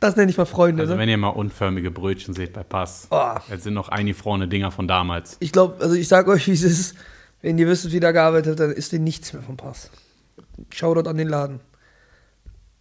Das 0.00 0.16
nenne 0.16 0.30
ich 0.30 0.36
mal 0.38 0.44
Freunde. 0.44 0.82
Also 0.82 0.94
ne? 0.94 1.00
wenn 1.00 1.08
ihr 1.08 1.16
mal 1.16 1.28
unförmige 1.28 1.90
Brötchen 1.90 2.34
seht 2.34 2.52
bei 2.52 2.62
Pass, 2.62 3.08
Oh. 3.10 3.34
das 3.48 3.62
sind 3.62 3.74
noch 3.74 3.88
eingefrorene 3.88 4.48
Dinger 4.48 4.70
von 4.70 4.86
damals. 4.88 5.36
Ich 5.40 5.52
glaube, 5.52 5.82
also 5.82 5.94
ich 5.94 6.08
sag 6.08 6.28
euch, 6.28 6.46
wie 6.46 6.52
es 6.52 6.62
ist. 6.62 6.94
Wenn 7.40 7.58
ihr 7.58 7.66
wisst, 7.66 7.90
wie 7.90 7.98
da 8.00 8.12
gearbeitet 8.12 8.50
habt, 8.50 8.60
dann 8.60 8.70
ist 8.70 8.92
dir 8.92 9.00
nichts 9.00 9.32
mehr 9.32 9.42
vom 9.42 9.56
Pass. 9.56 9.90
Shoutout 10.70 11.08
an 11.08 11.16
den 11.16 11.28
Laden. 11.28 11.60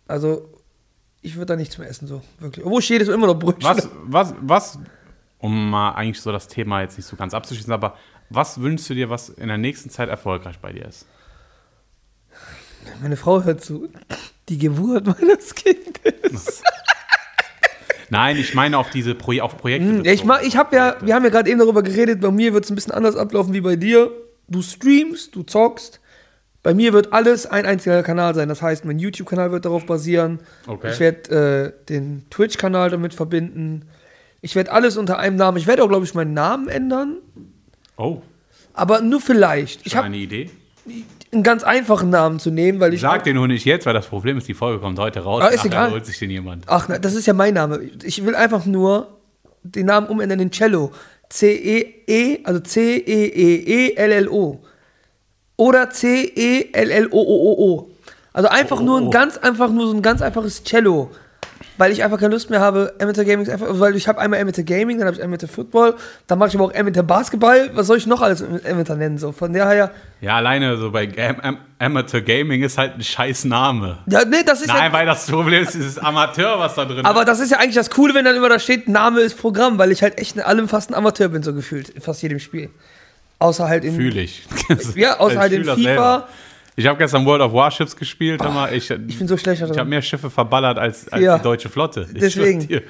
Also, 0.08 0.50
ich 1.22 1.36
würde 1.36 1.48
da 1.48 1.56
nichts 1.56 1.78
mehr 1.78 1.90
essen, 1.90 2.08
so, 2.08 2.22
wirklich. 2.40 2.66
Obwohl 2.66 2.82
steht 2.82 3.02
es 3.02 3.08
immer 3.08 3.28
noch 3.28 3.40
Brötchen. 3.40 3.64
Was, 3.64 3.90
was, 4.04 4.34
was, 4.42 4.80
um 5.40 5.70
mal 5.72 5.94
eigentlich 5.94 6.22
so 6.22 6.32
das 6.32 6.48
Thema 6.48 6.82
jetzt 6.82 6.98
nicht 6.98 7.08
so 7.08 7.16
ganz 7.16 7.34
abzuschließen, 7.34 7.74
aber 7.74 7.96
was 8.30 8.62
wünschst 8.62 8.90
du 8.90 8.94
dir, 8.94 9.10
was 9.10 9.30
in 9.30 9.48
der 9.48 9.58
nächsten 9.58 9.90
Zeit 9.90 10.10
erfolgreich 10.10 10.60
bei 10.60 10.72
dir 10.74 10.86
ist? 10.86 11.06
Meine 13.02 13.18
Frau 13.18 13.44
hört 13.44 13.64
zu. 13.64 13.90
Die 14.50 14.58
Geburt 14.58 15.06
meines 15.06 15.56
Kindes. 15.56 16.62
Nein, 18.12 18.36
ich 18.36 18.54
meine 18.54 18.78
auf 18.78 18.90
diese 18.90 19.16
Pro 19.16 19.32
auf 19.42 19.58
Projekte. 19.58 19.88
Hm, 19.88 20.04
Ja, 20.04 20.12
ich 20.12 20.26
mag, 20.26 20.46
ich 20.46 20.58
habe 20.58 20.76
ja, 20.76 20.98
wir 21.02 21.16
haben 21.16 21.24
ja 21.24 21.30
gerade 21.32 21.50
eben 21.50 21.60
darüber 21.60 21.82
geredet, 21.82 22.20
bei 22.20 22.30
mir 22.30 22.54
wird 22.54 22.66
es 22.66 22.70
ein 22.70 22.76
bisschen 22.76 22.92
anders 22.94 23.16
ablaufen 23.16 23.54
wie 23.54 23.62
bei 23.62 23.78
dir. 23.78 24.12
Du 24.50 24.62
streamst, 24.62 25.34
du 25.36 25.44
zockst. 25.44 26.02
Bei 26.62 26.74
mir 26.74 26.92
wird 26.92 27.14
alles 27.14 27.46
ein 27.48 27.66
einziger 27.66 28.04
Kanal 28.04 28.36
sein. 28.36 28.50
Das 28.50 28.62
heißt, 28.62 28.84
mein 28.84 29.00
YouTube-Kanal 29.00 29.52
wird 29.54 29.64
darauf 29.64 29.86
basieren. 29.86 30.40
Okay. 30.68 30.92
Ich 30.92 31.00
werde 31.00 31.74
äh, 31.80 31.86
den 31.88 32.26
Twitch-Kanal 32.30 32.90
damit 32.90 33.14
verbinden. 33.14 33.88
Ich 34.42 34.56
werde 34.56 34.72
alles 34.74 34.98
unter 34.98 35.18
einem 35.18 35.38
Namen. 35.38 35.58
Ich 35.58 35.66
werde 35.66 35.82
auch, 35.82 35.88
glaube 35.88 36.06
ich, 36.06 36.14
meinen 36.14 36.34
Namen 36.34 36.68
ändern. 36.68 37.18
Oh, 37.98 38.22
Aber 38.74 39.02
nur 39.02 39.22
vielleicht. 39.22 39.86
Ich 39.86 39.96
habe 39.96 40.08
eine 40.08 40.18
Idee? 40.18 40.50
Einen 41.34 41.44
ganz 41.44 41.64
einfachen 41.64 42.10
Namen 42.10 42.40
zu 42.40 42.52
nehmen, 42.52 42.80
weil 42.80 42.94
ich. 42.94 43.02
Sag 43.02 43.24
den 43.24 43.36
nur 43.36 43.48
nicht 43.48 43.66
jetzt, 43.66 43.86
weil 43.86 43.94
das 43.94 44.08
Problem 44.08 44.38
ist, 44.38 44.48
die 44.48 44.54
Folge 44.54 44.80
kommt 44.80 45.00
heute 45.00 45.22
raus. 45.22 45.42
Ah, 45.44 45.48
ist 45.48 45.66
egal. 45.66 45.92
holt 45.92 46.06
sich 46.06 46.20
den 46.20 46.30
jemand. 46.30 46.66
Ach, 46.68 46.88
na, 46.90 47.00
das 47.00 47.16
ist 47.16 47.26
ja 47.26 47.34
mein 47.34 47.54
Name. 47.54 47.80
Ich 48.04 48.26
will 48.26 48.36
einfach 48.36 48.66
nur 48.66 49.18
den 49.64 49.86
Namen 49.86 50.08
umändern 50.08 50.40
in 50.40 50.52
Cello. 50.52 50.92
C-E-E, 51.30 52.40
also 52.44 52.60
C-E-E-E-L-L-O. 52.60 54.60
Oder 55.56 55.90
C-E-L-L-O-O-O-O. 55.90 57.90
Also 58.34 58.50
einfach 58.50 58.82
nur 58.82 58.98
ein 59.00 59.08
Oh. 59.08 59.10
ganz 59.10 59.38
einfach 59.38 59.70
nur 59.70 59.88
so 59.88 59.94
ein 59.94 60.02
ganz 60.02 60.22
einfaches 60.22 60.64
Cello. 60.64 61.12
Weil 61.82 61.92
ich 61.92 62.04
einfach 62.04 62.20
keine 62.20 62.32
Lust 62.36 62.52
mehr 62.52 62.60
habe, 62.60 62.94
Amateur 63.02 63.26
Gaming 63.26 63.50
einfach, 63.50 63.68
weil 63.80 63.96
ich 63.96 64.08
habe 64.08 64.20
einmal 64.20 64.40
Amateur 64.40 64.64
Gaming, 64.64 65.00
dann 65.00 65.08
habe 65.08 65.18
ich 65.18 65.24
Amateur 65.24 65.50
Football, 65.50 65.96
dann 66.28 66.38
mache 66.38 66.50
ich 66.50 66.56
aber 66.56 66.66
auch 66.66 66.76
Amateur 66.76 67.02
Basketball. 67.02 67.72
Was 67.74 67.88
soll 67.88 67.98
ich 67.98 68.06
noch 68.06 68.22
alles 68.22 68.44
Amateur 68.70 68.96
nennen? 68.96 69.18
So, 69.18 69.32
von 69.32 69.52
daher, 69.52 69.90
Ja, 70.22 70.36
alleine 70.36 70.78
so 70.78 70.92
bei 70.92 71.10
Am 71.18 71.40
Am 71.40 71.58
Amateur 71.80 72.22
Gaming 72.22 72.62
ist 72.62 72.78
halt 72.78 72.98
ein 72.98 73.04
scheiß 73.04 73.46
Name. 73.46 73.98
ja, 74.06 74.24
nee, 74.26 74.44
das 74.46 74.62
ist 74.62 74.68
ja, 74.68 74.76
Nein, 74.76 74.94
weil 74.94 75.08
das 75.08 75.26
Problem 75.26 75.64
ist, 75.64 75.74
dieses 75.74 75.98
Amateur, 75.98 76.60
was 76.60 76.76
da 76.76 76.86
drin 76.86 77.04
Aber 77.04 77.22
ist. 77.22 77.28
das 77.30 77.40
ist 77.40 77.50
ja 77.50 77.58
eigentlich 77.58 77.74
das 77.74 77.90
Coole, 77.90 78.14
wenn 78.14 78.26
dann 78.26 78.36
immer 78.36 78.50
da 78.50 78.60
steht, 78.60 78.88
Name 78.88 79.22
ist 79.22 79.36
Programm, 79.40 79.80
weil 79.80 79.92
ich 79.92 80.04
halt 80.04 80.20
echt 80.20 80.36
in 80.36 80.44
allem 80.44 80.68
fast 80.68 80.92
ein 80.92 80.94
Amateur 80.94 81.30
bin, 81.30 81.42
so 81.42 81.52
gefühlt, 81.52 81.90
in 81.90 82.02
fast 82.02 82.22
jedem 82.22 82.38
Spiel. 82.40 82.70
Außer 83.40 83.68
halt 83.68 83.84
in. 83.84 83.96
Fühle 83.96 84.22
ich. 84.22 84.44
Ja, 84.94 85.20
außer 85.20 85.34
Ich 85.34 85.40
halt 85.40 85.52
in 85.54 85.64
FIFA. 85.64 85.76
selber. 85.82 86.28
Ich 86.76 86.88
habe 86.88 86.98
gestern 86.98 87.26
World 87.26 87.42
of 87.42 87.54
Warships 87.54 87.96
gespielt, 87.96 88.40
mal, 88.42 88.74
ich, 88.74 88.90
Ich 88.90 89.18
bin 89.20 89.28
so 89.28 89.36
schlecht 89.38 89.62
ich 89.62 89.78
habe 89.78 89.90
mehr 89.90 90.02
Schiffe 90.02 90.30
verballert 90.30 90.78
als, 90.78 91.08
als 91.10 91.22
Ja. 91.24 91.38
die 91.38 91.44
deutsche 91.44 91.70
Flotte. 91.70 92.08
Ich 92.14 92.20
Deswegen. 92.20 92.82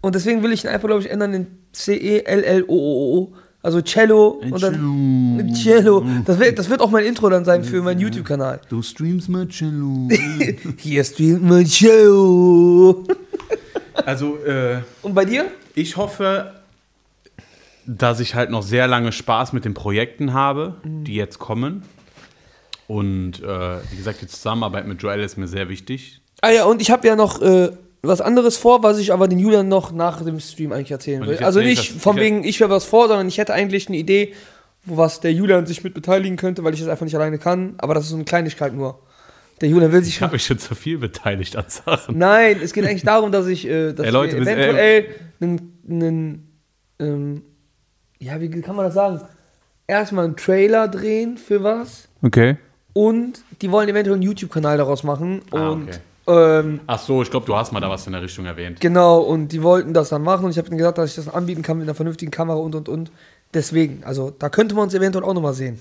Und 0.00 0.14
deswegen 0.14 0.42
will 0.42 0.52
ich 0.52 0.64
ihn 0.64 0.70
einfach, 0.70 0.88
glaube 0.88 1.02
ich, 1.02 1.10
ändern 1.10 1.32
in 1.32 1.46
C-E-L-L-O-O-O. 1.72 3.32
Also 3.64 3.80
Cello 3.80 4.40
und 4.50 4.60
dann 4.60 5.54
Cello. 5.54 6.04
Das 6.24 6.38
wird, 6.40 6.58
das 6.58 6.68
wird 6.68 6.80
auch 6.80 6.90
mein 6.90 7.04
Intro 7.04 7.30
dann 7.30 7.44
sein 7.44 7.62
für 7.62 7.80
meinen 7.80 8.00
YouTube-Kanal. 8.00 8.60
Du 8.68 8.82
streamst 8.82 9.28
mal 9.28 9.46
Cello. 9.48 10.08
Hier 10.78 11.04
streamt 11.04 11.44
mein 11.44 11.64
Cello. 11.64 13.04
also, 14.04 14.36
äh, 14.44 14.78
Und 15.02 15.14
bei 15.14 15.24
dir? 15.24 15.46
ich 15.76 15.96
hoffe, 15.96 16.54
dass 17.86 18.18
ich 18.18 18.34
halt 18.34 18.50
noch 18.50 18.62
sehr 18.64 18.88
lange 18.88 19.12
Spaß 19.12 19.52
mit 19.52 19.64
den 19.64 19.74
Projekten 19.74 20.32
habe, 20.32 20.74
Mhm. 20.82 21.04
die 21.04 21.14
jetzt 21.14 21.38
kommen. 21.38 21.82
Und 22.92 23.42
äh, 23.42 23.78
wie 23.90 23.96
gesagt, 23.96 24.20
die 24.20 24.26
Zusammenarbeit 24.26 24.86
mit 24.86 25.00
Joel 25.02 25.20
ist 25.20 25.38
mir 25.38 25.48
sehr 25.48 25.68
wichtig. 25.70 26.20
Ah 26.42 26.50
ja, 26.50 26.64
und 26.64 26.82
ich 26.82 26.90
habe 26.90 27.06
ja 27.08 27.16
noch 27.16 27.40
äh, 27.40 27.70
was 28.02 28.20
anderes 28.20 28.56
vor, 28.58 28.82
was 28.82 28.98
ich 28.98 29.12
aber 29.12 29.28
den 29.28 29.38
Julian 29.38 29.68
noch 29.68 29.92
nach 29.92 30.22
dem 30.22 30.38
Stream 30.40 30.72
eigentlich 30.72 30.90
erzählen 30.90 31.26
will. 31.26 31.38
Also 31.42 31.60
nicht 31.60 31.94
das- 31.94 32.02
von 32.02 32.16
ich- 32.16 32.22
wegen, 32.22 32.44
ich 32.44 32.60
wäre 32.60 32.68
was 32.68 32.84
vor, 32.84 33.08
sondern 33.08 33.28
ich 33.28 33.38
hätte 33.38 33.54
eigentlich 33.54 33.88
eine 33.88 33.96
Idee, 33.96 34.34
wo 34.84 34.96
was 34.98 35.20
der 35.20 35.32
Julian 35.32 35.64
sich 35.64 35.82
mit 35.84 35.94
beteiligen 35.94 36.36
könnte, 36.36 36.64
weil 36.64 36.74
ich 36.74 36.80
das 36.80 36.88
einfach 36.90 37.04
nicht 37.06 37.14
alleine 37.14 37.38
kann. 37.38 37.74
Aber 37.78 37.94
das 37.94 38.04
ist 38.04 38.10
so 38.10 38.16
eine 38.16 38.24
Kleinigkeit 38.24 38.74
nur. 38.74 38.98
Der 39.62 39.68
Julian 39.70 39.90
will 39.92 40.02
sich 40.04 40.16
Ich 40.16 40.20
habe 40.22 40.32
mich 40.34 40.44
schon 40.44 40.58
zu 40.58 40.74
viel 40.74 40.98
beteiligt 40.98 41.56
an 41.56 41.64
Sachen. 41.68 42.18
Nein, 42.18 42.58
es 42.62 42.72
geht 42.74 42.84
eigentlich 42.84 43.04
darum, 43.04 43.32
dass 43.32 43.46
ich, 43.46 43.66
äh, 43.66 43.92
dass 43.94 44.04
Ey, 44.04 44.12
Leute, 44.12 44.34
wir- 44.36 44.42
eventuell 44.42 45.06
einen, 45.40 45.78
einen 45.88 46.58
ähm, 46.98 47.42
ja, 48.18 48.38
wie 48.40 48.50
kann 48.60 48.76
man 48.76 48.84
das 48.84 48.94
sagen? 48.94 49.20
Erstmal 49.86 50.24
einen 50.26 50.36
Trailer 50.36 50.88
drehen 50.88 51.38
für 51.38 51.62
was 51.62 52.08
Okay. 52.22 52.56
Und 52.92 53.40
die 53.60 53.70
wollen 53.70 53.88
eventuell 53.88 54.14
einen 54.14 54.22
YouTube-Kanal 54.22 54.76
daraus 54.78 55.02
machen 55.02 55.42
Ah, 55.50 55.68
und 55.70 55.88
okay. 56.26 56.60
ähm, 56.60 56.80
Ach 56.86 56.98
so, 56.98 57.22
ich 57.22 57.30
glaube, 57.30 57.46
du 57.46 57.56
hast 57.56 57.72
mal 57.72 57.80
da 57.80 57.88
was 57.90 58.06
in 58.06 58.12
der 58.12 58.22
Richtung 58.22 58.44
erwähnt. 58.46 58.80
genau 58.80 59.20
und 59.20 59.48
die 59.48 59.62
wollten 59.62 59.92
das 59.94 60.10
dann 60.10 60.22
machen 60.22 60.44
und 60.44 60.50
ich 60.50 60.58
habe 60.58 60.68
ihnen 60.68 60.78
gesagt, 60.78 60.98
dass 60.98 61.10
ich 61.10 61.16
das 61.16 61.32
anbieten 61.32 61.62
kann 61.62 61.78
mit 61.78 61.86
einer 61.86 61.94
vernünftigen 61.94 62.30
Kamera 62.30 62.58
und 62.58 62.74
und 62.74 62.88
und. 62.88 63.10
Deswegen, 63.54 64.02
also 64.04 64.32
da 64.38 64.48
könnte 64.48 64.74
man 64.74 64.84
uns 64.84 64.94
eventuell 64.94 65.24
auch 65.24 65.34
nochmal 65.34 65.52
sehen. 65.54 65.78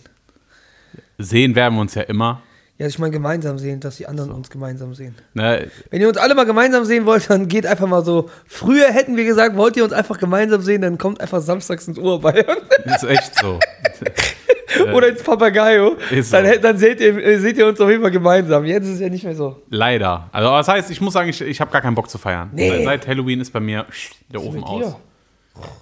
Sehen 1.17 1.55
werden 1.55 1.75
wir 1.75 1.81
uns 1.81 1.95
ja 1.95 2.01
immer. 2.03 2.41
Ja, 2.77 2.87
ich 2.87 2.97
meine 2.97 3.11
gemeinsam 3.11 3.59
sehen, 3.59 3.79
dass 3.79 3.97
die 3.97 4.07
anderen 4.07 4.31
uns 4.31 4.49
gemeinsam 4.49 4.95
sehen. 4.95 5.13
Ne? 5.35 5.69
Wenn 5.91 6.01
ihr 6.01 6.07
uns 6.09 6.17
alle 6.17 6.33
mal 6.33 6.47
gemeinsam 6.47 6.83
sehen 6.83 7.05
wollt, 7.05 7.29
dann 7.29 7.47
geht 7.47 7.67
einfach 7.67 7.87
mal 7.87 8.03
so. 8.03 8.29
Früher 8.47 8.87
hätten 8.91 9.15
wir 9.17 9.23
gesagt, 9.23 9.55
wollt 9.55 9.77
ihr 9.77 9.83
uns 9.83 9.93
einfach 9.93 10.17
gemeinsam 10.17 10.61
sehen, 10.63 10.81
dann 10.81 10.97
kommt 10.97 11.21
einfach 11.21 11.41
samstags 11.41 11.87
ins 11.87 11.99
Oberbayern 11.99 12.57
Ist 12.85 13.03
echt 13.03 13.37
so. 13.39 13.59
oder 14.93 15.07
ins 15.09 15.23
Papagayo. 15.23 15.97
Dann, 16.09 16.23
so. 16.23 16.37
hä- 16.37 16.59
dann 16.61 16.77
seht, 16.77 16.99
ihr, 16.99 17.17
äh, 17.17 17.37
seht 17.39 17.57
ihr 17.57 17.67
uns 17.67 17.79
auf 17.79 17.89
jeden 17.89 18.01
Fall 18.01 18.11
gemeinsam. 18.11 18.65
Jetzt 18.65 18.85
ist 18.87 18.95
es 18.95 18.99
ja 18.99 19.09
nicht 19.09 19.23
mehr 19.23 19.35
so. 19.35 19.61
Leider. 19.69 20.29
Also 20.31 20.49
das 20.49 20.67
heißt, 20.67 20.91
ich 20.91 21.01
muss 21.01 21.13
sagen, 21.13 21.29
ich, 21.29 21.41
ich 21.41 21.59
habe 21.61 21.71
gar 21.71 21.81
keinen 21.81 21.95
Bock 21.95 22.09
zu 22.09 22.17
feiern. 22.17 22.49
Nee. 22.53 22.83
Seit, 22.83 23.07
Halloween 23.07 23.41
ist 23.41 23.51
bei 23.51 23.59
mir 23.59 23.85
der 24.31 24.41
Ofen 24.43 24.63
aus. 24.63 24.95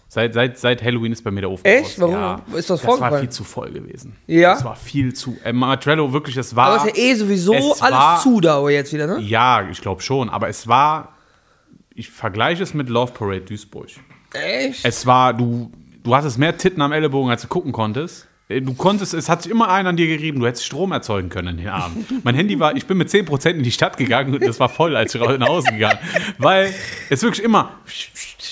Seit, 0.08 0.34
seit, 0.34 0.58
seit 0.58 0.84
Halloween 0.84 1.12
ist 1.12 1.24
bei 1.24 1.30
mir 1.30 1.42
der 1.42 1.52
Ofen 1.52 1.64
Echt? 1.66 1.86
aus. 1.86 2.00
Warum? 2.00 2.14
Ja. 2.16 2.42
Ist 2.56 2.70
das 2.70 2.82
Das 2.82 2.84
war 2.84 2.98
vorgefallen? 2.98 3.20
viel 3.22 3.30
zu 3.30 3.44
voll 3.44 3.72
gewesen. 3.72 4.16
Ja? 4.26 4.54
Das 4.56 4.64
war 4.66 4.76
viel 4.76 5.14
zu. 5.14 5.38
Äh, 5.44 5.54
Matrello, 5.54 6.12
wirklich, 6.12 6.36
das 6.36 6.56
war. 6.56 6.68
Aber 6.72 6.88
ist 6.88 6.98
ja 6.98 7.04
eh 7.04 7.14
sowieso 7.14 7.54
es 7.54 7.82
alles 7.82 7.96
war- 7.98 8.20
zu 8.22 8.42
da 8.42 8.68
jetzt 8.70 8.92
wieder, 8.94 9.06
ne? 9.06 9.20
Ja, 9.22 9.68
ich 9.70 9.80
glaube 9.82 10.02
schon. 10.02 10.30
Aber 10.30 10.50
es 10.50 10.68
war. 10.68 11.14
Ich 11.94 12.10
vergleiche 12.10 12.64
es 12.64 12.74
mit 12.74 12.90
Love 12.90 13.12
Parade 13.12 13.42
Duisburg. 13.42 13.88
Echt? 14.34 14.86
Es 14.86 15.06
war, 15.06 15.34
du, 15.34 15.70
du 16.04 16.16
hattest 16.16 16.38
mehr 16.40 16.58
Titten 16.58 16.82
am 16.82 16.92
Ellbogen, 16.92 17.30
als 17.30 17.42
du 17.44 17.48
gucken 17.48 17.72
konntest. 17.72 18.28
Äh, 18.50 18.62
Du 18.62 18.74
konntest, 18.74 19.14
es 19.14 19.30
hat 19.30 19.44
sich 19.44 19.52
immer 19.52 19.70
einer 19.70 19.90
an 19.90 19.98
dir 19.98 20.08
gerieben, 20.08 20.40
du 20.40 20.48
hättest 20.48 20.66
Strom 20.66 20.92
erzeugen 20.92 21.30
können 21.30 21.50
in 21.50 21.58
den 21.58 21.68
Armen. 21.70 22.06
Mein 22.24 22.36
Handy 22.36 22.60
war, 22.60 22.76
ich 22.76 22.86
bin 22.86 22.98
mit 22.98 23.10
10% 23.10 23.52
in 23.52 23.64
die 23.64 23.72
Stadt 23.72 23.96
gegangen 23.98 24.34
und 24.34 24.46
das 24.46 24.60
war 24.60 24.70
voll, 24.70 24.96
als 24.96 25.16
ich 25.16 25.22
nach 25.22 25.48
Hause 25.48 25.72
gegangen 25.72 26.00
Weil 26.38 26.74
es 27.10 27.22
wirklich 27.22 27.44
immer, 27.44 27.74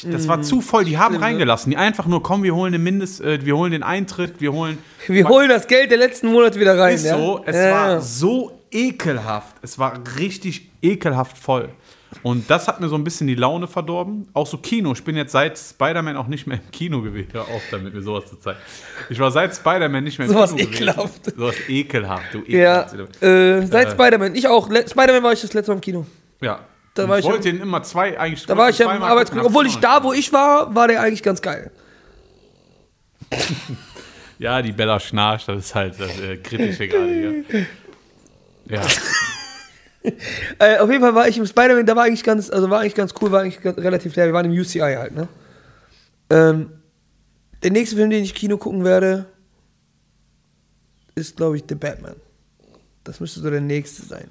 das 0.09 0.27
war 0.27 0.41
zu 0.41 0.61
voll, 0.61 0.85
die 0.85 0.97
haben 0.97 1.17
reingelassen. 1.17 1.71
Die 1.71 1.77
einfach 1.77 2.05
nur, 2.05 2.23
komm, 2.23 2.43
wir 2.43 2.55
holen 2.55 2.71
den 2.71 2.83
Mindest, 2.83 3.21
äh, 3.21 3.43
wir 3.43 3.57
holen 3.57 3.71
den 3.71 3.83
Eintritt, 3.83 4.39
wir 4.39 4.53
holen. 4.53 4.77
Wir 5.07 5.27
holen 5.27 5.49
das 5.49 5.67
Geld 5.67 5.89
der 5.91 5.97
letzten 5.97 6.27
Monate 6.27 6.59
wieder 6.59 6.77
rein, 6.77 6.95
Ist 6.95 7.05
ja? 7.05 7.17
so, 7.17 7.41
es 7.45 7.55
ja. 7.55 7.71
war 7.71 8.01
so 8.01 8.61
ekelhaft. 8.71 9.55
Es 9.61 9.79
war 9.79 9.99
richtig 10.19 10.69
ekelhaft 10.81 11.37
voll. 11.37 11.69
Und 12.23 12.49
das 12.49 12.67
hat 12.67 12.79
mir 12.79 12.89
so 12.89 12.95
ein 12.95 13.03
bisschen 13.03 13.27
die 13.27 13.35
Laune 13.35 13.67
verdorben. 13.67 14.27
Auch 14.33 14.47
so 14.47 14.57
Kino. 14.57 14.91
Ich 14.93 15.03
bin 15.03 15.15
jetzt 15.15 15.31
seit 15.31 15.57
Spider-Man 15.57 16.17
auch 16.17 16.27
nicht 16.27 16.47
mehr 16.47 16.57
im 16.63 16.71
Kino 16.71 17.01
gewesen. 17.01 17.29
Hör 17.33 17.41
auf 17.43 17.61
damit, 17.71 17.93
mir 17.93 18.01
sowas 18.01 18.25
zu 18.27 18.37
zeigen. 18.37 18.59
Ich 19.09 19.19
war 19.19 19.31
seit 19.31 19.55
Spider-Man 19.55 20.03
nicht 20.03 20.17
mehr 20.19 20.27
im 20.27 20.33
Sowas 20.33 20.55
Kino 20.55 20.69
ekelhaft. 20.69 21.23
gewesen. 21.23 21.39
Sowas 21.39 21.55
ekelhaft. 21.67 22.33
Du 22.33 22.43
Ja, 22.47 22.87
ekelhaft. 22.87 23.23
äh, 23.23 23.65
seit 23.67 23.87
Äh. 23.87 23.91
Spider-Man. 23.91 24.35
Ich 24.35 24.47
auch. 24.47 24.67
Spider-Man 24.69 25.23
war 25.23 25.33
ich 25.33 25.41
das 25.41 25.53
letzte 25.53 25.71
Mal 25.71 25.75
im 25.75 25.81
Kino. 25.81 26.05
Ja. 26.41 26.59
Da 26.93 27.17
ich 27.17 27.25
wollte 27.25 27.49
ihn 27.49 27.59
immer 27.61 27.83
zwei, 27.83 28.19
eigentlich. 28.19 28.45
Da 28.47 28.57
war 28.57 28.69
ich 28.69 28.77
ja 28.79 28.91
im 28.91 29.03
Arbeitskollegen. 29.03 29.47
Obwohl 29.47 29.67
ich 29.67 29.77
da, 29.77 30.03
wo 30.03 30.13
ich 30.13 30.33
war, 30.33 30.73
war 30.73 30.87
der 30.87 31.01
eigentlich 31.01 31.21
ganz 31.23 31.41
geil. 31.41 31.71
Ja, 34.39 34.61
die 34.61 34.71
Bella 34.71 34.99
schnarcht, 34.99 35.47
das 35.47 35.65
ist 35.65 35.73
halt 35.75 35.99
das 35.99 36.19
äh, 36.19 36.37
Kritische 36.37 36.87
gerade 36.87 37.43
hier. 37.49 37.65
Ja. 38.69 38.81
Äh, 40.59 40.77
auf 40.77 40.89
jeden 40.89 41.01
Fall 41.01 41.13
war 41.15 41.27
ich 41.27 41.37
im 41.37 41.45
Spider-Man, 41.45 41.85
da 41.85 41.95
war 41.95 42.05
eigentlich 42.05 42.23
ganz, 42.23 42.49
also 42.49 42.69
war 42.69 42.79
eigentlich 42.79 42.95
ganz 42.95 43.13
cool, 43.21 43.31
war 43.31 43.41
eigentlich 43.41 43.61
ganz, 43.61 43.77
relativ 43.77 44.15
leer. 44.15 44.27
Wir 44.27 44.33
waren 44.33 44.45
im 44.51 44.57
UCI 44.57 44.79
halt, 44.79 45.13
ne? 45.13 45.27
Ähm, 46.29 46.71
der 47.63 47.71
nächste 47.71 47.95
Film, 47.95 48.09
den 48.09 48.23
ich 48.23 48.33
Kino 48.33 48.57
gucken 48.57 48.83
werde, 48.83 49.25
ist, 51.15 51.37
glaube 51.37 51.57
ich, 51.57 51.63
The 51.67 51.75
Batman. 51.75 52.15
Das 53.03 53.19
müsste 53.19 53.39
so 53.39 53.49
der 53.49 53.61
nächste 53.61 54.03
sein. 54.03 54.29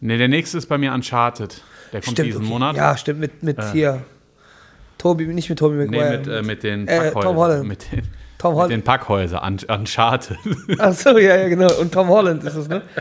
Ne, 0.00 0.16
der 0.18 0.28
nächste 0.28 0.58
ist 0.58 0.66
bei 0.66 0.78
mir 0.78 0.92
Uncharted. 0.92 1.62
Der 1.92 2.00
kommt 2.00 2.18
diesen 2.18 2.42
okay. 2.42 2.48
Monat. 2.48 2.76
Ja, 2.76 2.96
stimmt, 2.96 3.20
mit, 3.20 3.42
mit 3.42 3.62
hier. 3.72 4.02
Toby, 4.98 5.26
nicht 5.26 5.48
mit 5.48 5.60
Nee, 5.60 5.68
McGuire. 5.68 6.18
mit, 6.18 6.26
äh, 6.28 6.42
mit 6.42 6.62
den 6.62 6.88
Äh. 6.88 7.10
Tom 7.12 7.36
Holland. 7.36 7.66
Mit 7.66 7.90
den, 7.92 8.02
Tom 8.38 8.52
mit 8.52 8.56
Holland. 8.56 8.72
den 8.72 8.82
Packhäusern. 8.82 9.42
Un 9.68 9.78
Uncharted. 9.80 10.36
Ach 10.78 10.92
so, 10.92 11.18
ja, 11.18 11.36
ja, 11.36 11.48
genau. 11.48 11.72
Und 11.80 11.92
Tom 11.92 12.08
Holland 12.08 12.44
ist 12.44 12.54
es, 12.54 12.68
ne? 12.68 12.82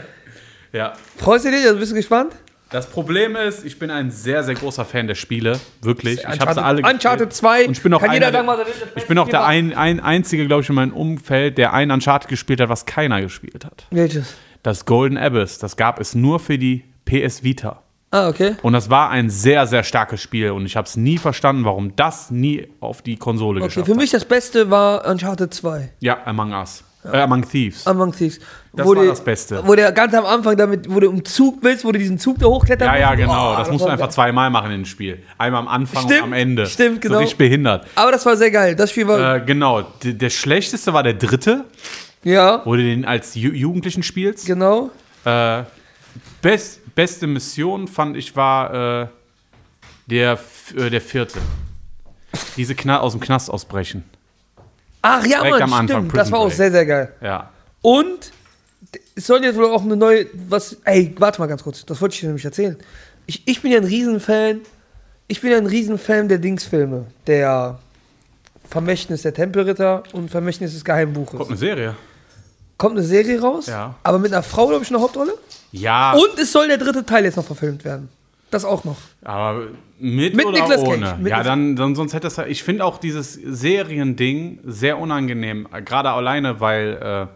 ja. 0.78 0.94
Freust 1.18 1.46
du 1.46 1.52
dich? 1.52 1.66
Also 1.66 1.80
bist 1.80 1.92
du 1.92 1.96
gespannt? 1.96 2.34
Das 2.70 2.88
Problem 2.88 3.38
ist, 3.38 3.66
ich 3.66 3.80
bin 3.80 3.90
ein 3.90 4.12
sehr, 4.12 4.44
sehr 4.44 4.56
großer 4.56 4.84
Fan 4.84 5.08
der 5.08 5.16
Spiele. 5.16 5.58
Wirklich. 5.82 6.20
Ich 6.20 6.40
habe 6.42 6.54
sie 6.54 6.62
alle 6.62 6.82
Uncharted 6.82 7.30
gespielt. 7.30 7.34
2. 7.34 7.66
Und 7.68 7.78
ich 7.78 7.84
bin 7.84 7.94
auch 7.94 8.02
kann 8.02 8.12
jeder 8.14 8.28
einer, 8.28 8.38
sagen, 8.38 8.48
was 8.48 8.60
er 8.60 8.66
will. 8.66 8.74
das 8.94 9.04
Ich 9.04 9.08
bin 9.08 9.18
auch 9.18 9.30
der 9.30 9.46
ein, 9.46 9.74
ein 9.74 10.00
einzige, 10.02 10.46
glaube 10.48 10.64
ich, 10.64 10.70
in 10.70 10.76
meinem 10.76 10.94
Umfeld, 10.94 11.58
der 11.58 11.74
ein 11.74 11.92
Uncharted 11.92 12.30
gespielt 12.30 12.60
hat, 12.60 12.68
was 12.68 12.86
keiner 12.86 13.22
gespielt 13.22 13.64
hat. 13.64 13.86
Welches? 13.92 14.34
Das 14.64 14.86
Golden 14.86 15.18
Abyss, 15.18 15.60
das 15.60 15.78
gab 15.78 16.02
es 16.02 16.14
nur 16.14 16.42
für 16.42 16.58
die 16.58 16.84
PS 17.06 17.42
Vita. 17.44 17.84
Ah, 18.12 18.28
okay. 18.28 18.56
Und 18.62 18.74
das 18.74 18.90
war 18.90 19.12
ein 19.12 19.30
sehr, 19.30 19.66
sehr 19.68 19.84
starkes 19.84 20.22
Spiel. 20.22 20.52
Und 20.52 20.66
ich 20.66 20.76
habe 20.76 20.88
es 20.88 20.98
nie 20.98 21.18
verstanden, 21.18 21.64
warum 21.64 21.96
das 21.96 22.32
nie 22.32 22.68
auf 22.82 23.02
die 23.02 23.16
Konsole 23.16 23.60
Okay, 23.60 23.68
geschafft 23.68 23.86
für 23.86 23.94
hat. 23.94 24.00
mich 24.00 24.12
das 24.12 24.26
Beste 24.26 24.70
war 24.70 25.06
Uncharted 25.08 25.54
2. 25.54 25.94
Ja, 26.00 26.18
Among 26.26 26.52
Us. 26.52 26.84
Äh, 27.12 27.18
Among 27.22 27.48
Thieves. 27.48 27.86
Among 27.88 28.12
Thieves. 28.12 28.40
Das 28.74 28.86
wo 28.86 28.96
war 28.96 29.04
du- 29.04 29.10
das 29.10 29.24
Beste. 29.24 29.62
Wo 29.66 29.74
der 29.76 29.92
ganz 29.92 30.14
am 30.14 30.26
Anfang 30.26 30.56
damit, 30.58 30.94
wo 30.94 31.00
du 31.00 31.10
im 31.10 31.24
Zug 31.26 31.58
willst, 31.62 31.84
wo 31.86 31.92
du 31.92 31.98
diesen 32.00 32.20
Zug 32.20 32.38
da 32.40 32.46
hochklettern 32.48 32.88
Ja, 32.94 33.00
ja, 33.00 33.16
genau. 33.16 33.54
Oh, 33.54 33.58
das 33.58 33.72
musst 33.72 33.86
du 33.86 33.90
einfach 33.90 34.10
zweimal 34.10 34.50
machen 34.50 34.72
in 34.72 34.82
dem 34.82 34.86
Spiel. 34.86 35.24
Einmal 35.38 35.62
am 35.62 35.68
Anfang 35.68 36.04
Stimmt, 36.04 36.20
und 36.22 36.28
am 36.28 36.34
Ende. 36.34 36.66
stimmt, 36.68 37.02
genau. 37.02 37.16
So 37.16 37.20
richtig 37.22 37.38
behindert. 37.38 37.88
Aber 37.96 38.12
das 38.12 38.26
war 38.26 38.36
sehr 38.38 38.52
geil. 38.52 38.76
Das 38.76 38.92
Spiel 38.92 39.08
war. 39.08 39.36
Äh, 39.38 39.42
genau. 39.46 39.82
D 39.82 40.14
der 40.14 40.30
schlechteste 40.30 40.94
war 40.94 41.02
der 41.04 41.14
dritte, 41.16 41.66
ja, 42.24 42.62
wo 42.66 42.76
du 42.76 42.84
den 42.84 43.06
als 43.06 43.34
Ju 43.36 43.52
Jugendlichen 43.52 44.04
spielst. 44.04 44.46
genau. 44.46 44.92
Äh, 45.26 45.64
best, 46.42 46.94
beste 46.96 47.26
Mission 47.28 47.88
fand 47.88 48.16
ich 48.16 48.36
war 48.36 49.02
äh, 49.04 49.08
der, 50.06 50.38
äh, 50.78 50.90
der 50.90 51.02
vierte. 51.02 51.40
Diese 52.56 52.76
Kna 52.76 53.00
aus 53.00 53.14
dem 53.14 53.22
Knast 53.22 53.50
ausbrechen. 53.50 54.04
Ach 55.08 55.26
ja, 55.26 55.42
Direkt 55.42 55.52
Mann, 55.60 55.62
am 55.64 55.74
Anfang, 55.74 55.88
stimmt. 55.88 56.08
Das 56.18 56.24
Prison 56.30 56.32
war 56.34 56.40
auch 56.40 56.52
sehr, 56.52 56.72
sehr 56.72 56.86
geil. 56.86 57.12
Ja. 57.22 57.50
Und 57.82 58.32
es 59.16 59.28
soll 59.28 59.44
jetzt 59.44 59.56
wohl 59.58 59.66
auch 59.66 59.84
eine 59.84 59.96
neue. 59.96 60.28
Was. 60.50 60.78
Ey, 60.84 61.14
warte 61.18 61.40
mal 61.40 61.48
ganz 61.48 61.64
kurz. 61.64 61.86
Das 61.86 62.02
wollte 62.02 62.14
ich 62.16 62.20
dir 62.22 62.28
nämlich 62.28 62.46
erzählen. 62.46 62.78
Ich, 63.26 63.48
ich 63.48 63.62
bin 63.62 63.72
ja 63.72 63.78
ein 63.80 63.84
Riesenfan. 63.86 64.62
Ich 65.28 65.42
bin 65.42 65.52
ja 65.52 65.58
ein 65.58 65.66
Riesenfan 65.66 66.28
der 66.28 66.38
Dingsfilme. 66.38 67.06
Der 67.28 67.80
Vermächtnis 68.70 69.22
der 69.22 69.34
Tempelritter 69.34 70.04
und 70.14 70.30
Vermächtnis 70.30 70.74
des 70.74 70.84
Geheimbuches. 70.84 71.38
Kommt 71.38 71.50
eine 71.50 71.58
Serie. 71.58 71.96
Kommt 72.78 72.98
eine 72.98 73.06
Serie 73.06 73.42
raus, 73.42 73.66
Ja. 73.68 73.96
aber 74.04 74.20
mit 74.20 74.32
einer 74.34 74.44
Frau, 74.44 74.68
glaube 74.68 74.84
ich, 74.84 74.90
eine 74.92 75.02
Hauptrolle. 75.02 75.34
Ja, 75.72 76.14
Und 76.14 76.38
es 76.40 76.52
soll 76.52 76.68
der 76.68 76.78
dritte 76.78 77.04
Teil 77.06 77.24
jetzt 77.26 77.36
noch 77.38 77.46
verfilmt 77.46 77.84
werden. 77.84 78.10
Das 78.50 78.64
auch 78.66 78.84
noch. 78.86 78.98
aber 79.24 79.68
mit, 80.00 80.36
Mit 80.36 80.46
oder 80.46 80.58
Nicolas 80.60 80.84
Cage. 80.84 80.94
ohne? 80.98 81.18
Mit 81.20 81.32
ja, 81.32 81.44
dann, 81.44 81.76
dann 81.76 81.96
sonst 81.96 82.14
hätte 82.14 82.28
das. 82.30 82.38
Ich 82.48 82.64
finde 82.64 82.86
auch 82.86 82.98
dieses 82.98 83.34
Seriending 83.34 84.60
sehr 84.64 84.98
unangenehm. 85.00 85.68
äh, 85.74 85.82
Gerade 85.82 86.12
alleine, 86.12 86.60
weil 86.62 87.28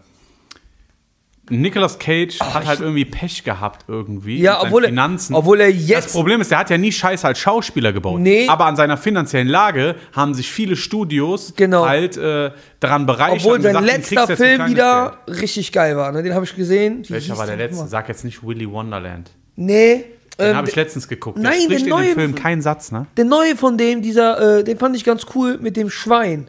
äh, 1.50 1.52
Nicolas 1.54 1.98
Cage 1.98 2.38
hat 2.40 2.66
halt 2.66 2.80
irgendwie 2.80 3.04
Pech 3.04 3.42
gehabt 3.44 3.84
irgendwie. 3.88 4.38
Ja, 4.40 4.62
obwohl 4.62 4.84
er, 4.84 4.88
Finanzen. 4.90 5.34
obwohl 5.34 5.60
er 5.60 5.70
Das 5.72 5.88
jetzt. 5.88 6.12
Problem 6.12 6.40
ist, 6.40 6.50
der 6.52 6.58
hat 6.60 6.70
ja 6.70 6.78
nie 6.78 6.92
Scheiße 6.92 7.26
als 7.26 7.40
Schauspieler 7.40 7.92
gebaut. 7.92 8.20
Nee. 8.20 8.46
Aber 8.48 8.64
an 8.66 8.76
seiner 8.76 8.96
finanziellen 8.96 9.48
Lage 9.48 9.96
haben 10.14 10.34
sich 10.34 10.50
viele 10.50 10.76
Studios 10.76 11.52
Genau. 11.56 11.84
halt 11.84 12.16
äh, 12.16 12.52
daran 12.80 13.04
bereichert. 13.06 13.40
obwohl 13.40 13.60
sein 13.60 13.84
letzter 13.84 14.28
Film 14.36 14.68
wieder 14.70 15.18
Geld. 15.26 15.40
richtig 15.42 15.72
geil 15.72 15.96
war. 15.96 16.12
Ne? 16.12 16.22
Den 16.22 16.32
habe 16.32 16.44
ich 16.44 16.54
gesehen. 16.54 17.02
Wie 17.04 17.10
Welcher 17.10 17.36
war 17.36 17.46
der 17.46 17.56
letzte? 17.56 17.86
Sag 17.86 18.08
jetzt 18.08 18.24
nicht 18.24 18.46
Willy 18.46 18.70
Wonderland. 18.70 19.30
Nee. 19.56 20.04
Den 20.38 20.50
Ähm, 20.50 20.56
habe 20.56 20.68
ich 20.68 20.76
letztens 20.76 21.08
geguckt. 21.08 21.38
nein, 21.38 21.52
der 21.68 21.78
spricht 21.78 21.86
den 21.86 21.92
in 21.98 22.04
dem 22.04 22.14
Film 22.14 22.34
keinen 22.34 22.62
Satz, 22.62 22.90
ne? 22.92 23.06
der 23.16 23.24
neue 23.24 23.56
von 23.56 23.76
dem, 23.78 24.02
dieser, 24.02 24.58
äh, 24.58 24.64
den 24.64 24.78
fand 24.78 24.96
ich 24.96 25.04
ganz 25.04 25.26
cool 25.34 25.58
mit 25.58 25.76
dem 25.76 25.90
Schwein. 25.90 26.48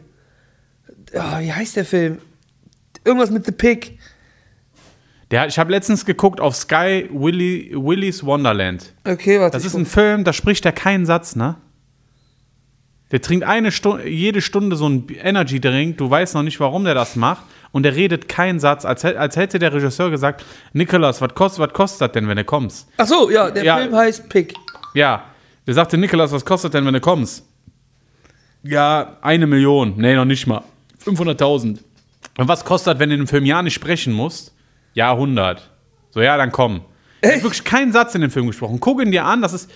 oh, 1.14 1.38
wie 1.40 1.52
heißt 1.52 1.76
der 1.76 1.84
Film? 1.84 2.18
Irgendwas 3.04 3.30
mit 3.30 3.44
The 3.44 3.52
Pig. 3.52 3.98
Der, 5.30 5.46
ich 5.46 5.58
habe 5.58 5.70
letztens 5.70 6.04
geguckt 6.04 6.40
auf 6.40 6.54
Sky 6.54 7.08
Willy, 7.12 7.72
Willy's 7.74 8.24
Wonderland. 8.24 8.92
Okay, 9.06 9.40
warte. 9.40 9.56
Das 9.56 9.64
ist 9.64 9.74
ein 9.74 9.86
Film, 9.86 10.24
da 10.24 10.32
spricht 10.32 10.64
er 10.64 10.72
keinen 10.72 11.06
Satz, 11.06 11.34
ne? 11.36 11.56
Der 13.14 13.22
trinkt 13.22 13.46
eine 13.46 13.70
Stunde, 13.70 14.08
jede 14.08 14.42
Stunde 14.42 14.74
so 14.74 14.86
einen 14.86 15.06
Energy-Drink, 15.08 15.98
du 15.98 16.10
weißt 16.10 16.34
noch 16.34 16.42
nicht, 16.42 16.58
warum 16.58 16.82
der 16.82 16.94
das 16.94 17.14
macht. 17.14 17.44
Und 17.70 17.84
der 17.84 17.94
redet 17.94 18.28
keinen 18.28 18.58
Satz, 18.58 18.84
als, 18.84 19.04
als 19.04 19.36
hätte 19.36 19.60
der 19.60 19.72
Regisseur 19.72 20.10
gesagt, 20.10 20.44
Nicholas, 20.72 21.20
was 21.20 21.32
kostet, 21.32 21.60
was 21.60 21.72
kostet 21.72 22.00
das 22.00 22.10
denn, 22.10 22.26
wenn 22.26 22.38
du 22.38 22.42
kommst? 22.42 22.88
Ach 22.96 23.06
so, 23.06 23.30
ja, 23.30 23.52
der 23.52 23.62
Ja. 23.62 23.76
Film 23.76 23.94
heißt 23.94 24.28
Pig. 24.30 24.54
Ja, 24.94 25.26
der 25.64 25.74
sagte, 25.74 25.96
Nicholas, 25.96 26.32
was 26.32 26.44
kostet 26.44 26.74
denn, 26.74 26.84
wenn 26.86 26.94
du 26.94 27.00
kommst? 27.00 27.46
Ja, 28.64 29.16
eine 29.22 29.46
Million. 29.46 29.94
Nee, 29.96 30.16
noch 30.16 30.24
nicht 30.24 30.48
mal. 30.48 30.64
500.000. 31.06 31.78
Und 32.36 32.48
was 32.48 32.64
kostet, 32.64 32.98
wenn 32.98 33.10
du 33.10 33.14
in 33.14 33.20
dem 33.20 33.28
Film 33.28 33.46
ja 33.46 33.62
nicht 33.62 33.74
sprechen 33.74 34.12
musst? 34.12 34.52
Ja, 34.94 35.12
100. 35.12 35.70
So, 36.10 36.20
ja, 36.20 36.36
dann 36.36 36.50
komm. 36.50 36.80
Er 37.20 37.36
hat 37.36 37.44
wirklich 37.44 37.62
keinen 37.62 37.92
Satz 37.92 38.16
in 38.16 38.22
dem 38.22 38.32
Film 38.32 38.48
gesprochen. 38.48 38.80
Guck 38.80 39.00
ihn 39.00 39.12
dir 39.12 39.24
an, 39.24 39.40
das 39.40 39.52
ist. 39.52 39.70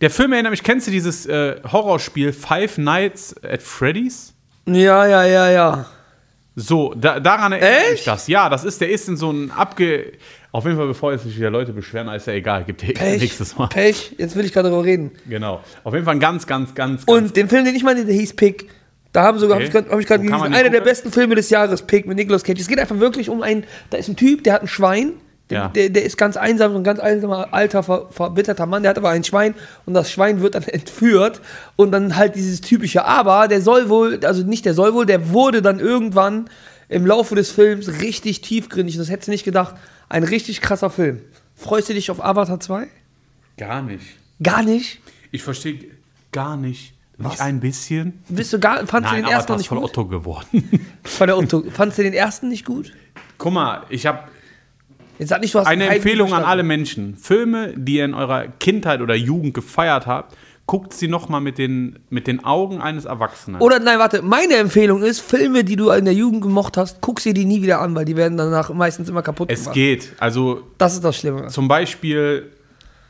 Der 0.00 0.10
Film 0.10 0.32
erinnert 0.32 0.50
mich, 0.50 0.62
kennst 0.62 0.86
du 0.86 0.90
dieses 0.90 1.26
äh, 1.26 1.56
Horrorspiel 1.70 2.32
Five 2.32 2.78
Nights 2.78 3.34
at 3.42 3.62
Freddy's? 3.62 4.34
Ja, 4.66 5.06
ja, 5.06 5.24
ja, 5.24 5.50
ja. 5.50 5.86
So, 6.56 6.94
da, 6.94 7.18
daran 7.20 7.52
erinnert 7.52 7.92
mich 7.92 8.04
das. 8.04 8.28
Ja, 8.28 8.48
das 8.48 8.64
ist, 8.64 8.80
der 8.80 8.90
ist 8.90 9.08
in 9.08 9.16
so 9.16 9.30
ein 9.30 9.50
abge. 9.50 10.12
Auf 10.52 10.64
jeden 10.64 10.76
Fall, 10.76 10.86
bevor 10.86 11.12
jetzt 11.12 11.24
sich 11.24 11.36
wieder 11.36 11.50
Leute 11.50 11.72
beschweren, 11.72 12.08
ist 12.08 12.26
ja 12.28 12.32
egal, 12.32 12.62
gibt 12.64 12.82
ja 12.82 12.90
eh 12.90 12.92
Pech. 12.92 13.20
nächstes 13.22 13.56
Mal. 13.58 13.66
Pech, 13.66 14.14
jetzt 14.18 14.36
will 14.36 14.44
ich 14.44 14.52
gerade 14.52 14.68
darüber 14.70 14.84
reden. 14.84 15.10
Genau. 15.28 15.62
Auf 15.82 15.94
jeden 15.94 16.04
Fall 16.04 16.14
ein 16.14 16.20
ganz, 16.20 16.46
ganz, 16.46 16.74
ganz, 16.74 17.04
ganz 17.06 17.18
Und 17.18 17.36
den 17.36 17.48
Film, 17.48 17.64
den 17.64 17.74
ich 17.74 17.82
meine, 17.82 18.04
der 18.04 18.14
hieß 18.14 18.34
Pig. 18.36 18.68
Da 19.12 19.22
haben 19.22 19.38
sogar, 19.38 19.58
Okay. 19.58 19.70
habe 19.90 20.00
ich 20.00 20.06
gerade 20.08 20.24
hab 20.30 20.42
gelesen, 20.42 20.54
einer 20.54 20.70
der 20.70 20.80
besten 20.80 21.12
Filme 21.12 21.34
des 21.36 21.50
Jahres, 21.50 21.82
Pig 21.82 22.06
mit 22.06 22.16
Nicolas 22.16 22.42
Cage. 22.42 22.60
Es 22.60 22.68
geht 22.68 22.78
einfach 22.80 22.98
wirklich 22.98 23.28
um 23.28 23.42
einen, 23.42 23.64
da 23.90 23.98
ist 23.98 24.08
ein 24.08 24.16
Typ, 24.16 24.42
der 24.44 24.54
hat 24.54 24.62
ein 24.62 24.68
Schwein, 24.68 25.12
Ja. 25.50 25.68
der, 25.68 25.90
der 25.90 26.04
ist 26.04 26.16
ganz 26.16 26.36
einsam, 26.38 26.72
so 26.72 26.78
ein 26.78 26.84
ganz 26.84 27.00
einsamer, 27.00 27.52
alter, 27.52 27.82
ver, 27.82 28.08
verbitterter 28.10 28.64
Mann, 28.64 28.82
der 28.82 28.90
hat 28.90 28.98
aber 28.98 29.10
ein 29.10 29.24
Schwein 29.24 29.54
und 29.84 29.92
das 29.92 30.10
Schwein 30.10 30.40
wird 30.40 30.54
dann 30.54 30.62
entführt 30.66 31.42
und 31.76 31.92
dann 31.92 32.16
halt 32.16 32.34
dieses 32.34 32.62
typische, 32.62 33.04
aber 33.04 33.46
der 33.46 33.60
soll 33.60 33.90
wohl, 33.90 34.20
also 34.24 34.42
nicht 34.42 34.64
der 34.64 34.72
soll 34.72 34.94
wohl, 34.94 35.04
der 35.04 35.30
wurde 35.30 35.60
dann 35.60 35.80
irgendwann 35.80 36.48
im 36.88 37.06
Laufe 37.06 37.34
des 37.34 37.50
Films 37.50 38.00
richtig 38.00 38.40
tiefgründig, 38.40 38.96
das 38.96 39.10
hättest 39.10 39.28
du 39.28 39.32
nicht 39.32 39.44
gedacht, 39.44 39.74
ein 40.08 40.24
richtig 40.24 40.60
krasser 40.62 40.88
Film. 40.88 41.20
Freust 41.54 41.88
du 41.90 41.94
dich 41.94 42.10
auf 42.10 42.24
Avatar 42.24 42.58
2? 42.60 42.88
Gar 43.58 43.82
nicht. 43.82 44.06
Gar 44.42 44.62
nicht? 44.62 45.00
Ich 45.30 45.42
verstehe 45.42 45.78
gar 46.32 46.56
nicht. 46.56 46.94
Was? 47.16 47.32
Nicht 47.32 47.40
ein 47.42 47.60
bisschen? 47.60 48.22
Bist 48.28 48.52
du 48.52 48.58
gar, 48.58 48.78
fandst 48.86 49.10
du 49.10 49.14
Nein, 49.14 49.16
den 49.16 49.24
aber 49.26 49.34
ersten 49.34 49.56
nicht 49.56 49.68
von 49.68 49.78
gut? 49.78 49.90
Otto 49.90 50.06
geworden. 50.06 50.86
Von 51.04 51.26
der 51.28 51.38
Otto. 51.38 51.62
Fandst 51.70 51.98
du 51.98 52.02
den 52.02 52.12
ersten 52.12 52.48
nicht 52.48 52.64
gut? 52.64 52.92
Guck 53.38 53.52
mal, 53.52 53.84
ich 53.88 54.06
habe 54.06 54.24
Jetzt 55.18 55.28
sag 55.28 55.40
nicht, 55.40 55.54
du 55.54 55.60
hast 55.60 55.66
eine 55.66 55.88
Empfehlung 55.88 56.32
an 56.34 56.44
alle 56.44 56.62
Menschen. 56.62 57.16
Filme, 57.16 57.72
die 57.76 57.96
ihr 57.96 58.04
in 58.04 58.14
eurer 58.14 58.48
Kindheit 58.60 59.00
oder 59.00 59.14
Jugend 59.14 59.54
gefeiert 59.54 60.06
habt, 60.06 60.36
guckt 60.66 60.94
sie 60.94 61.08
noch 61.08 61.28
mal 61.28 61.40
mit 61.40 61.58
den, 61.58 61.98
mit 62.08 62.26
den 62.26 62.44
Augen 62.44 62.80
eines 62.80 63.04
Erwachsenen. 63.04 63.60
Oder 63.60 63.80
nein, 63.80 63.98
warte, 63.98 64.22
meine 64.22 64.54
Empfehlung 64.56 65.02
ist, 65.02 65.20
Filme, 65.20 65.62
die 65.62 65.76
du 65.76 65.90
in 65.90 66.04
der 66.06 66.14
Jugend 66.14 66.42
gemocht 66.42 66.76
hast, 66.76 67.00
guck 67.00 67.20
sie 67.20 67.34
die 67.34 67.44
nie 67.44 67.62
wieder 67.62 67.80
an, 67.80 67.94
weil 67.94 68.06
die 68.06 68.16
werden 68.16 68.38
danach 68.38 68.72
meistens 68.72 69.08
immer 69.08 69.22
kaputt 69.22 69.50
es 69.50 69.60
gemacht. 69.60 69.74
geht. 69.74 70.12
Also 70.18 70.62
Das 70.78 70.94
ist 70.94 71.04
das 71.04 71.16
Schlimme. 71.18 71.48
zum 71.48 71.68
Beispiel 71.68 72.50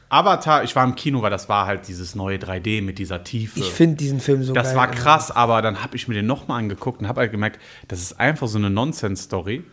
Avatar, 0.09 0.63
ich 0.63 0.77
war 0.77 0.85
im 0.85 0.95
Kino, 0.95 1.23
weil 1.23 1.31
das 1.31 1.49
war 1.49 1.67
halt 1.67 1.89
dieses 1.89 2.15
neue 2.15 2.37
3D 2.39 2.83
mit 2.83 2.99
dieser 2.99 3.25
Tiefe. 3.25 3.59
Ich 3.59 3.71
finde 3.71 3.97
diesen 3.97 4.21
Film 4.21 4.45
so 4.45 4.53
das 4.53 4.69
geil. 4.69 4.77
war 4.77 4.91
krass, 4.91 5.31
aber 5.31 5.61
dann 5.63 5.83
habe 5.83 5.97
ich 5.97 6.07
mir 6.07 6.15
den 6.15 6.27
noch 6.27 6.47
mal 6.47 6.59
angeguckt 6.59 7.01
und 7.01 7.09
habe 7.09 7.21
halt 7.23 7.33
gemerkt, 7.33 7.59
das 7.89 8.01
ist 8.01 8.21
einfach 8.21 8.47
so 8.47 8.59
eine 8.59 8.71
Nonsense-Story. 8.71 9.65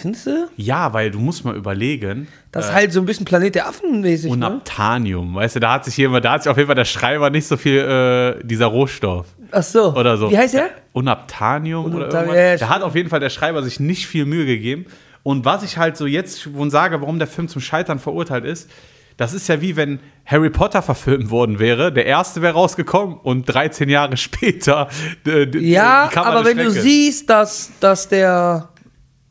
Findest 0.00 0.26
du? 0.26 0.48
Ja, 0.56 0.92
weil 0.92 1.10
du 1.10 1.18
musst 1.18 1.44
mal 1.44 1.56
überlegen, 1.56 2.28
Das 2.52 2.66
ist 2.66 2.72
halt 2.72 2.92
so 2.92 3.00
ein 3.00 3.06
bisschen 3.06 3.24
Planet 3.24 3.54
der 3.54 3.66
Affen 3.68 4.00
mäßig, 4.00 4.30
ne? 4.30 4.36
Unaptanium, 4.36 5.34
weißt 5.34 5.56
du, 5.56 5.60
da 5.60 5.72
hat 5.72 5.84
sich 5.84 5.96
jemand, 5.96 6.24
da 6.24 6.32
hat 6.32 6.42
sich 6.44 6.50
auf 6.50 6.56
jeden 6.56 6.66
Fall 6.68 6.76
der 6.76 6.84
Schreiber 6.84 7.30
nicht 7.30 7.46
so 7.46 7.56
viel 7.56 7.78
äh, 7.78 8.44
dieser 8.44 8.66
Rohstoff 8.66 9.26
Ach 9.50 9.62
so. 9.62 9.94
oder 9.94 10.16
so. 10.16 10.30
Wie 10.30 10.38
heißt 10.38 10.54
der? 10.54 10.70
Unaptanium 10.92 11.86
oder 11.86 11.96
Unaptanium, 12.06 12.34
irgendwas. 12.34 12.60
ja, 12.60 12.66
da 12.68 12.74
hat 12.74 12.82
auf 12.82 12.94
jeden 12.94 13.08
Fall 13.08 13.20
der 13.20 13.30
Schreiber 13.30 13.62
sich 13.62 13.80
nicht 13.80 14.06
viel 14.06 14.24
Mühe 14.24 14.46
gegeben. 14.46 14.86
Und 15.22 15.44
was 15.44 15.62
ich 15.62 15.78
halt 15.78 15.96
so 15.96 16.06
jetzt 16.06 16.40
schon 16.42 16.70
sage, 16.70 17.00
warum 17.00 17.18
der 17.18 17.28
Film 17.28 17.48
zum 17.48 17.60
Scheitern 17.60 17.98
verurteilt 17.98 18.44
ist, 18.44 18.70
das 19.16 19.34
ist 19.34 19.48
ja 19.48 19.60
wie 19.60 19.74
wenn 19.74 19.98
Harry 20.24 20.48
Potter 20.48 20.80
verfilmt 20.80 21.30
worden 21.30 21.58
wäre. 21.58 21.92
Der 21.92 22.06
erste 22.06 22.40
wäre 22.40 22.54
rausgekommen 22.54 23.16
und 23.16 23.44
13 23.46 23.88
Jahre 23.88 24.16
später. 24.16 24.88
äh, 25.26 25.48
Ja, 25.58 26.08
aber 26.14 26.44
wenn 26.44 26.56
du 26.56 26.70
Strecke. 26.70 26.80
siehst, 26.82 27.28
dass, 27.28 27.72
dass 27.80 28.08
der 28.08 28.68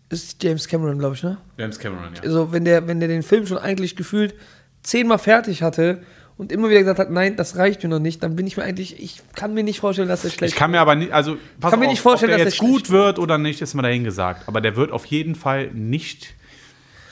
ist 0.10 0.42
James 0.42 0.68
Cameron, 0.68 1.00
glaube 1.00 1.16
ich, 1.16 1.24
ne? 1.24 1.38
James 1.58 1.78
Cameron, 1.80 2.14
ja. 2.16 2.22
Also 2.22 2.52
wenn 2.52 2.66
der, 2.66 2.88
wenn 2.88 3.00
der 3.00 3.10
den 3.10 3.24
Film 3.24 3.46
schon 3.46 3.58
eigentlich 3.58 3.96
gefühlt 3.96 4.36
zehnmal 4.84 5.18
fertig 5.20 5.62
hatte 5.64 6.02
und 6.38 6.52
immer 6.52 6.70
wieder 6.70 6.80
gesagt 6.80 7.00
hat, 7.00 7.10
nein, 7.12 7.36
das 7.36 7.58
reicht 7.58 7.84
mir 7.84 7.90
noch 7.90 8.00
nicht, 8.00 8.24
dann 8.24 8.36
bin 8.36 8.48
ich 8.48 8.56
mir 8.58 8.64
eigentlich, 8.64 9.02
ich 9.04 9.22
kann 9.36 9.54
mir 9.54 9.64
nicht 9.64 9.80
vorstellen, 9.80 10.08
dass 10.08 10.24
er 10.24 10.30
schlecht 10.32 10.54
Ich 10.54 10.58
kann 10.60 10.72
mir 10.72 10.80
aber 10.80 10.96
nicht, 10.96 11.12
also 11.12 11.36
pass 11.60 11.72
Kann 11.72 11.80
mir 11.80 11.88
auf, 11.88 11.92
nicht 11.92 12.02
vorstellen, 12.02 12.32
ob 12.32 12.38
der 12.38 12.46
dass 12.46 12.54
jetzt 12.54 12.62
gut 12.62 12.90
wird 12.90 13.20
oder 13.20 13.38
nicht, 13.38 13.62
ist 13.62 13.74
mal 13.74 13.82
dahingesagt. 13.82 14.48
Aber 14.48 14.62
der 14.62 14.76
wird 14.76 14.92
auf 14.92 15.06
jeden 15.06 15.36
Fall 15.36 15.72
nicht 15.74 16.36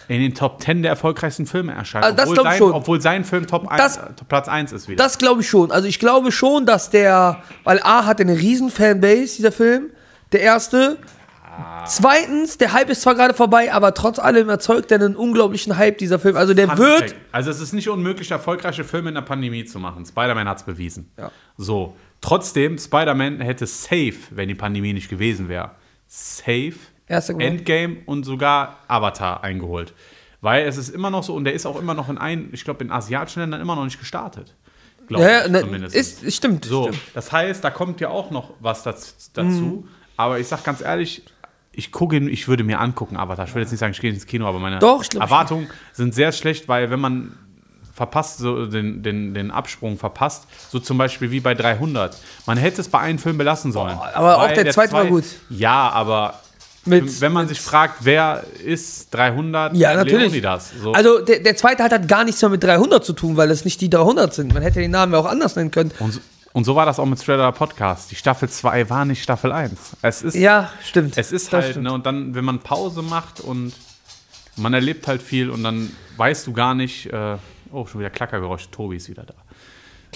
in 0.07 0.21
den 0.21 0.35
Top 0.35 0.61
10 0.61 0.83
der 0.83 0.91
erfolgreichsten 0.91 1.47
Filme 1.47 1.73
erscheinen. 1.73 2.03
Also 2.03 2.15
das 2.15 2.29
obwohl, 2.29 2.35
glaub 2.35 2.45
ich 2.45 2.51
sein, 2.51 2.57
schon. 2.59 2.71
obwohl 2.73 3.01
sein 3.01 3.25
Film 3.25 3.47
Top 3.47 3.67
1, 3.67 3.81
Das- 3.81 3.97
äh, 3.97 4.11
Platz 4.29 4.47
1 4.47 4.71
ist 4.71 4.87
wieder. 4.87 5.03
Das 5.03 5.17
glaube 5.17 5.41
ich 5.41 5.49
schon. 5.49 5.71
Also 5.71 5.87
ich 5.87 5.97
glaube 5.99 6.31
schon, 6.31 6.65
dass 6.67 6.91
der, 6.91 7.41
weil 7.63 7.79
A 7.81 8.05
hat 8.05 8.21
eine 8.21 8.37
riesen 8.37 8.69
Fanbase, 8.69 9.35
dieser 9.37 9.51
Film, 9.51 9.87
der 10.31 10.41
erste. 10.41 10.97
Zweitens, 11.87 12.57
der 12.57 12.73
Hype 12.73 12.89
ist 12.89 13.01
zwar 13.01 13.15
gerade 13.15 13.33
vorbei, 13.33 13.71
aber 13.71 13.93
trotz 13.93 14.19
allem 14.19 14.49
erzeugt 14.49 14.91
er 14.91 14.99
einen 14.99 15.15
unglaublichen 15.15 15.77
Hype, 15.77 15.97
dieser 15.97 16.19
Film. 16.19 16.35
Also 16.35 16.53
der 16.53 16.67
Fun 16.67 16.77
wird. 16.77 17.15
Also 17.31 17.51
es 17.51 17.61
ist 17.61 17.73
nicht 17.73 17.89
unmöglich, 17.89 18.31
erfolgreiche 18.31 18.83
Filme 18.83 19.09
in 19.09 19.15
der 19.15 19.21
Pandemie 19.21 19.65
zu 19.65 19.79
machen. 19.79 20.05
Spider-Man 20.05 20.47
hat 20.47 20.57
es 20.57 20.63
bewiesen. 20.63 21.11
Ja. 21.17 21.31
So. 21.57 21.95
Trotzdem, 22.21 22.77
Spider-Man 22.77 23.39
hätte 23.41 23.67
safe, 23.67 24.15
wenn 24.31 24.47
die 24.47 24.55
Pandemie 24.55 24.93
nicht 24.93 25.09
gewesen 25.09 25.47
wäre, 25.47 25.71
safe. 26.07 26.73
Endgame 27.07 27.97
und 28.07 28.23
sogar 28.23 28.79
Avatar 28.87 29.43
eingeholt. 29.43 29.93
Weil 30.41 30.67
es 30.67 30.77
ist 30.77 30.89
immer 30.89 31.11
noch 31.11 31.23
so, 31.23 31.35
und 31.35 31.43
der 31.43 31.53
ist 31.53 31.65
auch 31.65 31.79
immer 31.79 31.93
noch 31.93 32.09
in 32.09 32.17
ein, 32.17 32.49
ich 32.51 32.63
glaube, 32.63 32.83
in 32.83 32.91
asiatischen 32.91 33.41
Ländern 33.41 33.61
immer 33.61 33.75
noch 33.75 33.83
nicht 33.83 33.99
gestartet. 33.99 34.55
Glaube 35.07 35.23
ja, 35.23 35.45
ich 35.45 35.51
ne, 35.51 35.61
zumindest. 35.61 35.95
ist, 35.95 36.33
stimmt. 36.33 36.65
so, 36.65 36.83
stimmt. 36.83 36.99
das 37.13 37.31
heißt, 37.31 37.63
da 37.63 37.69
kommt 37.69 38.01
ja 38.01 38.09
auch 38.09 38.31
noch 38.31 38.53
was 38.59 38.83
daz- 38.83 39.31
dazu. 39.33 39.49
Mhm. 39.49 39.87
Aber 40.17 40.39
ich 40.39 40.47
sag 40.47 40.63
ganz 40.63 40.81
ehrlich, 40.81 41.23
ich 41.77 41.91
gucke 41.91 42.15
ihn, 42.15 42.27
ich 42.27 42.47
würde 42.47 42.63
mir 42.63 42.79
angucken, 42.79 43.17
Avatar. 43.17 43.45
Ich 43.47 43.53
will 43.55 43.61
jetzt 43.61 43.71
nicht 43.71 43.79
sagen, 43.79 43.91
ich 43.93 44.01
gehe 44.01 44.11
ins 44.11 44.25
Kino, 44.25 44.47
aber 44.47 44.59
meine 44.59 44.79
Doch, 44.79 45.03
glaub, 45.07 45.23
Erwartungen 45.23 45.67
sind 45.93 46.13
sehr 46.13 46.31
schlecht, 46.31 46.67
weil 46.67 46.89
wenn 46.89 46.99
man 46.99 47.37
verpasst, 47.93 48.39
so 48.39 48.65
den, 48.65 49.03
den, 49.03 49.33
den 49.33 49.51
Absprung 49.51 49.97
verpasst, 49.97 50.43
so 50.69 50.79
zum 50.79 50.97
Beispiel 50.97 51.31
wie 51.31 51.39
bei 51.39 51.53
300. 51.53 52.17
Man 52.45 52.57
hätte 52.57 52.81
es 52.81 52.89
bei 52.89 52.99
einem 52.99 53.19
Film 53.19 53.37
belassen 53.37 53.71
sollen. 53.71 53.97
aber 54.13 54.37
auch 54.37 54.41
Weil 54.41 54.55
der 54.63 54.73
zweite 54.73 54.91
war 54.93 55.05
gut. 55.05 55.23
Ja, 55.49 55.89
aber 55.91 56.33
Mit- 56.83 57.21
wenn 57.21 57.31
man 57.31 57.47
sich 57.47 57.61
fragt, 57.61 57.99
wer 58.01 58.43
ist 58.65 59.13
300? 59.13 59.75
Ja, 59.77 59.93
natürlich. 59.95 60.23
Leonidas. 60.27 60.71
So. 60.81 60.91
Also 60.91 61.19
der, 61.19 61.39
der 61.39 61.55
zweite 61.55 61.83
halt 61.83 61.93
hat 61.93 62.07
gar 62.09 62.25
nichts 62.25 62.41
mehr 62.41 62.49
mit 62.49 62.61
300 62.63 63.03
zu 63.05 63.13
tun, 63.13 63.37
weil 63.37 63.49
es 63.49 63.63
nicht 63.63 63.79
die 63.79 63.89
300 63.89 64.33
sind. 64.33 64.53
Man 64.53 64.61
hätte 64.61 64.79
den 64.81 64.91
Namen 64.91 65.13
ja 65.13 65.19
auch 65.19 65.25
anders 65.25 65.55
nennen 65.55 65.71
können. 65.71 65.91
und, 65.99 66.19
und 66.55 66.63
so 66.63 66.73
war 66.73 66.85
das 66.85 66.99
auch 66.99 67.05
mit 67.05 67.19
Outta 67.27 67.51
Podcast. 67.51 68.11
Die 68.11 68.15
Staffel 68.15 68.47
2 68.47 68.89
war 68.89 69.03
nicht 69.03 69.21
Staffel 69.21 69.51
1. 69.51 69.97
Es 70.01 70.21
ist 70.21 70.35
Ja, 70.35 70.71
stimmt. 70.81 71.17
Es 71.17 71.33
ist 71.33 71.51
Das 71.51 71.63
halt, 71.63 71.71
stimmt. 71.71 71.83
ne, 71.83 71.91
und 71.91 72.05
dann, 72.05 72.33
wenn 72.33 72.45
man 72.45 72.59
Pause 72.59 73.01
macht 73.01 73.41
und 73.41 73.73
man 74.55 74.73
erlebt 74.73 75.05
halt 75.05 75.21
viel 75.21 75.49
und 75.49 75.63
dann 75.63 75.91
weißt 76.15 76.47
du 76.47 76.53
gar 76.53 76.73
nicht, 76.73 77.07
äh, 77.11 77.35
oh, 77.73 77.85
schon 77.85 77.99
wieder 77.99 78.09
Klackergeräusche, 78.09 78.71
Tobi 78.71 78.95
ist 78.95 79.09
wieder 79.09 79.25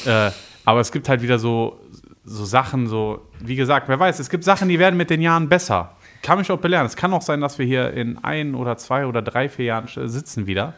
da. 0.05 0.27
Äh, 0.27 0.31
aber 0.63 0.79
es 0.79 0.93
gibt 0.93 1.09
halt 1.09 1.21
wieder 1.21 1.39
so, 1.39 1.77
so 2.23 2.45
Sachen, 2.45 2.87
so, 2.87 3.27
wie 3.39 3.57
gesagt, 3.57 3.89
wer 3.89 3.99
weiß, 3.99 4.19
es 4.19 4.29
gibt 4.29 4.45
Sachen, 4.45 4.69
die 4.69 4.79
werden 4.79 4.95
mit 4.95 5.09
den 5.09 5.21
Jahren 5.21 5.49
besser. 5.49 5.97
Kann 6.21 6.37
mich 6.37 6.49
auch 6.51 6.59
belehren. 6.59 6.85
Es 6.85 6.95
kann 6.95 7.11
auch 7.11 7.21
sein, 7.21 7.41
dass 7.41 7.59
wir 7.59 7.65
hier 7.65 7.91
in 7.91 8.17
ein 8.23 8.55
oder 8.55 8.77
zwei 8.77 9.05
oder 9.05 9.21
drei, 9.21 9.49
vier 9.49 9.65
Jahren 9.65 9.89
sitzen 10.09 10.47
wieder 10.47 10.73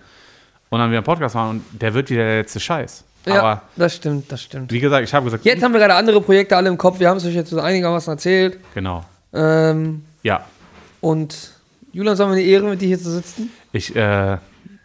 und 0.70 0.80
dann 0.80 0.90
wieder 0.90 0.98
einen 0.98 1.06
Podcast 1.06 1.36
machen 1.36 1.62
und 1.72 1.82
der 1.84 1.94
wird 1.94 2.10
wieder 2.10 2.24
der 2.24 2.38
letzte 2.38 2.60
Scheiß. 2.60 3.04
Ja, 3.26 3.40
Aber 3.40 3.62
das 3.76 3.96
stimmt, 3.96 4.32
das 4.32 4.42
stimmt. 4.42 4.72
wie 4.72 4.80
gesagt, 4.80 5.04
ich 5.08 5.14
habe 5.14 5.26
gesagt, 5.26 5.46
Jetzt 5.46 5.62
haben 5.64 5.74
wir 5.74 5.80
gerade 5.80 5.94
andere 5.96 6.22
Projekte 6.22 6.58
alle 6.58 6.70
im 6.70 6.78
Kopf. 6.78 7.00
Wir 7.00 7.10
haben 7.10 7.18
es 7.18 7.26
euch 7.26 7.36
jetzt 7.36 7.50
so 7.52 7.60
einigermaßen 7.60 8.12
erzählt. 8.14 8.58
genau. 8.74 9.04
Ähm, 9.34 10.04
Ja, 10.24 10.46
und 11.02 11.54
Julian, 11.94 12.16
sollen 12.16 12.30
wir 12.32 12.38
eine 12.38 12.46
Ehre, 12.46 12.70
mit 12.70 12.82
dir 12.82 12.88
hier 12.88 13.00
zu 13.00 13.12
sitzen? 13.12 13.50
Ich, 13.74 13.96
äh, 13.96 14.38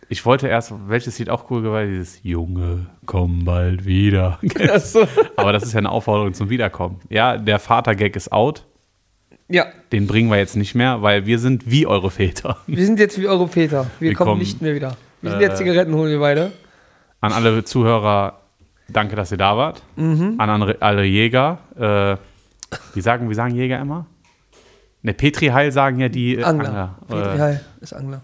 ich 0.09 0.25
wollte 0.25 0.49
erst, 0.49 0.73
welches 0.89 1.19
Lied 1.19 1.31
auch 1.31 1.51
cool 1.51 1.65
war, 1.65 1.85
dieses 1.85 2.21
Junge, 2.23 2.87
komm 3.07 3.45
bald 3.45 3.85
wieder. 3.85 4.39
Achso. 4.73 5.07
Aber 5.37 5.53
das 5.53 5.65
ist 5.65 5.73
ja 5.73 5.79
eine 5.79 5.91
Aufforderung 5.91 6.33
zum 6.35 6.49
Wiederkommen. 6.51 7.01
Ja, 7.09 7.37
der 7.39 7.59
Vater-Gag 7.59 8.15
ist 8.17 8.33
out. 8.33 8.65
Ja, 9.49 9.67
Den 9.93 10.07
bringen 10.09 10.29
wir 10.31 10.39
jetzt 10.39 10.57
nicht 10.57 10.75
mehr, 10.75 11.03
weil 11.03 11.27
wir 11.27 11.39
sind 11.39 11.71
wie 11.71 11.87
eure 11.87 12.11
Väter. 12.11 12.57
wir 12.67 12.85
sind 12.85 12.99
jetzt 12.99 13.19
wie 13.21 13.29
eure 13.29 13.47
Väter. 13.49 13.89
Wir, 14.01 14.11
Wir 14.11 14.17
kommen, 14.17 14.31
kommen, 14.31 14.41
nicht 14.41 14.61
mehr 14.61 14.75
wieder. 14.75 14.97
Wir 15.23 15.31
sind 15.31 15.41
äh, 15.41 15.45
jetzt 15.45 15.59
Zigaretten, 15.59 15.95
holen 15.95 16.11
wir 16.11 16.19
beide. 16.21 16.53
An 17.27 17.33
alle 17.33 17.65
Zuhörer, 17.65 18.35
danke, 18.89 19.17
dass 19.17 19.31
ihr 19.33 19.39
da 19.39 19.57
wart. 19.57 19.83
Mhm. 19.97 20.35
An 20.39 20.51
andere, 20.51 20.77
alle 20.81 21.05
Jäger. 21.05 21.59
Äh, 21.79 22.17
wie, 22.95 23.01
sagen, 23.01 23.29
wie 23.31 23.35
sagen 23.35 23.55
Jäger 23.55 23.81
immer? 23.81 24.07
Ne, 25.03 25.15
Petri 25.15 25.47
Heil 25.49 25.71
sagen 25.73 26.01
ja 26.01 26.09
die 26.09 26.37
äh, 26.37 26.43
Angler. 26.43 26.69
Angler. 26.69 26.95
Petri 27.09 27.37
Äh, 27.37 27.41
Heil 27.41 27.61
ist 27.81 27.93
Angler. 27.93 28.23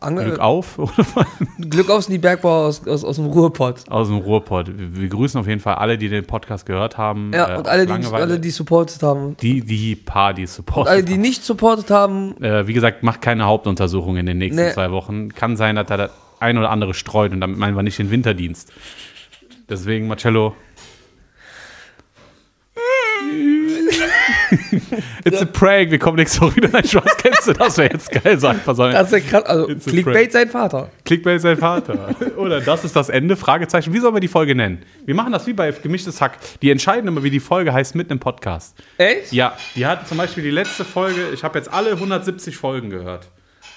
Angler 0.00 0.24
Glück 0.24 0.38
auf 0.38 0.78
Glück 1.70 1.90
auf 1.90 2.04
sind 2.04 2.12
die 2.12 2.18
Bergbauer 2.18 2.68
aus, 2.68 2.86
aus, 2.86 3.04
aus 3.04 3.16
dem 3.16 3.26
Ruhrpott. 3.26 3.88
aus 3.90 4.06
dem 4.08 4.18
Ruhrpott. 4.18 4.68
Wir, 4.78 4.96
wir 4.96 5.08
grüßen 5.08 5.40
auf 5.40 5.48
jeden 5.48 5.60
Fall 5.60 5.74
alle, 5.74 5.98
die 5.98 6.08
den 6.08 6.24
Podcast 6.24 6.66
gehört 6.66 6.96
haben. 6.96 7.32
Ja, 7.34 7.54
äh, 7.54 7.58
und 7.58 7.66
alle 7.66 7.86
die, 7.86 8.06
alle, 8.06 8.38
die 8.38 8.50
supportet 8.50 9.02
haben. 9.02 9.36
die, 9.38 9.60
die 9.60 9.96
paar, 9.96 10.34
die 10.34 10.46
Support. 10.46 10.86
Alle, 10.88 11.02
die 11.02 11.18
nicht 11.18 11.44
supportet 11.44 11.90
haben, 11.90 12.40
äh, 12.42 12.66
wie 12.68 12.74
gesagt, 12.74 13.02
macht 13.02 13.22
keine 13.22 13.44
Hauptuntersuchung 13.46 14.16
in 14.16 14.26
den 14.26 14.38
nächsten 14.38 14.62
Nee. 14.62 14.72
zwei 14.72 14.92
Wochen. 14.92 15.30
Kann 15.30 15.56
sein, 15.56 15.74
dass 15.74 15.88
da 15.88 16.10
ein 16.40 16.58
oder 16.58 16.70
andere 16.70 16.94
streut 16.94 17.32
und 17.32 17.40
damit 17.40 17.58
meinen 17.58 17.76
wir 17.76 17.82
nicht 17.82 17.98
den 17.98 18.10
Winterdienst. 18.10 18.72
Deswegen, 19.68 20.08
Marcello. 20.08 20.56
It's 25.24 25.42
a 25.42 25.44
prank, 25.44 25.90
wir 25.90 25.98
kommen 25.98 26.16
nächste 26.16 26.40
Woche 26.40 26.56
wieder. 26.56 26.68
Nein, 26.68 26.84
Spaß, 26.84 27.16
kennst 27.18 27.48
du 27.48 27.52
das? 27.52 27.76
Wäre 27.76 27.92
jetzt 27.92 28.10
geil, 28.10 28.38
so 28.38 28.46
einfach 28.46 28.74
so. 28.74 28.88
das 28.88 29.12
ist 29.12 29.24
ja 29.24 29.40
krass. 29.40 29.44
Also, 29.44 29.66
Clickbait 29.66 30.32
sein 30.32 30.48
Vater. 30.48 30.90
Clickbait 31.04 31.40
sein 31.40 31.58
Vater. 31.58 32.14
Oder 32.36 32.60
das 32.60 32.84
ist 32.84 32.96
das 32.96 33.08
Ende? 33.08 33.36
Fragezeichen. 33.36 33.92
Wie 33.92 33.98
sollen 33.98 34.14
wir 34.14 34.20
die 34.20 34.28
Folge 34.28 34.54
nennen? 34.54 34.82
Wir 35.04 35.14
machen 35.14 35.32
das 35.32 35.46
wie 35.46 35.52
bei 35.52 35.70
Gemischtes 35.70 36.20
Hack. 36.20 36.38
Die 36.62 36.70
entscheiden 36.70 37.08
immer, 37.08 37.22
wie 37.22 37.30
die 37.30 37.40
Folge 37.40 37.72
heißt, 37.72 37.94
mitten 37.94 38.12
im 38.12 38.18
Podcast. 38.20 38.76
Echt? 38.96 39.32
Ja, 39.32 39.56
die 39.74 39.86
hat 39.86 40.08
zum 40.08 40.18
Beispiel 40.18 40.42
die 40.42 40.50
letzte 40.50 40.84
Folge, 40.84 41.28
ich 41.34 41.44
habe 41.44 41.58
jetzt 41.58 41.72
alle 41.72 41.92
170 41.92 42.56
Folgen 42.56 42.90
gehört. 42.90 43.28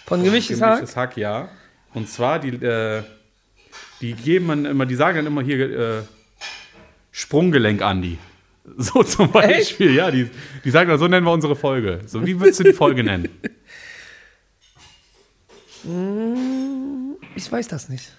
Von 0.06 0.24
gemischtes 0.24 0.62
Hack? 0.62 0.76
Gemischtes 0.76 0.96
Hack, 0.96 1.18
ja. 1.18 1.50
Und 1.94 2.08
zwar, 2.10 2.40
die, 2.40 2.50
äh, 2.50 3.04
die 4.00 4.14
geben 4.14 4.48
dann 4.48 4.66
immer, 4.66 4.86
die 4.86 4.96
sagen 4.96 5.18
dann 5.18 5.28
immer 5.28 5.42
hier 5.42 6.00
äh, 6.00 6.02
Sprunggelenk 7.12 7.82
Andi. 7.82 8.18
So 8.78 9.02
zum 9.02 9.32
Beispiel, 9.32 9.96
ja. 9.96 10.12
Die, 10.12 10.30
die 10.64 10.70
sagen 10.70 10.88
dann, 10.88 11.00
so 11.00 11.08
nennen 11.08 11.26
wir 11.26 11.32
unsere 11.32 11.56
Folge. 11.56 12.02
So, 12.06 12.24
wie 12.26 12.40
würdest 12.40 12.60
du 12.60 12.64
die 12.64 12.74
Folge 12.74 13.04
nennen? 13.04 13.28
Ich 17.36 17.52
weiß 17.52 17.68
das 17.70 17.90
nicht. 17.90 18.12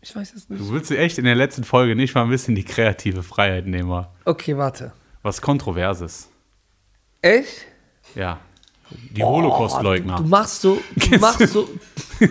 Ich 0.00 0.16
weiß 0.16 0.32
das 0.32 0.48
nicht. 0.48 0.60
Du 0.62 0.70
willst 0.72 0.90
dir 0.90 0.98
echt 0.98 1.18
in 1.18 1.24
der 1.24 1.34
letzten 1.34 1.64
Folge 1.64 1.94
nicht 1.94 2.14
mal 2.14 2.22
ein 2.22 2.30
bisschen 2.30 2.54
die 2.54 2.64
kreative 2.64 3.22
Freiheit 3.22 3.66
nehmen. 3.66 4.06
Okay, 4.24 4.56
warte. 4.56 4.92
Was 5.22 5.42
Kontroverses. 5.42 6.30
Echt? 7.20 7.66
Ja. 8.14 8.40
Die 8.90 9.20
Du 9.20 9.26
Holocaust-Leugner. 9.26 10.20
machst 10.22 10.60
so, 10.62 10.80
du 10.96 11.18
machst 11.18 11.48
so, 11.48 11.68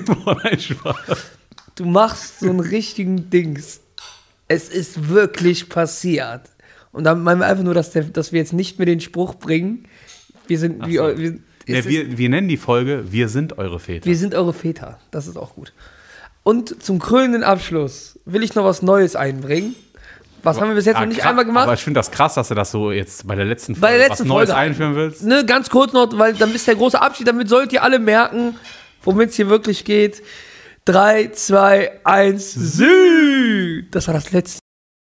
du 1.75 1.85
machst 1.85 2.39
so 2.39 2.49
einen 2.49 2.59
richtigen 2.59 3.29
Dings. 3.29 3.81
Es 4.47 4.69
ist 4.69 5.09
wirklich 5.09 5.69
passiert. 5.69 6.41
Und 6.91 7.03
dann 7.03 7.21
meinen 7.23 7.39
wir 7.39 7.47
einfach 7.47 7.63
nur, 7.63 7.73
dass, 7.73 7.91
der, 7.91 8.03
dass 8.03 8.31
wir 8.31 8.39
jetzt 8.39 8.53
nicht 8.53 8.79
mehr 8.79 8.85
den 8.85 9.01
Spruch 9.01 9.35
bringen. 9.35 9.85
Wir 10.47 10.57
sind, 10.57 10.83
so. 10.83 10.89
eu- 10.89 11.17
wir, 11.17 11.39
Ja, 11.67 11.83
wir, 11.85 12.17
wir 12.17 12.29
nennen 12.29 12.47
die 12.47 12.57
Folge 12.57 13.03
Wir 13.11 13.27
sind 13.29 13.57
eure 13.57 13.79
Väter. 13.79 14.05
wir 14.05 14.17
sind 14.17 14.33
eure 14.33 14.53
Väter. 14.53 14.99
Das 15.11 15.27
ist 15.27 15.37
auch 15.37 15.53
gut. 15.55 15.73
Und 16.43 16.81
zum 16.81 16.97
krönenden 16.99 17.43
Abschluss 17.43 18.17
will 18.25 18.41
ich 18.41 18.55
noch 18.55 18.63
was 18.63 18.81
Neues 18.81 19.17
einbringen. 19.17 19.75
Was 20.47 20.61
haben 20.61 20.69
wir 20.69 20.75
bis 20.75 20.85
jetzt 20.85 20.95
Ah, 20.97 21.01
noch 21.01 21.07
nicht 21.07 21.19
krass, 21.19 21.29
einmal 21.29 21.45
gemacht? 21.45 21.63
Aber 21.65 21.73
ich 21.73 21.83
finde 21.83 21.99
das 21.99 22.09
krass, 22.11 22.33
dass 22.35 22.47
du 22.47 22.55
das 22.55 22.71
so 22.71 22.91
jetzt 22.91 23.27
bei 23.27 23.35
der 23.35 23.45
letzten 23.45 23.75
Folge 23.75 23.81
Bei 23.81 23.97
der 23.97 24.07
letzten 24.09 24.23
was 24.23 24.27
Neues 24.29 24.49
Folge. 24.49 24.61
einführen 24.61 24.95
willst. 24.95 25.23
ne, 25.23 25.45
ganz 25.45 25.69
kurz 25.69 25.93
noch, 25.93 26.09
weil 26.17 26.33
dann 26.33 26.53
ist 26.53 26.67
der 26.67 26.75
große 26.75 27.01
Abschied, 27.01 27.27
damit 27.27 27.49
sollt 27.49 27.71
ihr 27.73 27.83
alle 27.83 27.99
merken, 27.99 28.55
womit 29.03 29.29
es 29.29 29.35
hier 29.35 29.49
wirklich 29.49 29.85
geht. 29.85 30.23
3, 30.85 31.31
2, 31.33 31.99
1, 32.05 32.53
Sü! 32.53 33.83
Das 33.91 34.07
war 34.07 34.13
das 34.13 34.31
letzte. 34.31 34.59